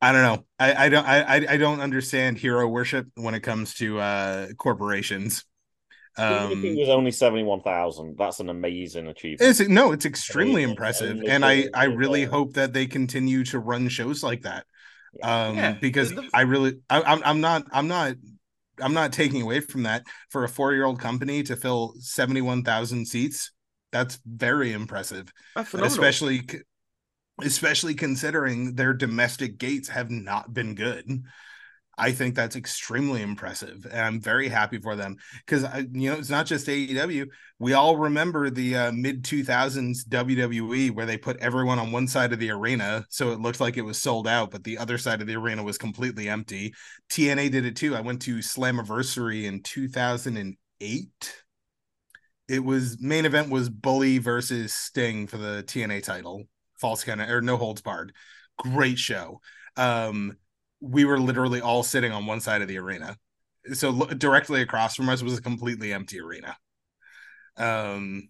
I 0.00 0.12
don't 0.12 0.22
know. 0.22 0.44
I, 0.58 0.86
I 0.86 0.88
don't 0.88 1.06
I 1.06 1.34
I 1.54 1.56
don't 1.56 1.80
understand 1.80 2.38
hero 2.38 2.68
worship 2.68 3.06
when 3.14 3.34
it 3.34 3.40
comes 3.40 3.74
to 3.74 3.98
uh 3.98 4.48
corporations. 4.58 5.44
Even 6.28 6.52
if 6.52 6.62
it 6.62 6.72
Um 6.72 6.78
was 6.78 6.88
only 6.88 7.10
seventy-one 7.10 7.62
thousand, 7.62 8.16
that's 8.16 8.38
an 8.40 8.48
amazing 8.48 9.08
achievement. 9.08 9.58
it's 9.58 9.60
no, 9.60 9.92
it's 9.92 10.06
extremely 10.06 10.62
Amazing. 10.62 10.62
impressive. 10.62 11.20
And 11.26 11.26
And 11.26 11.44
I 11.44 11.68
I 11.74 11.84
really 11.84 12.24
legit. 12.24 12.24
hope 12.24 12.54
that 12.54 12.72
they 12.72 12.86
continue 12.86 13.44
to 13.44 13.58
run 13.58 13.88
shows 13.88 14.22
like 14.22 14.42
that. 14.42 14.64
Um 15.22 15.56
Yeah, 15.56 15.78
because 15.80 16.12
it 16.12 16.14
looks- 16.14 16.34
I 16.34 16.42
really 16.42 16.80
I, 16.90 17.02
I'm 17.02 17.22
I'm 17.24 17.40
not 17.40 17.64
I'm 17.72 17.88
not 17.88 18.16
I'm 18.80 18.94
not 18.94 19.12
taking 19.12 19.42
away 19.42 19.60
from 19.60 19.84
that 19.84 20.04
for 20.30 20.44
a 20.44 20.48
four 20.50 20.74
year 20.74 20.84
old 20.86 21.00
company 21.00 21.42
to 21.44 21.56
fill 21.56 21.94
71,000 22.00 23.06
seats. 23.06 23.52
That's 23.92 24.20
very 24.26 24.72
impressive, 24.72 25.32
That's 25.54 25.74
especially 25.74 26.42
c- 26.50 26.60
especially 27.42 27.94
considering 27.94 28.74
their 28.74 28.94
domestic 28.94 29.58
gates 29.58 29.88
have 29.88 30.10
not 30.10 30.52
been 30.54 30.74
good. 30.74 31.24
I 31.98 32.12
think 32.12 32.34
that's 32.34 32.56
extremely 32.56 33.22
impressive, 33.22 33.86
and 33.90 34.00
I'm 34.00 34.20
very 34.20 34.48
happy 34.48 34.78
for 34.78 34.96
them 34.96 35.16
because 35.46 35.64
you 35.92 36.10
know 36.10 36.18
it's 36.18 36.28
not 36.28 36.44
just 36.44 36.66
AEW. 36.66 37.26
We 37.58 37.72
all 37.72 37.96
remember 37.96 38.50
the 38.50 38.76
uh, 38.76 38.92
mid 38.92 39.24
2000s 39.24 40.06
WWE 40.06 40.90
where 40.90 41.06
they 41.06 41.16
put 41.16 41.38
everyone 41.38 41.78
on 41.78 41.92
one 41.92 42.06
side 42.06 42.34
of 42.34 42.38
the 42.38 42.50
arena, 42.50 43.06
so 43.08 43.32
it 43.32 43.40
looked 43.40 43.60
like 43.60 43.78
it 43.78 43.82
was 43.82 43.98
sold 43.98 44.28
out, 44.28 44.50
but 44.50 44.62
the 44.62 44.76
other 44.76 44.98
side 44.98 45.22
of 45.22 45.26
the 45.26 45.36
arena 45.36 45.62
was 45.62 45.78
completely 45.78 46.28
empty. 46.28 46.74
TNA 47.08 47.50
did 47.50 47.64
it 47.64 47.76
too. 47.76 47.96
I 47.96 48.02
went 48.02 48.20
to 48.22 48.38
Slammiversary 48.38 49.44
in 49.44 49.62
2008. 49.62 51.42
It 52.48 52.62
was 52.62 53.00
main 53.00 53.24
event 53.24 53.48
was 53.48 53.70
Bully 53.70 54.18
versus 54.18 54.74
Sting 54.74 55.26
for 55.26 55.38
the 55.38 55.64
TNA 55.66 56.02
title, 56.02 56.44
false 56.78 57.04
kind 57.04 57.20
of 57.20 57.28
or 57.28 57.40
no 57.42 57.56
holds 57.56 57.82
barred. 57.82 58.12
Great 58.58 58.98
show. 58.98 59.40
Um, 59.76 60.36
we 60.80 61.04
were 61.04 61.18
literally 61.18 61.60
all 61.60 61.82
sitting 61.82 62.12
on 62.12 62.26
one 62.26 62.40
side 62.40 62.62
of 62.62 62.68
the 62.68 62.78
arena. 62.78 63.16
So 63.72 63.90
lo- 63.90 64.06
directly 64.06 64.62
across 64.62 64.94
from 64.94 65.08
us 65.08 65.22
was 65.22 65.38
a 65.38 65.42
completely 65.42 65.92
empty 65.92 66.20
arena. 66.20 66.56
Um, 67.56 68.28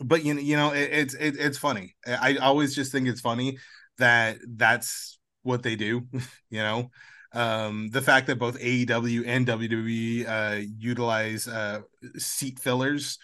but 0.00 0.24
you 0.24 0.34
know, 0.34 0.40
you 0.40 0.56
know, 0.56 0.72
it, 0.72 0.90
it's 0.92 1.14
it, 1.14 1.36
it's 1.38 1.58
funny. 1.58 1.94
I 2.06 2.36
always 2.36 2.74
just 2.74 2.92
think 2.92 3.08
it's 3.08 3.20
funny 3.20 3.58
that 3.98 4.38
that's 4.46 5.18
what 5.42 5.62
they 5.62 5.76
do. 5.76 6.06
You 6.50 6.60
know, 6.60 6.90
um, 7.32 7.90
the 7.90 8.00
fact 8.00 8.28
that 8.28 8.38
both 8.38 8.58
AEW 8.60 9.24
and 9.26 9.46
WWE 9.46 10.26
uh, 10.26 10.62
utilize 10.78 11.48
uh, 11.48 11.80
seat 12.16 12.58
fillers. 12.60 13.18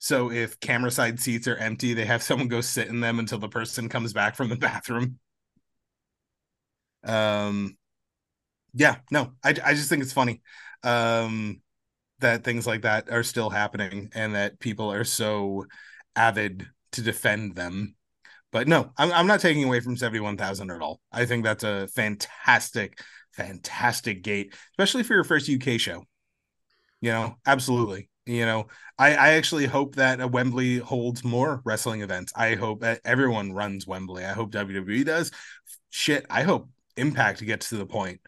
So 0.00 0.30
if 0.30 0.60
camera 0.60 0.90
side 0.90 1.20
seats 1.20 1.48
are 1.48 1.56
empty, 1.56 1.94
they 1.94 2.04
have 2.04 2.22
someone 2.22 2.48
go 2.48 2.60
sit 2.60 2.88
in 2.88 3.00
them 3.00 3.18
until 3.18 3.38
the 3.38 3.48
person 3.48 3.88
comes 3.88 4.12
back 4.12 4.36
from 4.36 4.48
the 4.48 4.56
bathroom. 4.56 5.18
Um, 7.04 7.76
yeah, 8.74 8.98
no, 9.10 9.32
I 9.44 9.50
I 9.64 9.74
just 9.74 9.88
think 9.88 10.02
it's 10.02 10.12
funny. 10.12 10.42
Um, 10.82 11.62
that 12.20 12.44
things 12.44 12.66
like 12.66 12.82
that 12.82 13.10
are 13.10 13.24
still 13.24 13.50
happening 13.50 14.10
and 14.14 14.34
that 14.36 14.60
people 14.60 14.92
are 14.92 15.04
so 15.04 15.66
avid 16.16 16.68
to 16.92 17.02
defend 17.02 17.56
them. 17.56 17.96
But 18.52 18.68
no, 18.68 18.92
I'm, 18.98 19.12
I'm 19.12 19.26
not 19.28 19.40
taking 19.40 19.64
away 19.64 19.80
from 19.80 19.96
71,000 19.96 20.70
at 20.70 20.82
all. 20.82 21.00
I 21.12 21.26
think 21.26 21.44
that's 21.44 21.64
a 21.64 21.88
fantastic, 21.88 23.00
fantastic 23.32 24.22
gate, 24.24 24.54
especially 24.72 25.04
for 25.04 25.14
your 25.14 25.24
first 25.24 25.48
UK 25.48 25.78
show. 25.78 26.04
You 27.00 27.10
know, 27.12 27.36
absolutely. 27.46 28.08
You 28.28 28.44
know, 28.44 28.66
I, 28.98 29.14
I 29.14 29.28
actually 29.34 29.64
hope 29.64 29.94
that 29.96 30.20
uh, 30.20 30.28
Wembley 30.28 30.78
holds 30.78 31.24
more 31.24 31.62
wrestling 31.64 32.02
events. 32.02 32.30
I 32.36 32.56
hope 32.56 32.80
that 32.80 33.00
everyone 33.04 33.52
runs 33.54 33.86
Wembley. 33.86 34.24
I 34.24 34.32
hope 34.32 34.50
WWE 34.52 35.04
does. 35.04 35.30
Shit, 35.88 36.26
I 36.28 36.42
hope 36.42 36.68
Impact 36.98 37.44
gets 37.44 37.70
to 37.70 37.76
the 37.76 37.86
point. 37.86 38.20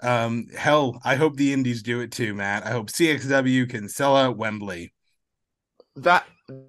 Um, 0.00 0.48
hell, 0.54 1.00
I 1.02 1.14
hope 1.16 1.36
the 1.36 1.54
Indies 1.54 1.82
do 1.82 2.00
it 2.00 2.12
too, 2.12 2.34
Matt. 2.34 2.66
I 2.66 2.70
hope 2.72 2.90
CXW 2.90 3.70
can 3.70 3.88
sell 3.88 4.16
out 4.16 4.36
Wembley. 4.36 4.92
That 5.96 6.26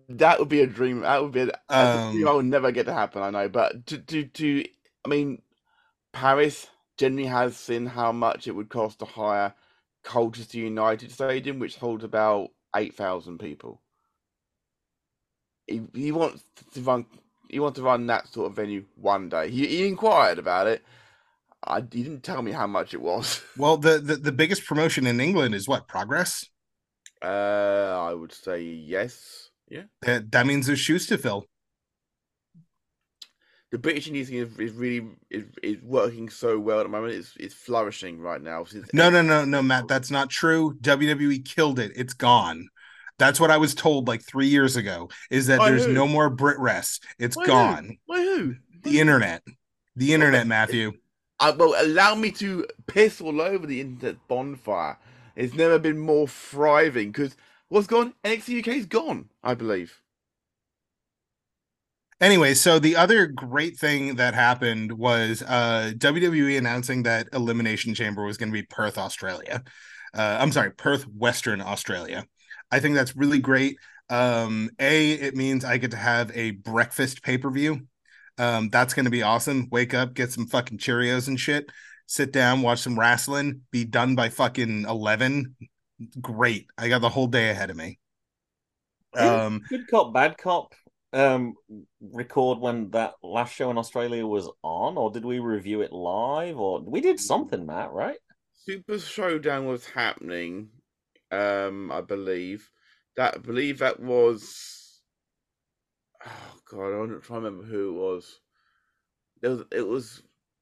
that 0.10 0.40
would 0.40 0.50
be 0.50 0.62
a 0.62 0.68
dream. 0.68 1.02
That 1.02 1.22
would 1.22 1.32
be. 1.32 1.42
A, 1.42 1.52
that's 1.72 1.96
a 1.96 2.00
dream 2.00 2.26
Um, 2.26 2.28
I 2.28 2.32
will 2.32 2.44
never 2.44 2.72
get 2.72 2.86
to 2.86 2.94
happen. 2.94 3.22
I 3.22 3.30
know, 3.30 3.50
but 3.50 3.86
to 3.88 3.98
to 4.00 4.26
to. 4.26 4.66
I 5.06 5.10
mean, 5.10 5.42
Paris 6.14 6.68
generally 6.98 7.28
has 7.28 7.58
seen 7.58 7.86
how 7.88 8.12
much 8.12 8.48
it 8.48 8.54
would 8.56 8.70
cost 8.70 9.00
to 9.00 9.06
hire 9.06 9.54
Colchester 10.04 10.58
United 10.60 11.12
Stadium, 11.12 11.60
which 11.60 11.78
holds 11.78 12.04
about 12.04 12.52
eight 12.76 12.96
thousand 12.96 13.40
people. 13.40 13.82
He, 15.68 15.82
he 15.94 16.12
wants 16.12 16.44
to 16.74 16.82
run. 16.82 17.06
He 17.50 17.60
wants 17.60 17.78
to 17.78 17.84
run 17.84 18.08
that 18.08 18.28
sort 18.28 18.48
of 18.50 18.56
venue 18.56 18.86
one 18.96 19.30
day. 19.30 19.50
He, 19.50 19.68
he 19.68 19.88
inquired 19.88 20.40
about 20.40 20.68
it. 20.68 20.84
I, 21.64 21.78
he 21.80 22.04
didn't 22.04 22.24
tell 22.24 22.42
me 22.42 22.52
how 22.52 22.68
much 22.68 22.94
it 22.94 23.02
was. 23.02 23.42
Well, 23.58 23.78
the, 23.78 24.00
the 24.00 24.16
the 24.16 24.32
biggest 24.32 24.66
promotion 24.66 25.06
in 25.06 25.20
England 25.20 25.54
is 25.54 25.68
what 25.68 25.88
Progress. 25.88 26.46
Uh, 27.22 28.08
I 28.10 28.14
would 28.14 28.32
say 28.32 28.62
yes. 28.62 29.50
Yeah. 29.70 29.84
That 30.02 30.32
that 30.32 30.48
means 30.48 30.68
there's 30.68 30.80
shoes 30.80 31.06
to 31.08 31.18
fill. 31.18 31.48
The 33.72 33.78
British 33.78 34.08
Indian 34.08 34.26
scene 34.26 34.42
is, 34.42 34.58
is 34.60 34.72
really 34.74 35.08
is, 35.30 35.46
is 35.62 35.78
working 35.84 36.30
so 36.30 36.58
well 36.60 36.80
at 36.80 36.84
the 36.84 36.90
moment. 36.90 37.14
It's 37.14 37.34
it's 37.40 37.54
flourishing 37.54 38.20
right 38.20 38.42
now. 38.42 38.64
Since 38.64 38.94
No, 38.94 39.10
no, 39.10 39.22
no, 39.22 39.46
no, 39.46 39.62
Matt. 39.62 39.88
That's 39.88 40.12
not 40.12 40.30
true. 40.30 40.76
WWE 40.82 41.40
killed 41.40 41.80
it. 41.80 41.92
It's 41.96 42.14
gone. 42.14 42.68
That's 43.18 43.40
what 43.40 43.52
I 43.52 43.58
was 43.58 43.76
told 43.76 44.08
like 44.08 44.22
three 44.24 44.48
years 44.48 44.76
ago. 44.76 45.10
Is 45.30 45.48
that 45.48 45.60
By 45.60 45.72
there's 45.72 45.86
who? 45.86 45.94
no 45.94 46.08
more 46.08 46.30
Brit 46.30 46.58
Rest. 46.60 47.04
It's 47.20 47.36
By 47.36 47.42
who? 47.44 47.48
gone. 47.48 47.98
By 48.08 48.18
who? 48.18 48.56
The 48.84 49.00
internet. 49.00 49.44
The 49.96 50.14
internet, 50.14 50.48
Matthew. 50.48 50.94
I, 51.40 51.52
well, 51.52 51.76
allow 51.78 52.16
me 52.16 52.32
to 52.34 52.66
piss 52.88 53.22
all 53.22 53.42
over 53.42 53.66
the 53.66 53.82
internet 53.82 54.18
bonfire. 54.28 54.98
It's 55.36 55.54
never 55.54 55.80
been 55.80 56.00
more 56.00 56.28
thriving 56.28 57.12
because 57.12 57.36
what's 57.70 57.88
gone? 57.88 58.14
NXT 58.24 58.60
UK's 58.60 58.86
gone, 58.86 59.30
I 59.44 59.54
believe. 59.54 60.02
Anyway, 62.22 62.54
so 62.54 62.80
the 62.80 62.98
other 62.98 63.28
great 63.28 63.78
thing 63.78 64.16
that 64.16 64.34
happened 64.34 64.92
was 64.92 65.42
uh 65.44 65.92
WWE 65.98 66.58
announcing 66.58 67.04
that 67.04 67.30
Elimination 67.34 67.94
Chamber 67.94 68.24
was 68.26 68.38
going 68.38 68.50
to 68.50 68.54
be 68.54 68.64
Perth, 68.64 68.98
Australia. 68.98 69.64
Uh, 70.14 70.38
I'm 70.40 70.52
sorry, 70.52 70.72
Perth, 70.72 71.04
Western 71.08 71.62
Australia. 71.62 72.26
I 72.72 72.80
think 72.80 72.96
that's 72.96 73.16
really 73.16 73.40
great. 73.40 73.78
Um, 74.10 74.72
a, 74.80 75.12
it 75.12 75.36
means 75.36 75.64
I 75.64 75.78
get 75.78 75.92
to 75.92 75.98
have 75.98 76.32
a 76.36 76.52
breakfast 76.52 77.24
pay 77.24 77.38
per 77.38 77.50
view. 77.52 77.88
Um, 78.38 78.70
that's 78.70 78.94
going 78.94 79.06
to 79.06 79.12
be 79.12 79.24
awesome. 79.24 79.68
Wake 79.72 79.94
up, 79.94 80.14
get 80.14 80.32
some 80.32 80.48
fucking 80.48 80.78
Cheerios 80.80 81.28
and 81.28 81.40
shit. 81.40 81.70
Sit 82.08 82.32
down, 82.32 82.62
watch 82.62 82.80
some 82.80 83.00
wrestling. 83.00 83.62
Be 83.72 83.86
done 83.86 84.16
by 84.16 84.30
fucking 84.30 84.86
eleven. 84.86 85.56
Great. 86.20 86.68
I 86.78 86.90
got 86.90 87.02
the 87.02 87.10
whole 87.10 87.28
day 87.28 87.50
ahead 87.50 87.70
of 87.70 87.78
me. 87.78 88.00
Um, 89.16 89.62
Good 89.70 89.88
cop, 89.88 90.14
bad 90.14 90.38
cop. 90.38 90.74
Um, 91.12 91.56
record 92.00 92.60
when 92.60 92.92
that 92.92 93.14
last 93.24 93.56
show 93.56 93.72
in 93.72 93.78
Australia 93.80 94.28
was 94.28 94.50
on, 94.64 94.98
or 94.98 95.10
did 95.12 95.26
we 95.26 95.40
review 95.40 95.82
it 95.82 95.92
live, 95.92 96.58
or 96.58 96.82
we 96.82 97.02
did 97.02 97.20
something, 97.20 97.66
Matt? 97.66 97.92
Right? 97.92 98.18
Super 98.54 99.00
Showdown 99.00 99.66
was 99.66 99.88
happening, 99.88 100.70
um, 101.32 101.92
I 101.92 102.02
believe. 102.02 102.70
That 103.16 103.36
I 103.36 103.38
believe 103.40 103.80
that 103.80 104.00
was. 104.00 105.02
Oh 106.26 106.60
god, 106.70 106.94
I'm 106.94 107.12
not 107.12 107.24
trying 107.24 107.42
to 107.42 107.50
remember 107.50 107.64
who 107.66 107.90
it 107.90 108.00
was. 108.00 108.40
It 109.42 109.48
was 109.48 109.64
it 109.72 109.88
was 109.88 110.22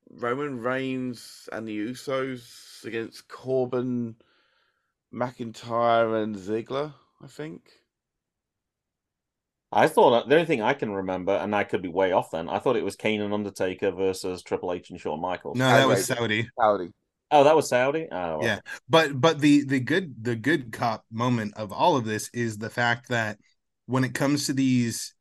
Roman 0.09 0.59
Reigns 0.59 1.49
and 1.51 1.67
the 1.67 1.77
Usos 1.77 2.85
against 2.85 3.27
Corbin, 3.27 4.15
McIntyre, 5.13 6.23
and 6.23 6.35
Ziggler. 6.35 6.93
I 7.21 7.27
think. 7.27 7.63
I 9.71 9.87
thought 9.87 10.29
the 10.29 10.35
only 10.35 10.45
thing 10.45 10.61
I 10.61 10.73
can 10.73 10.91
remember, 10.91 11.33
and 11.33 11.53
I 11.55 11.63
could 11.63 11.81
be 11.81 11.89
way 11.89 12.13
off. 12.13 12.31
Then 12.31 12.47
I 12.47 12.59
thought 12.59 12.77
it 12.77 12.85
was 12.85 12.95
Kane 12.95 13.21
and 13.21 13.33
Undertaker 13.33 13.91
versus 13.91 14.41
Triple 14.41 14.71
H 14.73 14.89
and 14.89 14.99
Shawn 14.99 15.19
Michaels. 15.21 15.57
no, 15.57 15.67
that 15.67 15.87
was 15.87 16.05
Saudi. 16.05 16.47
Saudi. 16.57 16.89
Oh, 17.29 17.43
that 17.43 17.55
was 17.55 17.67
Saudi. 17.67 18.07
Oh, 18.09 18.41
Yeah. 18.41 18.59
but 18.87 19.19
but 19.19 19.39
the 19.39 19.65
the 19.65 19.81
good 19.81 20.23
the 20.23 20.35
good 20.35 20.71
cop 20.71 21.03
moment 21.11 21.55
of 21.57 21.73
all 21.73 21.97
of 21.97 22.05
this 22.05 22.29
is 22.33 22.57
the 22.57 22.69
fact 22.69 23.09
that 23.09 23.37
when 23.85 24.03
it 24.05 24.13
comes 24.13 24.45
to 24.45 24.53
these 24.53 25.13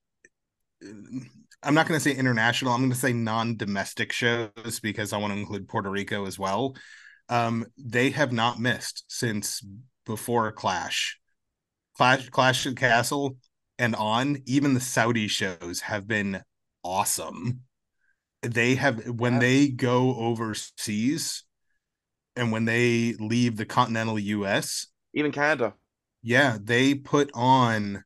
i'm 1.63 1.75
not 1.75 1.89
going 1.89 1.99
to 1.99 2.03
say 2.03 2.15
international 2.15 2.73
i'm 2.73 2.81
going 2.81 2.91
to 2.91 2.97
say 2.97 3.13
non-domestic 3.13 4.13
shows 4.13 4.79
because 4.83 5.13
i 5.13 5.17
want 5.17 5.33
to 5.33 5.39
include 5.39 5.67
puerto 5.67 5.91
rico 5.91 6.27
as 6.27 6.39
well 6.39 6.77
um 7.29 7.65
they 7.79 8.11
have 8.11 8.31
not 8.31 8.61
missed 8.61 9.05
since 9.09 9.65
before 10.05 10.53
clash 10.53 11.19
Clash 11.97 12.29
Clash 12.29 12.67
of 12.67 12.75
Castle 12.75 13.39
and 13.79 13.95
on, 13.97 14.43
even 14.47 14.75
the 14.75 14.81
Saudi 14.81 15.29
shows 15.29 15.81
have 15.83 16.07
been 16.09 16.43
awesome. 16.83 17.63
They 18.43 18.77
have 18.77 19.05
when 19.09 19.39
they 19.41 19.69
go 19.69 20.17
overseas 20.17 21.45
and 22.37 22.53
when 22.53 22.65
they 22.67 23.15
leave 23.15 23.57
the 23.57 23.67
continental 23.67 24.19
US, 24.19 24.89
Even 25.15 25.33
Canada. 25.33 25.75
yeah, 26.23 26.59
they 26.61 26.95
put 26.95 27.31
on 27.35 28.05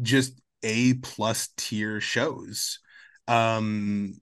just 0.00 0.40
A 0.62 0.94
plus 0.94 1.48
tier 1.56 2.00
shows. 2.00 2.78
Um 3.26 4.20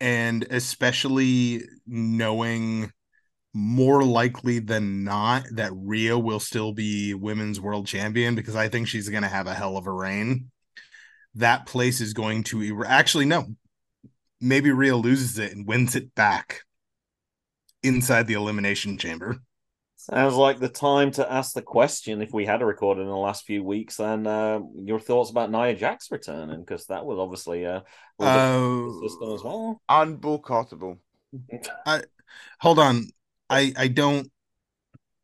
and 0.00 0.44
especially 0.50 1.62
knowing 1.86 2.92
more 3.56 4.04
likely 4.04 4.58
than 4.58 5.02
not 5.02 5.46
that 5.52 5.72
Rhea 5.74 6.18
will 6.18 6.40
still 6.40 6.72
be 6.72 7.14
women's 7.14 7.58
world 7.58 7.86
champion 7.86 8.34
because 8.34 8.54
I 8.54 8.68
think 8.68 8.86
she's 8.86 9.08
going 9.08 9.22
to 9.22 9.30
have 9.30 9.46
a 9.46 9.54
hell 9.54 9.78
of 9.78 9.86
a 9.86 9.90
reign. 9.90 10.50
That 11.36 11.64
place 11.64 12.02
is 12.02 12.12
going 12.12 12.42
to 12.44 12.78
er- 12.78 12.84
actually 12.84 13.24
no. 13.24 13.46
Maybe 14.42 14.70
Rhea 14.70 14.94
loses 14.94 15.38
it 15.38 15.52
and 15.52 15.66
wins 15.66 15.96
it 15.96 16.14
back 16.14 16.60
inside 17.82 18.26
the 18.26 18.34
elimination 18.34 18.98
chamber. 18.98 19.38
Sounds 19.96 20.34
like 20.34 20.58
the 20.58 20.68
time 20.68 21.10
to 21.12 21.32
ask 21.32 21.54
the 21.54 21.62
question. 21.62 22.20
If 22.20 22.34
we 22.34 22.44
had 22.44 22.60
a 22.60 22.66
record 22.66 22.98
in 22.98 23.06
the 23.06 23.16
last 23.16 23.46
few 23.46 23.64
weeks, 23.64 23.96
then 23.96 24.26
uh, 24.26 24.60
your 24.74 25.00
thoughts 25.00 25.30
about 25.30 25.50
Nia 25.50 25.74
Jax 25.74 26.10
returning, 26.10 26.60
because 26.60 26.86
that 26.88 27.06
was 27.06 27.18
obviously 27.18 27.64
uh, 27.64 27.80
a 28.18 28.22
little 28.22 28.98
Uh, 28.98 29.08
system 29.08 29.32
as 29.32 29.42
well. 29.42 29.80
Unboycottable. 29.88 30.98
hold 32.60 32.78
on. 32.78 33.06
I 33.50 33.72
I 33.76 33.88
don't 33.88 34.30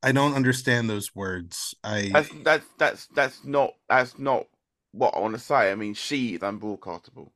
I 0.03 0.13
don't 0.13 0.35
understand 0.35 0.91
those 0.91 1.15
words. 1.15 1.75
I 1.85 2.13
That's 2.13 2.29
that's 2.45 2.67
that's 2.79 3.07
that's 3.09 3.45
not 3.45 3.75
that's 3.89 4.19
not 4.19 4.47
what 4.93 5.15
I 5.15 5.21
want 5.21 5.35
to 5.35 5.41
say. 5.41 5.73
I 5.73 5.75
mean, 5.75 5.95
she 5.95 6.35
is 6.35 6.41
unboycottable. 6.41 7.33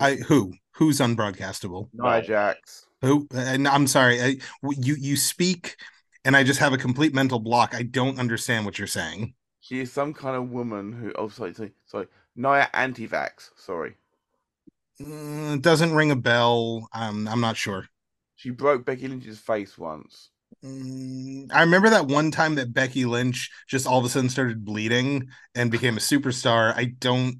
I 0.00 0.16
who 0.16 0.54
who's 0.72 0.98
unbroadcastable? 0.98 1.90
Nia 1.94 2.20
Jax. 2.20 2.86
Who? 3.02 3.28
And 3.34 3.68
I'm 3.68 3.86
sorry. 3.86 4.22
I, 4.22 4.36
you 4.62 4.94
you 4.94 5.16
speak, 5.16 5.76
and 6.24 6.36
I 6.36 6.42
just 6.42 6.60
have 6.60 6.72
a 6.72 6.78
complete 6.78 7.14
mental 7.14 7.38
block. 7.38 7.74
I 7.74 7.82
don't 7.82 8.18
understand 8.18 8.64
what 8.64 8.78
you're 8.78 8.88
saying. 8.88 9.34
She 9.58 9.80
is 9.80 9.90
some 9.90 10.14
kind 10.14 10.36
of 10.36 10.50
woman 10.52 10.92
who. 10.92 11.12
Oh, 11.16 11.28
sorry, 11.28 11.54
sorry, 11.54 11.72
sorry. 11.86 12.06
Nia 12.36 12.70
anti-vax. 12.72 13.50
Sorry, 13.56 13.96
Mm, 15.00 15.60
doesn't 15.62 15.94
ring 15.94 16.10
a 16.10 16.16
bell. 16.16 16.88
Um, 16.92 17.28
I'm 17.28 17.40
not 17.40 17.56
sure. 17.56 17.88
She 18.44 18.50
broke 18.50 18.84
Becky 18.84 19.08
Lynch's 19.08 19.38
face 19.38 19.78
once. 19.78 20.28
Mm, 20.62 21.50
I 21.50 21.62
remember 21.62 21.88
that 21.88 22.08
one 22.08 22.30
time 22.30 22.56
that 22.56 22.74
Becky 22.74 23.06
Lynch 23.06 23.50
just 23.66 23.86
all 23.86 23.98
of 23.98 24.04
a 24.04 24.08
sudden 24.10 24.28
started 24.28 24.66
bleeding 24.66 25.28
and 25.54 25.70
became 25.70 25.96
a 25.96 26.00
superstar. 26.00 26.74
I 26.76 26.92
don't. 26.98 27.36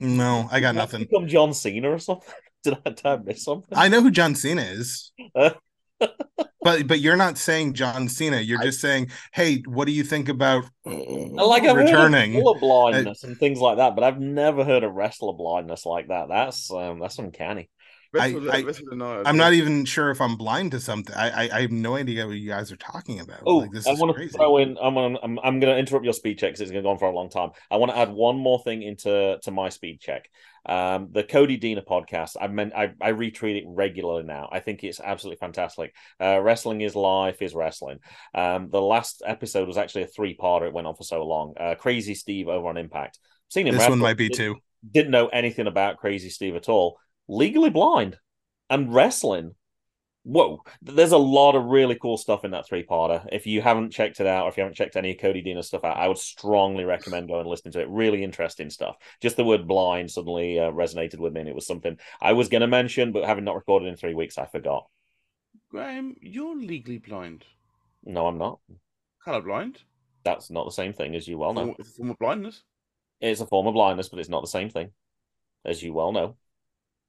No, 0.00 0.48
I 0.50 0.60
got 0.60 0.72
Did 0.72 0.78
nothing. 0.78 1.00
Become 1.02 1.28
John 1.28 1.52
Cena 1.52 1.90
or 1.90 1.98
something? 1.98 2.32
Did 2.64 2.78
I, 2.86 2.88
did 2.88 3.04
I 3.04 3.16
miss 3.18 3.44
something? 3.44 3.76
I 3.76 3.88
know 3.88 4.00
who 4.00 4.10
John 4.10 4.34
Cena 4.34 4.62
is. 4.62 5.12
But 6.62 6.86
but 6.86 7.00
you're 7.00 7.16
not 7.16 7.36
saying 7.36 7.74
John 7.74 8.08
Cena. 8.08 8.40
You're 8.40 8.62
just 8.62 8.80
saying, 8.80 9.10
hey, 9.34 9.62
what 9.66 9.84
do 9.84 9.92
you 9.92 10.02
think 10.02 10.30
about 10.30 10.64
like 10.86 11.66
I've 11.66 11.76
returning? 11.76 12.32
heard 12.32 12.38
of 12.38 12.44
color 12.44 12.58
blindness 12.58 13.22
and 13.22 13.38
things 13.38 13.60
like 13.60 13.76
that, 13.76 13.94
but 13.94 14.02
I've 14.02 14.18
never 14.18 14.64
heard 14.64 14.82
of 14.82 14.94
wrestler 14.94 15.34
blindness 15.34 15.84
like 15.84 16.08
that. 16.08 16.28
That's 16.30 16.70
um, 16.70 17.00
that's 17.00 17.18
uncanny. 17.18 17.68
Rest 18.14 18.24
I- 18.24 18.36
of 18.36 18.42
the, 18.44 18.52
I- 18.54 18.62
rest 18.62 18.80
of 18.80 18.86
the 18.86 18.96
night, 18.96 19.22
I'm 19.26 19.36
not 19.36 19.52
even 19.52 19.84
sure 19.84 20.10
if 20.10 20.20
I'm 20.20 20.36
blind 20.36 20.70
to 20.72 20.80
something. 20.80 21.14
I 21.16 21.48
I, 21.48 21.56
I 21.56 21.60
have 21.62 21.70
no 21.72 21.96
idea 21.96 22.26
what 22.26 22.36
you 22.36 22.48
guys 22.48 22.70
are 22.72 22.76
talking 22.76 23.20
about. 23.20 23.40
Oh, 23.44 23.56
like, 23.58 23.72
this 23.72 23.86
I 23.86 23.92
is 23.92 23.98
want 24.00 24.10
to 24.10 24.14
crazy. 24.14 24.36
throw 24.36 24.56
in. 24.58 24.78
I'm 24.80 24.94
gonna, 24.94 25.18
I'm, 25.22 25.38
I'm 25.40 25.60
going 25.60 25.74
to 25.74 25.78
interrupt 25.78 26.04
your 26.04 26.14
speed 26.14 26.38
check 26.38 26.50
because 26.50 26.60
it's 26.60 26.70
going 26.70 26.82
to 26.82 26.86
go 26.86 26.90
on 26.92 26.98
for 26.98 27.08
a 27.08 27.14
long 27.14 27.28
time. 27.28 27.50
I 27.70 27.76
want 27.76 27.90
to 27.92 27.98
add 27.98 28.10
one 28.12 28.36
more 28.36 28.62
thing 28.62 28.82
into 28.82 29.38
to 29.42 29.50
my 29.50 29.68
speed 29.68 30.00
check. 30.00 30.30
Um, 30.66 31.08
the 31.12 31.22
Cody 31.22 31.58
Dina 31.58 31.82
podcast. 31.82 32.36
I 32.40 32.46
meant 32.46 32.72
I, 32.74 32.92
I 33.00 33.12
retweet 33.12 33.58
it 33.58 33.64
regularly 33.66 34.22
now. 34.22 34.48
I 34.50 34.60
think 34.60 34.82
it's 34.82 34.98
absolutely 35.00 35.36
fantastic. 35.38 35.94
Uh, 36.18 36.40
wrestling 36.40 36.80
is 36.80 36.94
life 36.96 37.42
is 37.42 37.54
wrestling. 37.54 37.98
Um, 38.34 38.70
the 38.70 38.80
last 38.80 39.22
episode 39.26 39.68
was 39.68 39.76
actually 39.76 40.04
a 40.04 40.06
three 40.06 40.34
parter. 40.36 40.66
It 40.68 40.72
went 40.72 40.86
on 40.86 40.94
for 40.94 41.04
so 41.04 41.22
long. 41.26 41.52
Uh, 41.60 41.74
Crazy 41.74 42.14
Steve 42.14 42.48
over 42.48 42.68
on 42.68 42.78
Impact. 42.78 43.18
Seen 43.50 43.66
him. 43.66 43.74
This 43.76 43.88
one 43.88 43.98
might 43.98 44.16
be 44.16 44.28
Didn't- 44.28 44.54
too. 44.54 44.56
Didn't 44.92 45.12
know 45.12 45.28
anything 45.28 45.66
about 45.66 45.96
Crazy 45.96 46.28
Steve 46.28 46.56
at 46.56 46.68
all. 46.68 46.98
Legally 47.28 47.70
blind 47.70 48.18
and 48.70 48.94
wrestling. 48.94 49.54
Whoa, 50.24 50.62
there's 50.80 51.12
a 51.12 51.18
lot 51.18 51.54
of 51.54 51.66
really 51.66 51.96
cool 51.96 52.16
stuff 52.16 52.46
in 52.46 52.52
that 52.52 52.66
three 52.66 52.82
parter. 52.82 53.26
If 53.30 53.46
you 53.46 53.60
haven't 53.60 53.90
checked 53.90 54.20
it 54.20 54.26
out, 54.26 54.44
or 54.44 54.48
if 54.48 54.56
you 54.56 54.62
haven't 54.62 54.76
checked 54.76 54.96
any 54.96 55.12
of 55.12 55.20
Cody 55.20 55.42
Dina 55.42 55.62
stuff 55.62 55.84
out, 55.84 55.98
I 55.98 56.08
would 56.08 56.16
strongly 56.16 56.84
recommend 56.84 57.28
going 57.28 57.40
and 57.40 57.50
listening 57.50 57.72
to 57.72 57.82
it. 57.82 57.90
Really 57.90 58.24
interesting 58.24 58.70
stuff. 58.70 58.96
Just 59.20 59.36
the 59.36 59.44
word 59.44 59.68
blind 59.68 60.10
suddenly 60.10 60.58
uh, 60.58 60.70
resonated 60.70 61.18
with 61.18 61.34
me, 61.34 61.40
and 61.40 61.48
it 61.48 61.54
was 61.54 61.66
something 61.66 61.98
I 62.22 62.32
was 62.32 62.48
going 62.48 62.62
to 62.62 62.66
mention, 62.66 63.12
but 63.12 63.26
having 63.26 63.44
not 63.44 63.54
recorded 63.54 63.88
in 63.88 63.96
three 63.96 64.14
weeks, 64.14 64.38
I 64.38 64.46
forgot. 64.46 64.86
Graham, 65.70 66.16
you're 66.22 66.56
legally 66.56 66.98
blind. 66.98 67.44
No, 68.02 68.26
I'm 68.26 68.38
not. 68.38 68.60
Colorblind. 69.26 69.76
That's 70.24 70.50
not 70.50 70.64
the 70.64 70.72
same 70.72 70.94
thing, 70.94 71.14
as 71.14 71.28
you 71.28 71.36
well 71.36 71.52
know. 71.52 71.74
It's 71.78 71.90
a 71.90 71.92
form 71.92 72.10
of 72.10 72.18
blindness. 72.18 72.62
It's 73.20 73.40
a 73.42 73.46
form 73.46 73.66
of 73.66 73.74
blindness, 73.74 74.08
but 74.08 74.20
it's 74.20 74.30
not 74.30 74.42
the 74.42 74.48
same 74.48 74.70
thing, 74.70 74.92
as 75.66 75.82
you 75.82 75.92
well 75.92 76.12
know. 76.12 76.36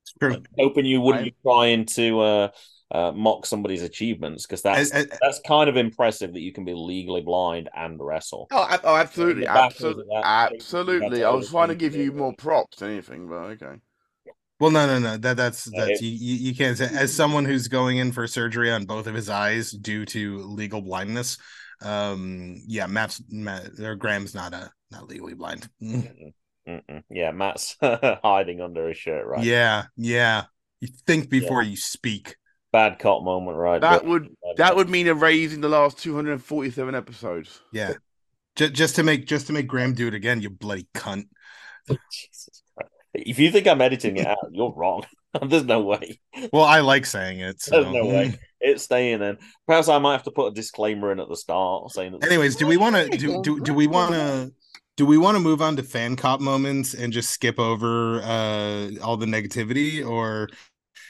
It's 0.06 0.14
true. 0.20 0.44
Hoping 0.60 0.86
you 0.86 1.02
wouldn't 1.02 1.22
I- 1.22 1.30
be 1.30 1.36
trying 1.42 1.86
to 1.88 2.20
uh, 2.20 2.48
uh, 2.92 3.12
mock 3.12 3.46
somebody's 3.46 3.82
achievements, 3.82 4.46
because 4.46 4.62
that's 4.62 4.94
I- 4.94 5.00
I- 5.00 5.08
that's 5.22 5.42
kind 5.46 5.70
of 5.70 5.78
impressive 5.78 6.34
that 6.34 6.42
you 6.42 6.54
can 6.54 6.64
be 6.64 6.74
legally 6.74 7.22
blind 7.22 7.70
and 7.76 8.00
wrestle. 8.00 8.48
Oh, 8.52 8.78
oh 8.84 8.96
absolutely, 8.96 9.48
absolutely, 9.48 10.06
that, 10.14 10.54
absolutely. 10.54 11.24
I 11.24 11.32
was 11.32 11.50
trying 11.50 11.70
to 11.70 11.76
give 11.76 11.96
you 11.96 12.12
more 12.12 12.34
props 12.38 12.78
than 12.78 12.92
anything, 12.92 13.28
but 13.28 13.36
okay. 13.36 13.76
Well, 14.60 14.72
no, 14.72 14.88
no, 14.88 15.00
no. 15.00 15.18
That 15.18 15.36
that's 15.36 15.66
that's 15.66 16.02
you, 16.02 16.12
you. 16.12 16.36
You 16.50 16.56
can't 16.56 16.78
say 16.78 16.90
as 16.94 17.14
someone 17.14 17.44
who's 17.44 17.68
going 17.68 17.98
in 17.98 18.14
for 18.14 18.26
surgery 18.26 18.72
on 18.72 18.86
both 18.86 19.08
of 19.08 19.16
his 19.16 19.30
eyes 19.30 19.72
due 19.72 20.06
to 20.06 20.38
legal 20.44 20.82
blindness. 20.82 21.38
Um, 21.82 22.62
yeah, 22.66 22.88
Matt's 22.88 23.22
Matt 23.30 23.80
or 23.82 23.96
Graham's 23.96 24.34
not 24.34 24.54
a 24.54 24.72
not 24.92 25.10
legally 25.10 25.34
blind. 25.34 25.68
Mm. 26.68 26.82
Mm-mm. 26.90 27.04
Yeah, 27.10 27.32
Matt's 27.32 27.78
hiding 27.82 28.62
under 28.62 28.88
his 28.88 28.98
shirt, 28.98 29.26
right? 29.26 29.44
Yeah, 29.44 29.86
yeah. 29.96 30.44
You 30.82 30.90
think 31.06 31.30
before 31.30 31.64
you 31.64 31.78
speak. 31.78 32.36
Bad 32.72 33.00
cop 33.00 33.24
moment, 33.24 33.58
right? 33.58 33.80
That 33.80 34.02
But- 34.02 34.06
would 34.06 34.36
that 34.58 34.76
would 34.76 34.90
mean 34.90 35.08
a 35.08 35.14
raise 35.14 35.54
in 35.54 35.62
the 35.62 35.70
last 35.70 35.98
247 36.00 36.94
episodes. 36.94 37.62
Yeah. 37.72 37.94
Just, 38.56 38.74
just 38.74 38.96
to 38.96 39.04
make 39.04 39.26
just 39.26 39.48
to 39.48 39.54
make 39.54 39.68
Graham 39.68 39.94
do 39.94 40.08
it 40.08 40.14
again, 40.14 40.42
you 40.42 40.50
bloody 40.50 40.88
cunt. 40.94 41.28
Jesus 41.88 42.62
Christ. 42.76 42.92
If 43.14 43.40
you 43.40 43.52
think 43.52 43.68
I'm 43.68 43.82
editing 43.82 44.18
it 44.18 44.28
out, 44.28 44.38
you're 44.52 44.74
wrong. 44.74 45.06
There's 45.42 45.64
no 45.64 45.82
way. 45.82 46.20
Well, 46.52 46.64
I 46.64 46.82
like 46.82 47.06
saying 47.06 47.40
it. 47.40 47.62
So. 47.62 47.82
There's 47.82 47.94
no 47.94 48.06
way. 48.06 48.38
It's 48.60 48.84
staying 48.84 49.22
in. 49.22 49.38
Perhaps 49.68 49.90
I 49.90 49.98
might 50.00 50.14
have 50.14 50.24
to 50.24 50.32
put 50.32 50.48
a 50.48 50.54
disclaimer 50.54 51.12
in 51.12 51.20
at 51.20 51.30
the 51.30 51.36
start 51.36 51.92
saying 51.92 52.14
that. 52.14 52.26
Anyways, 52.26 52.56
do 52.56 52.66
we 52.68 52.78
want 52.78 52.96
to 52.96 53.18
do, 53.18 53.42
do 53.42 53.60
do 53.60 53.74
we 53.74 53.88
want 53.88 54.14
to 54.14 54.52
do 54.98 55.06
we 55.06 55.18
want 55.18 55.36
to 55.36 55.40
move 55.42 55.62
on 55.62 55.76
to 55.76 55.84
fan 55.84 56.16
cop 56.16 56.40
moments 56.40 56.94
and 56.94 57.12
just 57.12 57.30
skip 57.30 57.60
over 57.60 58.22
uh 58.22 58.90
all 59.04 59.18
the 59.18 59.26
negativity 59.26 60.06
or 60.08 60.50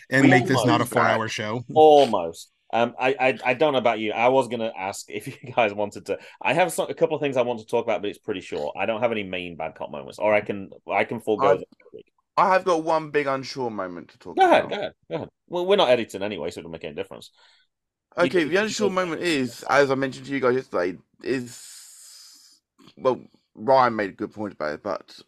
and 0.10 0.24
We 0.24 0.30
make 0.30 0.46
this 0.46 0.66
not 0.66 0.82
a 0.82 0.86
almost 0.86 0.94
four 0.94 1.02
hour 1.04 1.28
show? 1.28 1.64
Almost. 1.74 2.52
Um, 2.74 2.94
I, 3.00 3.16
I 3.20 3.38
I 3.46 3.54
don't 3.54 3.74
know 3.74 3.80
about 3.80 4.00
you. 4.00 4.12
I 4.12 4.28
was 4.30 4.48
gonna 4.48 4.72
ask 4.78 5.06
if 5.10 5.28
you 5.44 5.52
guys 5.54 5.74
wanted 5.74 6.08
to. 6.08 6.18
I 6.42 6.54
have 6.54 6.72
some, 6.74 6.90
a 6.90 6.94
couple 6.94 7.16
of 7.16 7.22
things 7.22 7.38
I 7.38 7.42
want 7.44 7.60
to 7.60 7.66
talk 7.66 7.86
about, 7.86 8.02
but 8.02 8.10
it's 8.10 8.20
pretty 8.20 8.42
short. 8.42 8.76
I 8.78 8.86
don't 8.86 9.02
have 9.02 9.12
any 9.12 9.24
main 9.24 9.56
bad 9.56 9.76
cop 9.76 9.92
moments, 9.92 10.20
or 10.20 10.34
I 10.34 10.42
can 10.42 10.70
I 10.92 11.04
can 11.06 11.20
forego. 11.20 11.48
I- 11.48 11.56
them. 11.56 11.64
I 12.38 12.50
have 12.52 12.66
got 12.66 12.84
one 12.84 13.12
big 13.12 13.28
unsure 13.28 13.70
moment 13.72 14.10
to 14.10 14.20
talk 14.20 14.36
Go 14.36 14.46
ahead, 14.46 14.66
about. 14.66 14.70
go 14.70 14.76
ahead, 14.76 14.92
go 15.10 15.16
ahead. 15.16 15.30
Well, 15.48 15.66
we're 15.66 15.78
not 15.78 15.90
editing 15.90 16.22
anyway, 16.22 16.50
so 16.52 16.60
it 16.60 16.64
doesn't 16.64 16.72
make 16.72 16.84
any 16.84 16.94
difference. 16.94 17.32
Okay, 18.18 18.42
You- 18.42 18.50
the 18.50 18.58
unsure 18.58 18.90
moment 18.90 19.22
is, 19.22 19.64
as 19.70 19.90
I 19.90 19.96
mentioned 19.96 20.26
to 20.26 20.34
you 20.34 20.42
guys 20.42 20.56
yesterday, 20.56 20.98
is 21.24 22.62
well, 22.98 23.22
Ryan 23.56 23.96
made 23.96 24.10
a 24.12 24.14
good 24.14 24.34
point 24.34 24.54
about 24.54 24.74
it, 24.74 24.84
but 24.84 25.20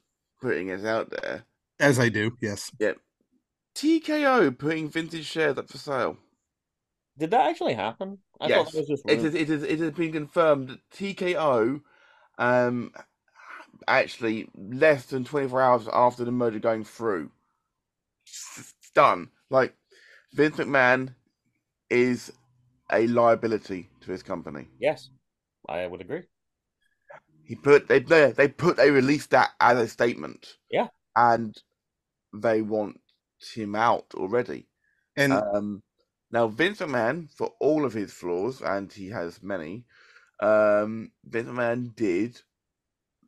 putting 0.42 0.70
it 0.70 0.86
out 0.86 1.10
there, 1.10 1.46
As 1.80 2.00
I 2.00 2.10
do, 2.10 2.38
yes. 2.42 2.72
TKO 3.74 4.52
putting 4.52 4.90
Vince's 4.90 5.26
shares 5.26 5.58
up 5.58 5.70
for 5.70 5.78
sale. 5.80 6.18
Did 7.18 7.32
that 7.32 7.50
actually 7.50 7.74
happen? 7.74 8.20
I 8.40 8.48
Yes, 8.48 8.68
thought 8.68 8.72
that 8.72 8.78
was 8.78 8.88
just 8.88 9.04
It 9.08 9.20
rumor. 9.20 9.24
has, 9.24 9.64
it 9.64 9.80
has 9.80 9.92
been 9.92 10.12
confirmed 10.12 10.70
that 10.70 10.80
TKO, 10.92 11.82
um, 12.38 12.94
actually 13.88 14.50
less 14.56 15.06
than 15.08 15.24
24 15.26 15.62
hours 15.62 15.88
after 15.92 16.26
the 16.26 16.32
merger 16.32 16.60
going 16.60 16.84
through, 16.84 17.32
it's 18.26 18.74
done. 18.94 19.30
Like 19.50 19.76
Vince 20.34 20.58
McMahon 20.58 21.16
is 21.90 22.32
a 22.92 23.08
liability 23.08 23.90
to 24.02 24.12
his 24.12 24.24
company. 24.24 24.68
Yes, 24.80 25.10
I 25.68 25.86
would 25.88 26.02
agree. 26.02 26.24
He 27.48 27.56
put 27.56 27.88
they 27.88 28.00
they 28.00 28.32
they 28.32 28.48
put 28.50 28.78
they 28.78 28.92
released 28.92 29.32
that 29.32 29.52
as 29.60 29.78
a 29.78 29.88
statement. 29.88 30.58
Yeah. 30.70 30.90
and 31.16 31.58
they 32.34 32.62
want 32.62 33.00
him 33.56 33.74
out 33.76 34.06
already. 34.14 34.68
And 35.16 35.32
Um, 35.34 35.84
now 36.30 36.48
Vince 36.48 36.80
McMahon, 36.80 37.32
for 37.32 37.54
all 37.60 37.86
of 37.86 37.94
his 37.94 38.14
flaws, 38.14 38.62
and 38.62 38.92
he 38.92 39.08
has 39.10 39.42
many, 39.42 39.86
Um, 40.40 41.12
Vince 41.24 41.50
McMahon 41.50 41.96
did 41.96 42.42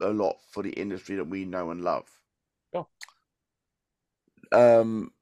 a 0.01 0.09
lot 0.09 0.37
for 0.51 0.63
the 0.63 0.73
industry 0.73 1.15
that 1.15 1.25
we 1.25 1.45
know 1.45 1.71
and 1.71 1.81
love. 1.81 2.07
Sure. 2.73 2.87
Um, 4.51 5.13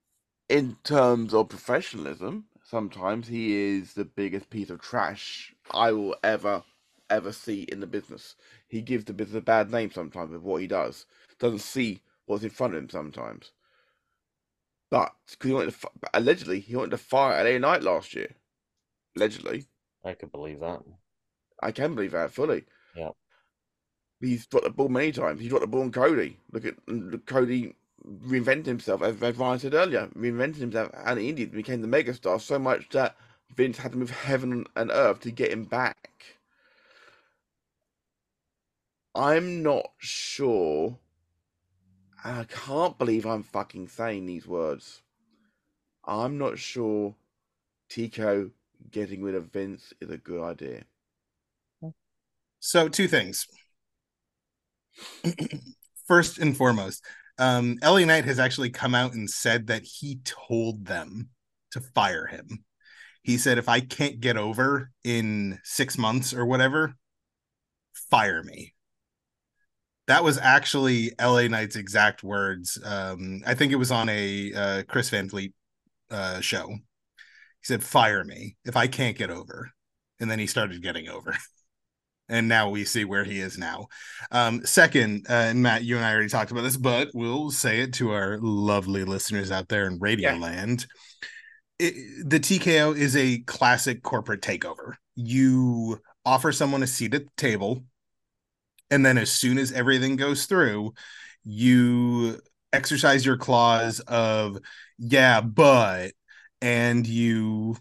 in 0.49 0.77
terms 0.83 1.33
of 1.33 1.49
professionalism, 1.49 2.45
sometimes 2.63 3.27
he 3.27 3.55
is 3.77 3.93
the 3.93 4.05
biggest 4.05 4.49
piece 4.49 4.69
of 4.69 4.81
trash 4.81 5.53
I 5.71 5.91
will 5.93 6.15
ever, 6.23 6.63
ever 7.09 7.31
see 7.31 7.63
in 7.63 7.79
the 7.79 7.88
business. 7.88 8.35
He 8.67 8.81
gives 8.81 9.05
the 9.05 9.13
business 9.13 9.39
a 9.39 9.41
bad 9.41 9.71
name 9.71 9.91
sometimes 9.91 10.31
with 10.31 10.41
what 10.41 10.61
he 10.61 10.67
does. 10.67 11.05
Doesn't 11.39 11.59
see 11.59 12.01
what's 12.25 12.43
in 12.43 12.49
front 12.49 12.73
of 12.73 12.81
him 12.81 12.89
sometimes. 12.89 13.51
But 14.89 15.13
because 15.29 15.49
he 15.49 15.53
wanted 15.53 15.79
to, 15.79 15.89
allegedly, 16.13 16.59
he 16.59 16.75
wanted 16.75 16.91
to 16.91 16.97
fire 16.97 17.43
LA 17.43 17.57
Knight 17.57 17.84
last 17.84 18.13
year. 18.13 18.29
Allegedly, 19.15 19.65
I 20.05 20.13
could 20.13 20.31
believe 20.31 20.59
that. 20.61 20.81
I 21.61 21.71
can 21.71 21.95
believe 21.95 22.11
that 22.11 22.31
fully. 22.31 22.65
Yeah. 22.95 23.09
He's 24.21 24.47
dropped 24.47 24.65
the 24.65 24.71
ball 24.71 24.89
many 24.89 25.11
times. 25.11 25.41
He 25.41 25.49
dropped 25.49 25.61
the 25.61 25.67
ball 25.67 25.81
on 25.81 25.91
Cody. 25.91 26.38
Look 26.51 26.65
at 26.65 26.75
look, 26.88 27.25
Cody 27.25 27.75
reinvented 28.05 28.65
himself, 28.65 29.01
as, 29.01 29.21
as 29.21 29.38
Ryan 29.38 29.59
said 29.59 29.73
earlier, 29.73 30.07
reinvented 30.15 30.57
himself 30.57 30.91
and 31.05 31.19
he 31.19 31.29
Indy 31.29 31.45
became 31.45 31.81
the 31.81 31.88
megastar 31.88 32.39
so 32.39 32.57
much 32.57 32.89
that 32.89 33.15
Vince 33.55 33.77
had 33.77 33.91
to 33.93 33.97
move 33.97 34.11
heaven 34.11 34.65
and 34.75 34.91
earth 34.91 35.21
to 35.21 35.31
get 35.31 35.51
him 35.51 35.65
back. 35.65 36.36
I'm 39.18 39.64
not 39.64 39.89
sure. 39.98 40.95
I 42.23 42.44
can't 42.44 42.95
believe 42.99 43.26
I'm 43.26 43.41
fucking 43.41 43.88
saying 43.88 44.27
these 44.27 44.45
words. 44.45 45.02
I'm 46.06 46.38
not 46.38 46.60
sure 46.60 47.15
TKO 47.89 48.52
getting 48.91 49.23
rid 49.23 49.34
of 49.34 49.52
Vince 49.52 49.91
is 49.99 50.11
a 50.11 50.18
good 50.18 50.44
idea. 50.44 50.84
So 52.60 52.88
two 52.88 53.07
things. 53.07 53.48
First 56.07 56.38
and 56.38 56.56
foremost, 56.56 57.03
um, 57.39 57.77
LA 57.84 58.06
Knight 58.06 58.26
has 58.26 58.38
actually 58.38 58.69
come 58.69 58.94
out 58.94 59.14
and 59.14 59.27
said 59.27 59.65
that 59.65 59.84
he 59.84 60.19
told 60.26 60.85
them 60.85 61.30
to 61.72 61.81
fire 61.81 62.27
him. 62.27 62.65
He 63.23 63.39
said, 63.39 63.57
if 63.57 63.68
I 63.68 63.80
can't 63.80 64.19
get 64.19 64.38
over 64.38 64.91
in 65.03 65.60
six 65.64 65.98
months 65.98 66.35
or 66.35 66.45
whatever, 66.45 66.94
fire 68.11 68.44
me. 68.44 68.76
That 70.07 70.23
was 70.23 70.38
actually 70.38 71.11
LA 71.19 71.47
Knight's 71.47 71.75
exact 71.75 72.23
words. 72.23 72.79
Um, 72.84 73.41
I 73.45 73.53
think 73.53 73.71
it 73.71 73.77
was 73.77 73.91
on 73.91 74.09
a 74.09 74.53
uh, 74.53 74.84
Chris 74.88 75.09
Van 75.09 75.29
Vliet 75.29 75.53
uh, 76.09 76.39
show. 76.39 76.69
He 76.69 77.63
said, 77.63 77.84
fire 77.84 78.23
me 78.23 78.55
if 78.65 78.77
I 78.77 78.88
can't 78.88 79.17
get 79.17 79.29
over. 79.29 79.71
And 80.19 80.31
then 80.31 80.39
he 80.39 80.47
started 80.47 80.81
getting 80.81 81.09
over 81.09 81.35
and 82.29 82.47
now 82.47 82.69
we 82.69 82.85
see 82.85 83.05
where 83.05 83.23
he 83.23 83.39
is 83.39 83.57
now. 83.57 83.88
Um, 84.31 84.65
second, 84.65 85.25
uh, 85.29 85.53
Matt, 85.55 85.84
you 85.84 85.95
and 85.95 86.05
I 86.05 86.11
already 86.11 86.29
talked 86.29 86.51
about 86.51 86.61
this, 86.61 86.77
but 86.77 87.09
we'll 87.13 87.51
say 87.51 87.81
it 87.81 87.93
to 87.95 88.11
our 88.11 88.38
lovely 88.41 89.03
listeners 89.03 89.51
out 89.51 89.69
there 89.69 89.88
in 89.88 89.99
Radio 89.99 90.31
Yeah. 90.31 90.39
Land. 90.39 90.88
It, 91.79 92.27
the 92.27 92.39
TKO 92.39 92.97
is 92.97 93.15
a 93.15 93.39
classic 93.39 94.01
corporate 94.03 94.41
takeover. 94.41 94.93
You 95.15 95.99
offer 96.25 96.51
someone 96.51 96.84
a 96.84 96.88
seat 96.88 97.13
at 97.13 97.25
the 97.25 97.31
table, 97.38 97.84
and 98.91 99.05
then 99.05 99.18
as 99.18 99.31
soon 99.31 99.57
as 99.57 99.72
everything 99.72 100.15
goes 100.15 100.45
through, 100.45 100.93
you 101.43 102.39
exercise 102.73 103.26
your 103.26 103.38
clause 103.38 103.99
of 104.01 104.57
yeah, 104.97 105.41
but, 105.41 106.11
and 106.61 107.05
you 107.07 107.77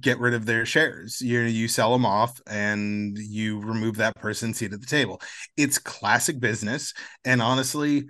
get 0.00 0.18
rid 0.18 0.34
of 0.34 0.46
their 0.46 0.66
shares. 0.66 1.20
You 1.20 1.40
you 1.40 1.68
sell 1.68 1.92
them 1.92 2.06
off 2.06 2.40
and 2.46 3.16
you 3.18 3.60
remove 3.60 3.96
that 3.96 4.16
person's 4.16 4.58
seat 4.58 4.72
at 4.72 4.80
the 4.80 4.86
table. 4.86 5.20
It's 5.56 5.78
classic 5.78 6.40
business, 6.40 6.94
and 7.24 7.42
honestly, 7.42 8.06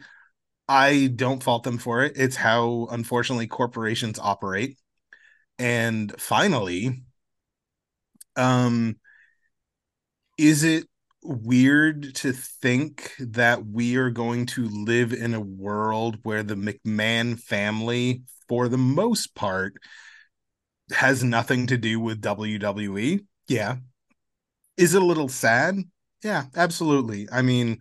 I 0.68 1.12
don't 1.14 1.42
fault 1.42 1.64
them 1.64 1.78
for 1.78 2.04
it. 2.04 2.14
It's 2.16 2.36
how 2.36 2.88
unfortunately 2.90 3.46
corporations 3.48 4.18
operate. 4.18 4.78
And 5.58 6.14
finally, 6.20 7.04
um, 8.36 8.96
is 10.38 10.64
it 10.64 10.86
weird 11.24 12.14
to 12.16 12.32
think 12.32 13.12
that 13.18 13.66
we 13.66 13.96
are 13.96 14.10
going 14.10 14.46
to 14.46 14.68
live 14.68 15.12
in 15.12 15.34
a 15.34 15.40
world 15.40 16.18
where 16.22 16.42
the 16.42 16.54
McMahon 16.54 17.40
family, 17.40 18.22
for 18.48 18.68
the 18.68 18.78
most 18.78 19.34
part, 19.34 19.74
has 20.92 21.24
nothing 21.24 21.66
to 21.68 21.78
do 21.78 21.98
with 21.98 22.20
WWE. 22.20 23.24
Yeah. 23.48 23.76
Is 24.76 24.94
it 24.94 25.02
a 25.02 25.06
little 25.06 25.28
sad? 25.28 25.76
Yeah, 26.22 26.44
absolutely. 26.54 27.28
I 27.30 27.42
mean, 27.42 27.80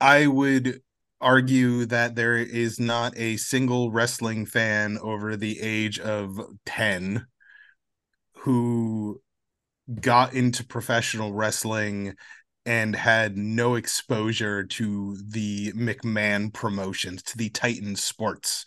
I 0.00 0.26
would 0.26 0.82
argue 1.20 1.86
that 1.86 2.14
there 2.14 2.36
is 2.36 2.78
not 2.78 3.16
a 3.16 3.36
single 3.36 3.90
wrestling 3.90 4.44
fan 4.44 4.98
over 5.00 5.36
the 5.36 5.60
age 5.60 5.98
of 5.98 6.38
10 6.66 7.26
who 8.38 9.22
got 10.00 10.34
into 10.34 10.64
professional 10.64 11.32
wrestling 11.32 12.14
and 12.66 12.96
had 12.96 13.36
no 13.36 13.74
exposure 13.74 14.64
to 14.64 15.18
the 15.28 15.72
McMahon 15.72 16.52
promotions, 16.52 17.22
to 17.22 17.36
the 17.36 17.50
Titan 17.50 17.94
Sports 17.96 18.64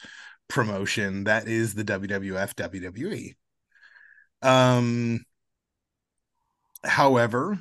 promotion 0.48 1.26
that 1.26 1.48
is 1.48 1.73
the 1.73 1.84
WWF 1.84 2.53
WWE. 2.53 3.35
Um 4.41 5.26
however, 6.84 7.60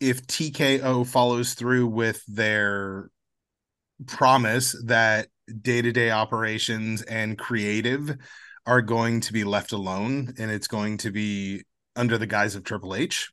if 0.00 0.26
TKO 0.26 1.06
follows 1.06 1.54
through 1.54 1.88
with 1.88 2.22
their 2.26 3.10
promise 4.06 4.76
that 4.84 5.28
day-to-day 5.62 6.10
operations 6.10 7.02
and 7.02 7.38
creative 7.38 8.16
are 8.66 8.82
going 8.82 9.20
to 9.20 9.32
be 9.32 9.44
left 9.44 9.72
alone 9.72 10.34
and 10.38 10.50
it's 10.50 10.66
going 10.66 10.98
to 10.98 11.10
be 11.10 11.64
under 11.96 12.18
the 12.18 12.26
guise 12.26 12.54
of 12.54 12.64
Triple 12.64 12.94
H. 12.94 13.30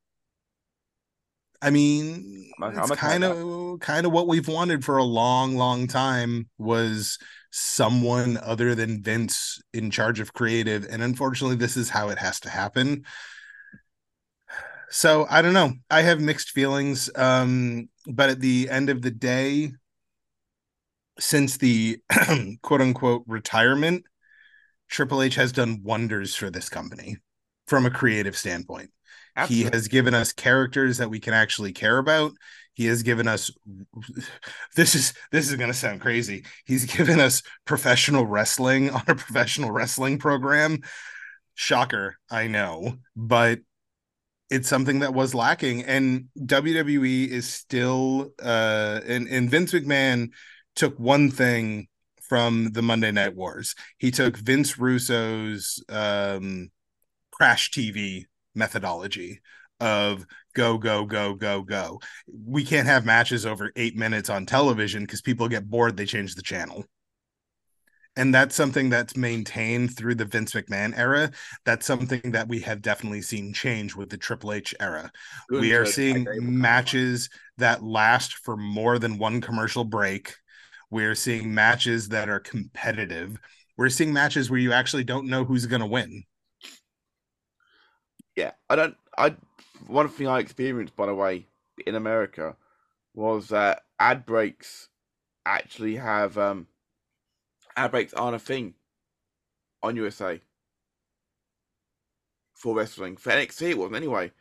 I 1.61 1.69
mean, 1.69 2.51
I'm- 2.61 2.71
it's 2.71 2.77
I'm 2.79 2.83
okay 2.83 2.91
with 2.91 2.99
kind 2.99 3.23
of 3.23 3.79
kind 3.79 4.05
of 4.05 4.11
what 4.11 4.27
we've 4.27 4.47
wanted 4.47 4.83
for 4.83 4.97
a 4.97 5.03
long, 5.03 5.55
long 5.55 5.87
time 5.87 6.49
was 6.57 7.17
someone 7.51 8.37
other 8.37 8.75
than 8.75 9.01
Vince 9.03 9.61
in 9.73 9.91
charge 9.91 10.19
of 10.19 10.33
creative, 10.33 10.85
and 10.89 11.01
unfortunately, 11.01 11.55
this 11.55 11.77
is 11.77 11.89
how 11.89 12.09
it 12.09 12.17
has 12.17 12.39
to 12.41 12.49
happen. 12.49 13.05
So 14.89 15.25
I 15.29 15.41
don't 15.41 15.53
know. 15.53 15.73
I 15.89 16.01
have 16.01 16.19
mixed 16.19 16.51
feelings, 16.51 17.09
um, 17.15 17.89
but 18.07 18.29
at 18.29 18.39
the 18.39 18.69
end 18.69 18.89
of 18.89 19.01
the 19.01 19.11
day, 19.11 19.71
since 21.19 21.57
the 21.57 21.99
quote 22.61 22.81
unquote 22.81 23.23
retirement, 23.25 24.03
Triple 24.89 25.21
H 25.21 25.35
has 25.35 25.51
done 25.51 25.81
wonders 25.83 26.35
for 26.35 26.49
this 26.49 26.69
company 26.69 27.17
from 27.67 27.85
a 27.85 27.91
creative 27.91 28.37
standpoint. 28.37 28.91
He 29.47 29.63
has 29.63 29.87
given 29.87 30.13
us 30.13 30.31
characters 30.31 30.97
that 30.99 31.09
we 31.09 31.19
can 31.19 31.33
actually 31.33 31.73
care 31.73 31.97
about. 31.97 32.33
He 32.73 32.85
has 32.85 33.03
given 33.03 33.27
us 33.27 33.51
this 34.75 34.95
is 34.95 35.13
this 35.31 35.49
is 35.49 35.55
going 35.55 35.71
to 35.71 35.77
sound 35.77 36.01
crazy. 36.01 36.45
He's 36.65 36.85
given 36.85 37.19
us 37.19 37.41
professional 37.65 38.25
wrestling 38.25 38.89
on 38.89 39.03
a 39.07 39.15
professional 39.15 39.71
wrestling 39.71 40.19
program. 40.19 40.81
Shocker, 41.55 42.17
I 42.31 42.47
know, 42.47 42.97
but 43.15 43.59
it's 44.49 44.69
something 44.69 44.99
that 44.99 45.13
was 45.13 45.33
lacking 45.33 45.83
and 45.83 46.25
WWE 46.39 47.27
is 47.27 47.47
still 47.51 48.33
uh 48.43 48.99
and, 49.07 49.27
and 49.27 49.49
Vince 49.49 49.73
McMahon 49.73 50.29
took 50.75 50.97
one 50.99 51.31
thing 51.31 51.87
from 52.21 52.71
the 52.71 52.81
Monday 52.81 53.11
Night 53.11 53.35
Wars. 53.35 53.75
He 53.97 54.11
took 54.11 54.37
Vince 54.37 54.77
Russo's 54.77 55.83
um 55.89 56.69
crash 57.43 57.71
TV 57.71 58.23
methodology 58.55 59.41
of 59.81 60.25
go 60.55 60.77
go 60.77 61.05
go 61.05 61.33
go 61.33 61.61
go. 61.61 61.99
We 62.33 62.63
can't 62.63 62.87
have 62.87 63.05
matches 63.05 63.45
over 63.45 63.69
8 63.75 63.97
minutes 63.97 64.29
on 64.29 64.45
television 64.45 65.05
cuz 65.05 65.21
people 65.21 65.49
get 65.49 65.69
bored 65.69 65.97
they 65.97 66.05
change 66.05 66.35
the 66.35 66.41
channel. 66.41 66.85
And 68.15 68.33
that's 68.33 68.55
something 68.55 68.89
that's 68.89 69.17
maintained 69.17 69.97
through 69.97 70.15
the 70.15 70.23
Vince 70.23 70.53
McMahon 70.53 70.97
era. 70.97 71.31
That's 71.65 71.85
something 71.85 72.31
that 72.31 72.47
we 72.47 72.61
have 72.61 72.81
definitely 72.81 73.23
seen 73.23 73.51
change 73.51 73.93
with 73.93 74.09
the 74.09 74.17
Triple 74.17 74.53
H 74.53 74.73
era. 74.79 75.11
we 75.49 75.73
are 75.73 75.85
seeing 75.85 76.25
matches 76.39 77.29
that 77.57 77.83
last 77.83 78.35
for 78.35 78.55
more 78.55 78.99
than 78.99 79.17
one 79.17 79.41
commercial 79.41 79.83
break. 79.83 80.33
We're 80.89 81.15
seeing 81.15 81.53
matches 81.53 82.07
that 82.07 82.29
are 82.29 82.39
competitive. 82.39 83.37
We're 83.75 83.89
seeing 83.89 84.13
matches 84.13 84.49
where 84.49 84.61
you 84.61 84.71
actually 84.71 85.03
don't 85.03 85.27
know 85.27 85.43
who's 85.43 85.65
going 85.65 85.81
to 85.81 85.87
win. 85.87 86.23
Yeah, 88.35 88.51
I 88.69 88.75
don't. 88.75 88.95
I 89.17 89.35
one 89.87 90.09
thing 90.09 90.27
I 90.27 90.39
experienced, 90.39 90.95
by 90.95 91.05
the 91.05 91.15
way, 91.15 91.47
in 91.85 91.95
America, 91.95 92.55
was 93.13 93.49
that 93.49 93.83
ad 93.99 94.25
breaks 94.25 94.89
actually 95.45 95.95
have 95.97 96.37
um 96.37 96.67
ad 97.75 97.91
breaks 97.91 98.13
aren't 98.13 98.35
a 98.35 98.39
thing 98.39 98.73
on 99.81 99.95
USA 99.95 100.41
for 102.55 102.75
wrestling. 102.75 103.17
For 103.17 103.31
NXT, 103.31 103.71
it 103.71 103.77
wasn't 103.77 103.97
anyway. 103.97 104.31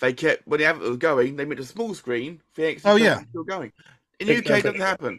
they 0.00 0.12
kept 0.12 0.46
when 0.46 0.60
the 0.60 0.66
advert 0.66 0.88
was 0.88 0.98
going, 0.98 1.36
they 1.36 1.44
made 1.44 1.60
a 1.60 1.64
small 1.64 1.94
screen. 1.94 2.40
For 2.52 2.62
the 2.62 2.80
Oh, 2.84 2.96
yeah. 2.96 3.20
still 3.30 3.44
going. 3.44 3.72
In 4.20 4.28
the 4.28 4.38
UK, 4.38 4.46
it 4.46 4.62
doesn't 4.64 4.80
happen. 4.80 5.18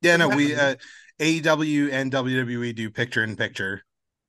Yeah, 0.00 0.16
no, 0.16 0.28
we 0.28 0.54
uh 0.54 0.76
AEW 1.20 1.92
and 1.92 2.10
WWE 2.10 2.74
do 2.74 2.90
picture 2.90 3.22
in 3.22 3.36
picture. 3.36 3.84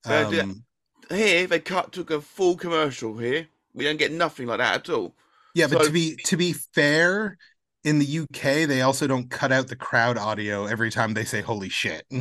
Um, 0.06 0.64
Here, 1.10 1.48
they 1.48 1.60
cut 1.60 1.92
took 1.92 2.12
a 2.12 2.22
full 2.22 2.56
commercial. 2.56 3.18
Here, 3.18 3.48
we 3.74 3.84
don't 3.84 3.98
get 3.98 4.12
nothing 4.12 4.48
like 4.48 4.60
that 4.60 4.76
at 4.76 4.94
all. 4.94 5.14
yeah, 5.54 5.68
but 5.68 5.84
to 5.86 5.92
be 5.92 6.16
to 6.26 6.38
be 6.38 6.54
fair, 6.54 7.38
in 7.84 8.00
the 8.00 8.20
UK 8.20 8.68
they 8.68 8.82
also 8.82 9.08
don't 9.08 9.30
cut 9.30 9.52
out 9.52 9.68
the 9.68 9.76
crowd 9.76 10.18
audio 10.18 10.66
every 10.66 10.92
time 10.92 11.14
they 11.14 11.26
say 11.26 11.42
"Holy 11.42 11.70
shit." 11.70 12.06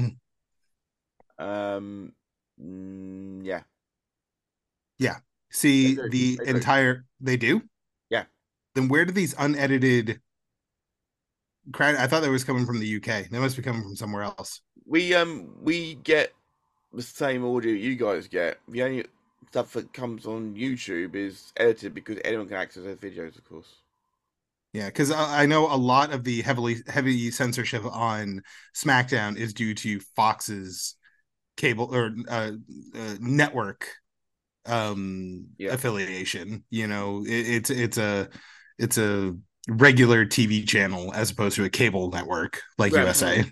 Um, 1.38 2.12
mm, 2.62 3.44
yeah, 3.44 3.62
See 5.52 5.96
do, 5.96 6.08
the 6.08 6.40
they 6.42 6.50
entire 6.50 7.04
they 7.20 7.36
do. 7.36 7.62
Yeah. 8.08 8.24
Then 8.74 8.88
where 8.88 9.04
do 9.04 9.12
these 9.12 9.34
unedited 9.38 10.20
crowd? 11.72 11.96
I 11.96 12.06
thought 12.06 12.22
that 12.22 12.30
was 12.30 12.42
coming 12.42 12.64
from 12.64 12.80
the 12.80 12.96
UK. 12.96 13.28
They 13.28 13.38
must 13.38 13.56
be 13.56 13.62
coming 13.62 13.82
from 13.82 13.94
somewhere 13.94 14.22
else. 14.22 14.62
we 14.86 15.14
um 15.14 15.54
we 15.60 15.96
get 15.96 16.32
the 16.94 17.02
same 17.02 17.44
audio 17.44 17.72
you 17.72 17.96
guys 17.96 18.28
get. 18.28 18.58
The 18.68 18.82
only 18.82 19.06
stuff 19.50 19.72
that 19.74 19.92
comes 19.92 20.26
on 20.26 20.54
YouTube 20.54 21.14
is 21.14 21.52
edited 21.56 21.94
because 21.94 22.18
anyone 22.24 22.48
can 22.48 22.56
access 22.56 22.84
those 22.84 22.98
videos, 22.98 23.36
of 23.36 23.48
course. 23.48 23.76
Yeah, 24.72 24.86
because 24.86 25.10
I 25.10 25.42
I 25.42 25.46
know 25.46 25.72
a 25.72 25.76
lot 25.76 26.12
of 26.12 26.24
the 26.24 26.40
heavily 26.42 26.76
heavy 26.86 27.30
censorship 27.30 27.84
on 27.84 28.42
SmackDown 28.74 29.36
is 29.36 29.52
due 29.52 29.74
to 29.74 30.00
Fox's 30.16 30.94
cable 31.56 31.94
or 31.94 32.12
uh, 32.28 32.52
uh, 32.96 33.16
network 33.20 33.88
um 34.66 35.46
Yeah. 35.58 35.72
affiliation. 35.72 36.64
You 36.70 36.88
know, 36.88 37.24
it, 37.26 37.30
it's 37.30 37.70
it's 37.70 37.98
a 37.98 38.28
it's 38.78 38.98
a 38.98 39.36
regular 39.68 40.26
TV 40.26 40.64
channel 40.66 41.12
as 41.14 41.30
opposed 41.32 41.56
to 41.56 41.64
a 41.64 41.70
cable 41.70 42.10
network 42.10 42.62
like 42.78 42.94
Graham, 42.94 43.12
USA. 43.12 43.44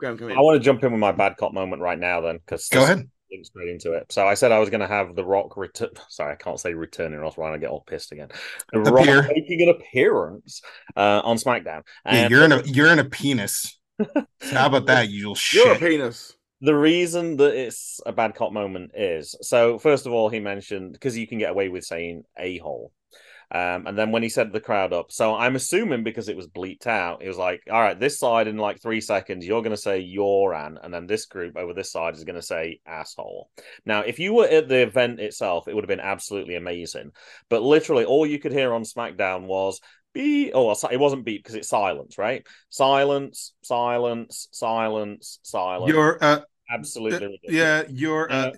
Graham, 0.00 0.18
come 0.18 0.30
in. 0.30 0.36
I 0.36 0.40
want 0.40 0.60
to 0.60 0.64
jump 0.64 0.82
in 0.82 0.90
with 0.90 1.00
my 1.00 1.12
bad 1.12 1.36
cop 1.36 1.52
moment 1.52 1.80
right 1.82 1.98
now, 1.98 2.20
then, 2.20 2.38
because 2.38 2.68
Go 2.68 2.82
ahead. 2.82 3.08
Link 3.30 3.46
straight 3.46 3.68
into 3.68 3.92
it. 3.92 4.10
So 4.10 4.26
I 4.26 4.34
said 4.34 4.50
I 4.50 4.58
was 4.58 4.70
going 4.70 4.80
to 4.80 4.88
have 4.88 5.14
The 5.14 5.24
Rock 5.24 5.56
return. 5.56 5.90
Sorry, 6.08 6.32
I 6.32 6.36
can't 6.36 6.58
say 6.58 6.74
returning, 6.74 7.18
or 7.20 7.24
else 7.24 7.38
Ryan 7.38 7.52
will 7.52 7.60
get 7.60 7.70
all 7.70 7.84
pissed 7.86 8.10
again. 8.10 8.28
The 8.72 8.80
Appear. 8.80 9.20
Rock 9.20 9.30
making 9.32 9.62
an 9.62 9.68
appearance 9.68 10.62
uh, 10.96 11.20
on 11.22 11.36
SmackDown. 11.36 11.82
Yeah, 12.04 12.28
you're 12.28 12.44
in 12.44 12.50
a 12.52 12.62
you're 12.62 12.88
in 12.92 12.98
a 12.98 13.04
penis. 13.04 13.78
How 14.50 14.66
about 14.66 14.86
that, 14.86 15.10
you 15.10 15.28
little 15.28 15.36
You're 15.52 15.74
a 15.74 15.78
penis. 15.78 16.34
the 16.62 16.74
reason 16.74 17.36
that 17.36 17.54
it's 17.54 18.00
a 18.06 18.12
bad 18.12 18.34
cop 18.34 18.52
moment 18.52 18.92
is 18.96 19.36
so. 19.42 19.78
First 19.78 20.06
of 20.06 20.12
all, 20.12 20.28
he 20.28 20.40
mentioned 20.40 20.92
because 20.94 21.16
you 21.16 21.28
can 21.28 21.38
get 21.38 21.50
away 21.50 21.68
with 21.68 21.84
saying 21.84 22.24
a 22.38 22.58
hole. 22.58 22.92
Um, 23.52 23.86
and 23.86 23.98
then 23.98 24.12
when 24.12 24.22
he 24.22 24.28
set 24.28 24.52
the 24.52 24.60
crowd 24.60 24.92
up, 24.92 25.10
so 25.10 25.34
I'm 25.34 25.56
assuming 25.56 26.04
because 26.04 26.28
it 26.28 26.36
was 26.36 26.46
bleeped 26.46 26.86
out, 26.86 27.22
it 27.22 27.28
was 27.28 27.36
like, 27.36 27.62
all 27.70 27.80
right, 27.80 27.98
this 27.98 28.18
side 28.18 28.46
in 28.46 28.56
like 28.56 28.80
three 28.80 29.00
seconds, 29.00 29.46
you're 29.46 29.62
going 29.62 29.74
to 29.74 29.76
say 29.76 29.98
you're 29.98 30.54
an, 30.54 30.78
and 30.82 30.94
then 30.94 31.06
this 31.06 31.26
group 31.26 31.56
over 31.56 31.74
this 31.74 31.90
side 31.90 32.14
is 32.14 32.24
going 32.24 32.36
to 32.36 32.42
say 32.42 32.80
asshole. 32.86 33.50
Now, 33.84 34.00
if 34.00 34.18
you 34.18 34.34
were 34.34 34.46
at 34.46 34.68
the 34.68 34.82
event 34.82 35.18
itself, 35.18 35.66
it 35.66 35.74
would 35.74 35.84
have 35.84 35.88
been 35.88 36.00
absolutely 36.00 36.54
amazing. 36.54 37.10
But 37.48 37.62
literally, 37.62 38.04
all 38.04 38.24
you 38.24 38.38
could 38.38 38.52
hear 38.52 38.72
on 38.72 38.84
SmackDown 38.84 39.46
was 39.46 39.80
beep. 40.12 40.52
Oh, 40.54 40.70
it 40.90 41.00
wasn't 41.00 41.24
beep 41.24 41.42
because 41.42 41.56
it's 41.56 41.68
silence, 41.68 42.18
right? 42.18 42.46
Silence, 42.68 43.52
silence, 43.62 44.48
silence, 44.52 45.40
silence. 45.42 45.92
You're 45.92 46.18
uh 46.22 46.40
absolutely 46.72 47.26
ridiculous 47.26 47.56
yeah, 47.56 47.82
you're 47.88 48.30
uh 48.30 48.52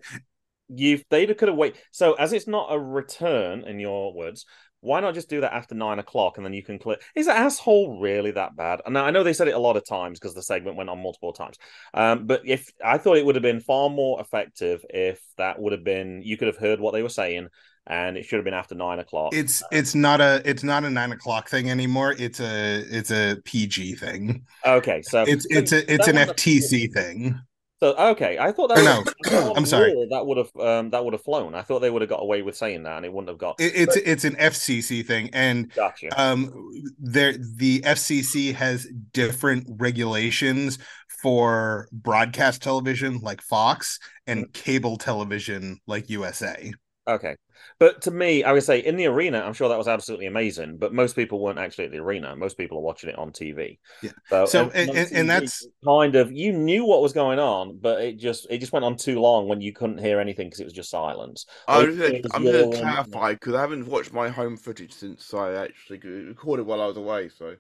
you 0.69 1.01
they 1.11 1.27
could 1.27 1.49
have 1.49 1.57
wait. 1.57 1.77
So 1.91 2.15
as 2.15 2.33
it's 2.33 2.47
not 2.47 2.69
a 2.71 2.79
return 2.79 3.65
in 3.65 3.79
your 3.81 4.13
words, 4.15 4.47
why 4.83 5.01
not 5.01 5.15
just 5.15 5.31
do 5.31 5.41
that 5.41 5.53
after 5.55 5.75
nine 5.75 5.99
o'clock 6.01 6.37
and 6.37 6.45
then 6.45 6.53
you 6.53 6.63
can 6.63 6.79
click? 6.79 7.01
Is 7.15 7.27
that 7.27 7.37
asshole 7.37 8.01
really 8.01 8.33
that 8.33 8.57
bad? 8.57 8.83
And 8.85 8.99
I 8.99 9.11
know 9.13 9.23
they 9.23 9.33
said 9.33 9.49
it 9.49 9.55
a 9.55 9.59
lot 9.59 9.77
of 9.77 9.87
times 9.87 10.19
because 10.19 10.35
the 10.35 10.43
segment 10.43 10.77
went 10.77 10.91
on 10.91 11.01
multiple 11.03 11.33
times. 11.33 11.57
Um, 11.95 12.27
but 12.27 12.43
if 12.45 12.69
I 12.85 12.99
thought 12.99 13.17
it 13.17 13.25
would 13.25 13.37
have 13.37 13.43
been 13.43 13.61
far 13.61 13.89
more 13.89 14.21
effective 14.21 14.85
if 14.91 15.21
that 15.39 15.59
would 15.61 15.73
have 15.73 15.85
been 15.85 16.21
you 16.25 16.37
could 16.37 16.49
have 16.49 16.57
heard 16.59 16.81
what 16.81 16.93
they 16.93 17.03
were 17.03 17.09
saying 17.09 17.49
and 17.87 18.17
it 18.17 18.25
should 18.25 18.37
have 18.37 18.45
been 18.45 18.55
after 18.55 18.75
nine 18.75 18.99
o'clock. 18.99 19.33
it's 19.35 19.63
it's 19.73 19.95
not 19.95 20.21
a 20.21 20.41
it's 20.45 20.63
not 20.65 20.85
a 20.85 20.91
nine 20.91 21.13
o'clock 21.13 21.49
thing 21.49 21.71
anymore. 21.71 22.15
It's 22.19 22.41
a 22.41 22.85
it's 22.91 23.11
a 23.13 23.37
PG 23.45 23.95
thing. 23.97 24.45
okay, 24.67 25.01
so 25.03 25.25
It's 25.27 25.47
it's 25.51 25.73
a 25.73 25.93
it's 25.93 26.09
an 26.09 26.17
a- 26.19 26.27
FTC 26.27 26.93
thing. 26.93 27.41
So 27.83 27.97
okay, 27.97 28.39
I 28.39 28.53
thought 28.53 28.69
that 28.69 28.77
was, 28.77 29.13
no, 29.33 29.53
I'm 29.57 29.67
sorry. 29.67 29.93
That 30.09 30.25
would 30.25 30.39
have 30.39 30.55
um, 30.57 30.91
that 30.91 31.05
would 31.05 31.15
have 31.15 31.23
flown. 31.25 31.57
I 31.57 31.63
thought 31.63 31.81
they 31.81 31.91
would 31.91 32.01
have 32.01 32.09
got 32.09 32.23
away 32.23 32.43
with 32.43 32.57
saying 32.57 32.85
that, 32.85 32.99
and 32.99 33.05
it 33.05 33.13
wouldn't 33.13 33.29
have 33.29 33.39
got. 33.39 33.61
It, 33.61 33.73
it's 33.75 33.97
it's 33.97 34.25
an 34.25 34.37
FCC 34.37 35.05
thing, 35.05 35.31
and 35.33 35.69
Gotcha. 35.75 36.09
um 36.17 36.71
there 37.01 37.33
the 37.33 37.81
FCC 37.81 38.55
has 38.55 38.87
different 39.13 39.67
regulations 39.69 40.79
for 41.23 41.89
broadcast 41.91 42.63
television 42.63 43.19
like 43.19 43.43
Fox 43.43 43.99
and 44.29 44.53
cable 44.53 44.97
television 44.97 45.81
like 45.89 46.09
USA. 46.09 46.73
Okay. 47.09 47.35
But 47.79 48.03
to 48.03 48.11
me, 48.11 48.45
I 48.45 48.53
would 48.53 48.63
say 48.63 48.79
in 48.81 48.97
the 48.97 49.07
arena, 49.07 49.41
I'm 49.41 49.53
sure 49.55 49.69
that 49.69 49.79
was 49.79 49.89
absolutely 49.89 50.27
amazing. 50.27 50.77
But 50.77 50.93
most 50.93 51.17
people 51.17 51.41
weren't 51.41 51.59
actually 51.59 51.87
at 51.87 51.91
the 51.91 51.99
arena. 51.99 52.37
Most 52.37 52.57
people 52.57 52.79
are 52.79 52.83
watching 52.83 53.11
it 53.11 53.19
on 53.19 53.33
TV. 53.33 53.79
Yeah. 54.03 54.11
So, 54.29 54.47
So, 54.47 54.65
on 54.65 54.71
and- 54.75 54.91
and- 54.91 55.13
and 55.13 55.31
that's- 55.31 55.67
kind 55.85 56.15
of 56.17 56.31
you 56.33 56.53
knew 56.53 56.85
what 56.85 57.03
was 57.03 57.13
going 57.13 57.39
on, 57.39 57.79
but 57.79 58.01
it 58.03 58.19
just 58.19 58.47
it 58.51 58.59
just 58.59 58.73
went 58.73 58.85
on 58.85 58.97
too 58.97 59.21
long 59.21 59.49
when 59.49 59.61
you 59.61 59.73
couldn't 59.73 59.99
hear 59.99 60.21
anything 60.21 60.47
because 60.47 60.61
it 60.61 60.65
was 60.65 60.73
just 60.73 60.91
silence. 60.91 61.47
I'm 61.67 61.91
It 61.91 61.97
going 61.99 62.13
was 62.13 62.23
to 62.23 62.37
I'm 62.37 62.45
going 62.45 62.71
to 62.73 62.79
clarify 62.79 63.33
because 63.35 63.55
I 63.55 63.61
haven't 63.61 63.87
watched 63.87 64.13
my 64.13 64.29
home 64.29 64.57
footage 64.57 64.93
since 64.93 65.33
I 65.35 65.55
actually 65.55 65.99
recorded 65.99 66.67
while 66.67 66.81
I 66.81 66.87
was 66.87 66.97
away. 66.97 67.29
So 67.29 67.57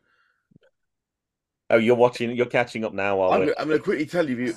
Oh, 1.71 1.79
you're 1.79 1.97
watching. 1.97 2.33
You're 2.37 2.45
catching 2.45 2.85
up 2.85 2.93
now. 2.93 3.17
While 3.17 3.33
I'm, 3.33 3.41
gonna- 3.41 3.55
I'm 3.59 3.67
going 3.67 3.79
to 3.79 3.83
quickly 3.85 4.05
tell 4.05 4.29
you. 4.29 4.37
you- 4.37 4.55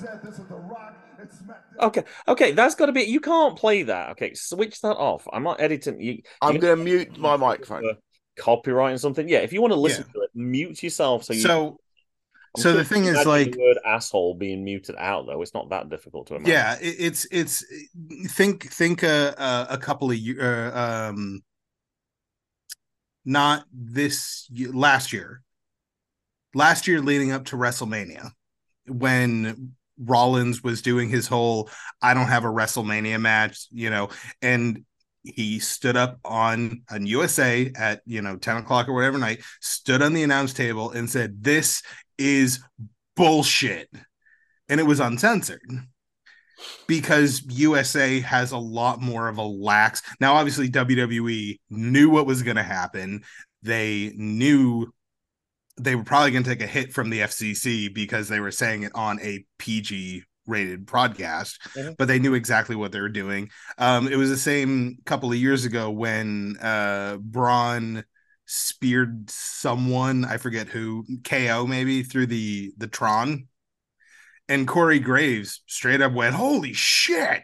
Okay, 1.80 2.04
okay, 2.26 2.52
that's 2.52 2.74
got 2.74 2.86
to 2.86 2.92
be. 2.92 3.02
You 3.02 3.20
can't 3.20 3.56
play 3.56 3.82
that. 3.82 4.10
Okay, 4.10 4.34
switch 4.34 4.80
that 4.80 4.96
off. 4.96 5.26
I'm 5.32 5.42
not 5.42 5.60
editing. 5.60 6.00
You, 6.00 6.22
I'm 6.40 6.58
going 6.58 6.78
to 6.78 6.82
mute 6.84 7.18
my 7.18 7.36
microphone. 7.36 7.96
copywriting 8.38 8.98
something. 8.98 9.28
Yeah, 9.28 9.38
if 9.38 9.52
you 9.52 9.60
want 9.60 9.72
to 9.72 9.78
listen 9.80 10.04
Yeah. 10.08 10.12
to 10.12 10.20
it, 10.22 10.30
mute 10.34 10.82
yourself. 10.82 11.24
So 11.24 11.32
you. 11.32 11.40
So 11.40 11.80
so 12.56 12.72
the 12.72 12.84
thing 12.84 13.04
is 13.04 13.26
like 13.26 13.52
the 13.52 13.58
word 13.60 13.78
asshole 13.84 14.34
being 14.34 14.64
muted 14.64 14.96
out 14.98 15.26
though. 15.26 15.42
It's 15.42 15.52
not 15.52 15.68
that 15.70 15.90
difficult 15.90 16.28
to 16.28 16.36
imagine. 16.36 16.52
yeah 16.54 16.78
it, 16.80 16.96
it's 16.98 17.26
it's 17.30 17.62
think 18.28 18.70
think 18.72 19.02
a 19.02 19.34
a, 19.36 19.74
a 19.74 19.78
couple 19.78 20.10
of 20.10 20.18
uh, 20.40 20.70
um 20.74 21.42
not 23.26 23.64
this 23.72 24.48
last 24.72 25.12
year 25.12 25.42
last 26.54 26.86
year 26.86 27.00
leading 27.02 27.32
up 27.32 27.44
to 27.46 27.56
wrestlemania 27.56 28.30
when 28.86 29.74
rollins 29.98 30.62
was 30.62 30.82
doing 30.82 31.08
his 31.08 31.26
whole 31.26 31.70
i 32.02 32.14
don't 32.14 32.28
have 32.28 32.44
a 32.44 32.48
wrestlemania 32.48 33.20
match 33.20 33.66
you 33.72 33.90
know 33.90 34.08
and 34.42 34.84
he 35.22 35.58
stood 35.58 35.96
up 35.96 36.18
on 36.24 36.82
on 36.90 37.06
usa 37.06 37.72
at 37.76 38.00
you 38.06 38.22
know 38.22 38.36
10 38.36 38.58
o'clock 38.58 38.88
or 38.88 38.92
whatever 38.92 39.18
night 39.18 39.40
stood 39.60 40.02
on 40.02 40.12
the 40.12 40.22
announce 40.22 40.52
table 40.52 40.90
and 40.90 41.10
said 41.10 41.42
this 41.42 41.82
is 42.18 42.60
bullshit 43.16 43.88
and 44.68 44.80
it 44.80 44.84
was 44.84 45.00
uncensored 45.00 45.60
because 46.86 47.42
USA 47.48 48.20
has 48.20 48.52
a 48.52 48.58
lot 48.58 49.00
more 49.00 49.28
of 49.28 49.38
a 49.38 49.42
lax. 49.42 50.02
Now, 50.20 50.34
obviously, 50.34 50.68
WWE 50.68 51.58
knew 51.70 52.10
what 52.10 52.26
was 52.26 52.42
going 52.42 52.56
to 52.56 52.62
happen. 52.62 53.24
They 53.62 54.12
knew 54.16 54.92
they 55.78 55.94
were 55.94 56.04
probably 56.04 56.30
going 56.30 56.44
to 56.44 56.50
take 56.50 56.62
a 56.62 56.66
hit 56.66 56.92
from 56.92 57.10
the 57.10 57.20
FCC 57.20 57.92
because 57.92 58.28
they 58.28 58.40
were 58.40 58.50
saying 58.50 58.82
it 58.84 58.92
on 58.94 59.20
a 59.20 59.44
PG 59.58 60.22
rated 60.46 60.86
broadcast, 60.86 61.58
Mhm. 61.76 61.96
but 61.98 62.06
they 62.08 62.18
knew 62.18 62.34
exactly 62.34 62.76
what 62.76 62.92
they 62.92 63.00
were 63.00 63.08
doing. 63.08 63.50
Um, 63.78 64.06
it 64.08 64.16
was 64.16 64.30
the 64.30 64.36
same 64.36 64.96
couple 65.04 65.30
of 65.30 65.36
years 65.38 65.64
ago 65.64 65.90
when 65.90 66.56
uh, 66.62 67.16
Braun 67.20 68.04
speared 68.46 69.28
someone, 69.28 70.24
I 70.24 70.36
forget 70.36 70.68
who, 70.68 71.04
KO 71.24 71.66
maybe 71.66 72.02
through 72.04 72.26
the 72.26 72.72
the 72.76 72.86
Tron 72.86 73.48
and 74.48 74.68
Corey 74.68 75.00
Graves 75.00 75.62
straight 75.66 76.00
up 76.00 76.12
went, 76.12 76.36
"Holy 76.36 76.72
shit!" 76.72 77.42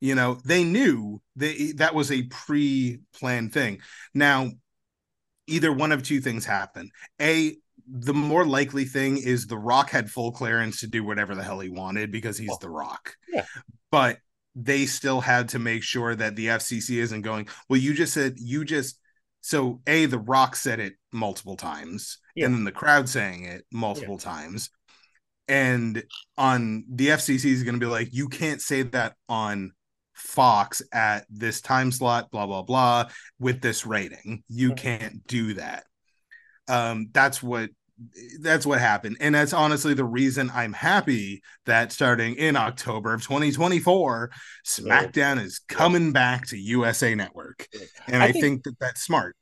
You 0.00 0.14
know, 0.14 0.40
they 0.44 0.64
knew 0.64 1.20
they 1.36 1.72
that 1.72 1.94
was 1.94 2.10
a 2.10 2.22
pre-planned 2.22 3.52
thing. 3.52 3.80
Now, 4.14 4.50
either 5.46 5.72
one 5.72 5.92
of 5.92 6.02
two 6.02 6.20
things 6.20 6.44
happen: 6.44 6.90
a 7.20 7.56
the 7.88 8.14
more 8.14 8.44
likely 8.44 8.84
thing 8.84 9.16
is 9.16 9.46
the 9.46 9.58
Rock 9.58 9.90
had 9.90 10.10
full 10.10 10.32
clearance 10.32 10.80
to 10.80 10.86
do 10.86 11.04
whatever 11.04 11.34
the 11.34 11.42
hell 11.42 11.60
he 11.60 11.68
wanted 11.68 12.10
because 12.10 12.36
he's 12.36 12.58
the 12.60 12.70
Rock. 12.70 13.14
Yeah. 13.32 13.44
But 13.90 14.18
they 14.56 14.86
still 14.86 15.20
had 15.20 15.50
to 15.50 15.58
make 15.58 15.82
sure 15.82 16.14
that 16.14 16.34
the 16.34 16.46
FCC 16.48 16.96
isn't 16.96 17.22
going, 17.22 17.46
well, 17.68 17.78
you 17.78 17.94
just 17.94 18.12
said, 18.12 18.34
you 18.38 18.64
just, 18.64 18.98
so 19.42 19.80
A, 19.86 20.06
the 20.06 20.18
Rock 20.18 20.56
said 20.56 20.80
it 20.80 20.94
multiple 21.12 21.56
times, 21.56 22.18
Yeah. 22.34 22.46
and 22.46 22.54
then 22.54 22.64
the 22.64 22.72
crowd 22.72 23.08
saying 23.08 23.44
it 23.44 23.64
multiple 23.70 24.18
times. 24.18 24.70
And 25.46 26.02
on 26.36 26.84
the 26.88 27.08
FCC 27.08 27.44
is 27.52 27.62
going 27.62 27.74
to 27.74 27.80
be 27.80 27.90
like, 27.90 28.08
you 28.12 28.28
can't 28.28 28.60
say 28.60 28.82
that 28.82 29.14
on 29.28 29.72
Fox 30.16 30.82
at 30.92 31.26
this 31.30 31.60
time 31.60 31.92
slot, 31.92 32.30
blah 32.30 32.46
blah 32.46 32.62
blah, 32.62 33.08
with 33.38 33.60
this 33.60 33.86
rating. 33.86 34.42
You 34.48 34.74
can't 34.74 35.26
do 35.26 35.54
that. 35.54 35.84
Um, 36.68 37.08
that's 37.12 37.42
what 37.42 37.70
that's 38.40 38.66
what 38.66 38.78
happened. 38.80 39.16
And 39.20 39.34
that's 39.34 39.54
honestly 39.54 39.94
the 39.94 40.04
reason 40.04 40.50
i'm 40.52 40.74
happy 40.74 41.42
that 41.64 41.92
starting 41.92 42.34
in 42.34 42.54
october 42.54 43.14
of 43.14 43.22
2024 43.22 44.30
smackdown 44.66 45.42
is 45.42 45.60
coming 45.66 46.12
back 46.12 46.46
to 46.48 46.58
usa 46.58 47.14
network. 47.14 47.66
And 48.06 48.22
I 48.22 48.26
i, 48.26 48.32
think- 48.32 48.44
think, 48.44 48.64
that 48.64 48.78
that's 48.80 49.02
smart. 49.02 49.34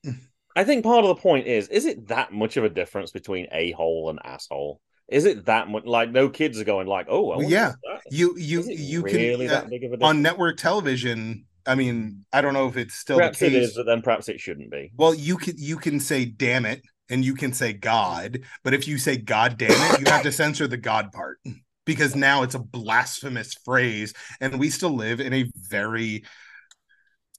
I 0.56 0.64
think 0.64 0.84
part 0.84 1.04
of 1.04 1.08
the 1.08 1.20
point 1.20 1.46
is, 1.46 1.68
is 1.68 1.84
it 1.84 2.08
that 2.08 2.32
much 2.32 2.56
of 2.56 2.64
a 2.64 2.68
difference 2.68 3.10
between 3.10 3.48
a 3.50 3.72
hole 3.72 4.08
and 4.08 4.20
asshole? 4.22 4.80
Is 5.08 5.24
it 5.26 5.46
that 5.46 5.68
much? 5.68 5.84
Like, 5.84 6.10
no 6.10 6.28
kids 6.28 6.58
are 6.60 6.64
going 6.64 6.86
like, 6.86 7.06
"Oh, 7.08 7.30
I 7.32 7.36
Well, 7.38 7.50
yeah. 7.50 7.72
that." 7.82 8.00
you 8.10 8.34
you 8.38 8.62
you 8.68 9.02
really 9.02 9.46
can 9.46 9.56
uh, 9.56 9.66
big 9.68 9.84
of 9.84 9.92
a 10.00 10.04
on 10.04 10.20
network 10.20 10.58
television 10.58 11.46
i 11.66 11.74
mean 11.74 12.22
i 12.34 12.42
don't 12.42 12.52
know 12.52 12.68
if 12.68 12.76
it's 12.76 12.94
still 12.94 13.16
Perhaps 13.16 13.38
the 13.38 13.46
it 13.46 13.50
case 13.50 13.68
is, 13.70 13.76
but 13.76 13.86
then 13.86 14.02
perhaps 14.02 14.28
it 14.28 14.38
shouldn't 14.38 14.70
be. 14.70 14.92
well 14.98 15.14
you 15.14 15.38
can 15.38 15.54
you 15.56 15.78
can 15.78 15.98
say 15.98 16.26
damn 16.26 16.66
it 16.66 16.82
and 17.08 17.24
you 17.24 17.34
can 17.34 17.54
say 17.54 17.72
god 17.72 18.40
but 18.62 18.74
if 18.74 18.86
you 18.86 18.98
say 18.98 19.16
god 19.16 19.56
damn 19.56 19.70
it 19.94 20.00
you 20.00 20.04
have 20.12 20.22
to 20.22 20.30
censor 20.30 20.66
the 20.66 20.76
god 20.76 21.12
part 21.12 21.38
because 21.86 22.14
now 22.14 22.42
it's 22.42 22.54
a 22.54 22.58
blasphemous 22.58 23.54
phrase 23.64 24.12
and 24.42 24.58
we 24.60 24.68
still 24.68 24.94
live 24.94 25.18
in 25.20 25.32
a 25.32 25.50
very 25.56 26.24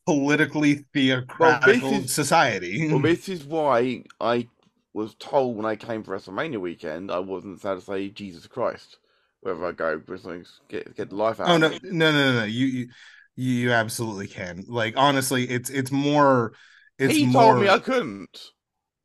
politically 0.08 0.86
theocratic 0.94 1.84
is- 1.84 2.12
society 2.14 2.88
Well, 2.90 3.00
this 3.00 3.30
is 3.30 3.44
why 3.44 4.04
I 4.20 4.48
was 4.96 5.14
told 5.16 5.58
when 5.58 5.66
I 5.66 5.76
came 5.76 6.04
for 6.04 6.18
WrestleMania 6.18 6.60
weekend 6.60 7.12
I 7.12 7.20
wasn't 7.20 7.62
allowed 7.64 7.76
to 7.76 7.82
say 7.82 8.10
Jesus 8.10 8.48
Christ 8.48 8.98
wherever 9.42 9.68
I 9.68 9.74
go. 9.74 10.02
Wrestling, 10.08 10.46
get 10.70 10.96
get 10.96 11.10
the 11.10 11.16
life 11.18 11.40
out. 11.40 11.50
oh 11.50 11.58
no 11.58 11.70
no 11.70 11.78
no 11.84 12.12
no 12.12 12.40
no 12.40 12.44
you 12.46 12.66
you 12.66 12.88
you 13.36 13.72
absolutely 13.74 14.28
can 14.28 14.64
like 14.68 14.94
honestly 14.96 15.44
it's 15.44 15.70
it's 15.70 15.92
more 15.92 16.54
it's 16.98 17.14
he 17.14 17.26
more 17.26 17.44
told 17.52 17.62
me 17.62 17.70
I 17.70 17.80
couldn't. 17.80 18.40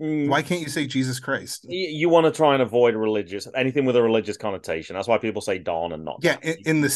Mm, 0.01 0.29
why 0.29 0.41
can't 0.41 0.63
you 0.63 0.69
say 0.69 0.87
jesus 0.87 1.21
christ 1.21 1.67
y- 1.69 1.75
You 1.91 2.09
want 2.09 2.25
to 2.27 2.31
try 2.33 2.55
and 2.55 2.63
avoid 2.63 2.95
religious 2.95 3.47
anything 3.55 3.85
with 3.85 3.97
a 3.97 4.03
religious 4.03 4.37
connotation. 4.39 4.95
That's 4.97 5.09
why 5.09 5.19
people 5.19 5.43
say 5.43 5.59
Don 5.59 5.93
and 5.93 6.05
not. 6.05 6.21
yeah 6.23 6.37
in, 6.43 6.55
in 6.65 6.81
the 6.81 6.89
You 6.89 6.89
try 6.89 6.89
to- 6.89 6.93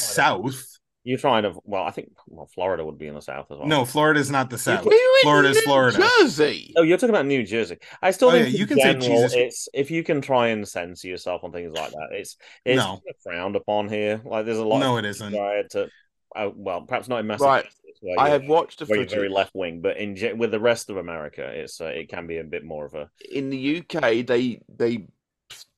south 0.52 0.78
You're 1.06 1.18
trying 1.18 1.42
to. 1.42 1.54
Well, 1.64 1.82
I 1.84 1.90
think 1.90 2.12
well, 2.26 2.46
Florida 2.46 2.84
would 2.84 2.98
be 2.98 3.06
in 3.06 3.14
the 3.14 3.20
south 3.20 3.46
as 3.50 3.58
well. 3.58 3.66
no 3.66 3.84
florida's 3.84 4.30
not 4.30 4.48
the 4.48 4.56
south 4.58 4.84
We 4.86 4.90
were 4.90 4.96
in 4.96 5.22
Florida's 5.22 5.60
Florida. 5.60 5.98
Jersey. 6.20 6.72
Oh, 6.76 6.82
you're 6.82 6.96
talking 6.96 7.10
about 7.14 7.26
New 7.26 7.44
Jersey. 7.44 7.76
I 8.00 8.10
still 8.10 8.28
Oh, 8.28 8.32
think 8.32 8.52
yeah, 8.52 8.58
you 8.58 8.66
can 8.66 8.78
say 8.78 8.94
general, 8.94 9.06
Jesus- 9.22 9.34
It's 9.34 9.68
if 9.74 9.90
you 9.90 10.02
can 10.02 10.20
try 10.22 10.48
and 10.48 10.66
censor 10.66 11.08
yourself 11.08 11.44
on 11.44 11.52
things 11.52 11.72
like 11.74 11.90
that. 11.90 12.08
It's 12.12 12.36
it's 12.64 12.78
No. 12.78 12.84
kind 12.86 13.02
of 13.10 13.16
frowned 13.22 13.56
upon 13.56 13.88
here. 13.90 14.22
Like 14.24 14.46
there's 14.46 14.58
a 14.58 14.64
lot. 14.64 14.78
no 14.80 14.96
of 14.96 15.04
it 15.04 15.08
isn't 15.10 15.32
to. 15.32 15.88
Uh, 16.34 16.50
well, 16.56 16.80
perhaps 16.82 17.06
not 17.08 17.20
in 17.20 17.28
Right. 17.28 17.38
Massachusetts. 17.40 17.80
Where 18.00 18.18
I 18.18 18.28
have 18.30 18.48
watched 18.48 18.80
the 18.80 18.86
footage. 18.86 19.10
very 19.12 19.28
left 19.28 19.54
wing, 19.54 19.80
but 19.80 19.96
in 19.98 20.16
with 20.36 20.50
the 20.50 20.58
rest 20.58 20.90
of 20.90 20.96
America, 20.96 21.42
it's 21.46 21.80
uh, 21.80 21.86
it 21.86 22.08
can 22.08 22.26
be 22.26 22.38
a 22.38 22.44
bit 22.44 22.64
more 22.64 22.86
of 22.86 22.94
a. 22.94 23.08
in 23.30 23.50
the 23.50 23.78
UK, 23.78 24.26
they 24.26 24.60
they 24.68 25.06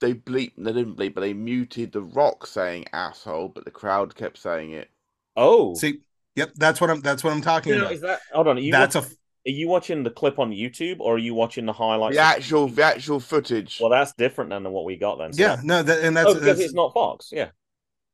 they 0.00 0.14
bleep 0.14 0.52
they 0.56 0.72
didn't 0.72 0.96
bleep, 0.96 1.14
but 1.14 1.20
they 1.20 1.34
muted 1.34 1.92
the 1.92 2.00
Rock 2.00 2.46
saying 2.46 2.86
asshole, 2.92 3.48
but 3.48 3.64
the 3.64 3.70
crowd 3.70 4.14
kept 4.14 4.38
saying 4.38 4.70
it. 4.70 4.88
Oh, 5.36 5.74
see 5.74 6.00
yep 6.34 6.52
that's 6.56 6.80
what 6.80 6.90
i'm 6.90 7.00
that's 7.00 7.24
what 7.24 7.32
i'm 7.32 7.40
talking 7.40 7.72
you 7.72 7.78
know, 7.78 7.84
about 7.84 7.94
is 7.94 8.00
that? 8.02 8.20
Hold 8.32 8.48
on, 8.48 8.56
are 8.58 8.60
you 8.60 8.72
that's 8.72 8.94
watch- 8.94 9.04
a 9.06 9.10
are 9.48 9.50
you 9.50 9.68
watching 9.68 10.02
the 10.02 10.10
clip 10.10 10.40
on 10.40 10.50
YouTube 10.50 10.98
or 10.98 11.14
are 11.14 11.18
you 11.18 11.32
watching 11.32 11.66
the 11.66 11.72
highlights? 11.72 12.16
The 12.16 12.20
actual 12.22 12.66
the 12.66 12.82
actual 12.82 13.20
footage. 13.20 13.78
Well, 13.80 13.90
that's 13.90 14.12
different 14.14 14.50
than 14.50 14.68
what 14.72 14.84
we 14.84 14.96
got 14.96 15.18
then. 15.18 15.32
So 15.32 15.40
yeah 15.40 15.60
no 15.62 15.84
that, 15.84 16.02
and 16.02 16.16
that's 16.16 16.28
oh, 16.30 16.34
because 16.34 16.46
that's 16.46 16.60
it's 16.60 16.74
not 16.74 16.92
Fox. 16.92 17.30
Yeah, 17.32 17.50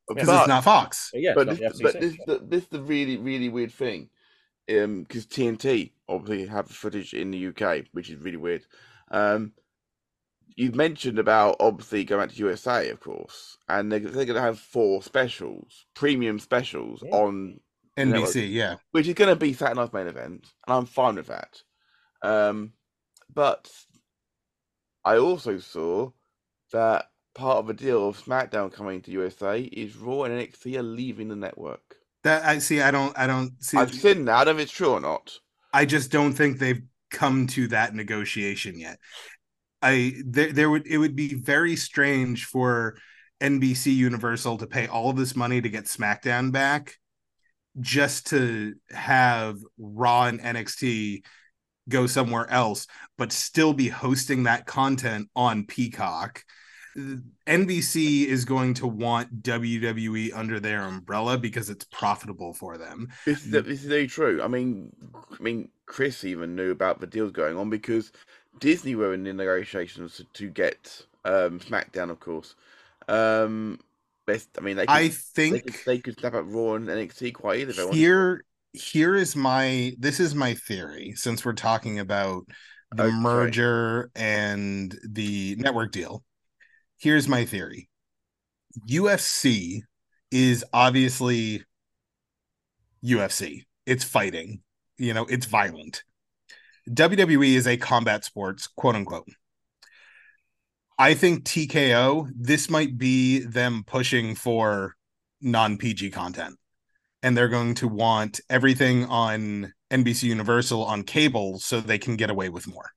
because 0.09 0.27
but- 0.27 0.40
it's 0.40 0.49
not 0.49 0.65
fox 0.65 1.11
yeah. 1.15 1.32
but 1.35 1.49
it's 1.49 1.59
this, 1.59 1.81
not 1.81 1.93
but 1.93 2.01
this, 2.01 2.12
FCC. 2.12 2.27
the, 2.27 2.39
this 2.47 2.62
is 2.65 2.69
the 2.69 2.82
really 2.82 3.16
really 3.16 3.49
weird 3.49 3.73
thing, 3.73 4.11
um, 4.70 5.05
because 5.05 5.27
TNT 5.27 5.93
obviously 6.09 6.47
have 6.49 6.69
the 6.69 6.74
footage 6.74 7.15
in 7.15 7.31
the 7.31 7.47
UK, 7.47 7.86
which 7.93 8.11
is 8.11 8.20
really 8.20 8.36
weird. 8.36 8.66
Um, 9.11 9.53
you've 10.56 10.74
mentioned 10.74 11.18
about 11.18 11.56
obviously 11.60 12.04
going 12.04 12.22
back 12.22 12.30
to 12.34 12.38
USA, 12.40 12.88
of 12.90 13.00
course, 13.00 13.56
and 13.68 13.90
they're, 13.90 14.00
they're 14.00 14.24
going 14.24 14.36
to 14.36 14.40
have 14.40 14.58
four 14.58 15.02
specials, 15.02 15.86
premium 15.94 16.38
specials 16.38 17.02
Yeah. 17.04 17.10
on 17.12 17.60
nbc 17.98 18.50
yeah 18.50 18.76
which 18.92 19.06
is 19.06 19.12
going 19.12 19.28
to 19.28 19.36
be 19.36 19.52
Saturday 19.52 19.78
Night's 19.80 19.92
main 19.92 20.06
event, 20.06 20.46
and 20.66 20.74
I'm 20.76 20.86
fine 20.86 21.16
with 21.16 21.26
that. 21.26 21.60
Um, 22.22 22.72
but 23.34 23.70
I 25.04 25.18
also 25.18 25.58
saw 25.58 26.10
that 26.72 27.06
part 27.34 27.58
of 27.58 27.66
the 27.66 27.74
deal 27.74 28.08
of 28.08 28.22
SmackDown 28.22 28.72
coming 28.72 29.00
to 29.02 29.10
USA 29.10 29.60
is 29.60 29.96
Raw 29.96 30.22
and 30.24 30.34
NXT 30.34 30.78
are 30.78 30.82
leaving 30.82 31.28
the 31.28 31.36
network. 31.36 31.96
that 32.24 32.44
i 32.44 32.58
see 32.58 32.80
i 32.80 32.90
don't 32.90 33.18
i 33.18 33.26
don't 33.26 33.52
see 33.62 33.76
I've 33.76 33.92
seen 33.92 34.24
that. 34.26 34.36
I 34.36 34.44
don't 34.44 34.56
know 34.56 34.60
if 34.60 34.64
it's 34.66 34.72
true 34.76 34.92
or 34.92 35.00
not. 35.00 35.38
I 35.72 35.84
just 35.86 36.10
don't 36.10 36.32
think 36.34 36.58
they've 36.58 36.82
come 37.10 37.46
to 37.48 37.68
that 37.68 37.94
negotiation 37.94 38.78
yet. 38.78 38.98
I 39.82 40.14
there 40.24 40.52
there 40.52 40.70
would 40.70 40.86
it 40.86 40.98
would 40.98 41.16
be 41.16 41.34
very 41.34 41.76
strange 41.76 42.46
for 42.46 42.96
NBC 43.40 43.94
Universal 43.94 44.59
to 44.59 44.66
pay 44.66 44.86
all 44.86 45.12
this 45.12 45.34
money 45.34 45.60
to 45.60 45.68
get 45.68 45.84
SmackDown 45.84 46.52
back 46.52 46.96
just 47.80 48.28
to 48.28 48.74
have 48.90 49.59
Raw 49.78 50.26
and 50.26 50.40
NXT 50.40 51.24
go 51.88 52.06
somewhere 52.06 52.48
else 52.48 52.86
but 53.18 53.32
still 53.32 53.72
be 53.72 53.88
hosting 53.88 54.44
that 54.44 54.66
content 54.66 55.28
on 55.34 55.64
Peacock. 55.66 56.44
NBC 57.46 58.26
is 58.26 58.44
going 58.44 58.74
to 58.74 58.86
want 58.86 59.42
WWE 59.42 60.30
under 60.34 60.60
their 60.60 60.82
umbrella 60.82 61.38
because 61.38 61.70
it's 61.70 61.86
profitable 61.86 62.52
for 62.52 62.76
them. 62.76 63.09
This 63.24 63.44
is 63.44 63.50
this 63.50 63.66
is 63.66 63.86
very 63.86 64.06
true. 64.06 64.42
I 64.42 64.48
mean, 64.48 64.92
I 65.14 65.42
mean, 65.42 65.70
Chris 65.86 66.22
even 66.24 66.54
knew 66.54 66.70
about 66.70 67.00
the 67.00 67.06
deals 67.06 67.32
going 67.32 67.56
on 67.56 67.70
because 67.70 68.12
Disney 68.58 68.94
were 68.94 69.14
in 69.14 69.24
the 69.24 69.32
negotiations 69.32 70.22
to, 70.34 70.48
get 70.48 71.06
um, 71.24 71.60
SmackDown, 71.60 72.10
of 72.10 72.20
course. 72.20 72.54
Um, 73.08 73.80
best, 74.26 74.50
I 74.58 74.60
mean, 74.62 74.76
they 74.76 74.86
could, 74.86 75.02
I 75.02 75.08
they 75.48 75.60
think 75.60 75.62
could, 75.62 75.74
they 75.84 75.98
could 75.98 76.18
snap 76.18 76.34
up 76.34 76.44
Raw 76.48 76.74
and 76.74 76.88
NXT 76.88 77.32
quite 77.32 77.60
easily. 77.60 77.74
they 77.76 77.96
here 77.96 78.44
here 78.72 79.14
is 79.14 79.36
my 79.36 79.92
this 79.98 80.20
is 80.20 80.34
my 80.34 80.54
theory 80.54 81.12
since 81.16 81.44
we're 81.44 81.52
talking 81.52 81.98
about 81.98 82.44
the 82.90 83.10
Okay. 83.10 83.12
merger 83.12 84.10
and 84.14 84.98
the 85.10 85.56
network 85.58 85.92
deal 85.92 86.22
here's 86.98 87.28
my 87.28 87.44
theory 87.44 87.88
ufc 88.88 89.80
is 90.30 90.64
obviously 90.72 91.62
ufc 93.04 93.64
it's 93.86 94.04
fighting 94.04 94.62
you 94.98 95.12
know 95.14 95.24
it's 95.26 95.46
violent 95.46 96.04
wwe 96.90 97.54
is 97.54 97.66
a 97.66 97.76
combat 97.76 98.24
sports 98.24 98.66
quote 98.66 98.96
unquote 98.96 99.28
i 100.98 101.14
think 101.14 101.44
tko 101.44 102.28
this 102.34 102.68
might 102.68 102.98
be 102.98 103.40
them 103.40 103.84
pushing 103.86 104.34
for 104.34 104.94
non-pg 105.40 106.10
content 106.10 106.56
and 107.22 107.36
they're 107.36 107.48
going 107.48 107.74
to 107.74 107.88
want 107.88 108.40
everything 108.50 109.04
on 109.06 109.72
NBC 109.92 110.24
Universal 110.24 110.84
on 110.84 111.02
cable 111.04 111.59
so 111.59 111.80
they 111.80 111.98
can 111.98 112.16
get 112.16 112.30
away 112.30 112.48
with 112.48 112.66
more. 112.66 112.90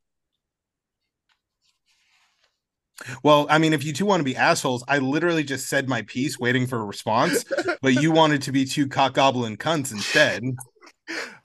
Well, 3.24 3.46
I 3.50 3.58
mean, 3.58 3.74
if 3.74 3.84
you 3.84 3.92
two 3.92 4.06
want 4.06 4.22
to 4.22 4.24
be 4.24 4.38
assholes, 4.38 4.84
I 4.88 5.00
literally 5.00 5.44
just 5.44 5.68
said 5.68 5.90
my 5.90 6.04
piece 6.04 6.40
waiting 6.40 6.66
for 6.66 6.80
a 6.80 6.86
response, 6.86 7.44
but 7.82 8.02
you 8.02 8.12
wanted 8.12 8.42
to 8.44 8.54
be 8.54 8.64
two 8.64 8.88
cock 8.88 9.14
goblin 9.14 9.58
cunts 9.58 9.92
instead. 9.92 10.44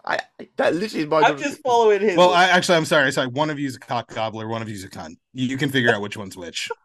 I 0.04 0.18
that 0.56 0.74
literally 0.74 1.04
is 1.04 1.10
my. 1.10 1.20
I'm 1.20 1.38
just 1.38 1.60
following 1.62 2.00
his. 2.00 2.16
Well, 2.16 2.32
I 2.32 2.44
actually, 2.44 2.76
I'm 2.76 2.84
sorry. 2.84 3.12
Sorry. 3.12 3.28
One 3.28 3.50
of 3.50 3.58
you 3.58 3.66
is 3.66 3.76
a 3.76 3.80
cock 3.80 4.12
gobbler, 4.12 4.48
one 4.48 4.62
of 4.62 4.68
you 4.68 4.74
is 4.74 4.84
a 4.84 4.88
cunt. 4.88 5.16
You, 5.34 5.46
you 5.46 5.56
can 5.58 5.70
figure 5.70 5.92
out 5.92 6.00
which 6.00 6.16
one's 6.16 6.36
which. 6.36 6.70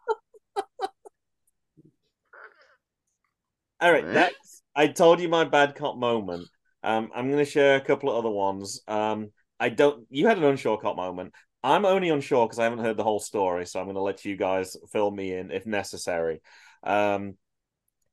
All 3.80 3.92
right, 3.92 4.06
next. 4.06 4.62
I 4.74 4.88
told 4.88 5.20
you 5.20 5.28
my 5.28 5.44
bad 5.44 5.74
cop 5.74 5.96
moment. 5.96 6.48
Um, 6.82 7.10
I'm 7.14 7.30
going 7.30 7.44
to 7.44 7.50
share 7.50 7.76
a 7.76 7.80
couple 7.80 8.10
of 8.10 8.16
other 8.16 8.30
ones. 8.30 8.82
Um, 8.86 9.30
I 9.58 9.70
don't. 9.70 10.06
You 10.10 10.26
had 10.26 10.38
an 10.38 10.44
unsure 10.44 10.78
cop 10.78 10.96
moment. 10.96 11.32
I'm 11.62 11.84
only 11.84 12.10
unsure 12.10 12.46
because 12.46 12.58
I 12.58 12.64
haven't 12.64 12.84
heard 12.84 12.96
the 12.96 13.04
whole 13.04 13.18
story, 13.18 13.66
so 13.66 13.80
I'm 13.80 13.86
going 13.86 13.96
to 13.96 14.02
let 14.02 14.24
you 14.24 14.36
guys 14.36 14.76
fill 14.92 15.10
me 15.10 15.32
in 15.32 15.50
if 15.50 15.66
necessary. 15.66 16.40
Um, 16.82 17.36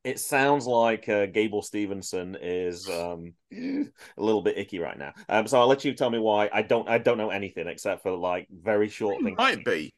it 0.04 0.20
sounds 0.20 0.66
like 0.68 1.08
uh, 1.10 1.26
Gable 1.28 1.62
Steveson 1.62 2.38
is 2.42 2.90
um, 2.90 3.34
a 3.54 3.86
little 4.18 4.42
bit 4.42 4.58
icky 4.58 4.80
right 4.80 4.98
now. 4.98 5.14
Um, 5.30 5.48
so 5.48 5.60
I'll 5.60 5.68
let 5.68 5.86
you 5.86 5.94
tell 5.94 6.10
me 6.10 6.20
why. 6.20 6.50
I 6.54 6.62
don't. 6.62 6.88
I 6.90 6.98
don't 6.98 7.18
know 7.18 7.30
anything 7.30 7.68
except 7.68 8.04
for 8.04 8.12
like 8.12 8.48
very 8.52 8.90
short 8.90 9.20
It 9.20 9.24
things. 9.24 9.38
might 9.38 9.64
be. 9.64 9.94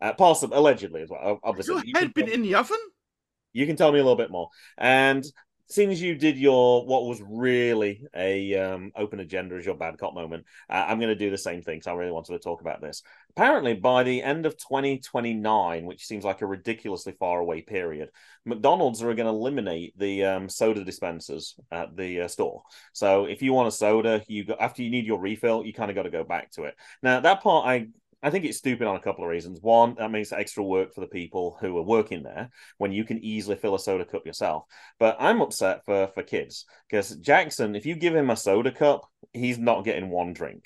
Uh, 0.00 0.12
possible, 0.14 0.56
allegedly 0.58 1.02
as 1.02 1.10
well. 1.10 1.40
Obviously, 1.42 1.74
Your 1.74 1.84
You 1.84 1.92
head 2.00 2.14
been 2.14 2.28
in 2.28 2.42
the 2.42 2.54
oven? 2.54 2.78
you 3.52 3.66
can 3.66 3.76
tell 3.76 3.92
me 3.92 3.98
a 3.98 4.02
little 4.02 4.16
bit 4.16 4.30
more. 4.30 4.48
And 4.78 5.24
soon 5.70 5.90
as 5.90 6.02
you 6.02 6.14
did 6.14 6.38
your 6.38 6.84
what 6.86 7.06
was 7.06 7.22
really 7.22 8.04
a 8.14 8.54
um, 8.56 8.92
open 8.96 9.20
agenda 9.20 9.54
as 9.56 9.64
your 9.64 9.76
bad 9.76 9.98
cop 9.98 10.14
moment, 10.14 10.44
uh, 10.68 10.84
I'm 10.86 10.98
going 10.98 11.10
to 11.10 11.14
do 11.14 11.30
the 11.30 11.38
same 11.38 11.62
thing. 11.62 11.82
So 11.82 11.92
I 11.92 11.94
really 11.94 12.12
wanted 12.12 12.32
to 12.32 12.38
talk 12.38 12.60
about 12.60 12.80
this. 12.80 13.02
Apparently, 13.30 13.74
by 13.74 14.02
the 14.02 14.22
end 14.22 14.46
of 14.46 14.56
2029, 14.56 15.84
which 15.84 16.06
seems 16.06 16.24
like 16.24 16.42
a 16.42 16.46
ridiculously 16.46 17.14
far 17.18 17.40
away 17.40 17.62
period, 17.62 18.10
McDonald's 18.44 19.02
are 19.02 19.14
going 19.14 19.26
to 19.26 19.28
eliminate 19.28 19.96
the 19.98 20.24
um, 20.24 20.48
soda 20.48 20.84
dispensers 20.84 21.54
at 21.70 21.96
the 21.96 22.22
uh, 22.22 22.28
store. 22.28 22.62
So 22.92 23.26
if 23.26 23.42
you 23.42 23.52
want 23.52 23.68
a 23.68 23.72
soda, 23.72 24.22
you 24.26 24.44
go 24.44 24.56
after 24.58 24.82
you 24.82 24.90
need 24.90 25.06
your 25.06 25.20
refill, 25.20 25.64
you 25.64 25.72
kind 25.72 25.90
of 25.90 25.94
got 25.94 26.04
to 26.04 26.10
go 26.10 26.24
back 26.24 26.50
to 26.52 26.64
it. 26.64 26.74
Now 27.02 27.20
that 27.20 27.42
part 27.42 27.66
I 27.66 27.88
I 28.22 28.30
think 28.30 28.44
it's 28.44 28.58
stupid 28.58 28.86
on 28.86 28.96
a 28.96 29.00
couple 29.00 29.24
of 29.24 29.30
reasons. 29.30 29.60
One, 29.62 29.94
that 29.98 30.10
means 30.10 30.32
extra 30.32 30.62
work 30.62 30.94
for 30.94 31.00
the 31.00 31.06
people 31.06 31.56
who 31.60 31.76
are 31.78 31.82
working 31.82 32.22
there 32.22 32.50
when 32.76 32.92
you 32.92 33.04
can 33.04 33.24
easily 33.24 33.56
fill 33.56 33.74
a 33.74 33.78
soda 33.78 34.04
cup 34.04 34.26
yourself. 34.26 34.64
But 34.98 35.16
I'm 35.18 35.40
upset 35.40 35.84
for 35.86 36.08
for 36.08 36.22
kids 36.22 36.66
because 36.88 37.16
Jackson, 37.16 37.74
if 37.74 37.86
you 37.86 37.94
give 37.94 38.14
him 38.14 38.30
a 38.30 38.36
soda 38.36 38.72
cup, 38.72 39.08
he's 39.32 39.58
not 39.58 39.84
getting 39.84 40.10
one 40.10 40.32
drink. 40.34 40.64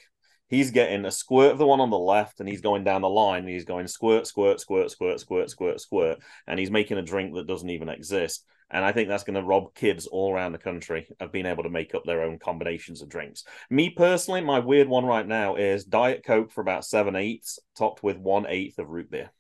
He's 0.49 0.73
getting 0.73 1.05
a 1.05 1.11
squirt 1.11 1.53
of 1.53 1.59
the 1.59 1.67
one 1.67 1.81
on 1.81 1.91
the 1.91 1.99
left, 1.99 2.41
and 2.41 2.49
he's 2.49 2.61
going 2.61 2.85
down 2.85 3.03
the 3.03 3.09
line. 3.09 3.41
And 3.41 3.49
he's 3.49 3.65
going 3.65 3.87
squirt, 3.87 4.27
squirt, 4.27 4.61
squirt, 4.61 4.91
squirt, 4.91 5.21
squirt, 5.21 5.51
squirt, 5.51 5.81
squirt, 5.81 6.19
and 6.47 6.59
he's 6.59 6.71
making 6.71 6.99
a 6.99 7.03
drink 7.03 7.35
that 7.35 7.47
doesn't 7.47 7.71
even 7.71 7.89
exist. 7.89 8.45
And 8.71 8.85
I 8.85 8.93
think 8.93 9.09
that's 9.09 9.25
going 9.25 9.35
to 9.35 9.43
rob 9.43 9.75
kids 9.75 10.07
all 10.07 10.33
around 10.33 10.53
the 10.53 10.59
country 10.59 11.07
of 11.21 11.33
being 11.33 11.47
able 11.47 11.63
to 11.63 11.71
make 11.71 11.95
up 11.95 12.05
their 12.05 12.23
own 12.23 12.39
combinations 12.39 13.03
of 13.03 13.09
drinks. 13.09 13.45
Me 13.71 13.91
personally, 13.91 14.41
my 14.41 14.59
weird 14.59 14.89
one 14.89 15.05
right 15.05 15.27
now 15.27 15.57
is 15.57 15.85
Diet 15.85 16.25
Coke 16.25 16.51
for 16.51 16.61
about 16.61 16.85
seven 16.85 17.15
eighths, 17.15 17.59
topped 17.77 18.03
with 18.03 18.17
one 18.17 18.47
eighth 18.49 18.79
of 18.79 18.89
root 18.89 19.11
beer. 19.11 19.31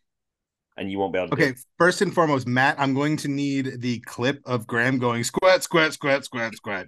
And 0.76 0.90
you 0.90 0.98
won't 0.98 1.12
be 1.12 1.18
able 1.20 1.28
to. 1.28 1.34
Okay, 1.34 1.54
first 1.78 2.02
and 2.02 2.12
foremost, 2.12 2.46
Matt, 2.46 2.76
I'm 2.78 2.94
going 2.94 3.16
to 3.18 3.28
need 3.28 3.80
the 3.80 4.00
clip 4.00 4.40
of 4.44 4.66
Graham 4.66 4.98
going 4.98 5.22
squat, 5.24 5.62
squat, 5.62 5.92
squat, 5.92 6.24
squat, 6.24 6.54
squat. 6.54 6.86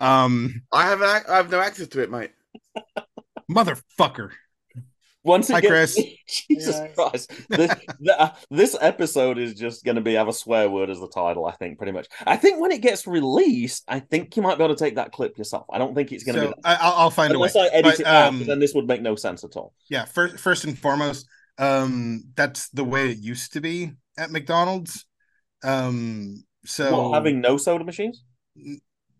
Um, 0.00 0.62
I 0.72 0.88
have 0.88 1.02
ac- 1.02 1.26
I 1.28 1.36
have 1.36 1.50
no 1.50 1.60
access 1.60 1.86
to 1.88 2.02
it, 2.02 2.10
mate. 2.10 2.32
motherfucker. 3.50 4.30
Once 5.24 5.48
Hi, 5.48 5.58
again, 5.58 5.70
Chris. 5.70 5.94
Jesus 6.28 6.76
Yeah. 6.76 6.88
Christ, 6.88 7.30
this, 7.48 7.74
the, 8.00 8.20
uh, 8.20 8.30
this 8.50 8.76
episode 8.80 9.38
is 9.38 9.54
just 9.54 9.84
going 9.84 9.94
to 9.94 10.00
be 10.00 10.14
have 10.14 10.28
a 10.28 10.32
swear 10.32 10.68
word 10.68 10.90
as 10.90 10.98
the 10.98 11.08
title. 11.08 11.46
I 11.46 11.52
think 11.52 11.78
pretty 11.78 11.92
much. 11.92 12.08
I 12.26 12.36
think 12.36 12.60
when 12.60 12.72
it 12.72 12.80
gets 12.82 13.06
released, 13.06 13.84
I 13.86 14.00
think 14.00 14.36
you 14.36 14.42
might 14.42 14.58
be 14.58 14.64
able 14.64 14.74
to 14.74 14.84
take 14.84 14.96
that 14.96 15.12
clip 15.12 15.38
yourself. 15.38 15.66
I 15.72 15.78
don't 15.78 15.94
think 15.94 16.10
it's 16.10 16.24
going 16.24 16.36
to 16.36 16.46
So 16.46 16.48
be. 16.48 16.54
I, 16.64 16.74
I'll, 16.74 16.92
I'll 16.94 17.10
find 17.10 17.32
Unless 17.32 17.54
a 17.54 17.58
way. 17.60 17.64
I 17.72 17.76
edit 17.76 17.84
But, 17.84 18.00
it 18.00 18.06
out, 18.06 18.28
um, 18.28 18.44
then 18.46 18.58
this 18.58 18.74
would 18.74 18.86
make 18.86 19.00
no 19.02 19.14
sense 19.14 19.44
at 19.44 19.56
all. 19.56 19.72
yeah, 19.88 20.04
first 20.06 20.38
first 20.38 20.64
and 20.64 20.76
foremost, 20.76 21.28
um, 21.58 22.24
that's 22.34 22.68
the 22.70 22.84
way 22.84 23.10
it 23.10 23.18
used 23.18 23.52
to 23.52 23.60
be 23.60 23.92
at 24.18 24.30
McDonald's. 24.30 25.06
Um, 25.62 26.44
so 26.64 27.10
What, 27.10 27.14
having 27.14 27.40
no 27.40 27.56
soda 27.56 27.84
machines? 27.84 28.24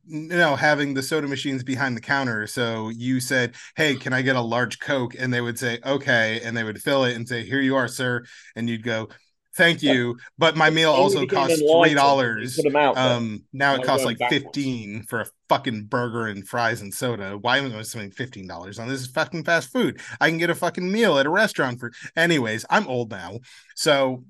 No 0.06 0.56
having 0.56 0.94
the 0.94 1.02
soda 1.02 1.28
machines 1.28 1.62
behind 1.62 1.96
the 1.96 2.00
counter. 2.00 2.46
So 2.46 2.88
you 2.90 3.20
said 3.20 3.54
hey 3.76 3.94
can 3.94 4.12
i 4.12 4.22
get 4.22 4.36
a 4.36 4.40
large 4.40 4.78
coke? 4.78 5.14
And 5.18 5.32
they 5.32 5.40
would 5.40 5.58
say 5.58 5.78
okay. 5.84 6.40
And 6.42 6.56
they 6.56 6.64
would 6.64 6.80
fill 6.82 7.04
it 7.04 7.16
and 7.16 7.26
say 7.28 7.44
here 7.44 7.60
you 7.60 7.76
are 7.76 7.88
sir. 7.88 8.24
And 8.56 8.68
you'd 8.68 8.82
go 8.82 9.08
thank 9.56 9.82
you. 9.82 10.16
But 10.38 10.56
my 10.56 10.70
meal 10.70 10.90
also 10.92 11.26
costs 11.26 11.60
three 11.60 11.94
dollars. 11.94 12.56
when 12.56 12.66
you 12.66 12.72
put 12.72 12.78
'em 12.78 12.84
out 12.88 12.94
there. 12.96 13.04
um 13.04 13.44
now 13.52 13.74
it 13.74 13.82
costs 13.84 14.04
like 14.04 14.18
backwards. 14.18 14.44
15 14.44 15.02
for 15.04 15.20
a 15.20 15.26
fucking 15.48 15.84
burger 15.84 16.26
and 16.26 16.48
fries 16.48 16.80
and 16.80 16.92
soda. 16.92 17.36
Why 17.38 17.58
am 17.58 17.74
i 17.74 17.82
spending 17.82 18.10
15 18.10 18.46
dollars 18.46 18.78
on 18.78 18.88
this 18.88 19.06
fucking 19.06 19.44
fast 19.44 19.70
food? 19.70 20.00
I 20.20 20.28
can 20.30 20.38
get 20.38 20.50
a 20.50 20.54
fucking 20.54 20.90
meal 20.90 21.18
at 21.18 21.26
a 21.26 21.30
restaurant 21.30 21.80
for 21.80 21.92
anyways 22.16 22.64
i'm 22.70 22.86
old 22.88 23.10
now. 23.10 23.40
So 23.76 24.24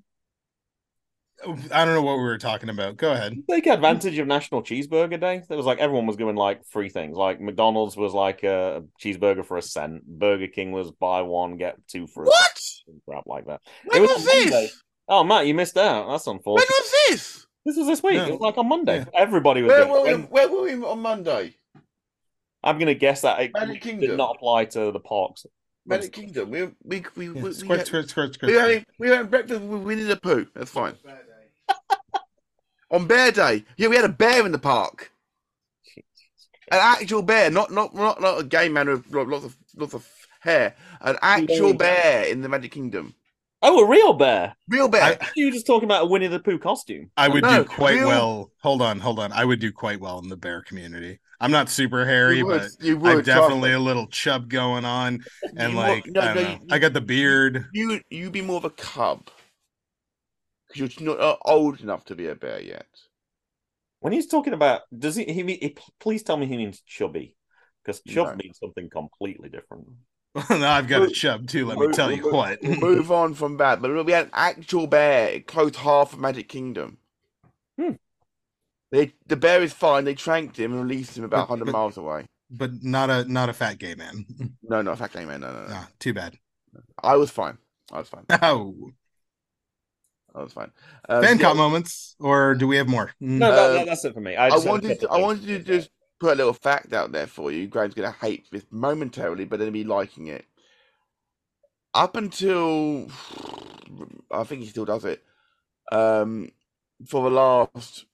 i 1.73 1.85
don't 1.85 1.94
know 1.94 2.02
what 2.02 2.16
we 2.16 2.23
were 2.23 2.39
talking 2.39 2.69
about 2.69 2.97
go 2.97 3.12
ahead 3.12 3.35
Take 3.51 3.66
advantage 3.66 4.19
of 4.19 4.27
National 4.27 4.62
Cheeseburger 4.62 5.20
Day. 5.20 5.43
There 5.48 5.56
was 5.56 5.66
like 5.66 5.78
everyone 5.78 6.06
was 6.06 6.16
doing 6.16 6.36
like 6.36 6.64
free 6.66 6.89
things. 6.89 7.16
Like 7.16 7.40
McDonald's 7.40 7.97
was 7.97 8.12
like 8.14 8.43
a 8.44 8.85
cheeseburger 9.01 9.44
for 9.44 9.56
a 9.56 9.62
cent. 9.62 10.05
Burger 10.06 10.47
King 10.47 10.73
was 10.73 10.90
buy 10.93 11.23
one 11.23 11.56
get 11.56 11.77
two 11.89 12.06
for 12.06 12.24
a 12.24 12.27
What? 12.27 12.59
cent, 12.59 13.02
crap 13.06 13.24
like 13.27 13.47
that. 13.47 13.60
When 13.85 14.02
was 14.02 14.10
was, 14.10 14.19
on 14.20 14.24
Monday. 14.27 14.51
this? 14.51 14.82
Oh, 15.09 15.24
Matt, 15.24 15.47
you 15.47 15.55
missed 15.55 15.77
out. 15.77 16.09
That's 16.09 16.27
unfortunate. 16.27 16.69
When 16.69 16.81
was 16.81 16.93
this? 17.09 17.47
This 17.66 17.77
was 17.77 17.86
this 17.86 18.02
week. 18.02 18.14
No. 18.14 18.27
It 18.27 18.31
was 18.32 18.40
like 18.40 18.59
on 18.59 18.69
Monday. 18.69 18.98
Yeah. 18.98 19.05
Everybody 19.14 19.62
was. 19.62 19.70
Where 19.70 19.85
doing 19.85 19.93
were, 19.93 20.16
we, 20.16 20.23
where 20.24 20.48
were 20.48 20.62
we 20.62 20.74
on 20.85 21.01
Monday? 21.01 21.55
I'm 22.64 22.78
going 22.78 22.86
to 22.86 22.94
guess 22.94 23.23
that 23.23 23.40
it 23.40 23.51
Magic 23.55 23.82
did 23.82 23.82
Kingdom. 23.82 24.16
not 24.16 24.36
apply 24.36 24.66
to 24.66 24.93
the 24.93 25.01
parks. 25.01 25.47
Magic 25.85 26.12
Kingdom. 26.12 26.51
We 26.51 26.64
we 26.85 27.05
we 27.16 27.27
Yeah, 27.27 27.32
we, 27.35 27.43
we, 27.43 27.52
squirt, 27.52 27.78
had, 27.78 27.86
squirt, 27.89 28.09
squirt, 28.09 28.35
squirt, 28.35 28.48
we, 28.51 28.55
were 28.55 28.60
squirt. 28.60 28.70
having, 28.70 28.86
we 28.98 29.09
were 29.09 29.16
having 29.16 29.31
breakfast 29.31 29.62
with 29.62 29.82
Winnie 29.82 30.02
the 30.05 30.16
Pooh. 30.16 30.47
That's 30.55 30.70
fine. 30.70 30.94
On 32.90 33.07
Bear 33.07 33.32
Day, 33.32 33.65
yeah, 33.77 33.89
we 33.89 33.97
had 33.97 34.05
a 34.05 34.09
bear 34.11 34.44
in 34.44 34.53
the 34.53 34.59
park. 34.59 35.11
An 36.70 36.78
actual 36.81 37.23
bear, 37.23 37.51
not 37.51 37.70
not 37.70 37.94
not 37.94 38.20
not 38.20 38.40
a 38.40 38.44
gay 38.44 38.69
man 38.69 38.89
with 38.89 39.07
lots 39.12 39.44
of 39.44 39.57
lots 39.77 39.94
of 39.94 40.07
hair. 40.40 40.74
An 41.01 41.16
actual 41.23 41.57
Very 41.69 41.73
bear 41.74 42.24
in 42.27 42.43
the 42.43 42.49
Magic 42.49 42.73
Kingdom. 42.73 43.15
Oh, 43.65 43.85
a 43.85 43.89
real 43.89 44.12
bear. 44.15 44.57
Real 44.69 44.89
bear. 44.89 45.03
I- 45.20 45.28
You 45.36 45.47
were 45.47 45.53
just 45.53 45.66
talking 45.66 45.85
about 45.85 46.03
a 46.03 46.07
Winnie 46.07 46.27
the 46.27 46.40
Pooh 46.40 46.59
costume. 46.59 47.11
I 47.16 47.28
would 47.28 47.43
No, 47.44 47.62
do 47.62 47.69
quite 47.69 47.94
real- 47.94 48.09
well. 48.09 48.51
Hold 48.62 48.82
on, 48.82 48.99
hold 49.01 49.19
on. 49.20 49.32
I 49.32 49.44
would 49.44 49.61
do 49.61 49.70
quite 49.70 50.01
well 50.01 50.19
in 50.19 50.28
the 50.28 50.36
bear 50.36 50.62
community. 50.62 51.20
I'm 51.40 51.51
not 51.53 51.69
super 51.69 52.05
hairy, 52.05 52.39
you 52.39 52.47
would, 52.47 52.61
but 52.62 52.85
you 52.85 52.94
I'm 52.97 53.23
definitely 53.23 53.70
trust 53.70 53.77
a 53.77 53.78
little 53.78 54.07
chub 54.09 54.49
going 54.49 54.85
on, 54.85 55.20
and 55.57 55.73
You 55.73 55.78
would- 55.78 55.82
like 55.82 56.07
no, 56.07 56.20
I, 56.20 56.24
don't 56.24 56.35
no, 56.36 56.43
know. 56.43 56.51
you- 56.51 56.66
I 56.73 56.78
got 56.78 56.93
the 56.93 57.01
beard. 57.01 57.66
You 57.73 58.01
you'd 58.11 58.32
be 58.32 58.43
more 58.43 58.57
of 58.57 58.65
a 58.65 58.70
cub 58.70 59.27
because 59.27 59.32
you're 60.77 60.89
not 61.01 61.20
uh, 61.20 61.36
old 61.44 61.81
enough 61.81 62.05
to 62.07 62.15
be 62.15 62.27
a 62.28 62.35
bear 62.35 62.61
yet. 62.61 62.86
When 64.01 64.12
he's 64.12 64.27
talking 64.27 64.53
about, 64.53 64.82
does 64.97 65.15
he? 65.16 65.24
He, 65.24 65.43
mean, 65.43 65.59
he 65.61 65.77
please 66.01 66.23
tell 66.23 66.36
me 66.36 66.47
he 66.47 66.57
means 66.57 66.81
chubby, 66.81 67.36
because 67.85 68.01
chub 68.03 68.28
No. 68.28 68.35
means 68.36 68.59
something 68.59 68.90
completely 68.90 69.49
different. 69.49 69.86
no, 70.51 70.66
I've 70.66 70.89
got 70.89 71.03
a 71.03 71.11
chub 71.11 71.47
too. 71.47 71.66
Let 71.66 71.78
me 71.78 71.89
tell 71.93 72.11
you 72.11 72.23
move- 72.23 72.32
what. 72.32 72.62
move 72.62 73.12
on 73.12 73.35
from 73.35 73.59
that, 73.59 73.81
but 73.82 74.05
we 74.07 74.12
had 74.12 74.24
an 74.27 74.31
actual 74.32 74.86
bear. 74.86 75.28
It 75.28 75.47
closed 75.47 75.77
half 75.77 76.12
of 76.15 76.19
Magic 76.19 76.49
Kingdom. 76.49 76.99
Hmm. 77.78 77.93
They, 78.90 79.12
the 79.27 79.36
bear 79.36 79.62
is 79.62 79.73
fine. 79.73 80.05
They 80.05 80.15
tranked 80.15 80.59
him 80.59 80.73
and 80.73 80.82
released 80.82 81.16
him 81.16 81.24
about 81.24 81.49
But- 81.49 81.59
100 81.59 81.65
but- 81.66 81.73
miles 81.73 81.97
away. 81.97 82.27
but 82.51 82.70
not 82.82 83.09
a 83.09 83.24
not 83.31 83.49
a 83.49 83.53
fat 83.53 83.78
gay 83.78 83.94
man. 83.94 84.27
No, 84.62 84.82
not 84.82 84.93
a 84.94 84.97
fat 84.97 85.12
gay 85.12 85.24
man. 85.27 85.40
No, 85.40 85.53
no, 85.53 85.61
no. 85.61 85.66
Ah, 85.70 85.89
too 85.99 86.12
bad. 86.15 86.36
I 87.03 87.16
was 87.16 87.31
fine. 87.31 87.59
I 87.93 87.99
was 87.99 88.09
fine. 88.09 88.24
Oh, 88.43 88.90
I 90.34 90.42
was 90.42 90.52
fine. 90.52 90.70
Um, 91.09 91.22
fan 91.22 91.38
yeah, 91.38 91.44
cop 91.44 91.56
moments, 91.56 92.16
or 92.20 92.54
do 92.54 92.66
we 92.66 92.76
have 92.76 92.88
more? 92.88 93.12
Mm. 93.22 93.38
No, 93.38 93.50
that, 93.52 93.70
Um, 93.70 93.74
that- 93.74 93.86
that's 93.86 94.04
it 94.04 94.14
for 94.14 94.20
me. 94.20 94.36
I, 94.36 94.50
I 94.50 94.50
just 94.50 94.64
had 94.64 94.70
wanted 94.70 95.00
to, 95.00 95.09
I 95.10 95.18
wanted 95.18 95.46
to 95.46 95.59
just 95.60 95.90
put 96.20 96.32
a 96.32 96.36
little 96.36 96.52
fact 96.52 96.92
out 96.92 97.12
there 97.12 97.26
for 97.26 97.50
you. 97.52 97.66
Graham's 97.66 97.94
going 97.94 98.10
to 98.10 98.18
hate 98.18 98.46
this 98.50 98.64
momentarily, 98.70 99.44
but 99.44 99.59
then 99.59 99.72
be 99.72 99.84
liking 99.84 100.28
it. 100.28 100.46
Up 101.94 102.16
until 102.16 103.09
I 104.30 104.44
think 104.44 104.62
he 104.62 104.68
still 104.68 104.84
does 104.86 105.04
it. 105.04 105.22
Um, 105.90 106.50
for 107.06 107.24
the 107.28 107.36
last 107.36 108.06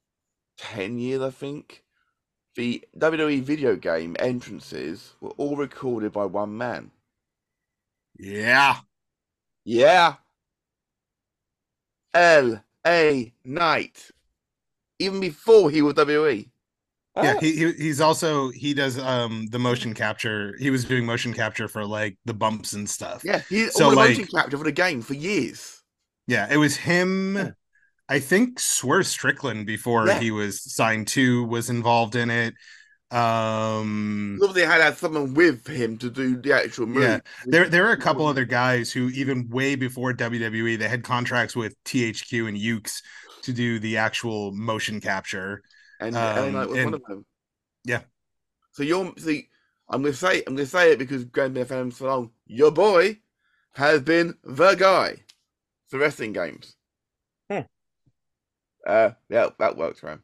ten 0.57 0.99
years, 0.99 1.23
I 1.23 1.31
think 1.31 1.85
the 2.57 2.83
WWE 2.99 3.43
video 3.43 3.77
game 3.77 4.17
entrances 4.19 5.15
were 5.21 5.31
all 5.37 5.57
recorded 5.57 6.13
by 6.13 6.25
one 6.25 6.57
man. 6.59 6.91
Yeah, 8.19 8.81
Yeah. 9.65 10.17
L 12.15 12.63
A 12.87 13.33
Knight. 13.45 14.11
Even 14.99 15.21
before 15.21 15.71
he 15.71 15.83
was. 15.83 15.95
WWE. 15.95 16.49
yeah. 17.17 17.35
Ah, 17.37 17.39
He, 17.41 17.53
he 17.57 17.73
he's 17.73 18.01
also 18.01 18.51
he 18.51 18.75
does 18.75 18.99
um 18.99 19.47
the 19.51 19.59
motion 19.59 19.95
capture. 19.95 20.55
He 20.59 20.71
was 20.71 20.85
doing 20.85 21.07
motion 21.07 21.33
capture 21.35 21.69
for 21.69 21.85
like 21.85 22.17
the 22.25 22.35
bumps 22.35 22.73
and 22.73 22.89
stuff. 22.89 23.23
Yeah, 23.25 23.43
he's 23.49 23.75
So, 23.75 23.85
all 23.85 23.91
the 23.91 23.97
like- 23.97 24.11
motion 24.11 24.27
capture 24.27 24.59
for 24.59 24.65
the 24.65 24.73
game 24.73 25.03
for 25.03 25.15
years. 25.15 25.83
Yeah, 26.27 26.47
it 26.51 26.57
was 26.59 26.77
him. 26.77 27.55
I 28.09 28.19
think 28.21 28.59
Swerve 28.59 29.07
Strickland 29.07 29.67
before 29.67 30.07
Yeah. 30.07 30.19
he 30.21 30.31
was 30.31 30.63
signed 30.63 31.09
to 31.09 31.45
was 31.45 31.71
involved 31.71 32.17
in 32.17 32.31
it. 32.31 32.55
Um 33.11 34.39
Obviously, 34.43 34.63
had 34.71 34.81
had 34.83 34.99
someone 34.99 35.35
with 35.35 35.67
him 35.67 35.97
to 35.99 36.11
do 36.11 36.37
the 36.37 36.53
actual 36.53 36.87
move. 36.87 37.03
Yeah, 37.03 37.21
there 37.47 37.69
there 37.69 37.87
are 37.89 37.93
a 37.93 37.97
couple 37.97 38.27
other 38.27 38.45
guys 38.45 38.93
who 38.93 39.09
even 39.11 39.49
way 39.49 39.77
before 39.77 40.13
WWE 40.13 40.79
they 40.79 40.89
had 40.89 41.05
contracts 41.05 41.57
with 41.57 41.83
THQ 41.85 42.49
and 42.49 42.57
Yuke's 42.57 43.03
to 43.43 43.53
do 43.53 43.79
the 43.79 43.97
actual 43.97 44.53
motion 44.53 45.01
capture. 45.01 45.63
and 46.01 46.17
um, 46.17 46.37
LA 46.37 46.51
Knight 46.51 46.69
was 46.69 46.81
one 46.83 46.95
of 46.95 47.03
them. 47.05 47.25
Yeah. 47.85 48.03
So 48.73 48.83
you're 48.83 49.13
see, 49.19 49.49
I'm 49.89 50.03
gonna 50.03 50.15
say 50.15 50.43
I'm 50.47 50.55
gonna 50.55 50.67
say 50.67 50.93
it 50.93 50.99
because 50.99 51.25
Graham 51.25 51.55
been 51.55 51.63
a 51.63 51.67
fan 51.67 51.91
so 51.91 52.07
long. 52.07 52.31
Your 52.47 52.71
boy 52.71 53.19
has 53.75 54.03
been 54.03 54.37
the 54.45 54.75
guy 54.75 55.25
for 55.89 55.99
wrestling 55.99 56.33
games. 56.33 56.77
Hmm. 57.51 57.61
Uh, 58.87 59.11
yeah, 59.29 59.51
that 59.59 59.77
works, 59.77 60.01
Graham. 60.01 60.23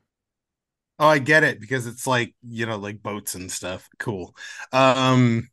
Oh, 0.98 1.08
I 1.08 1.18
get 1.18 1.42
it 1.42 1.60
because 1.60 1.86
it's 1.86 2.06
like, 2.06 2.34
you 2.42 2.66
know, 2.66 2.76
like 2.76 3.02
boats 3.02 3.34
and 3.34 3.50
stuff. 3.50 3.88
Cool. 3.98 4.34
Um 4.72 5.48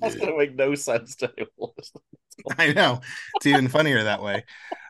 That's 0.00 0.14
gonna 0.14 0.36
make 0.36 0.54
no 0.54 0.74
sense 0.74 1.16
to 1.16 1.32
anyone. 1.36 1.72
I 2.58 2.72
know. 2.72 3.00
It's 3.36 3.46
even 3.46 3.68
funnier 3.68 4.04
that 4.04 4.22
way. 4.22 4.44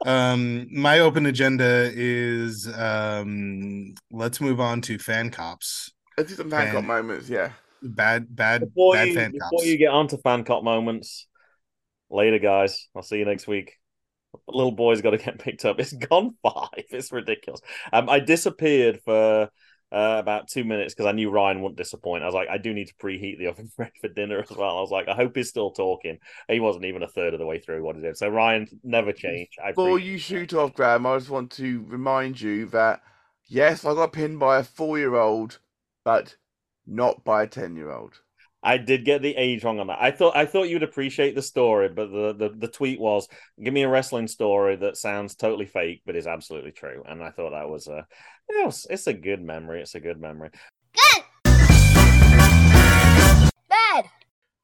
Um, 0.05 0.69
my 0.71 1.01
open 1.01 1.27
agenda 1.27 1.91
is 1.95 2.69
um, 2.77 3.95
let's 4.11 4.41
move 4.41 4.61
on 4.61 4.81
to 4.83 4.99
fan 4.99 5.31
cops. 5.31 5.93
Let's 6.17 6.31
do 6.31 6.37
some 6.37 6.51
fan 6.51 6.73
cop 6.73 6.85
moments. 6.85 7.29
Yeah. 7.29 7.53
Bad, 7.83 8.35
bad, 8.35 8.61
Before 8.61 8.95
bad 8.95 9.09
you, 9.09 9.15
fan 9.15 9.33
before 9.33 9.49
cops. 9.49 9.63
Before 9.63 9.67
you 9.67 9.79
get 9.79 9.91
on 9.91 10.09
to 10.09 10.19
fan 10.19 10.45
cop 10.45 10.63
moments, 10.63 11.27
later, 12.11 12.39
guys. 12.39 12.89
I'll 12.95 13.03
see 13.03 13.19
you 13.19 13.25
next 13.25 13.47
week. 13.47 13.77
The 14.47 14.57
little 14.57 14.73
boy's 14.73 15.03
got 15.03 15.11
to 15.11 15.19
get 15.19 15.39
picked 15.41 15.65
up. 15.65 15.81
It's 15.81 15.93
gone 15.93 16.35
five. 16.43 16.85
It's 16.91 17.13
ridiculous. 17.13 17.61
Um, 17.93 18.09
I 18.09 18.21
disappeared 18.21 19.01
for 19.05 19.51
uh, 19.91 20.17
about 20.19 20.49
two 20.49 20.65
minutes 20.65 20.95
because 20.95 21.07
I 21.07 21.13
knew 21.13 21.31
Ryan 21.31 21.63
wouldn't 21.63 21.79
disappoint. 21.79 22.23
I 22.23 22.27
was 22.27 22.35
like, 22.35 22.49
I 22.49 22.59
do 22.59 22.75
need 22.75 22.89
to 22.89 22.95
preheat 22.95 23.39
the 23.39 23.47
oven 23.49 23.71
for 23.77 24.09
dinner 24.09 24.41
as 24.41 24.57
well. 24.57 24.79
I 24.79 24.81
was 24.81 24.91
like, 24.91 25.09
I 25.09 25.15
hope 25.15 25.37
he's 25.37 25.49
still 25.49 25.71
talking. 25.71 26.19
He 26.49 26.61
wasn't 26.61 26.85
even 26.85 27.03
a 27.03 27.09
third 27.09 27.35
of 27.35 27.41
the 27.41 27.47
way 27.47 27.59
through 27.59 27.83
what 27.83 27.97
he 27.97 28.03
did. 28.03 28.17
So 28.17 28.29
Ryan 28.29 28.69
never 28.85 29.13
changed. 29.13 29.59
I 29.65 29.71
Before 29.71 29.99
you 29.99 30.19
shoot 30.19 30.53
off, 30.53 30.75
Graham, 30.75 31.07
I 31.07 31.17
just 31.19 31.31
want 31.31 31.51
to 31.53 31.85
remind 31.89 32.41
you 32.41 32.67
that 32.67 33.01
yes, 33.47 33.85
I 33.85 33.95
got 33.95 34.13
pinned 34.13 34.39
by 34.39 34.59
a 34.59 34.65
four-year-old, 34.65 35.59
but 36.05 36.37
not 36.87 37.25
by 37.25 37.45
a 37.45 37.47
ten-year-old. 37.47 38.21
I 38.63 38.77
did 38.77 39.05
get 39.05 39.23
the 39.23 39.37
age 39.37 39.63
wrong 39.63 39.79
on 39.79 39.87
that. 39.87 39.99
I 40.01 40.11
thought 40.11 40.37
I 40.37 40.45
thought 40.45 40.69
you'd 40.69 40.83
appreciate 40.83 41.35
the 41.35 41.43
story, 41.43 41.89
but 41.89 42.11
the, 42.11 42.35
the, 42.35 42.49
the 42.57 42.69
tweet 42.69 43.01
was, 43.01 43.29
"Give 43.63 43.73
me 43.73 43.83
a 43.83 43.89
wrestling 43.89 44.27
story 44.27 44.77
that 44.77 44.97
sounds 44.97 45.37
totally 45.37 45.67
fake, 45.67 46.03
but 46.05 46.17
is 46.17 46.27
absolutely 46.27 46.73
true." 46.73 47.05
And 47.09 47.23
I 47.23 47.31
thought 47.31 47.51
that 47.51 47.69
was 47.69 47.87
a, 47.87 48.07
it 48.49 48.67
was, 48.67 48.87
it's 48.91 49.07
a 49.07 49.13
good 49.13 49.41
memory. 49.43 49.81
It's 49.81 49.95
a 49.95 50.01
good 50.01 50.21
memory. 50.21 50.51
Good. 50.93 51.25
Bad. 53.69 54.05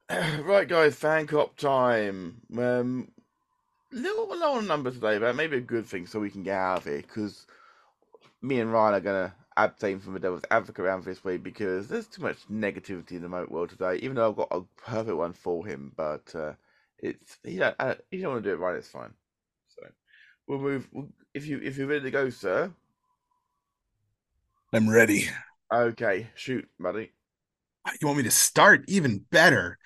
right, 0.44 0.68
guys, 0.68 0.96
fan 0.96 1.26
cop 1.28 1.56
time. 1.56 2.40
Um, 2.58 3.08
little 3.92 4.36
low 4.36 4.54
on 4.54 4.66
numbers 4.66 4.94
today, 4.94 5.18
but 5.18 5.36
maybe 5.36 5.58
a 5.58 5.60
good 5.60 5.86
thing 5.86 6.06
so 6.06 6.18
we 6.18 6.30
can 6.30 6.42
get 6.42 6.56
out 6.56 6.78
of 6.78 6.84
here 6.84 6.96
because 6.96 7.46
me 8.42 8.58
and 8.58 8.72
Ryan 8.72 8.94
are 8.94 9.00
gonna 9.00 9.34
abstain 9.56 10.00
from 10.00 10.14
the 10.14 10.20
devil's 10.20 10.42
advocate 10.50 10.84
around 10.84 11.04
this 11.04 11.24
way 11.24 11.36
because 11.36 11.88
there's 11.88 12.06
too 12.06 12.22
much 12.22 12.38
negativity 12.50 13.12
in 13.12 13.22
the 13.22 13.28
moat 13.28 13.50
world 13.50 13.70
today. 13.70 13.96
Even 13.96 14.16
though 14.16 14.30
I've 14.30 14.36
got 14.36 14.48
a 14.50 14.62
perfect 14.76 15.16
one 15.16 15.32
for 15.32 15.66
him, 15.66 15.92
but 15.96 16.34
uh, 16.34 16.52
it's 16.98 17.38
you 17.44 17.60
know 17.60 17.74
uh, 17.78 17.94
you 18.10 18.22
don't 18.22 18.32
want 18.32 18.44
to 18.44 18.50
do 18.50 18.54
it 18.54 18.58
right, 18.58 18.76
it's 18.76 18.88
fine. 18.88 19.12
So 19.68 19.86
we'll 20.46 20.58
move. 20.58 20.88
We'll, 20.92 21.08
if 21.32 21.46
you 21.46 21.60
if 21.62 21.76
you're 21.76 21.86
ready 21.86 22.04
to 22.04 22.10
go, 22.10 22.30
sir. 22.30 22.72
I'm 24.72 24.90
ready. 24.90 25.28
Okay, 25.72 26.28
shoot, 26.34 26.68
buddy. 26.80 27.12
You 28.00 28.06
want 28.06 28.18
me 28.18 28.24
to 28.24 28.30
start? 28.30 28.84
Even 28.88 29.24
better. 29.30 29.78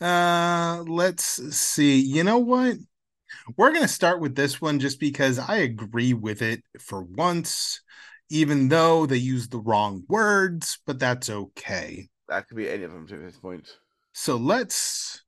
Uh, 0.00 0.84
let's 0.86 1.24
see. 1.56 1.98
You 2.00 2.22
know 2.22 2.38
what? 2.38 2.76
We're 3.56 3.72
gonna 3.72 3.88
start 3.88 4.20
with 4.20 4.36
this 4.36 4.60
one 4.60 4.78
just 4.78 5.00
because 5.00 5.38
I 5.38 5.56
agree 5.56 6.12
with 6.12 6.42
it 6.42 6.62
for 6.78 7.02
once, 7.02 7.80
even 8.30 8.68
though 8.68 9.06
they 9.06 9.16
use 9.16 9.48
the 9.48 9.58
wrong 9.58 10.04
words, 10.08 10.78
but 10.86 10.98
that's 10.98 11.30
okay. 11.30 12.08
That 12.28 12.46
could 12.48 12.56
be 12.56 12.68
any 12.68 12.84
of 12.84 12.92
them 12.92 13.06
to 13.06 13.16
this 13.16 13.38
point. 13.38 13.68
So 14.12 14.36
let's 14.36 15.22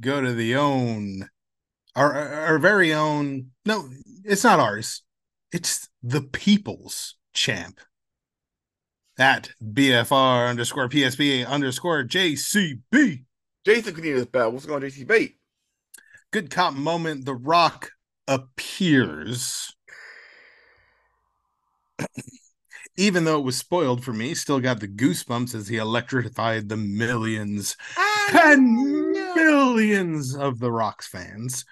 go 0.00 0.20
to 0.20 0.32
the 0.32 0.56
own 0.56 1.28
our 1.96 2.14
our 2.14 2.58
very 2.58 2.92
own. 2.92 3.50
No, 3.64 3.88
it's 4.24 4.44
not 4.44 4.60
ours. 4.60 5.02
It's 5.50 5.88
the 6.02 6.20
people's 6.20 7.16
champ. 7.32 7.80
At 9.18 9.52
BFR 9.64 10.50
underscore 10.50 10.90
PSBA 10.90 11.46
underscore 11.46 12.04
JCB. 12.04 13.24
Jason 13.64 13.94
Cornelius 13.94 14.26
Bell, 14.26 14.52
what's 14.52 14.66
going 14.66 14.84
on, 14.84 14.90
JCB? 14.90 15.34
Good 16.32 16.50
cop 16.50 16.74
moment. 16.74 17.24
The 17.24 17.34
Rock 17.34 17.92
appears. 18.28 19.74
Even 22.96 23.24
though 23.24 23.38
it 23.38 23.44
was 23.44 23.56
spoiled 23.56 24.02
for 24.02 24.12
me, 24.12 24.34
still 24.34 24.60
got 24.60 24.80
the 24.80 24.88
goosebumps 24.88 25.54
as 25.54 25.68
he 25.68 25.76
electrified 25.76 26.68
the 26.68 26.76
millions 26.76 27.76
and 28.32 29.12
millions 29.34 30.34
of 30.34 30.58
the 30.60 30.72
Rock's 30.72 31.06
fans. 31.06 31.64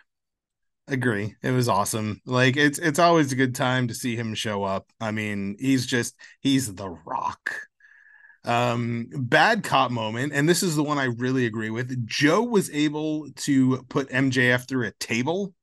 Agree. 0.88 1.34
It 1.42 1.51
was 1.51 1.68
awesome. 1.68 2.20
Like 2.26 2.56
it's 2.56 2.78
it's 2.78 2.98
always 2.98 3.32
a 3.32 3.36
good 3.36 3.55
time 3.55 3.88
to 3.88 3.94
see 3.94 4.16
him 4.16 4.34
show 4.34 4.64
up. 4.64 4.90
I 5.01 5.12
mean, 5.12 5.56
he's 5.59 5.86
just 5.86 6.14
he's 6.40 6.74
the 6.74 6.90
Rock. 6.90 7.56
Um 8.44 9.09
bad 9.10 9.64
cop 9.64 9.90
moment 9.90 10.34
and 10.34 10.46
this 10.46 10.62
is 10.62 10.76
the 10.76 10.82
one 10.82 10.98
I 10.98 11.05
really 11.05 11.46
agree 11.46 11.70
with. 11.70 12.06
Joe 12.06 12.42
was 12.42 12.70
able 12.70 13.30
to 13.36 13.82
put 13.88 14.10
MJF 14.10 14.68
through 14.68 14.88
a 14.88 14.92
table. 15.01 15.55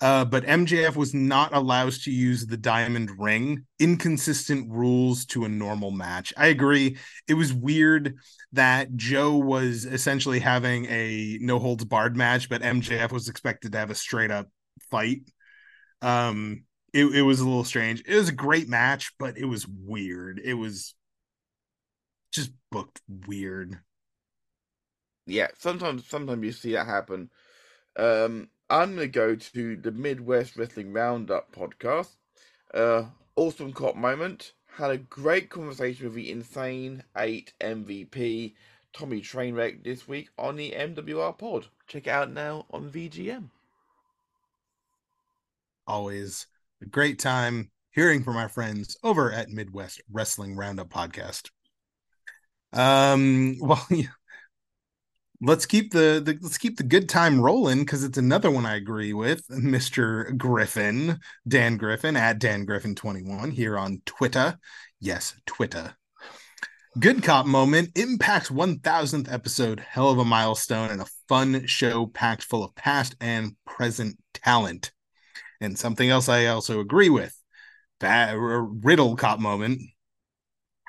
Uh, 0.00 0.24
but 0.24 0.44
MJF 0.44 0.96
was 0.96 1.14
not 1.14 1.54
allowed 1.54 1.92
to 1.92 2.10
use 2.10 2.46
the 2.46 2.56
diamond 2.56 3.10
ring. 3.18 3.64
Inconsistent 3.78 4.70
rules 4.70 5.24
to 5.26 5.44
a 5.44 5.48
normal 5.48 5.90
match. 5.90 6.32
I 6.36 6.48
agree. 6.48 6.98
It 7.28 7.34
was 7.34 7.54
weird 7.54 8.16
that 8.52 8.96
Joe 8.96 9.36
was 9.36 9.84
essentially 9.84 10.40
having 10.40 10.86
a 10.86 11.38
no 11.40 11.58
holds 11.58 11.84
barred 11.84 12.16
match, 12.16 12.48
but 12.48 12.62
MJF 12.62 13.12
was 13.12 13.28
expected 13.28 13.72
to 13.72 13.78
have 13.78 13.90
a 13.90 13.94
straight 13.94 14.30
up 14.30 14.48
fight. 14.90 15.22
Um, 16.02 16.64
it, 16.92 17.06
it 17.06 17.22
was 17.22 17.40
a 17.40 17.44
little 17.44 17.64
strange. 17.64 18.02
It 18.06 18.14
was 18.16 18.28
a 18.28 18.32
great 18.32 18.68
match, 18.68 19.12
but 19.18 19.38
it 19.38 19.46
was 19.46 19.66
weird. 19.66 20.40
It 20.44 20.54
was 20.54 20.94
just 22.32 22.50
booked 22.70 23.00
weird. 23.08 23.78
yeah, 25.26 25.48
sometimes 25.58 26.06
sometimes 26.08 26.44
you 26.44 26.52
see 26.52 26.72
that 26.72 26.86
happen. 26.86 27.30
Um, 27.96 28.48
I'm 28.70 28.94
gonna 28.94 29.08
go 29.08 29.34
to 29.34 29.76
the 29.76 29.92
Midwest 29.92 30.56
Wrestling 30.56 30.92
Roundup 30.92 31.54
podcast. 31.54 32.16
Uh, 32.72 33.04
awesome 33.36 33.72
cop 33.72 33.94
moment. 33.94 34.52
Had 34.76 34.90
a 34.90 34.98
great 34.98 35.50
conversation 35.50 36.06
with 36.06 36.14
the 36.14 36.30
Insane 36.30 37.04
Eight 37.16 37.52
MVP 37.60 38.54
Tommy 38.94 39.20
Trainwreck 39.20 39.84
this 39.84 40.08
week 40.08 40.30
on 40.38 40.56
the 40.56 40.72
MWR 40.72 41.36
pod. 41.36 41.66
Check 41.86 42.06
it 42.06 42.10
out 42.10 42.32
now 42.32 42.64
on 42.70 42.90
VGM. 42.90 43.50
Always 45.86 46.46
a 46.80 46.86
great 46.86 47.18
time 47.18 47.70
hearing 47.90 48.24
from 48.24 48.36
our 48.36 48.48
friends 48.48 48.96
over 49.04 49.30
at 49.30 49.50
Midwest 49.50 50.00
Wrestling 50.10 50.56
Roundup 50.56 50.88
podcast. 50.88 51.50
Um, 52.72 53.58
well. 53.60 53.86
Let's 55.44 55.66
keep 55.66 55.92
the, 55.92 56.22
the 56.24 56.38
let's 56.40 56.58
keep 56.58 56.76
the 56.76 56.82
good 56.82 57.08
time 57.08 57.40
rolling 57.40 57.80
because 57.80 58.02
it's 58.02 58.18
another 58.18 58.50
one 58.50 58.66
I 58.66 58.76
agree 58.76 59.12
with, 59.12 59.46
Mr. 59.48 60.36
Griffin, 60.36 61.18
Dan 61.46 61.76
Griffin 61.76 62.16
at 62.16 62.38
Dan 62.38 62.64
Griffin 62.64 62.94
21 62.94 63.50
here 63.50 63.78
on 63.78 64.02
Twitter. 64.06 64.58
Yes, 65.00 65.34
Twitter. 65.46 65.94
Good 66.98 67.22
cop 67.22 67.44
moment, 67.46 67.90
Impact's 67.96 68.50
1000th 68.50 69.32
episode, 69.32 69.80
hell 69.80 70.10
of 70.10 70.18
a 70.18 70.24
milestone 70.24 70.90
and 70.90 71.02
a 71.02 71.06
fun 71.28 71.66
show 71.66 72.06
packed 72.06 72.44
full 72.44 72.62
of 72.62 72.74
past 72.76 73.16
and 73.20 73.56
present 73.66 74.16
talent. 74.32 74.92
And 75.60 75.76
something 75.76 76.08
else 76.08 76.28
I 76.28 76.46
also 76.46 76.80
agree 76.80 77.10
with, 77.10 77.36
bad 77.98 78.36
riddle 78.38 79.16
cop 79.16 79.40
moment. 79.40 79.80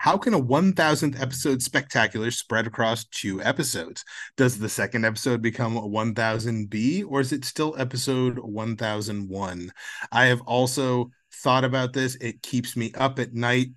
How 0.06 0.20
can 0.20 0.36
a 0.36 0.40
1000th 0.40 1.20
episode 1.20 1.64
spectacular 1.64 2.30
spread 2.30 2.68
across 2.68 3.06
two 3.06 3.42
episodes? 3.42 4.06
Does 4.38 4.60
the 4.60 4.70
second 4.70 5.04
episode 5.04 5.42
become 5.42 5.78
a 5.78 5.82
1000B 5.82 7.04
or 7.08 7.22
is 7.22 7.32
it 7.32 7.44
still 7.44 7.74
episode 7.80 8.38
1001? 8.38 9.72
I 10.12 10.26
have 10.26 10.42
also 10.42 11.10
thought 11.34 11.64
about 11.64 11.94
this. 11.94 12.18
It 12.18 12.44
keeps 12.44 12.78
me 12.78 12.92
up 12.94 13.18
at 13.18 13.34
night. 13.34 13.70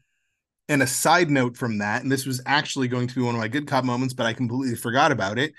And 0.69 0.83
a 0.83 0.87
side 0.87 1.31
note 1.31 1.57
from 1.57 1.79
that, 1.79 2.03
and 2.03 2.13
this 2.13 2.27
was 2.27 2.43
actually 2.45 2.89
going 2.89 3.07
to 3.07 3.15
be 3.15 3.23
one 3.23 3.35
of 3.35 3.41
my 3.41 3.49
good 3.49 3.67
cop 3.67 3.85
moments, 3.85 4.13
but 4.13 4.27
I 4.27 4.35
completely 4.35 4.77
forgot 4.77 5.13
about 5.13 5.39
it. 5.39 5.55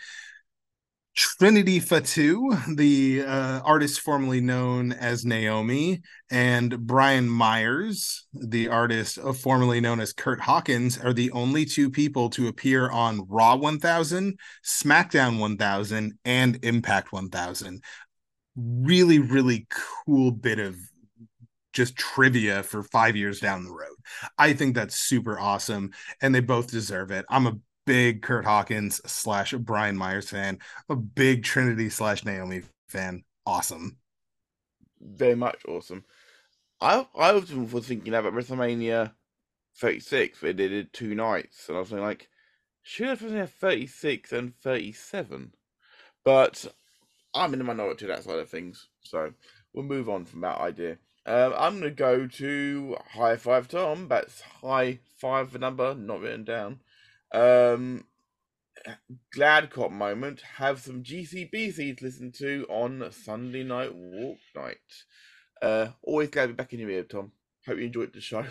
Trinity 1.15 1.80
Fatu, 1.80 2.52
the 2.76 3.23
uh, 3.26 3.60
artist 3.61 3.99
formerly 4.02 4.41
known 4.41 4.94
as 4.94 5.26
Naomi, 5.26 6.02
and 6.31 6.86
Brian 6.86 7.27
Myers, 7.27 8.27
the 8.34 8.69
artist 8.69 9.18
uh, 9.18 9.34
formerly 9.34 9.81
known 9.81 9.99
as 9.99 10.14
Kurt 10.14 10.40
Hawkins, 10.40 10.98
are 10.98 11.14
the 11.14 11.31
only 11.31 11.65
two 11.65 11.90
people 11.90 12.30
to 12.31 12.48
appear 12.48 12.90
on 12.90 13.26
Raw 13.27 13.56
1000, 13.56 14.40
SmackDown 14.64 15.40
1000, 15.40 16.14
and 16.26 16.64
Impact 16.64 17.11
1000. 17.11 17.84
Really, 18.56 19.19
really 19.19 19.68
cool 20.06 20.31
bit 20.31 20.60
of 20.60 20.77
just 21.73 21.95
trivia 21.95 22.64
for 22.64 22.84
five 22.84 23.15
years 23.15 23.40
down 23.40 23.64
the 23.64 23.72
road. 23.72 23.95
I 24.38 24.53
think 24.53 24.76
that's 24.76 24.95
super 24.99 25.40
awesome, 25.40 25.91
and 26.22 26.34
they 26.34 26.40
both 26.40 26.72
deserve 26.72 27.11
it. 27.11 27.26
I'm 27.30 27.48
a 27.48 27.57
big 27.89 28.21
Kurt 28.21 28.45
Hawkins 28.45 29.01
slash 29.11 29.51
Brian 29.53 29.97
Myers 29.97 30.29
fan, 30.29 30.59
a 30.89 30.95
big 30.95 31.43
Trinity 31.43 31.89
slash 31.89 32.23
Naomi 32.23 32.61
fan. 32.87 33.23
Awesome. 33.47 33.97
Very 35.01 35.33
much 35.33 35.63
awesome. 35.67 36.05
I 36.79 37.07
I 37.17 37.31
was 37.31 37.87
thinking 37.87 38.13
about 38.13 38.33
WrestleMania 38.33 39.13
36, 39.77 40.39
where 40.39 40.53
they 40.53 40.67
did 40.67 40.93
two 40.93 41.15
nights, 41.15 41.67
and 41.67 41.77
I 41.77 41.79
was 41.79 41.91
like, 41.91 42.29
should 42.83 43.07
have 43.07 43.21
WrestleMania 43.21 43.49
36 43.49 44.33
and 44.33 44.55
37? 44.55 45.53
But 46.23 46.67
I'm 47.33 47.53
in 47.53 47.59
the 47.59 47.65
minority 47.65 48.05
that 48.05 48.23
side 48.23 48.37
of 48.37 48.49
things, 48.49 48.87
so 49.01 49.33
we'll 49.73 49.83
move 49.83 50.09
on 50.09 50.25
from 50.25 50.41
that 50.41 50.59
idea. 50.59 50.99
Um, 51.25 51.53
I'm 51.57 51.81
to 51.81 51.89
go 51.89 52.27
to 52.27 52.97
high 53.13 53.35
five 53.37 53.67
Tom. 53.67 54.07
That's 54.07 54.41
high 54.41 54.99
five 55.17 55.51
the 55.51 55.57
number, 55.57 55.95
not 55.95 56.21
written 56.21 56.43
down. 56.43 56.81
Um, 57.31 58.06
glad 59.34 59.69
cop 59.69 59.91
moment. 59.91 60.41
Have 60.57 60.81
some 60.81 61.03
GCBC 61.03 61.97
to 61.97 62.03
listen 62.03 62.31
to 62.34 62.65
on 62.69 63.11
Sunday 63.11 63.64
night 63.64 63.93
walk 63.93 64.38
night. 64.56 64.77
Uh, 65.61 65.89
always 66.01 66.30
glad 66.30 66.43
to 66.43 66.47
be 66.49 66.53
back 66.53 66.73
in 66.73 66.80
your 66.80 66.89
ear, 66.89 67.03
Tom. 67.03 67.31
Hope 67.65 67.77
you 67.77 67.85
enjoyed 67.85 68.14
the 68.14 68.22
show. 68.22 68.45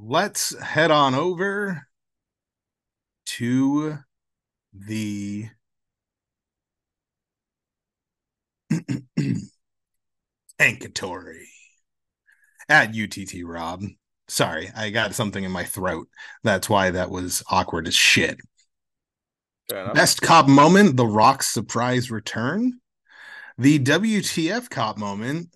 Let's 0.00 0.56
head 0.60 0.90
on 0.90 1.14
over 1.14 1.88
to 3.26 3.98
the 4.72 5.48
Tankatory 10.60 11.46
at 12.68 12.94
UTT 12.94 13.44
Rob. 13.44 13.82
Sorry, 14.28 14.70
I 14.76 14.90
got 14.90 15.14
something 15.14 15.42
in 15.42 15.50
my 15.50 15.64
throat. 15.64 16.08
That's 16.44 16.68
why 16.68 16.90
that 16.90 17.10
was 17.10 17.42
awkward 17.50 17.88
as 17.88 17.94
shit. 17.94 18.38
Best 19.68 20.22
cop 20.22 20.48
moment 20.48 20.96
The 20.96 21.06
Rock's 21.06 21.48
surprise 21.48 22.10
return. 22.10 22.80
The 23.58 23.78
WTF 23.78 24.70
cop 24.70 24.98
moment. 24.98 25.48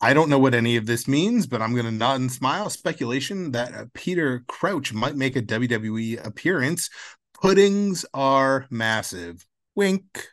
I 0.00 0.14
don't 0.14 0.28
know 0.28 0.38
what 0.38 0.54
any 0.54 0.76
of 0.76 0.86
this 0.86 1.08
means, 1.08 1.46
but 1.46 1.62
I'm 1.62 1.72
going 1.72 1.86
to 1.86 1.92
nod 1.92 2.20
and 2.20 2.30
smile. 2.30 2.68
Speculation 2.70 3.52
that 3.52 3.74
uh, 3.74 3.84
Peter 3.94 4.44
Crouch 4.46 4.92
might 4.92 5.16
make 5.16 5.36
a 5.36 5.42
WWE 5.42 6.24
appearance. 6.24 6.90
Puddings 7.40 8.04
are 8.12 8.66
massive. 8.70 9.46
Wink. 9.74 10.28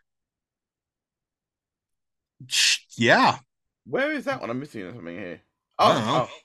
Yeah. 2.97 3.37
Where 3.85 4.11
is 4.11 4.25
that 4.25 4.41
one? 4.41 4.49
I'm 4.49 4.59
missing 4.59 4.91
something 4.93 5.17
here. 5.17 5.41
Oh, 5.79 6.29
oh, 6.29 6.35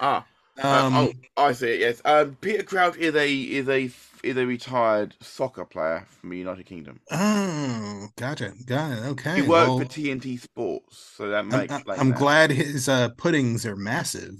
ah. 0.00 0.26
Um, 0.62 0.96
Uh, 0.96 1.08
oh, 1.36 1.44
I 1.44 1.52
see 1.52 1.68
it. 1.74 1.80
Yes. 1.80 2.02
Um, 2.04 2.36
Peter 2.40 2.62
Crouch 2.62 2.96
is 2.96 3.14
a 3.14 3.32
is 3.34 3.68
a 3.68 3.90
is 4.24 4.36
a 4.36 4.46
retired 4.46 5.14
soccer 5.20 5.64
player 5.64 6.04
from 6.08 6.30
the 6.30 6.38
United 6.38 6.66
Kingdom. 6.66 7.00
oh, 7.10 8.08
gotcha. 8.16 8.52
Got 8.66 8.92
it. 8.92 9.04
Okay. 9.12 9.36
He 9.36 9.42
worked 9.42 9.74
well, 9.74 9.78
for 9.78 9.84
TNT 9.84 10.38
Sports, 10.40 10.98
so 11.16 11.28
that 11.30 11.46
makes. 11.46 11.72
I'm- 11.72 11.84
like 11.86 12.00
I'm 12.00 12.08
that. 12.08 12.18
glad 12.18 12.50
his 12.50 12.88
uh, 12.88 13.10
puddings 13.10 13.64
are 13.66 13.76
massive. 13.76 14.34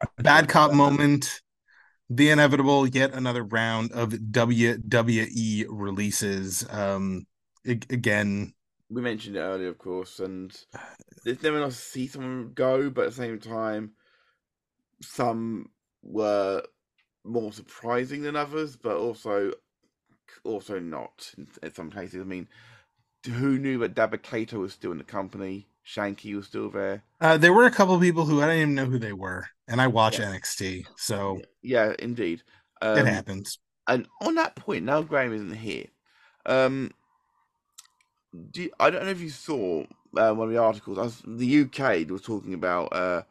Bad 0.18 0.48
cop 0.48 0.72
moment. 0.72 1.40
The 2.10 2.30
inevitable, 2.30 2.86
yet 2.86 3.14
another 3.14 3.42
round 3.44 3.92
of 3.92 4.10
WWE 4.12 5.66
releases. 5.70 6.66
Um, 6.70 7.26
again, 7.64 8.54
We 8.90 9.00
mentioned 9.02 9.36
it 9.36 9.40
earlier, 9.40 9.68
of 9.68 9.78
course, 9.78 10.20
and 10.20 10.52
it's 11.24 11.42
never 11.42 11.60
nice 11.60 11.76
to 11.76 11.82
see 11.82 12.06
someone 12.06 12.52
go, 12.54 12.90
but 12.90 13.04
at 13.06 13.10
the 13.10 13.16
same 13.16 13.40
time, 13.40 13.92
some 15.02 15.70
were 16.02 16.62
more 17.24 17.52
surprising 17.52 18.22
than 18.22 18.36
others, 18.36 18.76
but 18.76 18.96
also 18.96 19.52
also 20.44 20.78
not 20.78 21.32
in, 21.62 21.74
some 21.74 21.90
cases. 21.90 22.20
I 22.20 22.24
mean, 22.24 22.48
who 23.26 23.58
knew 23.58 23.78
that 23.78 23.94
Dabba 23.94 24.52
was 24.58 24.72
still 24.72 24.92
in 24.92 24.98
the 24.98 25.04
company? 25.04 25.66
Shanky 25.86 26.34
was 26.34 26.46
still 26.46 26.70
there. 26.70 27.02
uh, 27.20 27.36
there 27.36 27.52
were 27.52 27.66
a 27.66 27.70
couple 27.70 27.94
of 27.94 28.00
people 28.00 28.24
who 28.24 28.40
I 28.40 28.46
didn't 28.46 28.62
even 28.62 28.74
know 28.74 28.86
who 28.86 28.98
they 28.98 29.12
were, 29.12 29.46
and 29.68 29.80
I 29.80 29.88
watch 29.88 30.18
Yeah. 30.18 30.26
NXT, 30.26 30.86
so 30.96 31.40
Yeah, 31.62 31.94
indeed. 31.98 32.42
Um, 32.80 32.98
it 32.98 33.06
happens. 33.06 33.58
And 33.88 34.06
on 34.20 34.36
that 34.36 34.54
point, 34.56 34.84
now 34.84 35.02
Graham 35.02 35.32
isn't 35.32 35.54
here. 35.54 35.86
Um, 36.46 36.92
do 38.50 38.62
you- 38.62 38.72
I 38.80 38.90
don't 38.90 39.04
know 39.04 39.10
if 39.10 39.20
you 39.20 39.30
saw 39.30 39.84
uh, 40.16 40.32
one 40.34 40.48
of 40.48 40.52
the 40.54 40.60
articles. 40.60 40.98
I 40.98 41.02
was, 41.02 41.22
the 41.26 41.46
UK 41.46 42.10
was 42.10 42.22
talking 42.22 42.54
about 42.54 42.92
uh, 42.92 43.22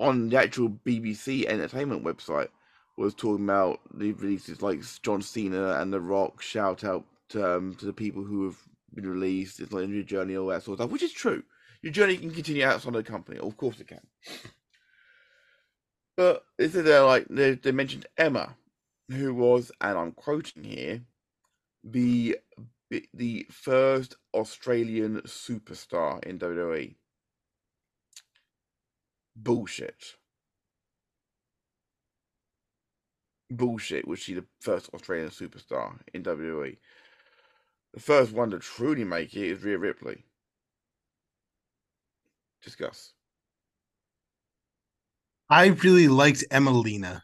on 0.00 0.28
the 0.28 0.36
actual 0.36 0.70
BBC 0.70 1.46
entertainment 1.46 2.04
website 2.04 2.48
was 2.96 3.14
talking 3.14 3.44
about 3.44 3.80
the 3.94 4.12
releases 4.12 4.62
like 4.62 4.80
John 5.02 5.22
Cena 5.22 5.80
and 5.80 5.92
The 5.92 6.00
Rock. 6.00 6.42
Shout 6.42 6.84
out 6.84 7.04
to, 7.30 7.56
um, 7.56 7.74
to 7.76 7.86
the 7.86 7.92
people 7.92 8.24
who 8.24 8.44
have 8.44 8.56
been 8.94 9.08
released. 9.08 9.60
It's 9.60 9.72
like 9.72 9.88
your 9.88 10.02
journey, 10.02 10.36
all 10.36 10.48
that 10.48 10.62
sort 10.62 10.78
of 10.78 10.84
stuff, 10.84 10.92
which 10.92 11.02
is 11.02 11.12
true. 11.12 11.42
Your 11.82 11.92
journey 11.92 12.16
can 12.16 12.32
continue 12.32 12.64
outside 12.64 12.88
of 12.88 13.04
the 13.04 13.10
company. 13.10 13.38
Of 13.38 13.56
course, 13.56 13.80
it 13.80 13.88
can. 13.88 14.06
But 16.16 16.42
this 16.56 16.74
is 16.74 16.84
uh, 16.84 17.06
like 17.06 17.28
they, 17.30 17.52
they 17.52 17.70
mentioned 17.70 18.06
Emma, 18.16 18.56
who 19.08 19.32
was, 19.32 19.70
and 19.80 19.96
I'm 19.96 20.10
quoting 20.10 20.64
here, 20.64 21.02
the 21.84 22.36
the 23.14 23.46
first 23.52 24.16
Australian 24.34 25.20
superstar 25.22 26.24
in 26.24 26.40
WWE. 26.40 26.96
Bullshit. 29.42 30.16
Bullshit. 33.50 34.06
Was 34.06 34.18
she 34.18 34.34
the 34.34 34.44
first 34.60 34.90
Australian 34.92 35.30
superstar 35.30 35.98
in 36.12 36.22
WWE? 36.22 36.76
The 37.94 38.00
first 38.00 38.32
one 38.32 38.50
to 38.50 38.58
truly 38.58 39.04
make 39.04 39.34
it 39.34 39.50
is 39.52 39.62
Rhea 39.62 39.78
Ripley. 39.78 40.24
Discuss. 42.62 43.12
I 45.48 45.68
really 45.68 46.08
liked 46.08 46.44
Emmalina. 46.50 47.22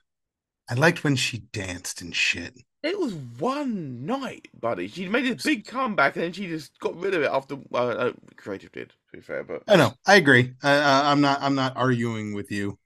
I 0.70 0.74
liked 0.74 1.04
when 1.04 1.16
she 1.16 1.38
danced 1.52 2.00
and 2.00 2.14
shit. 2.14 2.54
It 2.82 2.98
was 2.98 3.14
one 3.14 4.06
night, 4.06 4.48
buddy. 4.58 4.88
She 4.88 5.08
made 5.08 5.26
a 5.26 5.42
big 5.42 5.66
comeback 5.66 6.16
and 6.16 6.24
then 6.24 6.32
she 6.32 6.46
just 6.46 6.78
got 6.78 6.96
rid 6.96 7.14
of 7.14 7.22
it 7.22 7.30
after. 7.30 7.56
Well, 7.68 7.98
uh, 7.98 8.12
creative 8.36 8.72
did, 8.72 8.92
be 9.16 9.22
fair, 9.22 9.44
but 9.44 9.62
I 9.68 9.76
know. 9.76 9.92
I 10.06 10.16
agree. 10.16 10.54
I, 10.62 10.76
uh, 10.76 11.02
I'm 11.04 11.20
not. 11.20 11.40
I'm 11.42 11.54
not 11.54 11.76
arguing 11.76 12.34
with 12.34 12.50
you. 12.50 12.78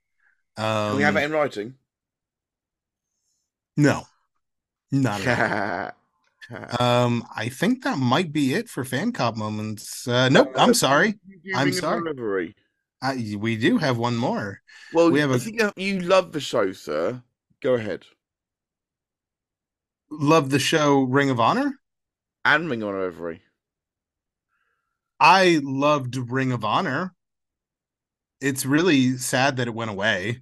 Um, 0.57 0.63
can 0.91 0.97
we 0.97 1.03
have 1.03 1.15
it 1.15 1.23
in 1.23 1.31
writing? 1.31 1.73
No, 3.77 4.03
not 4.91 5.25
at 5.25 5.85
all. 5.85 5.91
Um, 6.79 7.27
I 7.35 7.47
think 7.47 7.83
that 7.83 7.99
might 7.99 8.33
be 8.33 8.55
it 8.55 8.69
for 8.69 8.83
fan 8.83 9.11
cop 9.11 9.37
moments. 9.37 10.07
Uh, 10.07 10.29
nope. 10.29 10.51
I'm 10.55 10.73
sorry. 10.73 11.19
I'm 11.55 11.71
sorry. 11.71 12.55
I, 13.03 13.35
we 13.37 13.55
do 13.55 13.77
have 13.77 13.99
one 13.99 14.17
more. 14.17 14.59
Well, 14.91 15.11
We 15.11 15.19
have 15.19 15.29
a- 15.29 15.37
think 15.37 15.61
you 15.77 15.99
love 15.99 16.31
the 16.31 16.39
show, 16.39 16.71
sir. 16.71 17.21
Go 17.61 17.75
ahead. 17.75 18.07
Love 20.09 20.49
the 20.49 20.57
show 20.57 21.03
Ring 21.03 21.29
of 21.29 21.39
Honor. 21.39 21.79
And 22.43 22.67
Ring 22.67 22.81
of 22.81 22.89
Honor 22.89 23.11
Overy. 23.11 23.41
I 25.19 25.59
loved 25.63 26.15
Ring 26.15 26.51
of 26.51 26.63
Honor. 26.63 27.13
It's 28.41 28.65
really 28.65 29.17
sad 29.17 29.57
that 29.57 29.67
it 29.67 29.73
went 29.73 29.91
away. 29.91 30.39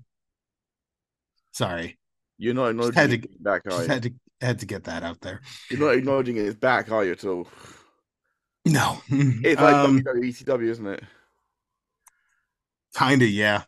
Sorry, 1.51 1.97
You're 2.37 2.53
not 2.53 2.75
Just 2.75 2.89
acknowledging 2.89 3.11
had 3.11 3.21
to- 3.23 3.29
back, 3.39 3.61
are 3.71 3.81
you? 3.83 3.87
had 3.89 4.03
to 4.03 4.13
had 4.39 4.59
to 4.59 4.65
get 4.67 4.83
that 4.83 5.01
out 5.01 5.19
there. 5.21 5.41
You're 5.71 5.79
not 5.79 5.95
acknowledging 5.95 6.37
it's 6.37 6.55
back, 6.55 6.91
are 6.91 7.03
you, 7.03 7.13
at 7.13 7.25
all? 7.25 7.47
No, 8.65 9.01
It's 9.09 9.59
like 9.59 9.73
um, 9.75 10.01
WWE, 10.03 10.61
isn't 10.69 10.85
it? 10.87 11.03
kind 12.93 13.21
of 13.23 13.29
yeah. 13.29 13.63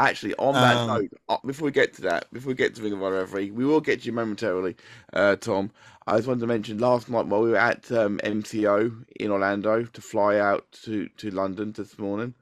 Actually, 0.00 0.34
on 0.36 0.60
that 0.62 0.76
Um, 0.78 0.88
note, 0.88 1.10
uh, 1.28 1.36
before 1.44 1.66
we 1.66 1.72
get 1.72 1.92
to 1.94 2.02
that, 2.02 2.32
before 2.32 2.48
we 2.48 2.54
get 2.54 2.74
to 2.74 2.82
Ring 2.82 2.94
of 2.94 3.02
Honor 3.02 3.16
Revelry, 3.18 3.50
we 3.50 3.66
will 3.66 3.80
get 3.82 4.00
to 4.00 4.06
you 4.06 4.12
momentarily, 4.12 4.76
uh, 5.12 5.36
Tom. 5.36 5.70
I 6.06 6.16
just 6.16 6.26
wanted 6.28 6.40
to 6.40 6.46
mention 6.46 6.78
last 6.78 7.10
night 7.10 7.26
while 7.26 7.42
we 7.42 7.50
were 7.50 7.56
at 7.56 7.92
um, 7.92 8.18
MCO 8.24 9.04
in 9.20 9.30
Orlando 9.30 9.84
to 9.84 10.00
fly 10.00 10.38
out 10.38 10.70
to, 10.84 11.08
to 11.18 11.30
London 11.30 11.72
this 11.72 11.98
morning, 11.98 12.34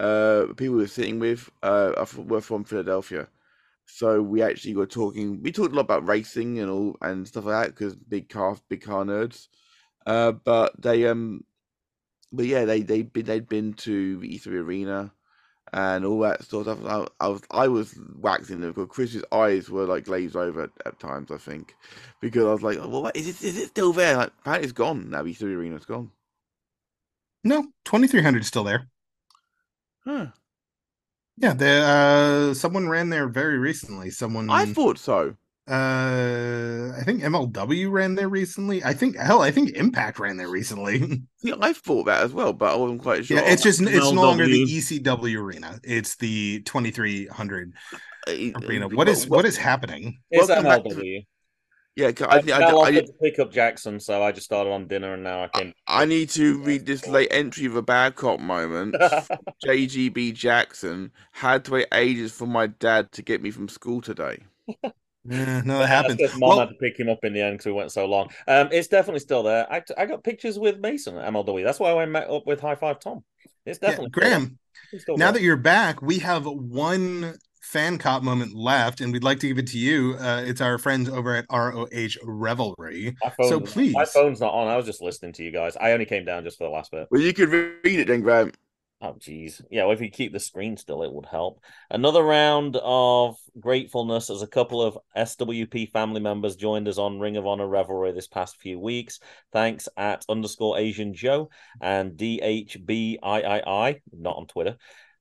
uh, 0.00 0.46
people 0.56 0.76
we 0.76 0.82
were 0.82 0.88
sitting 0.88 1.18
with 1.20 1.50
uh, 1.62 1.92
are 1.98 2.22
were 2.22 2.40
from 2.40 2.64
Philadelphia. 2.64 3.28
So 3.86 4.22
we 4.22 4.42
actually 4.42 4.76
were 4.76 4.86
talking. 4.86 5.42
We 5.42 5.52
talked 5.52 5.72
a 5.72 5.76
lot 5.76 5.82
about 5.82 6.08
racing 6.08 6.58
and 6.58 6.70
all 6.70 6.96
and 7.02 7.28
stuff 7.28 7.44
like 7.44 7.66
that 7.66 7.74
because 7.74 7.94
big 7.96 8.28
car, 8.30 8.56
big 8.70 8.82
car 8.82 9.04
nerds. 9.04 9.48
Uh, 10.06 10.32
but 10.32 10.80
they 10.80 11.06
um, 11.06 11.44
but 12.32 12.46
yeah, 12.46 12.64
they 12.64 12.82
they 12.82 13.02
been 13.02 13.26
they'd 13.26 13.48
been 13.48 13.74
to 13.74 14.18
the 14.20 14.28
ECW 14.38 14.64
Arena 14.64 15.12
and 15.74 16.04
all 16.04 16.20
that 16.20 16.44
sort 16.44 16.68
of 16.68 16.78
stuff. 16.78 17.08
I, 17.20 17.24
I 17.24 17.28
was 17.28 17.42
I 17.50 17.68
was 17.68 17.98
waxing 18.20 18.60
them 18.60 18.70
because 18.70 18.88
Chris's 18.88 19.24
eyes 19.32 19.68
were 19.68 19.86
like 19.86 20.04
glazed 20.04 20.36
over 20.36 20.62
at, 20.62 20.70
at 20.86 21.00
times. 21.00 21.32
I 21.32 21.36
think 21.36 21.74
because 22.20 22.44
I 22.44 22.52
was 22.52 22.62
like, 22.62 22.78
well, 22.78 23.02
what, 23.02 23.16
is 23.16 23.28
it 23.28 23.42
is 23.42 23.58
it 23.58 23.68
still 23.68 23.92
there? 23.92 24.16
Like, 24.16 24.30
apparently 24.40 24.64
it's 24.64 24.72
gone 24.72 25.10
now. 25.10 25.24
ECW 25.24 25.56
Arena's 25.56 25.84
gone. 25.84 26.12
No, 27.42 27.66
twenty 27.84 28.06
three 28.06 28.22
hundred 28.22 28.42
is 28.42 28.46
still 28.46 28.62
there. 28.62 28.86
Huh. 30.04 30.28
Yeah, 31.36 31.54
the 31.54 31.68
uh, 31.68 32.54
someone 32.54 32.88
ran 32.88 33.08
there 33.08 33.26
very 33.26 33.58
recently. 33.58 34.10
Someone 34.10 34.48
I 34.50 34.66
thought 34.66 34.98
so. 34.98 35.34
Uh, 35.66 36.92
I 36.98 37.02
think 37.04 37.22
MLW 37.22 37.90
ran 37.90 38.14
there 38.16 38.28
recently. 38.28 38.84
I 38.84 38.92
think 38.92 39.16
hell, 39.16 39.40
I 39.40 39.50
think 39.50 39.70
Impact 39.70 40.18
ran 40.18 40.36
there 40.36 40.50
recently. 40.50 40.98
See, 41.38 41.54
I 41.58 41.72
thought 41.72 42.04
that 42.04 42.22
as 42.22 42.32
well, 42.34 42.52
but 42.52 42.72
I 42.72 42.76
wasn't 42.76 43.02
quite 43.02 43.24
sure. 43.24 43.38
yeah, 43.38 43.44
it's 43.50 43.62
just 43.62 43.80
it's 43.80 43.92
no 43.92 44.10
longer 44.10 44.44
the 44.46 44.64
ECW 44.64 45.38
arena. 45.40 45.80
It's 45.82 46.16
the 46.16 46.60
twenty 46.66 46.90
three 46.90 47.26
hundred 47.28 47.72
Uh, 48.28 48.32
arena. 48.62 48.88
What 48.88 49.08
is 49.08 49.26
well- 49.26 49.38
what 49.38 49.46
is 49.46 49.56
happening? 49.56 50.18
It's 50.30 50.48
Welcome 50.48 50.64
back 50.64 50.84
to- 50.84 50.90
MLW. 50.90 51.26
Yeah, 51.96 52.10
'cause 52.10 52.26
I, 52.28 52.38
I, 52.38 52.40
think 52.42 52.58
I, 52.58 52.76
I, 52.76 52.90
to 52.90 53.12
pick 53.22 53.38
up 53.38 53.52
Jackson, 53.52 54.00
so 54.00 54.20
I 54.20 54.32
just 54.32 54.44
started 54.46 54.70
on 54.70 54.88
dinner, 54.88 55.14
and 55.14 55.22
now 55.22 55.44
I 55.44 55.48
can. 55.48 55.72
I 55.86 56.04
need 56.06 56.28
to 56.30 56.58
read 56.62 56.86
this 56.86 57.06
late 57.06 57.28
entry 57.30 57.66
of 57.66 57.76
a 57.76 57.82
bad 57.82 58.16
cop 58.16 58.40
moment. 58.40 58.96
JGB 59.64 60.34
Jackson 60.34 61.12
had 61.30 61.64
to 61.66 61.70
wait 61.70 61.86
ages 61.92 62.32
for 62.32 62.46
my 62.46 62.66
dad 62.66 63.12
to 63.12 63.22
get 63.22 63.40
me 63.42 63.52
from 63.52 63.68
school 63.68 64.00
today. 64.00 64.40
Yeah, 65.26 65.62
no, 65.64 65.78
that 65.78 65.88
happens. 65.88 66.16
Because 66.16 66.38
mom 66.38 66.48
Well, 66.50 66.60
had 66.60 66.68
to 66.68 66.74
pick 66.74 66.98
him 66.98 67.08
up 67.08 67.24
in 67.24 67.32
the 67.32 67.40
end 67.40 67.54
because 67.54 67.66
we 67.66 67.72
went 67.72 67.92
so 67.92 68.04
long. 68.06 68.30
Um, 68.46 68.68
it's 68.72 68.88
definitely 68.88 69.20
still 69.20 69.42
there. 69.42 69.66
I, 69.72 69.82
I 69.96 70.06
got 70.06 70.22
pictures 70.22 70.58
with 70.58 70.78
Mason 70.78 71.16
at 71.16 71.32
MLW. 71.32 71.64
That's 71.64 71.80
why 71.80 71.92
I 71.92 72.04
met 72.06 72.28
up 72.28 72.46
with 72.46 72.60
High 72.60 72.74
Five 72.74 73.00
Tom. 73.00 73.24
It's 73.64 73.78
definitely 73.78 74.10
still 74.10 74.20
there. 74.20 74.30
Graham, 74.30 74.58
It's 74.92 75.02
still 75.04 75.16
now 75.16 75.26
there. 75.26 75.32
that 75.34 75.42
you're 75.42 75.56
back, 75.56 76.02
we 76.02 76.18
have 76.18 76.44
one 76.46 77.34
fan 77.62 77.96
cop 77.96 78.22
moment 78.22 78.54
left, 78.54 79.00
and 79.00 79.10
we'd 79.12 79.24
like 79.24 79.40
to 79.40 79.48
give 79.48 79.58
it 79.58 79.66
to 79.68 79.78
you. 79.78 80.16
Uh, 80.20 80.42
it's 80.46 80.60
our 80.60 80.76
friends 80.76 81.08
over 81.08 81.34
at 81.34 81.46
ROH 81.50 82.18
Revelry. 82.22 83.16
so 83.42 83.58
please. 83.60 83.94
my 83.94 84.04
phone's 84.04 84.40
not 84.40 84.52
on. 84.52 84.68
I 84.68 84.76
was 84.76 84.84
just 84.84 85.00
listening 85.00 85.32
to 85.32 85.42
you 85.42 85.50
guys. 85.50 85.74
I 85.80 85.92
only 85.92 86.04
came 86.04 86.26
down 86.26 86.44
just 86.44 86.58
for 86.58 86.64
the 86.64 86.70
last 86.70 86.90
bit. 86.90 87.08
Well, 87.10 87.22
you 87.22 87.32
could 87.32 87.48
read 87.48 88.00
it 88.00 88.08
then, 88.08 88.20
Graham. 88.20 88.52
Oh, 89.00 89.16
geez. 89.18 89.60
Yeah, 89.70 89.84
well, 89.84 89.92
if 89.92 90.00
you 90.00 90.08
keep 90.08 90.32
the 90.32 90.40
screen 90.40 90.78
still, 90.78 91.02
it 91.02 91.12
would 91.12 91.26
help. 91.26 91.60
Another 91.90 92.22
round 92.22 92.78
of 92.82 93.36
gratefulness 93.60 94.30
as 94.30 94.40
a 94.40 94.46
couple 94.46 94.80
of 94.80 94.96
SWP 95.14 95.90
family 95.90 96.22
members 96.22 96.56
joined 96.56 96.88
us 96.88 96.96
on 96.96 97.20
Ring 97.20 97.36
of 97.36 97.46
Honor 97.46 97.68
Revelry 97.68 98.12
this 98.12 98.28
past 98.28 98.56
few 98.56 98.78
weeks. 98.78 99.20
Thanks 99.52 99.88
at 99.98 100.24
underscore 100.28 100.78
Asian 100.78 101.12
Joe 101.12 101.50
and 101.82 102.12
DHBIII, 102.12 104.00
not 104.12 104.36
on 104.36 104.46
Twitter. 104.46 104.78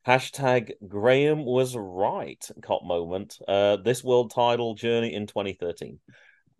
Hashtag 0.08 0.72
Graham 0.88 1.44
was 1.44 1.76
right, 1.76 2.46
cop 2.62 2.84
moment. 2.86 3.38
Uh, 3.48 3.78
this 3.78 4.04
world 4.04 4.32
title 4.32 4.76
journey 4.76 5.14
in 5.14 5.28
2013. 5.28 6.00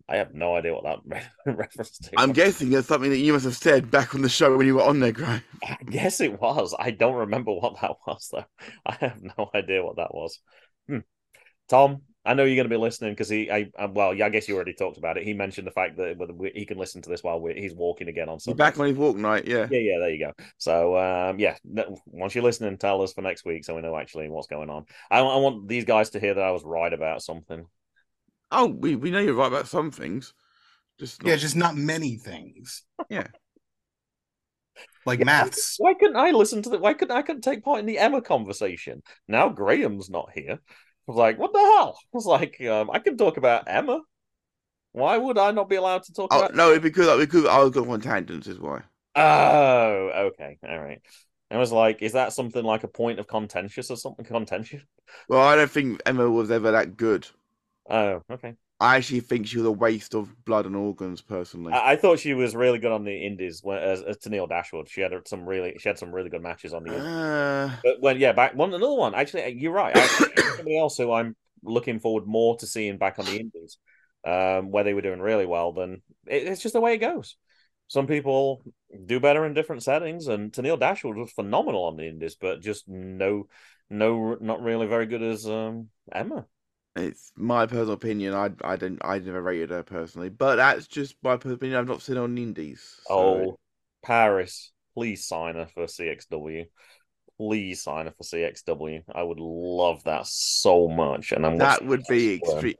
I 0.08 0.16
have 0.16 0.34
no 0.34 0.54
idea 0.54 0.74
what 0.74 0.84
that 0.84 0.98
re- 1.46 1.54
reference 1.54 1.98
to. 1.98 2.10
I'm 2.18 2.32
guessing 2.32 2.72
it's 2.72 2.88
something 2.88 3.10
that 3.10 3.18
you 3.18 3.32
must 3.32 3.44
have 3.44 3.56
said 3.56 3.90
back 3.90 4.14
on 4.14 4.22
the 4.22 4.28
show 4.28 4.56
when 4.56 4.66
you 4.66 4.74
were 4.76 4.82
on 4.82 5.00
there, 5.00 5.12
Graham. 5.12 5.42
I 5.62 5.78
guess 5.88 6.20
it 6.20 6.40
was. 6.40 6.74
I 6.78 6.90
don't 6.90 7.14
remember 7.14 7.52
what 7.52 7.80
that 7.80 7.92
was, 8.06 8.28
though. 8.32 8.44
I 8.84 8.96
have 9.00 9.22
no 9.22 9.50
idea 9.54 9.84
what 9.84 9.96
that 9.96 10.14
was. 10.14 10.40
Hmm. 10.88 10.98
Tom, 11.68 12.02
I 12.26 12.34
know 12.34 12.44
you're 12.44 12.56
going 12.56 12.68
to 12.68 12.74
be 12.74 12.80
listening 12.80 13.12
because 13.12 13.28
he, 13.28 13.50
I, 13.50 13.70
I, 13.78 13.86
well, 13.86 14.14
yeah, 14.14 14.26
I 14.26 14.28
guess 14.30 14.48
you 14.48 14.54
already 14.54 14.74
talked 14.74 14.98
about 14.98 15.16
it. 15.16 15.24
He 15.24 15.34
mentioned 15.34 15.66
the 15.66 15.70
fact 15.72 15.96
that 15.98 16.16
whether 16.16 16.32
we, 16.32 16.52
he 16.54 16.64
can 16.66 16.78
listen 16.78 17.02
to 17.02 17.10
this 17.10 17.22
while 17.22 17.42
he's 17.54 17.74
walking 17.74 18.08
again 18.08 18.28
on 18.28 18.36
He's 18.36 18.44
Sunday. 18.44 18.58
back 18.58 18.78
on 18.78 18.86
his 18.86 18.96
walk 18.96 19.16
night, 19.16 19.46
yeah. 19.46 19.66
Yeah, 19.70 19.80
yeah, 19.80 19.98
there 19.98 20.10
you 20.10 20.26
go. 20.26 20.32
So, 20.58 20.96
um, 20.96 21.38
yeah, 21.38 21.56
no, 21.64 21.98
once 22.06 22.34
you're 22.34 22.44
listening, 22.44 22.76
tell 22.78 23.02
us 23.02 23.12
for 23.12 23.22
next 23.22 23.44
week 23.44 23.64
so 23.64 23.74
we 23.74 23.82
know 23.82 23.96
actually 23.96 24.28
what's 24.28 24.46
going 24.46 24.70
on. 24.70 24.84
I, 25.10 25.20
I 25.20 25.36
want 25.36 25.68
these 25.68 25.84
guys 25.84 26.10
to 26.10 26.20
hear 26.20 26.34
that 26.34 26.44
I 26.44 26.50
was 26.50 26.64
right 26.64 26.92
about 26.92 27.22
something. 27.22 27.66
Oh, 28.50 28.66
we, 28.68 28.96
we 28.96 29.10
know 29.10 29.18
you're 29.20 29.34
right 29.34 29.48
about 29.48 29.68
some 29.68 29.90
things. 29.90 30.32
Just 30.98 31.22
not, 31.22 31.32
Yeah, 31.32 31.36
just 31.36 31.56
not 31.56 31.76
many 31.76 32.16
things. 32.16 32.82
Yeah. 33.08 33.28
Like 35.06 35.20
Yeah, 35.20 35.24
maths. 35.24 35.78
Why 35.78 35.94
couldn't 35.94 36.16
I 36.16 36.30
listen 36.30 36.62
to 36.62 36.70
the? 36.70 36.78
Why 36.78 36.94
couldn't 36.94 37.16
I 37.16 37.22
couldn't 37.22 37.42
take 37.42 37.64
part 37.64 37.80
in 37.80 37.86
the 37.86 37.98
Emma 37.98 38.20
conversation? 38.22 39.02
Now 39.28 39.48
Graham's 39.48 40.10
not 40.10 40.30
here. 40.34 40.54
I 40.54 40.58
was 41.06 41.16
like, 41.16 41.38
what 41.38 41.52
the 41.52 41.58
hell? 41.60 41.98
I 42.04 42.08
was 42.12 42.26
like, 42.26 42.60
um, 42.62 42.90
I 42.90 42.98
can 42.98 43.16
talk 43.16 43.36
about 43.36 43.64
Emma. 43.66 44.00
Why 44.92 45.18
would 45.18 45.38
I 45.38 45.52
not 45.52 45.68
be 45.70 45.76
allowed 45.76 46.04
to 46.04 46.14
talk 46.14 46.32
Oh 46.32 46.44
about? 46.44 46.52
no, 46.52 46.78
because 46.78 47.18
because 47.18 47.46
I 47.46 47.58
was 47.60 47.70
going 47.70 47.88
on 47.88 48.02
tangents 48.02 48.46
is 48.46 48.58
why. 48.60 48.82
Oh, 49.16 50.10
okay, 50.32 50.58
all 50.68 50.78
right. 50.80 51.00
I 51.50 51.58
was 51.58 51.70
like, 51.72 52.02
is 52.02 52.12
that 52.14 52.32
something 52.32 52.64
like 52.64 52.82
a 52.84 52.88
point 52.88 53.20
of 53.20 53.28
contentious 53.28 53.90
or 53.90 53.96
something 53.96 54.24
contentious? 54.24 54.82
Well, 55.28 55.42
I 55.46 55.54
don't 55.54 55.70
think 55.70 56.00
Emma 56.06 56.30
was 56.30 56.50
ever 56.50 56.70
that 56.70 56.96
good. 56.96 57.28
Oh, 57.88 58.22
okay. 58.30 58.54
I 58.80 58.96
actually 58.96 59.20
think 59.20 59.46
she 59.46 59.58
was 59.58 59.66
a 59.66 59.72
waste 59.72 60.14
of 60.14 60.44
blood 60.44 60.66
and 60.66 60.74
organs, 60.74 61.22
personally. 61.22 61.72
I, 61.72 61.92
I 61.92 61.96
thought 61.96 62.18
she 62.18 62.34
was 62.34 62.56
really 62.56 62.78
good 62.78 62.92
on 62.92 63.04
the 63.04 63.26
Indies 63.26 63.60
when, 63.62 63.78
as, 63.78 64.02
as 64.02 64.18
Tenille 64.18 64.48
Dashwood. 64.48 64.88
She 64.88 65.00
had 65.00 65.12
some 65.26 65.46
really, 65.46 65.76
she 65.78 65.88
had 65.88 65.98
some 65.98 66.12
really 66.12 66.28
good 66.28 66.42
matches 66.42 66.74
on 66.74 66.82
the. 66.82 66.90
Indies. 66.90 67.06
Uh, 67.06 67.76
But 67.82 68.00
when 68.00 68.18
yeah, 68.18 68.32
back 68.32 68.54
one 68.54 68.74
another 68.74 68.94
one. 68.94 69.14
Actually, 69.14 69.54
you're 69.58 69.72
right. 69.72 69.96
Actually, 69.96 70.42
somebody 70.56 70.78
else 70.78 70.96
who 70.96 71.12
I'm 71.12 71.36
looking 71.62 72.00
forward 72.00 72.26
more 72.26 72.56
to 72.58 72.66
seeing 72.66 72.98
back 72.98 73.18
on 73.18 73.26
the 73.26 73.38
Indies, 73.40 73.78
um, 74.26 74.70
where 74.70 74.84
they 74.84 74.92
were 74.92 75.02
doing 75.02 75.20
really 75.20 75.46
well. 75.46 75.72
Then 75.72 76.02
it, 76.26 76.48
it's 76.48 76.62
just 76.62 76.74
the 76.74 76.80
way 76.80 76.94
it 76.94 76.98
goes. 76.98 77.36
Some 77.86 78.06
people 78.06 78.64
do 79.06 79.20
better 79.20 79.44
in 79.44 79.54
different 79.54 79.82
settings, 79.82 80.26
and 80.26 80.52
Tenille 80.52 80.80
Dashwood 80.80 81.16
was 81.16 81.30
phenomenal 81.30 81.84
on 81.84 81.96
the 81.96 82.08
Indies, 82.08 82.34
but 82.34 82.60
just 82.60 82.88
no, 82.88 83.46
no, 83.88 84.36
not 84.40 84.62
really 84.62 84.86
very 84.86 85.06
good 85.06 85.22
as 85.22 85.46
um, 85.46 85.88
Emma. 86.10 86.46
It's 86.96 87.32
my 87.36 87.66
personal 87.66 87.92
opinion. 87.94 88.34
I 88.34 88.50
I 88.62 88.76
don't 88.76 88.98
I 89.04 89.18
never 89.18 89.42
rated 89.42 89.70
her 89.70 89.82
personally, 89.82 90.28
but 90.28 90.56
that's 90.56 90.86
just 90.86 91.16
my 91.22 91.36
personal 91.36 91.56
opinion. 91.56 91.78
I've 91.78 91.88
not 91.88 92.02
seen 92.02 92.16
her 92.16 92.22
on 92.22 92.38
Indies. 92.38 92.80
so- 93.06 93.14
Oh, 93.14 93.58
Paris, 94.04 94.72
please 94.94 95.26
sign 95.26 95.54
her 95.56 95.66
for 95.74 95.84
CXW. 95.86 96.66
Please 97.38 97.82
sign 97.82 98.06
her 98.06 98.12
for 98.12 98.22
CXW. 98.24 99.02
I 99.14 99.22
would 99.22 99.40
love 99.40 100.04
that 100.04 100.26
so 100.26 100.88
much, 100.88 101.32
and 101.32 101.44
I'm 101.44 101.58
that 101.58 101.84
would 101.84 102.04
be 102.08 102.34
extreme. 102.34 102.74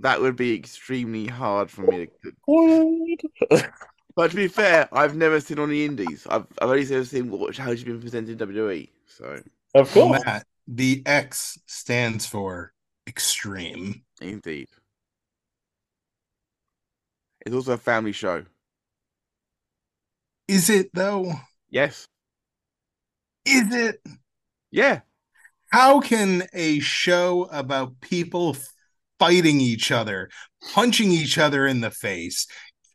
That 0.00 0.20
would 0.20 0.36
be 0.36 0.54
extremely 0.54 1.26
hard 1.26 1.70
for 1.70 1.82
me 1.82 2.08
to. 2.22 2.32
What? 2.46 3.64
But 4.16 4.30
to 4.30 4.36
be 4.36 4.46
fair, 4.46 4.88
I've 4.92 5.16
never 5.16 5.40
seen 5.40 5.58
on 5.58 5.70
the 5.70 5.84
Indies. 5.84 6.24
I've 6.30 6.46
I've 6.62 6.68
only 6.68 6.82
ever 6.82 7.04
seen 7.04 7.30
what 7.30 7.56
how 7.56 7.70
she's 7.70 7.82
been 7.82 8.00
presented 8.00 8.40
in 8.40 8.48
WWE. 8.48 8.88
So 9.08 9.42
Of 9.74 9.90
course. 9.90 10.22
Matt, 10.24 10.46
the 10.68 11.02
X 11.04 11.58
stands 11.66 12.24
for 12.24 12.72
extreme. 13.06 14.02
indeed, 14.20 14.68
it's 17.44 17.54
also 17.54 17.74
a 17.74 17.78
family 17.78 18.12
show. 18.12 18.44
Is 20.48 20.68
it 20.70 20.90
though? 20.94 21.32
Yes, 21.70 22.06
Is 23.44 23.72
it? 23.74 24.00
yeah. 24.70 25.00
How 25.70 26.00
can 26.00 26.44
a 26.52 26.78
show 26.80 27.44
about 27.50 28.00
people 28.00 28.56
fighting 29.18 29.60
each 29.60 29.90
other, 29.90 30.30
punching 30.72 31.10
each 31.10 31.36
other 31.36 31.66
in 31.66 31.80
the 31.80 31.90
face, 31.90 32.46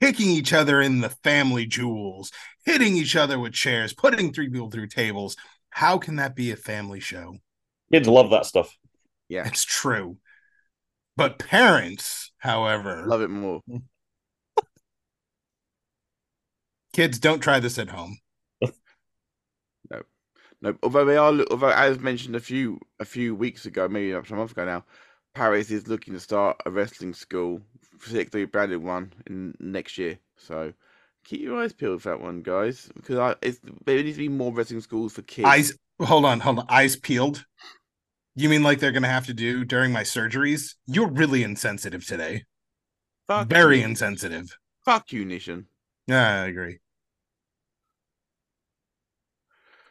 kicking 0.02 0.30
each 0.30 0.54
other 0.54 0.82
in 0.82 1.02
the 1.02 1.10
family 1.10 1.66
jewels, 1.66 2.32
hitting 2.66 2.96
each 2.96 3.16
other 3.18 3.38
with 3.40 3.54
chairs, 3.54 3.94
putting 3.94 4.32
three 4.32 4.50
people 4.50 4.70
through 4.70 4.88
tables, 4.88 5.36
how 5.72 5.98
can 5.98 6.16
that 6.18 6.36
be 6.36 6.52
a 6.52 6.56
family 6.56 7.00
show? 7.02 7.36
Kids 7.92 8.08
love 8.08 8.30
that 8.32 8.46
stuff. 8.46 8.76
Yeah, 9.30 9.48
It's 9.48 9.64
true. 9.64 10.18
But 11.16 11.38
parents, 11.38 12.32
however, 12.38 13.04
love 13.06 13.22
it 13.22 13.30
more. 13.30 13.62
kids 16.94 17.20
don't 17.20 17.40
try 17.40 17.60
this 17.60 17.78
at 17.80 17.90
home. 17.90 18.18
No, 19.92 20.02
no. 20.62 20.78
although 20.84 21.06
they 21.06 21.18
are, 21.18 21.34
although 21.50 21.70
as 21.70 22.00
mentioned 22.00 22.36
a 22.36 22.40
few 22.40 22.80
a 23.00 23.06
few 23.06 23.34
weeks 23.34 23.66
ago, 23.66 23.88
maybe 23.88 24.14
up 24.14 24.28
to 24.28 24.34
a 24.34 24.38
month 24.38 24.52
ago 24.52 24.66
now, 24.66 24.84
Paris 25.34 25.72
is 25.72 25.88
looking 25.88 26.14
to 26.14 26.20
start 26.20 26.62
a 26.66 26.72
wrestling 26.72 27.14
school, 27.14 27.62
particularly 28.00 28.46
branded 28.46 28.84
one, 28.84 29.14
in 29.28 29.56
next 29.60 29.98
year. 29.98 30.20
So 30.38 30.74
keep 31.24 31.42
your 31.42 31.62
eyes 31.62 31.74
peeled 31.74 32.02
for 32.02 32.10
that 32.10 32.22
one, 32.22 32.42
guys, 32.42 32.90
because 32.96 33.18
I, 33.18 33.36
it's 33.42 33.60
there 33.86 34.04
needs 34.04 34.18
to 34.18 34.24
be 34.24 34.30
more 34.30 34.54
wrestling 34.54 34.82
schools 34.82 35.14
for 35.14 35.22
kids. 35.24 35.48
Eyes 35.48 35.74
hold 36.02 36.26
on, 36.26 36.40
hold 36.40 36.60
on. 36.60 36.66
Eyes 36.70 36.96
peeled. 36.96 37.46
You 38.40 38.48
mean 38.48 38.64
like 38.64 38.80
they're 38.80 38.94
gonna 38.94 39.10
have 39.10 39.26
to 39.26 39.34
do 39.34 39.66
during 39.66 39.92
my 39.92 40.04
surgeries? 40.04 40.76
You're 40.88 41.10
really 41.10 41.44
insensitive 41.44 42.06
today. 42.06 42.46
Fuck 43.28 43.50
Very 43.50 43.80
you. 43.80 43.84
insensitive. 43.86 44.58
Fuck 44.86 45.12
you, 45.12 45.26
Nishan. 45.26 45.66
Yeah, 46.08 46.44
I 46.44 46.46
agree. 46.46 46.80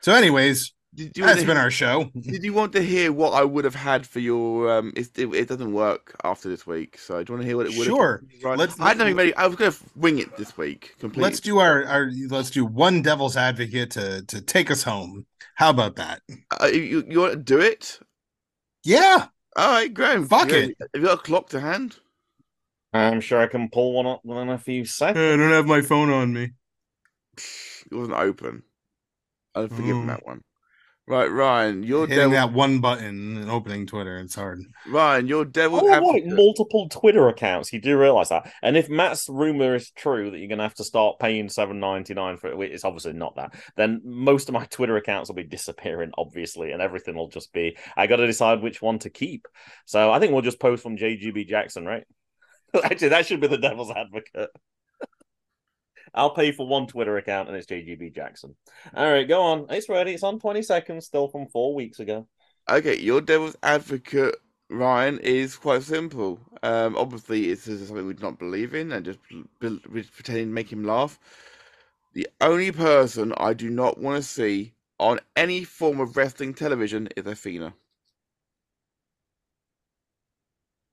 So, 0.01 0.15
anyways, 0.15 0.73
Did 0.95 1.15
you, 1.19 1.27
that's 1.27 1.41
to, 1.43 1.47
been 1.47 1.59
our 1.59 1.70
show. 1.70 2.11
did 2.19 2.43
you 2.43 2.55
want 2.55 2.73
to 2.73 2.81
hear 2.83 3.12
what 3.12 3.35
I 3.35 3.45
would 3.45 3.66
have 3.66 3.75
had 3.75 4.07
for 4.07 4.20
your? 4.20 4.79
Um, 4.79 4.95
it's, 4.97 5.11
it, 5.19 5.27
it 5.35 5.47
doesn't 5.49 5.75
work 5.75 6.16
after 6.25 6.49
this 6.49 6.66
week, 6.66 6.97
so 6.97 7.23
do 7.23 7.31
you 7.31 7.37
want 7.37 7.43
to 7.43 7.47
hear 7.47 7.57
what 7.59 7.66
it 7.66 7.77
would 7.77 7.87
Sure. 7.87 8.23
have? 8.33 8.45
Right. 8.45 8.59
Let's- 8.59 8.81
I 8.81 8.95
nothing 8.95 9.15
ready. 9.15 9.35
I 9.35 9.47
was 9.47 9.57
going 9.57 9.70
to 9.73 9.79
wing 9.95 10.20
it 10.20 10.35
this 10.39 10.57
week. 10.57 10.95
Completely. 10.99 11.23
Let's 11.23 11.41
do 11.41 11.59
our, 11.59 11.85
our 11.85 12.11
let's 12.31 12.49
do 12.51 12.65
one 12.65 13.03
devil's 13.03 13.37
advocate 13.37 13.91
to 13.91 14.23
to 14.23 14.41
take 14.41 14.70
us 14.70 14.83
home. 14.85 15.27
How 15.57 15.69
about 15.69 15.97
that? 15.97 16.23
Uh, 16.59 16.66
you, 16.66 17.05
you 17.07 17.20
want 17.20 17.33
to 17.33 17.37
do 17.39 17.61
it? 17.61 17.99
Yeah. 18.89 19.27
All 19.55 19.70
right, 19.70 19.93
Graham. 19.93 20.27
Fuck 20.27 20.51
it. 20.51 20.74
Have 20.81 20.89
you 20.94 21.02
got 21.02 21.19
a 21.19 21.23
clock 21.23 21.51
to 21.51 21.60
hand? 21.60 21.97
I'm 22.94 23.20
sure 23.20 23.39
I 23.39 23.47
can 23.47 23.69
pull 23.69 23.93
one 23.93 24.06
up 24.06 24.24
within 24.24 24.48
a 24.48 24.56
few 24.56 24.86
seconds. 24.86 25.19
I 25.19 25.36
don't 25.36 25.52
have 25.52 25.66
my 25.66 25.82
phone 25.82 26.09
on 26.09 26.32
me. 26.32 26.52
It 27.36 27.94
wasn't 27.94 28.16
open. 28.16 28.62
I'll 29.55 29.69
forgive 29.69 29.97
him 29.97 30.05
Mm. 30.05 30.06
that 30.06 30.24
one. 30.24 30.40
Right, 31.09 31.30
Ryan, 31.30 31.82
your 31.82 32.06
Hitting 32.06 32.16
devil. 32.16 32.30
that 32.32 32.52
one 32.52 32.80
button 32.80 33.39
and 33.39 33.51
opening 33.51 33.86
Twitter, 33.86 34.18
it's 34.18 34.35
hard. 34.35 34.60
Ryan, 34.86 35.26
your 35.26 35.47
devil. 35.47 35.80
Oh, 35.82 36.12
right, 36.12 36.26
multiple 36.26 36.89
Twitter 36.90 37.28
accounts. 37.28 37.72
You 37.72 37.80
do 37.80 37.98
realize 37.98 38.28
that. 38.28 38.52
And 38.62 38.76
if 38.76 38.90
Matt's 38.90 39.26
rumor 39.28 39.74
is 39.74 39.90
true 39.90 40.30
that 40.30 40.39
you're 40.39 40.48
going 40.48 40.59
to 40.59 40.64
have 40.64 40.74
to 40.74 40.85
start 40.85 41.18
paying 41.18 41.48
seven 41.48 41.80
ninety 41.80 42.12
nine 42.12 42.36
for 42.36 42.48
it, 42.48 42.72
it's 42.72 42.85
obviously 42.85 43.14
not 43.14 43.36
that. 43.36 43.55
Then 43.76 44.02
most 44.05 44.48
of 44.48 44.52
my 44.52 44.66
Twitter 44.66 44.97
accounts 44.98 45.30
will 45.30 45.36
be 45.36 45.44
disappearing, 45.44 46.10
obviously, 46.18 46.72
and 46.72 46.82
everything 46.82 47.16
will 47.16 47.28
just 47.30 47.52
be. 47.55 47.78
I 47.97 48.06
got 48.06 48.16
to 48.16 48.26
decide 48.26 48.60
which 48.60 48.82
one 48.82 48.98
to 49.01 49.10
keep. 49.10 49.48
So 49.86 50.12
I 50.12 50.18
think 50.18 50.32
we'll 50.32 50.43
just 50.43 50.60
post 50.60 50.82
from 50.82 50.98
JGB 50.98 51.47
Jackson, 51.48 51.86
right? 51.86 52.05
Actually, 52.85 53.09
that 53.09 53.24
should 53.26 53.40
be 53.40 53.47
the 53.47 53.56
devil's 53.56 53.90
advocate. 53.90 54.51
I'll 56.14 56.35
pay 56.35 56.52
for 56.52 56.66
one 56.66 56.86
Twitter 56.86 57.16
account 57.16 57.48
and 57.48 57.56
it's 57.56 57.66
JGB 57.66 58.14
Jackson. 58.14 58.55
All 58.94 59.10
right, 59.10 59.28
go 59.28 59.43
on. 59.43 59.66
It's 59.70 59.89
ready. 59.89 60.12
It's 60.12 60.22
on 60.22 60.39
20 60.39 60.62
seconds, 60.62 61.06
still 61.06 61.28
from 61.28 61.47
four 61.47 61.74
weeks 61.74 62.01
ago. 62.01 62.26
Okay, 62.70 62.98
your 62.98 63.20
devil's 63.20 63.56
advocate, 63.62 64.36
Ryan, 64.68 65.18
is 65.20 65.56
quite 65.56 65.82
simple. 65.82 66.39
Um, 66.62 66.97
obviously, 66.97 67.51
it's 67.51 67.64
something 67.64 68.06
we 68.06 68.14
do 68.14 68.22
not 68.22 68.39
believe 68.39 68.74
in 68.74 68.93
and 68.93 69.05
just 69.05 69.18
be- 69.60 69.80
pretending 69.89 70.48
to 70.48 70.52
make 70.52 70.72
him 70.72 70.85
laugh. 70.85 71.18
The 72.14 72.28
only 72.40 72.72
person 72.72 73.32
I 73.36 73.55
do 73.55 73.70
not 73.70 73.98
want 73.98 74.16
to 74.16 74.28
see 74.28 74.74
on 74.98 75.20
any 75.36 75.64
form 75.64 76.01
of 76.01 76.16
wrestling 76.16 76.55
television 76.55 77.09
is 77.16 77.26
Athena. 77.26 77.74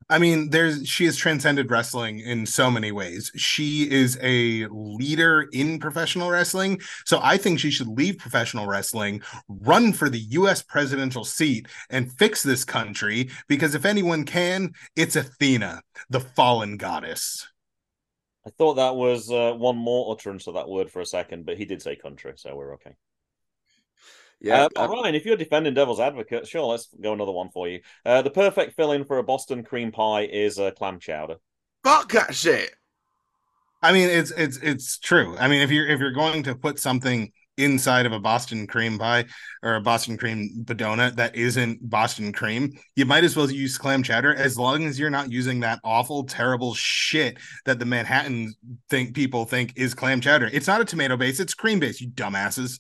I 0.08 0.20
mean, 0.20 0.52
there's 0.52 0.88
she 0.88 1.06
has 1.06 1.18
transcended 1.18 1.72
wrestling 1.72 2.20
in 2.20 2.46
so 2.46 2.70
many 2.70 2.92
ways. 2.92 3.32
She 3.36 3.90
is 3.90 4.20
a 4.22 4.68
leader 4.68 5.50
in 5.52 5.80
professional 5.80 6.30
wrestling. 6.30 6.80
So 7.06 7.20
I 7.24 7.38
think 7.38 7.60
she 7.60 7.72
should 7.72 7.88
leave 7.88 8.20
professional 8.20 8.68
wrestling, 8.68 9.22
run 9.48 9.94
for 9.94 10.08
the 10.10 10.20
US 10.20 10.62
presidential 10.62 11.24
seat, 11.24 11.68
and 11.90 12.12
fix 12.20 12.44
this 12.44 12.64
country. 12.64 13.32
Because 13.48 13.74
if 13.74 13.84
anyone 13.84 14.26
can, 14.26 14.74
it's 14.96 15.16
Athena, 15.16 15.82
the 16.10 16.20
fallen 16.20 16.78
goddess. 16.78 17.48
I 18.46 18.52
thought 18.52 18.76
that 18.76 18.96
was 18.96 19.32
uh, 19.32 19.54
one 19.54 19.76
more 19.76 20.14
utterance 20.14 20.46
of 20.46 20.54
that 20.54 20.70
word 20.70 20.92
for 20.92 21.00
a 21.00 21.06
second, 21.06 21.48
but 21.48 21.58
he 21.58 21.66
did 21.66 21.82
say 21.82 21.96
country, 21.96 22.34
so 22.36 22.56
we're 22.56 22.76
okay. 22.76 22.96
Yeah, 24.46 24.68
uh, 24.76 24.84
um, 24.84 24.92
Ryan, 24.92 25.16
if 25.16 25.26
you're 25.26 25.38
defending 25.38 25.74
Devil's 25.74 26.00
Advocate, 26.00 26.48
sure, 26.48 26.66
let's 26.66 26.88
go 27.02 27.14
another 27.14 27.32
one 27.32 27.50
for 27.50 27.68
you. 27.68 27.80
Uh, 28.06 28.22
the 28.22 28.30
perfect 28.30 28.76
filling 28.76 29.04
for 29.04 29.18
a 29.18 29.24
Boston 29.24 29.64
cream 29.64 29.92
pie 29.92 30.28
is 30.32 30.60
uh, 30.60 30.70
clam 30.70 31.00
chowder. 31.00 31.38
fuck 31.84 32.12
that 32.12 32.36
shit. 32.36 32.76
I 33.82 33.92
mean, 33.92 34.08
it's 34.08 34.30
it's 34.32 34.58
it's 34.58 35.00
true. 35.00 35.36
I 35.40 35.48
mean, 35.48 35.62
if 35.62 35.72
you're 35.72 35.88
if 35.88 36.00
you're 36.00 36.12
going 36.12 36.44
to 36.44 36.54
put 36.54 36.78
something 36.78 37.32
inside 37.58 38.06
of 38.06 38.12
a 38.12 38.20
Boston 38.20 38.68
cream 38.68 39.00
pie 39.00 39.26
or 39.64 39.76
a 39.76 39.82
Boston 39.82 40.16
cream 40.16 40.64
badona 40.64 41.16
that 41.16 41.36
isn't 41.36 41.90
Boston 41.90 42.32
cream, 42.32 42.72
you 42.96 43.06
might 43.06 43.24
as 43.24 43.36
well 43.36 43.50
use 43.50 43.80
clam 43.80 44.04
chowder 44.04 44.36
as 44.36 44.60
long 44.60 44.86
as 44.86 45.00
you're 45.00 45.10
not 45.10 45.32
using 45.32 45.62
that 45.62 45.80
awful, 45.84 46.24
terrible 46.24 46.76
shit 46.76 47.38
that 47.66 47.80
the 47.80 47.86
Manhattan 47.86 48.54
think 48.90 49.16
people 49.16 49.46
think 49.46 49.74
is 49.76 49.96
clam 49.96 50.22
chowder. 50.22 50.50
It's 50.54 50.68
not 50.68 50.82
a 50.82 50.86
tomato 50.86 51.18
base, 51.18 51.40
it's 51.40 51.56
cream 51.56 51.80
base, 51.80 52.00
you 52.00 52.10
dumbasses. 52.10 52.80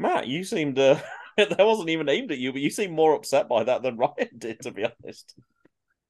Matt, 0.00 0.26
you 0.26 0.44
seemed 0.44 0.78
uh, 0.78 0.98
that 1.36 1.58
wasn't 1.58 1.90
even 1.90 2.08
aimed 2.08 2.32
at 2.32 2.38
you, 2.38 2.52
but 2.52 2.62
you 2.62 2.70
seemed 2.70 2.94
more 2.94 3.14
upset 3.14 3.48
by 3.48 3.64
that 3.64 3.82
than 3.82 3.96
Ryan 3.98 4.30
did, 4.36 4.60
to 4.62 4.70
be 4.72 4.84
honest. 4.84 5.34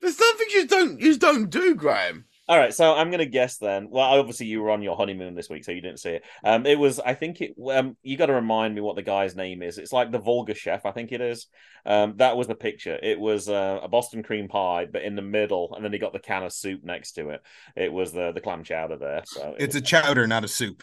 There's 0.01 0.17
something 0.17 0.47
you 0.53 0.67
don't 0.67 1.01
you 1.01 1.09
just 1.09 1.21
don't 1.21 1.51
do, 1.51 1.75
Graham. 1.75 2.25
All 2.49 2.59
right, 2.59 2.75
so 2.75 2.95
I'm 2.95 3.11
gonna 3.11 3.27
guess 3.27 3.59
then. 3.59 3.89
Well, 3.91 4.05
obviously 4.19 4.47
you 4.47 4.63
were 4.63 4.71
on 4.71 4.83
your 4.83 4.97
honeymoon 4.97 5.35
this 5.35 5.51
week, 5.51 5.65
so 5.65 5.73
you 5.73 5.81
didn't 5.81 6.01
see 6.01 6.11
it. 6.11 6.25
Um, 6.43 6.67
it 6.67 6.79
was, 6.79 6.99
I 6.99 7.15
think 7.15 7.41
it. 7.41 7.55
Um, 7.71 7.97
you 8.03 8.17
got 8.17 8.27
to 8.27 8.33
remind 8.33 8.75
me 8.75 8.81
what 8.81 8.97
the 8.97 9.03
guy's 9.03 9.37
name 9.37 9.63
is. 9.63 9.79
It's 9.79 9.93
like 9.93 10.11
the 10.11 10.19
vulgar 10.19 10.55
chef, 10.55 10.87
I 10.87 10.91
think 10.91 11.13
it 11.13 11.21
is. 11.21 11.47
Um, 11.87 12.15
that 12.17 12.37
was 12.37 12.49
the 12.49 12.57
picture. 12.57 12.99
It 13.01 13.21
was 13.21 13.49
uh, 13.49 13.81
a 13.83 13.89
Boston 13.89 14.23
cream 14.23 14.49
pie, 14.49 14.87
but 14.91 15.03
in 15.03 15.15
the 15.15 15.23
middle, 15.23 15.75
and 15.75 15.85
then 15.85 15.93
he 15.93 15.99
got 15.99 16.13
the 16.13 16.19
can 16.19 16.43
of 16.43 16.53
soup 16.53 16.83
next 16.83 17.13
to 17.13 17.31
it. 17.31 17.43
It 17.77 17.93
was 17.93 18.13
the 18.13 18.33
the 18.33 18.41
clam 18.41 18.65
chowder 18.65 18.97
there. 18.97 19.23
So 19.27 19.55
it 19.57 19.65
It's 19.65 19.77
a 19.77 19.81
chowder, 19.81 20.27
not 20.27 20.45
a 20.45 20.49
soup. 20.49 20.83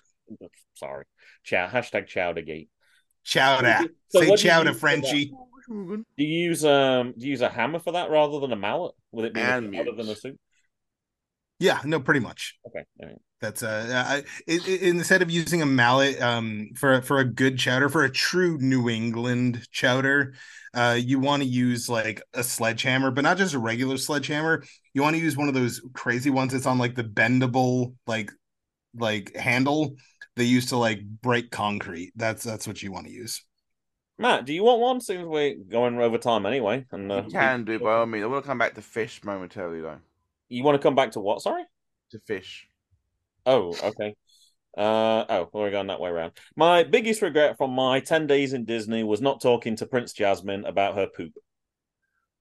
sorry, 0.75 1.05
chow 1.43 1.67
hashtag 1.67 2.07
chowdergate. 2.07 2.69
Chowder. 3.27 3.89
So 4.09 4.19
Say 4.21 4.29
what 4.29 4.39
do 4.39 4.45
you 4.45 4.51
chowder, 4.51 4.69
use? 4.71 4.79
Frenchie. 4.79 5.33
Do 5.69 6.03
you 6.17 6.27
use 6.49 6.63
um 6.63 7.13
do 7.17 7.25
you 7.25 7.31
use 7.31 7.41
a 7.41 7.49
hammer 7.49 7.79
for 7.79 7.91
that 7.91 8.09
rather 8.09 8.39
than 8.39 8.53
a 8.53 8.55
mallet? 8.55 8.95
With 9.11 9.25
it 9.25 9.33
being 9.33 9.47
a 9.47 9.51
And 9.51 9.65
than 9.65 9.99
a 9.99 10.05
mutes. 10.05 10.21
soup? 10.21 10.37
Yeah, 11.59 11.81
no, 11.83 11.99
pretty 11.99 12.19
much. 12.19 12.57
Okay, 12.67 12.83
all 13.01 13.07
right. 13.07 13.17
That's 13.41 13.61
uh, 13.63 14.03
I, 14.07 14.17
it, 14.47 14.67
it- 14.67 14.81
instead 14.83 15.21
of 15.21 15.29
using 15.29 15.61
a 15.61 15.65
mallet, 15.65 16.21
um, 16.21 16.69
for 16.75 17.01
for 17.01 17.19
a 17.19 17.25
good 17.25 17.57
chowder, 17.59 17.89
for 17.89 18.03
a 18.03 18.09
true 18.09 18.57
New 18.59 18.89
England 18.89 19.67
chowder, 19.71 20.33
uh, 20.73 20.97
you 20.99 21.19
want 21.19 21.43
to 21.43 21.49
use 21.49 21.89
like 21.89 22.21
a 22.33 22.43
sledgehammer, 22.43 23.11
but 23.11 23.21
not 23.23 23.37
just 23.37 23.53
a 23.53 23.59
regular 23.59 23.97
sledgehammer. 23.97 24.63
You 24.93 25.01
want 25.03 25.15
to 25.15 25.21
use 25.21 25.37
one 25.37 25.47
of 25.49 25.53
those 25.53 25.81
crazy 25.93 26.29
ones 26.29 26.53
that's 26.53 26.65
on 26.65 26.77
like 26.77 26.95
the 26.95 27.03
bendable 27.03 27.93
like 28.07 28.31
like 28.95 29.35
handle 29.35 29.95
they 30.37 30.45
used 30.45 30.69
to 30.69 30.77
like 30.77 31.01
break 31.03 31.51
concrete. 31.51 32.13
That's 32.15 32.43
that's 32.43 32.65
what 32.67 32.81
you 32.81 32.91
want 32.91 33.07
to 33.07 33.11
use. 33.13 33.43
Matt, 34.19 34.45
do 34.45 34.53
you 34.53 34.63
want 34.63 34.79
one? 34.81 35.01
Seems 35.01 35.25
we're 35.25 35.55
going 35.55 35.99
over 35.99 36.17
time 36.17 36.45
anyway. 36.45 36.85
And 36.91 37.11
uh, 37.11 37.23
You 37.25 37.31
can 37.31 37.65
do, 37.65 37.77
by 37.79 37.93
all 37.97 38.05
means. 38.07 38.23
I 38.23 38.27
want 38.27 38.43
to 38.43 38.47
come 38.47 38.57
back 38.57 38.73
to 38.75 38.81
fish 38.81 39.21
momentarily, 39.23 39.81
though. 39.81 39.99
you 40.49 40.63
want 40.63 40.75
to 40.75 40.81
come 40.81 40.95
back 40.95 41.11
to 41.11 41.19
what? 41.19 41.41
Sorry. 41.41 41.63
To 42.11 42.19
fish. 42.19 42.67
Oh, 43.45 43.75
okay. 43.83 44.15
Uh 44.77 45.25
oh, 45.29 45.49
we're 45.53 45.71
going 45.71 45.87
that 45.87 45.99
way 45.99 46.09
around. 46.09 46.33
My 46.55 46.83
biggest 46.83 47.21
regret 47.21 47.57
from 47.57 47.71
my 47.71 47.99
ten 47.99 48.27
days 48.27 48.53
in 48.53 48.65
Disney 48.65 49.03
was 49.03 49.21
not 49.21 49.41
talking 49.41 49.75
to 49.77 49.85
Prince 49.87 50.13
Jasmine 50.13 50.65
about 50.65 50.95
her 50.95 51.07
poop. 51.07 51.33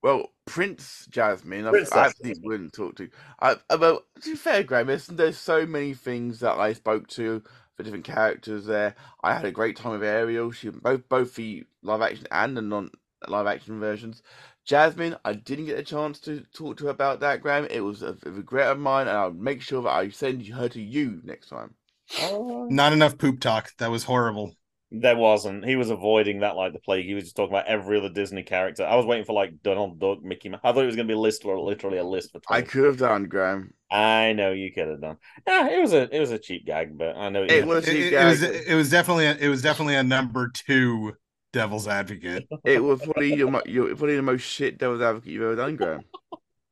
Well, 0.03 0.29
Prince 0.45 1.07
Jasmine, 1.11 1.67
I, 1.67 1.71
Princess 1.71 1.93
I 1.97 2.07
actually 2.07 2.31
Jasmine. 2.31 2.49
wouldn't 2.49 2.73
talk 2.75 2.97
to. 2.97 3.09
I, 3.41 3.57
I- 3.71 3.77
well, 3.77 4.03
to 4.23 4.31
be 4.31 4.37
fair, 4.37 4.63
Graham, 4.63 4.87
there's, 4.87 5.07
there's 5.07 5.39
so 5.39 5.67
many 5.67 5.95
things 5.95 6.41
that 6.41 6.59
I 6.59 6.75
spoke 6.75 7.09
to 7.09 7.43
for 7.77 7.83
different 7.83 8.05
characters 8.05 8.67
there. 8.67 8.95
I 9.23 9.35
had 9.35 9.45
a 9.45 9.53
great 9.53 9.77
time 9.77 9.93
with 9.93 10.03
Ariel. 10.03 10.51
She 10.51 10.71
both 10.71 11.09
both 11.09 11.35
the 11.35 11.65
live 11.83 12.03
action 12.03 12.27
and 12.31 12.57
the 12.57 12.63
non 12.63 12.91
live 13.29 13.47
action 13.47 13.79
versions. 13.81 14.23
Jasmine, 14.65 15.17
I 15.25 15.35
didn't 15.35 15.67
get 15.67 15.79
a 15.79 15.85
chance 15.85 16.19
to 16.21 16.41
talk 16.53 16.79
to 16.79 16.85
her 16.85 16.91
about 16.91 17.21
that, 17.21 17.41
Graham. 17.41 17.67
It 17.71 17.81
was 17.81 18.03
a, 18.03 18.17
a 18.25 18.31
regret 18.31 18.73
of 18.73 18.79
mine, 18.79 19.07
and 19.07 19.17
I'll 19.17 19.33
make 19.33 19.63
sure 19.63 19.83
that 19.83 19.91
I 19.91 20.09
send 20.09 20.47
her 20.49 20.69
to 20.69 20.83
you 20.83 21.21
next 21.23 21.49
time. 21.49 21.75
Oh, 22.23 22.67
Not 22.69 22.93
enough 22.93 23.19
poop 23.19 23.41
talk. 23.41 23.73
That 23.79 23.91
was 23.91 24.05
horrible. 24.05 24.55
There 24.91 25.17
wasn't. 25.17 25.65
He 25.65 25.77
was 25.77 25.91
avoiding 25.91 26.41
that 26.41 26.57
like 26.57 26.73
the 26.73 26.79
plague. 26.79 27.07
He 27.07 27.15
was 27.15 27.25
just 27.25 27.37
talking 27.37 27.55
about 27.55 27.67
every 27.67 27.99
other 27.99 28.09
Disney 28.09 28.43
character. 28.43 28.85
I 28.85 28.95
was 28.97 29.05
waiting 29.07 29.25
for 29.25 29.33
like 29.33 29.63
Donald 29.63 29.99
Duck, 29.99 30.23
Mickey 30.23 30.49
Mouse. 30.49 30.61
I 30.63 30.73
thought 30.73 30.83
it 30.85 30.87
was 30.87 30.97
going 30.97 31.09
to 31.09 31.13
be 31.13 31.17
a 31.17 31.21
list 31.21 31.45
or 31.45 31.59
literally 31.61 31.99
a 31.99 32.05
list 32.05 32.31
for. 32.33 32.41
I 32.49 32.63
could 32.63 32.85
have 32.85 32.99
done, 32.99 33.25
Graham. 33.25 33.73
I 33.91 34.33
know 34.33 34.53
you 34.53 34.73
could 34.73 34.89
have 34.89 35.01
done. 35.01 35.17
Yeah, 35.47 35.69
it 35.69 35.81
was 35.81 35.93
a 35.93 36.15
it 36.15 36.21
was 36.21 36.31
a 36.31 36.39
cheap 36.39 36.67
gag, 36.67 36.97
but 36.99 37.17
I 37.17 37.29
know 37.29 37.45
It 37.45 37.53
you- 37.53 37.67
was 37.67 37.87
It, 37.89 37.95
a 37.95 37.99
it- 37.99 38.13
it 38.13 38.25
was 38.25 38.43
it 38.43 38.75
was 38.75 38.91
definitely 38.91 39.27
a, 39.27 39.35
it 39.37 39.49
was 39.49 39.63
definitely 39.63 39.95
a 39.97 40.03
number 40.03 40.51
two 40.53 41.15
devil's 41.53 41.89
advocate. 41.89 42.47
It 42.65 42.83
was 42.83 43.01
probably 43.01 43.35
your, 43.35 43.63
your 43.67 43.87
probably 43.89 44.17
the 44.17 44.23
most 44.23 44.43
shit 44.43 44.79
devil's 44.79 45.01
advocate 45.03 45.31
you've 45.33 45.43
ever 45.43 45.57
done, 45.57 45.77
Graham. 45.77 46.03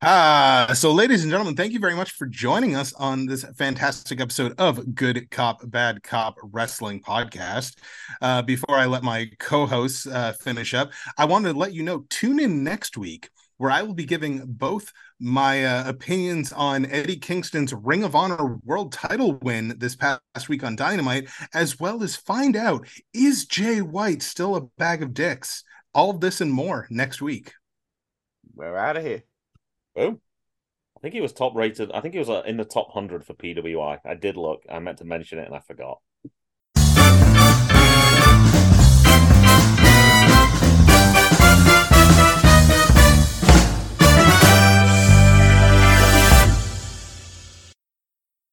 Ah, 0.01 0.71
so 0.75 0.91
ladies 0.91 1.23
and 1.23 1.31
gentlemen, 1.31 1.55
thank 1.55 1.71
you 1.71 1.79
very 1.79 1.95
much 1.95 2.11
for 2.11 2.27
joining 2.27 2.75
us 2.75 2.93
on 2.93 3.25
this 3.25 3.45
fantastic 3.57 4.19
episode 4.19 4.53
of 4.59 4.93
Good 4.93 5.31
Cop, 5.31 5.61
Bad 5.71 6.03
Cop 6.03 6.35
Wrestling 6.43 7.01
Podcast. 7.01 7.77
Uh, 8.21 8.41
before 8.41 8.75
I 8.75 8.85
let 8.85 9.03
my 9.03 9.29
co-hosts 9.39 10.05
uh, 10.05 10.33
finish 10.33 10.73
up, 10.73 10.91
I 11.17 11.25
wanted 11.25 11.53
to 11.53 11.59
let 11.59 11.73
you 11.73 11.81
know 11.81 12.05
tune 12.09 12.39
in 12.39 12.63
next 12.63 12.97
week 12.97 13.29
where 13.57 13.71
I 13.71 13.83
will 13.83 13.93
be 13.93 14.05
giving 14.05 14.43
both 14.45 14.91
my 15.19 15.65
uh, 15.65 15.89
opinions 15.89 16.51
on 16.51 16.85
Eddie 16.87 17.15
Kingston's 17.15 17.73
Ring 17.73 18.03
of 18.03 18.15
Honor 18.15 18.57
World 18.65 18.91
Title 18.91 19.39
win 19.41 19.75
this 19.77 19.95
past 19.95 20.49
week 20.49 20.63
on 20.63 20.75
Dynamite, 20.75 21.29
as 21.53 21.79
well 21.79 22.03
as 22.03 22.17
find 22.17 22.57
out 22.57 22.85
is 23.13 23.45
Jay 23.45 23.81
White 23.81 24.21
still 24.21 24.57
a 24.57 24.61
bag 24.77 25.01
of 25.01 25.13
dicks. 25.13 25.63
All 25.93 26.11
this 26.11 26.41
and 26.41 26.51
more 26.51 26.85
next 26.89 27.21
week. 27.21 27.53
We're 28.53 28.75
out 28.75 28.97
of 28.97 29.03
here. 29.03 29.23
Oh, 29.97 30.19
I 30.97 30.99
think 30.99 31.13
he 31.13 31.21
was 31.21 31.31
top 31.31 31.55
rated. 31.55 31.89
I 31.93 32.01
think 32.01 32.13
he 32.13 32.19
was 32.19 32.29
uh, 32.29 32.41
in 32.45 32.57
the 32.57 32.65
top 32.65 32.91
hundred 32.91 33.25
for 33.25 33.33
PWI. 33.33 33.99
I 34.03 34.13
did 34.13 34.35
look. 34.35 34.63
I 34.69 34.79
meant 34.79 34.97
to 34.97 35.05
mention 35.05 35.39
it 35.39 35.45
and 35.45 35.55
I 35.55 35.59
forgot. 35.59 35.99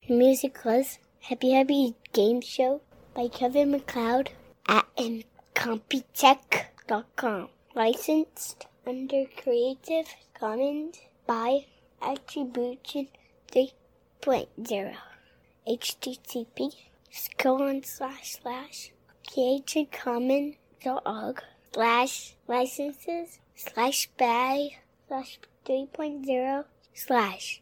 Music 0.09 0.65
was 0.65 0.99
Happy 1.21 1.53
Happy 1.53 1.95
Game 2.13 2.41
Show 2.41 2.83
by 3.15 3.29
Kevin 3.29 3.71
MacLeod 3.73 4.31
at 4.69 4.87
Incompetech.com. 4.97 7.49
Licensed 7.75 8.67
under 8.87 9.25
Creative 9.37 10.07
Commons 10.35 10.99
by 11.27 11.67
Attribution 12.01 13.09
3.0. 13.51 14.95
HTTP 15.69 16.75
colon 17.39 17.85
slash 17.85 18.39
slash 18.41 18.91
creativecommons.org 19.29 21.43
slash 21.73 22.35
licenses 22.49 23.39
slash 23.55 24.09
by 24.19 24.71
slash 25.09 25.39
3.0 25.67 26.65
slash 26.95 27.61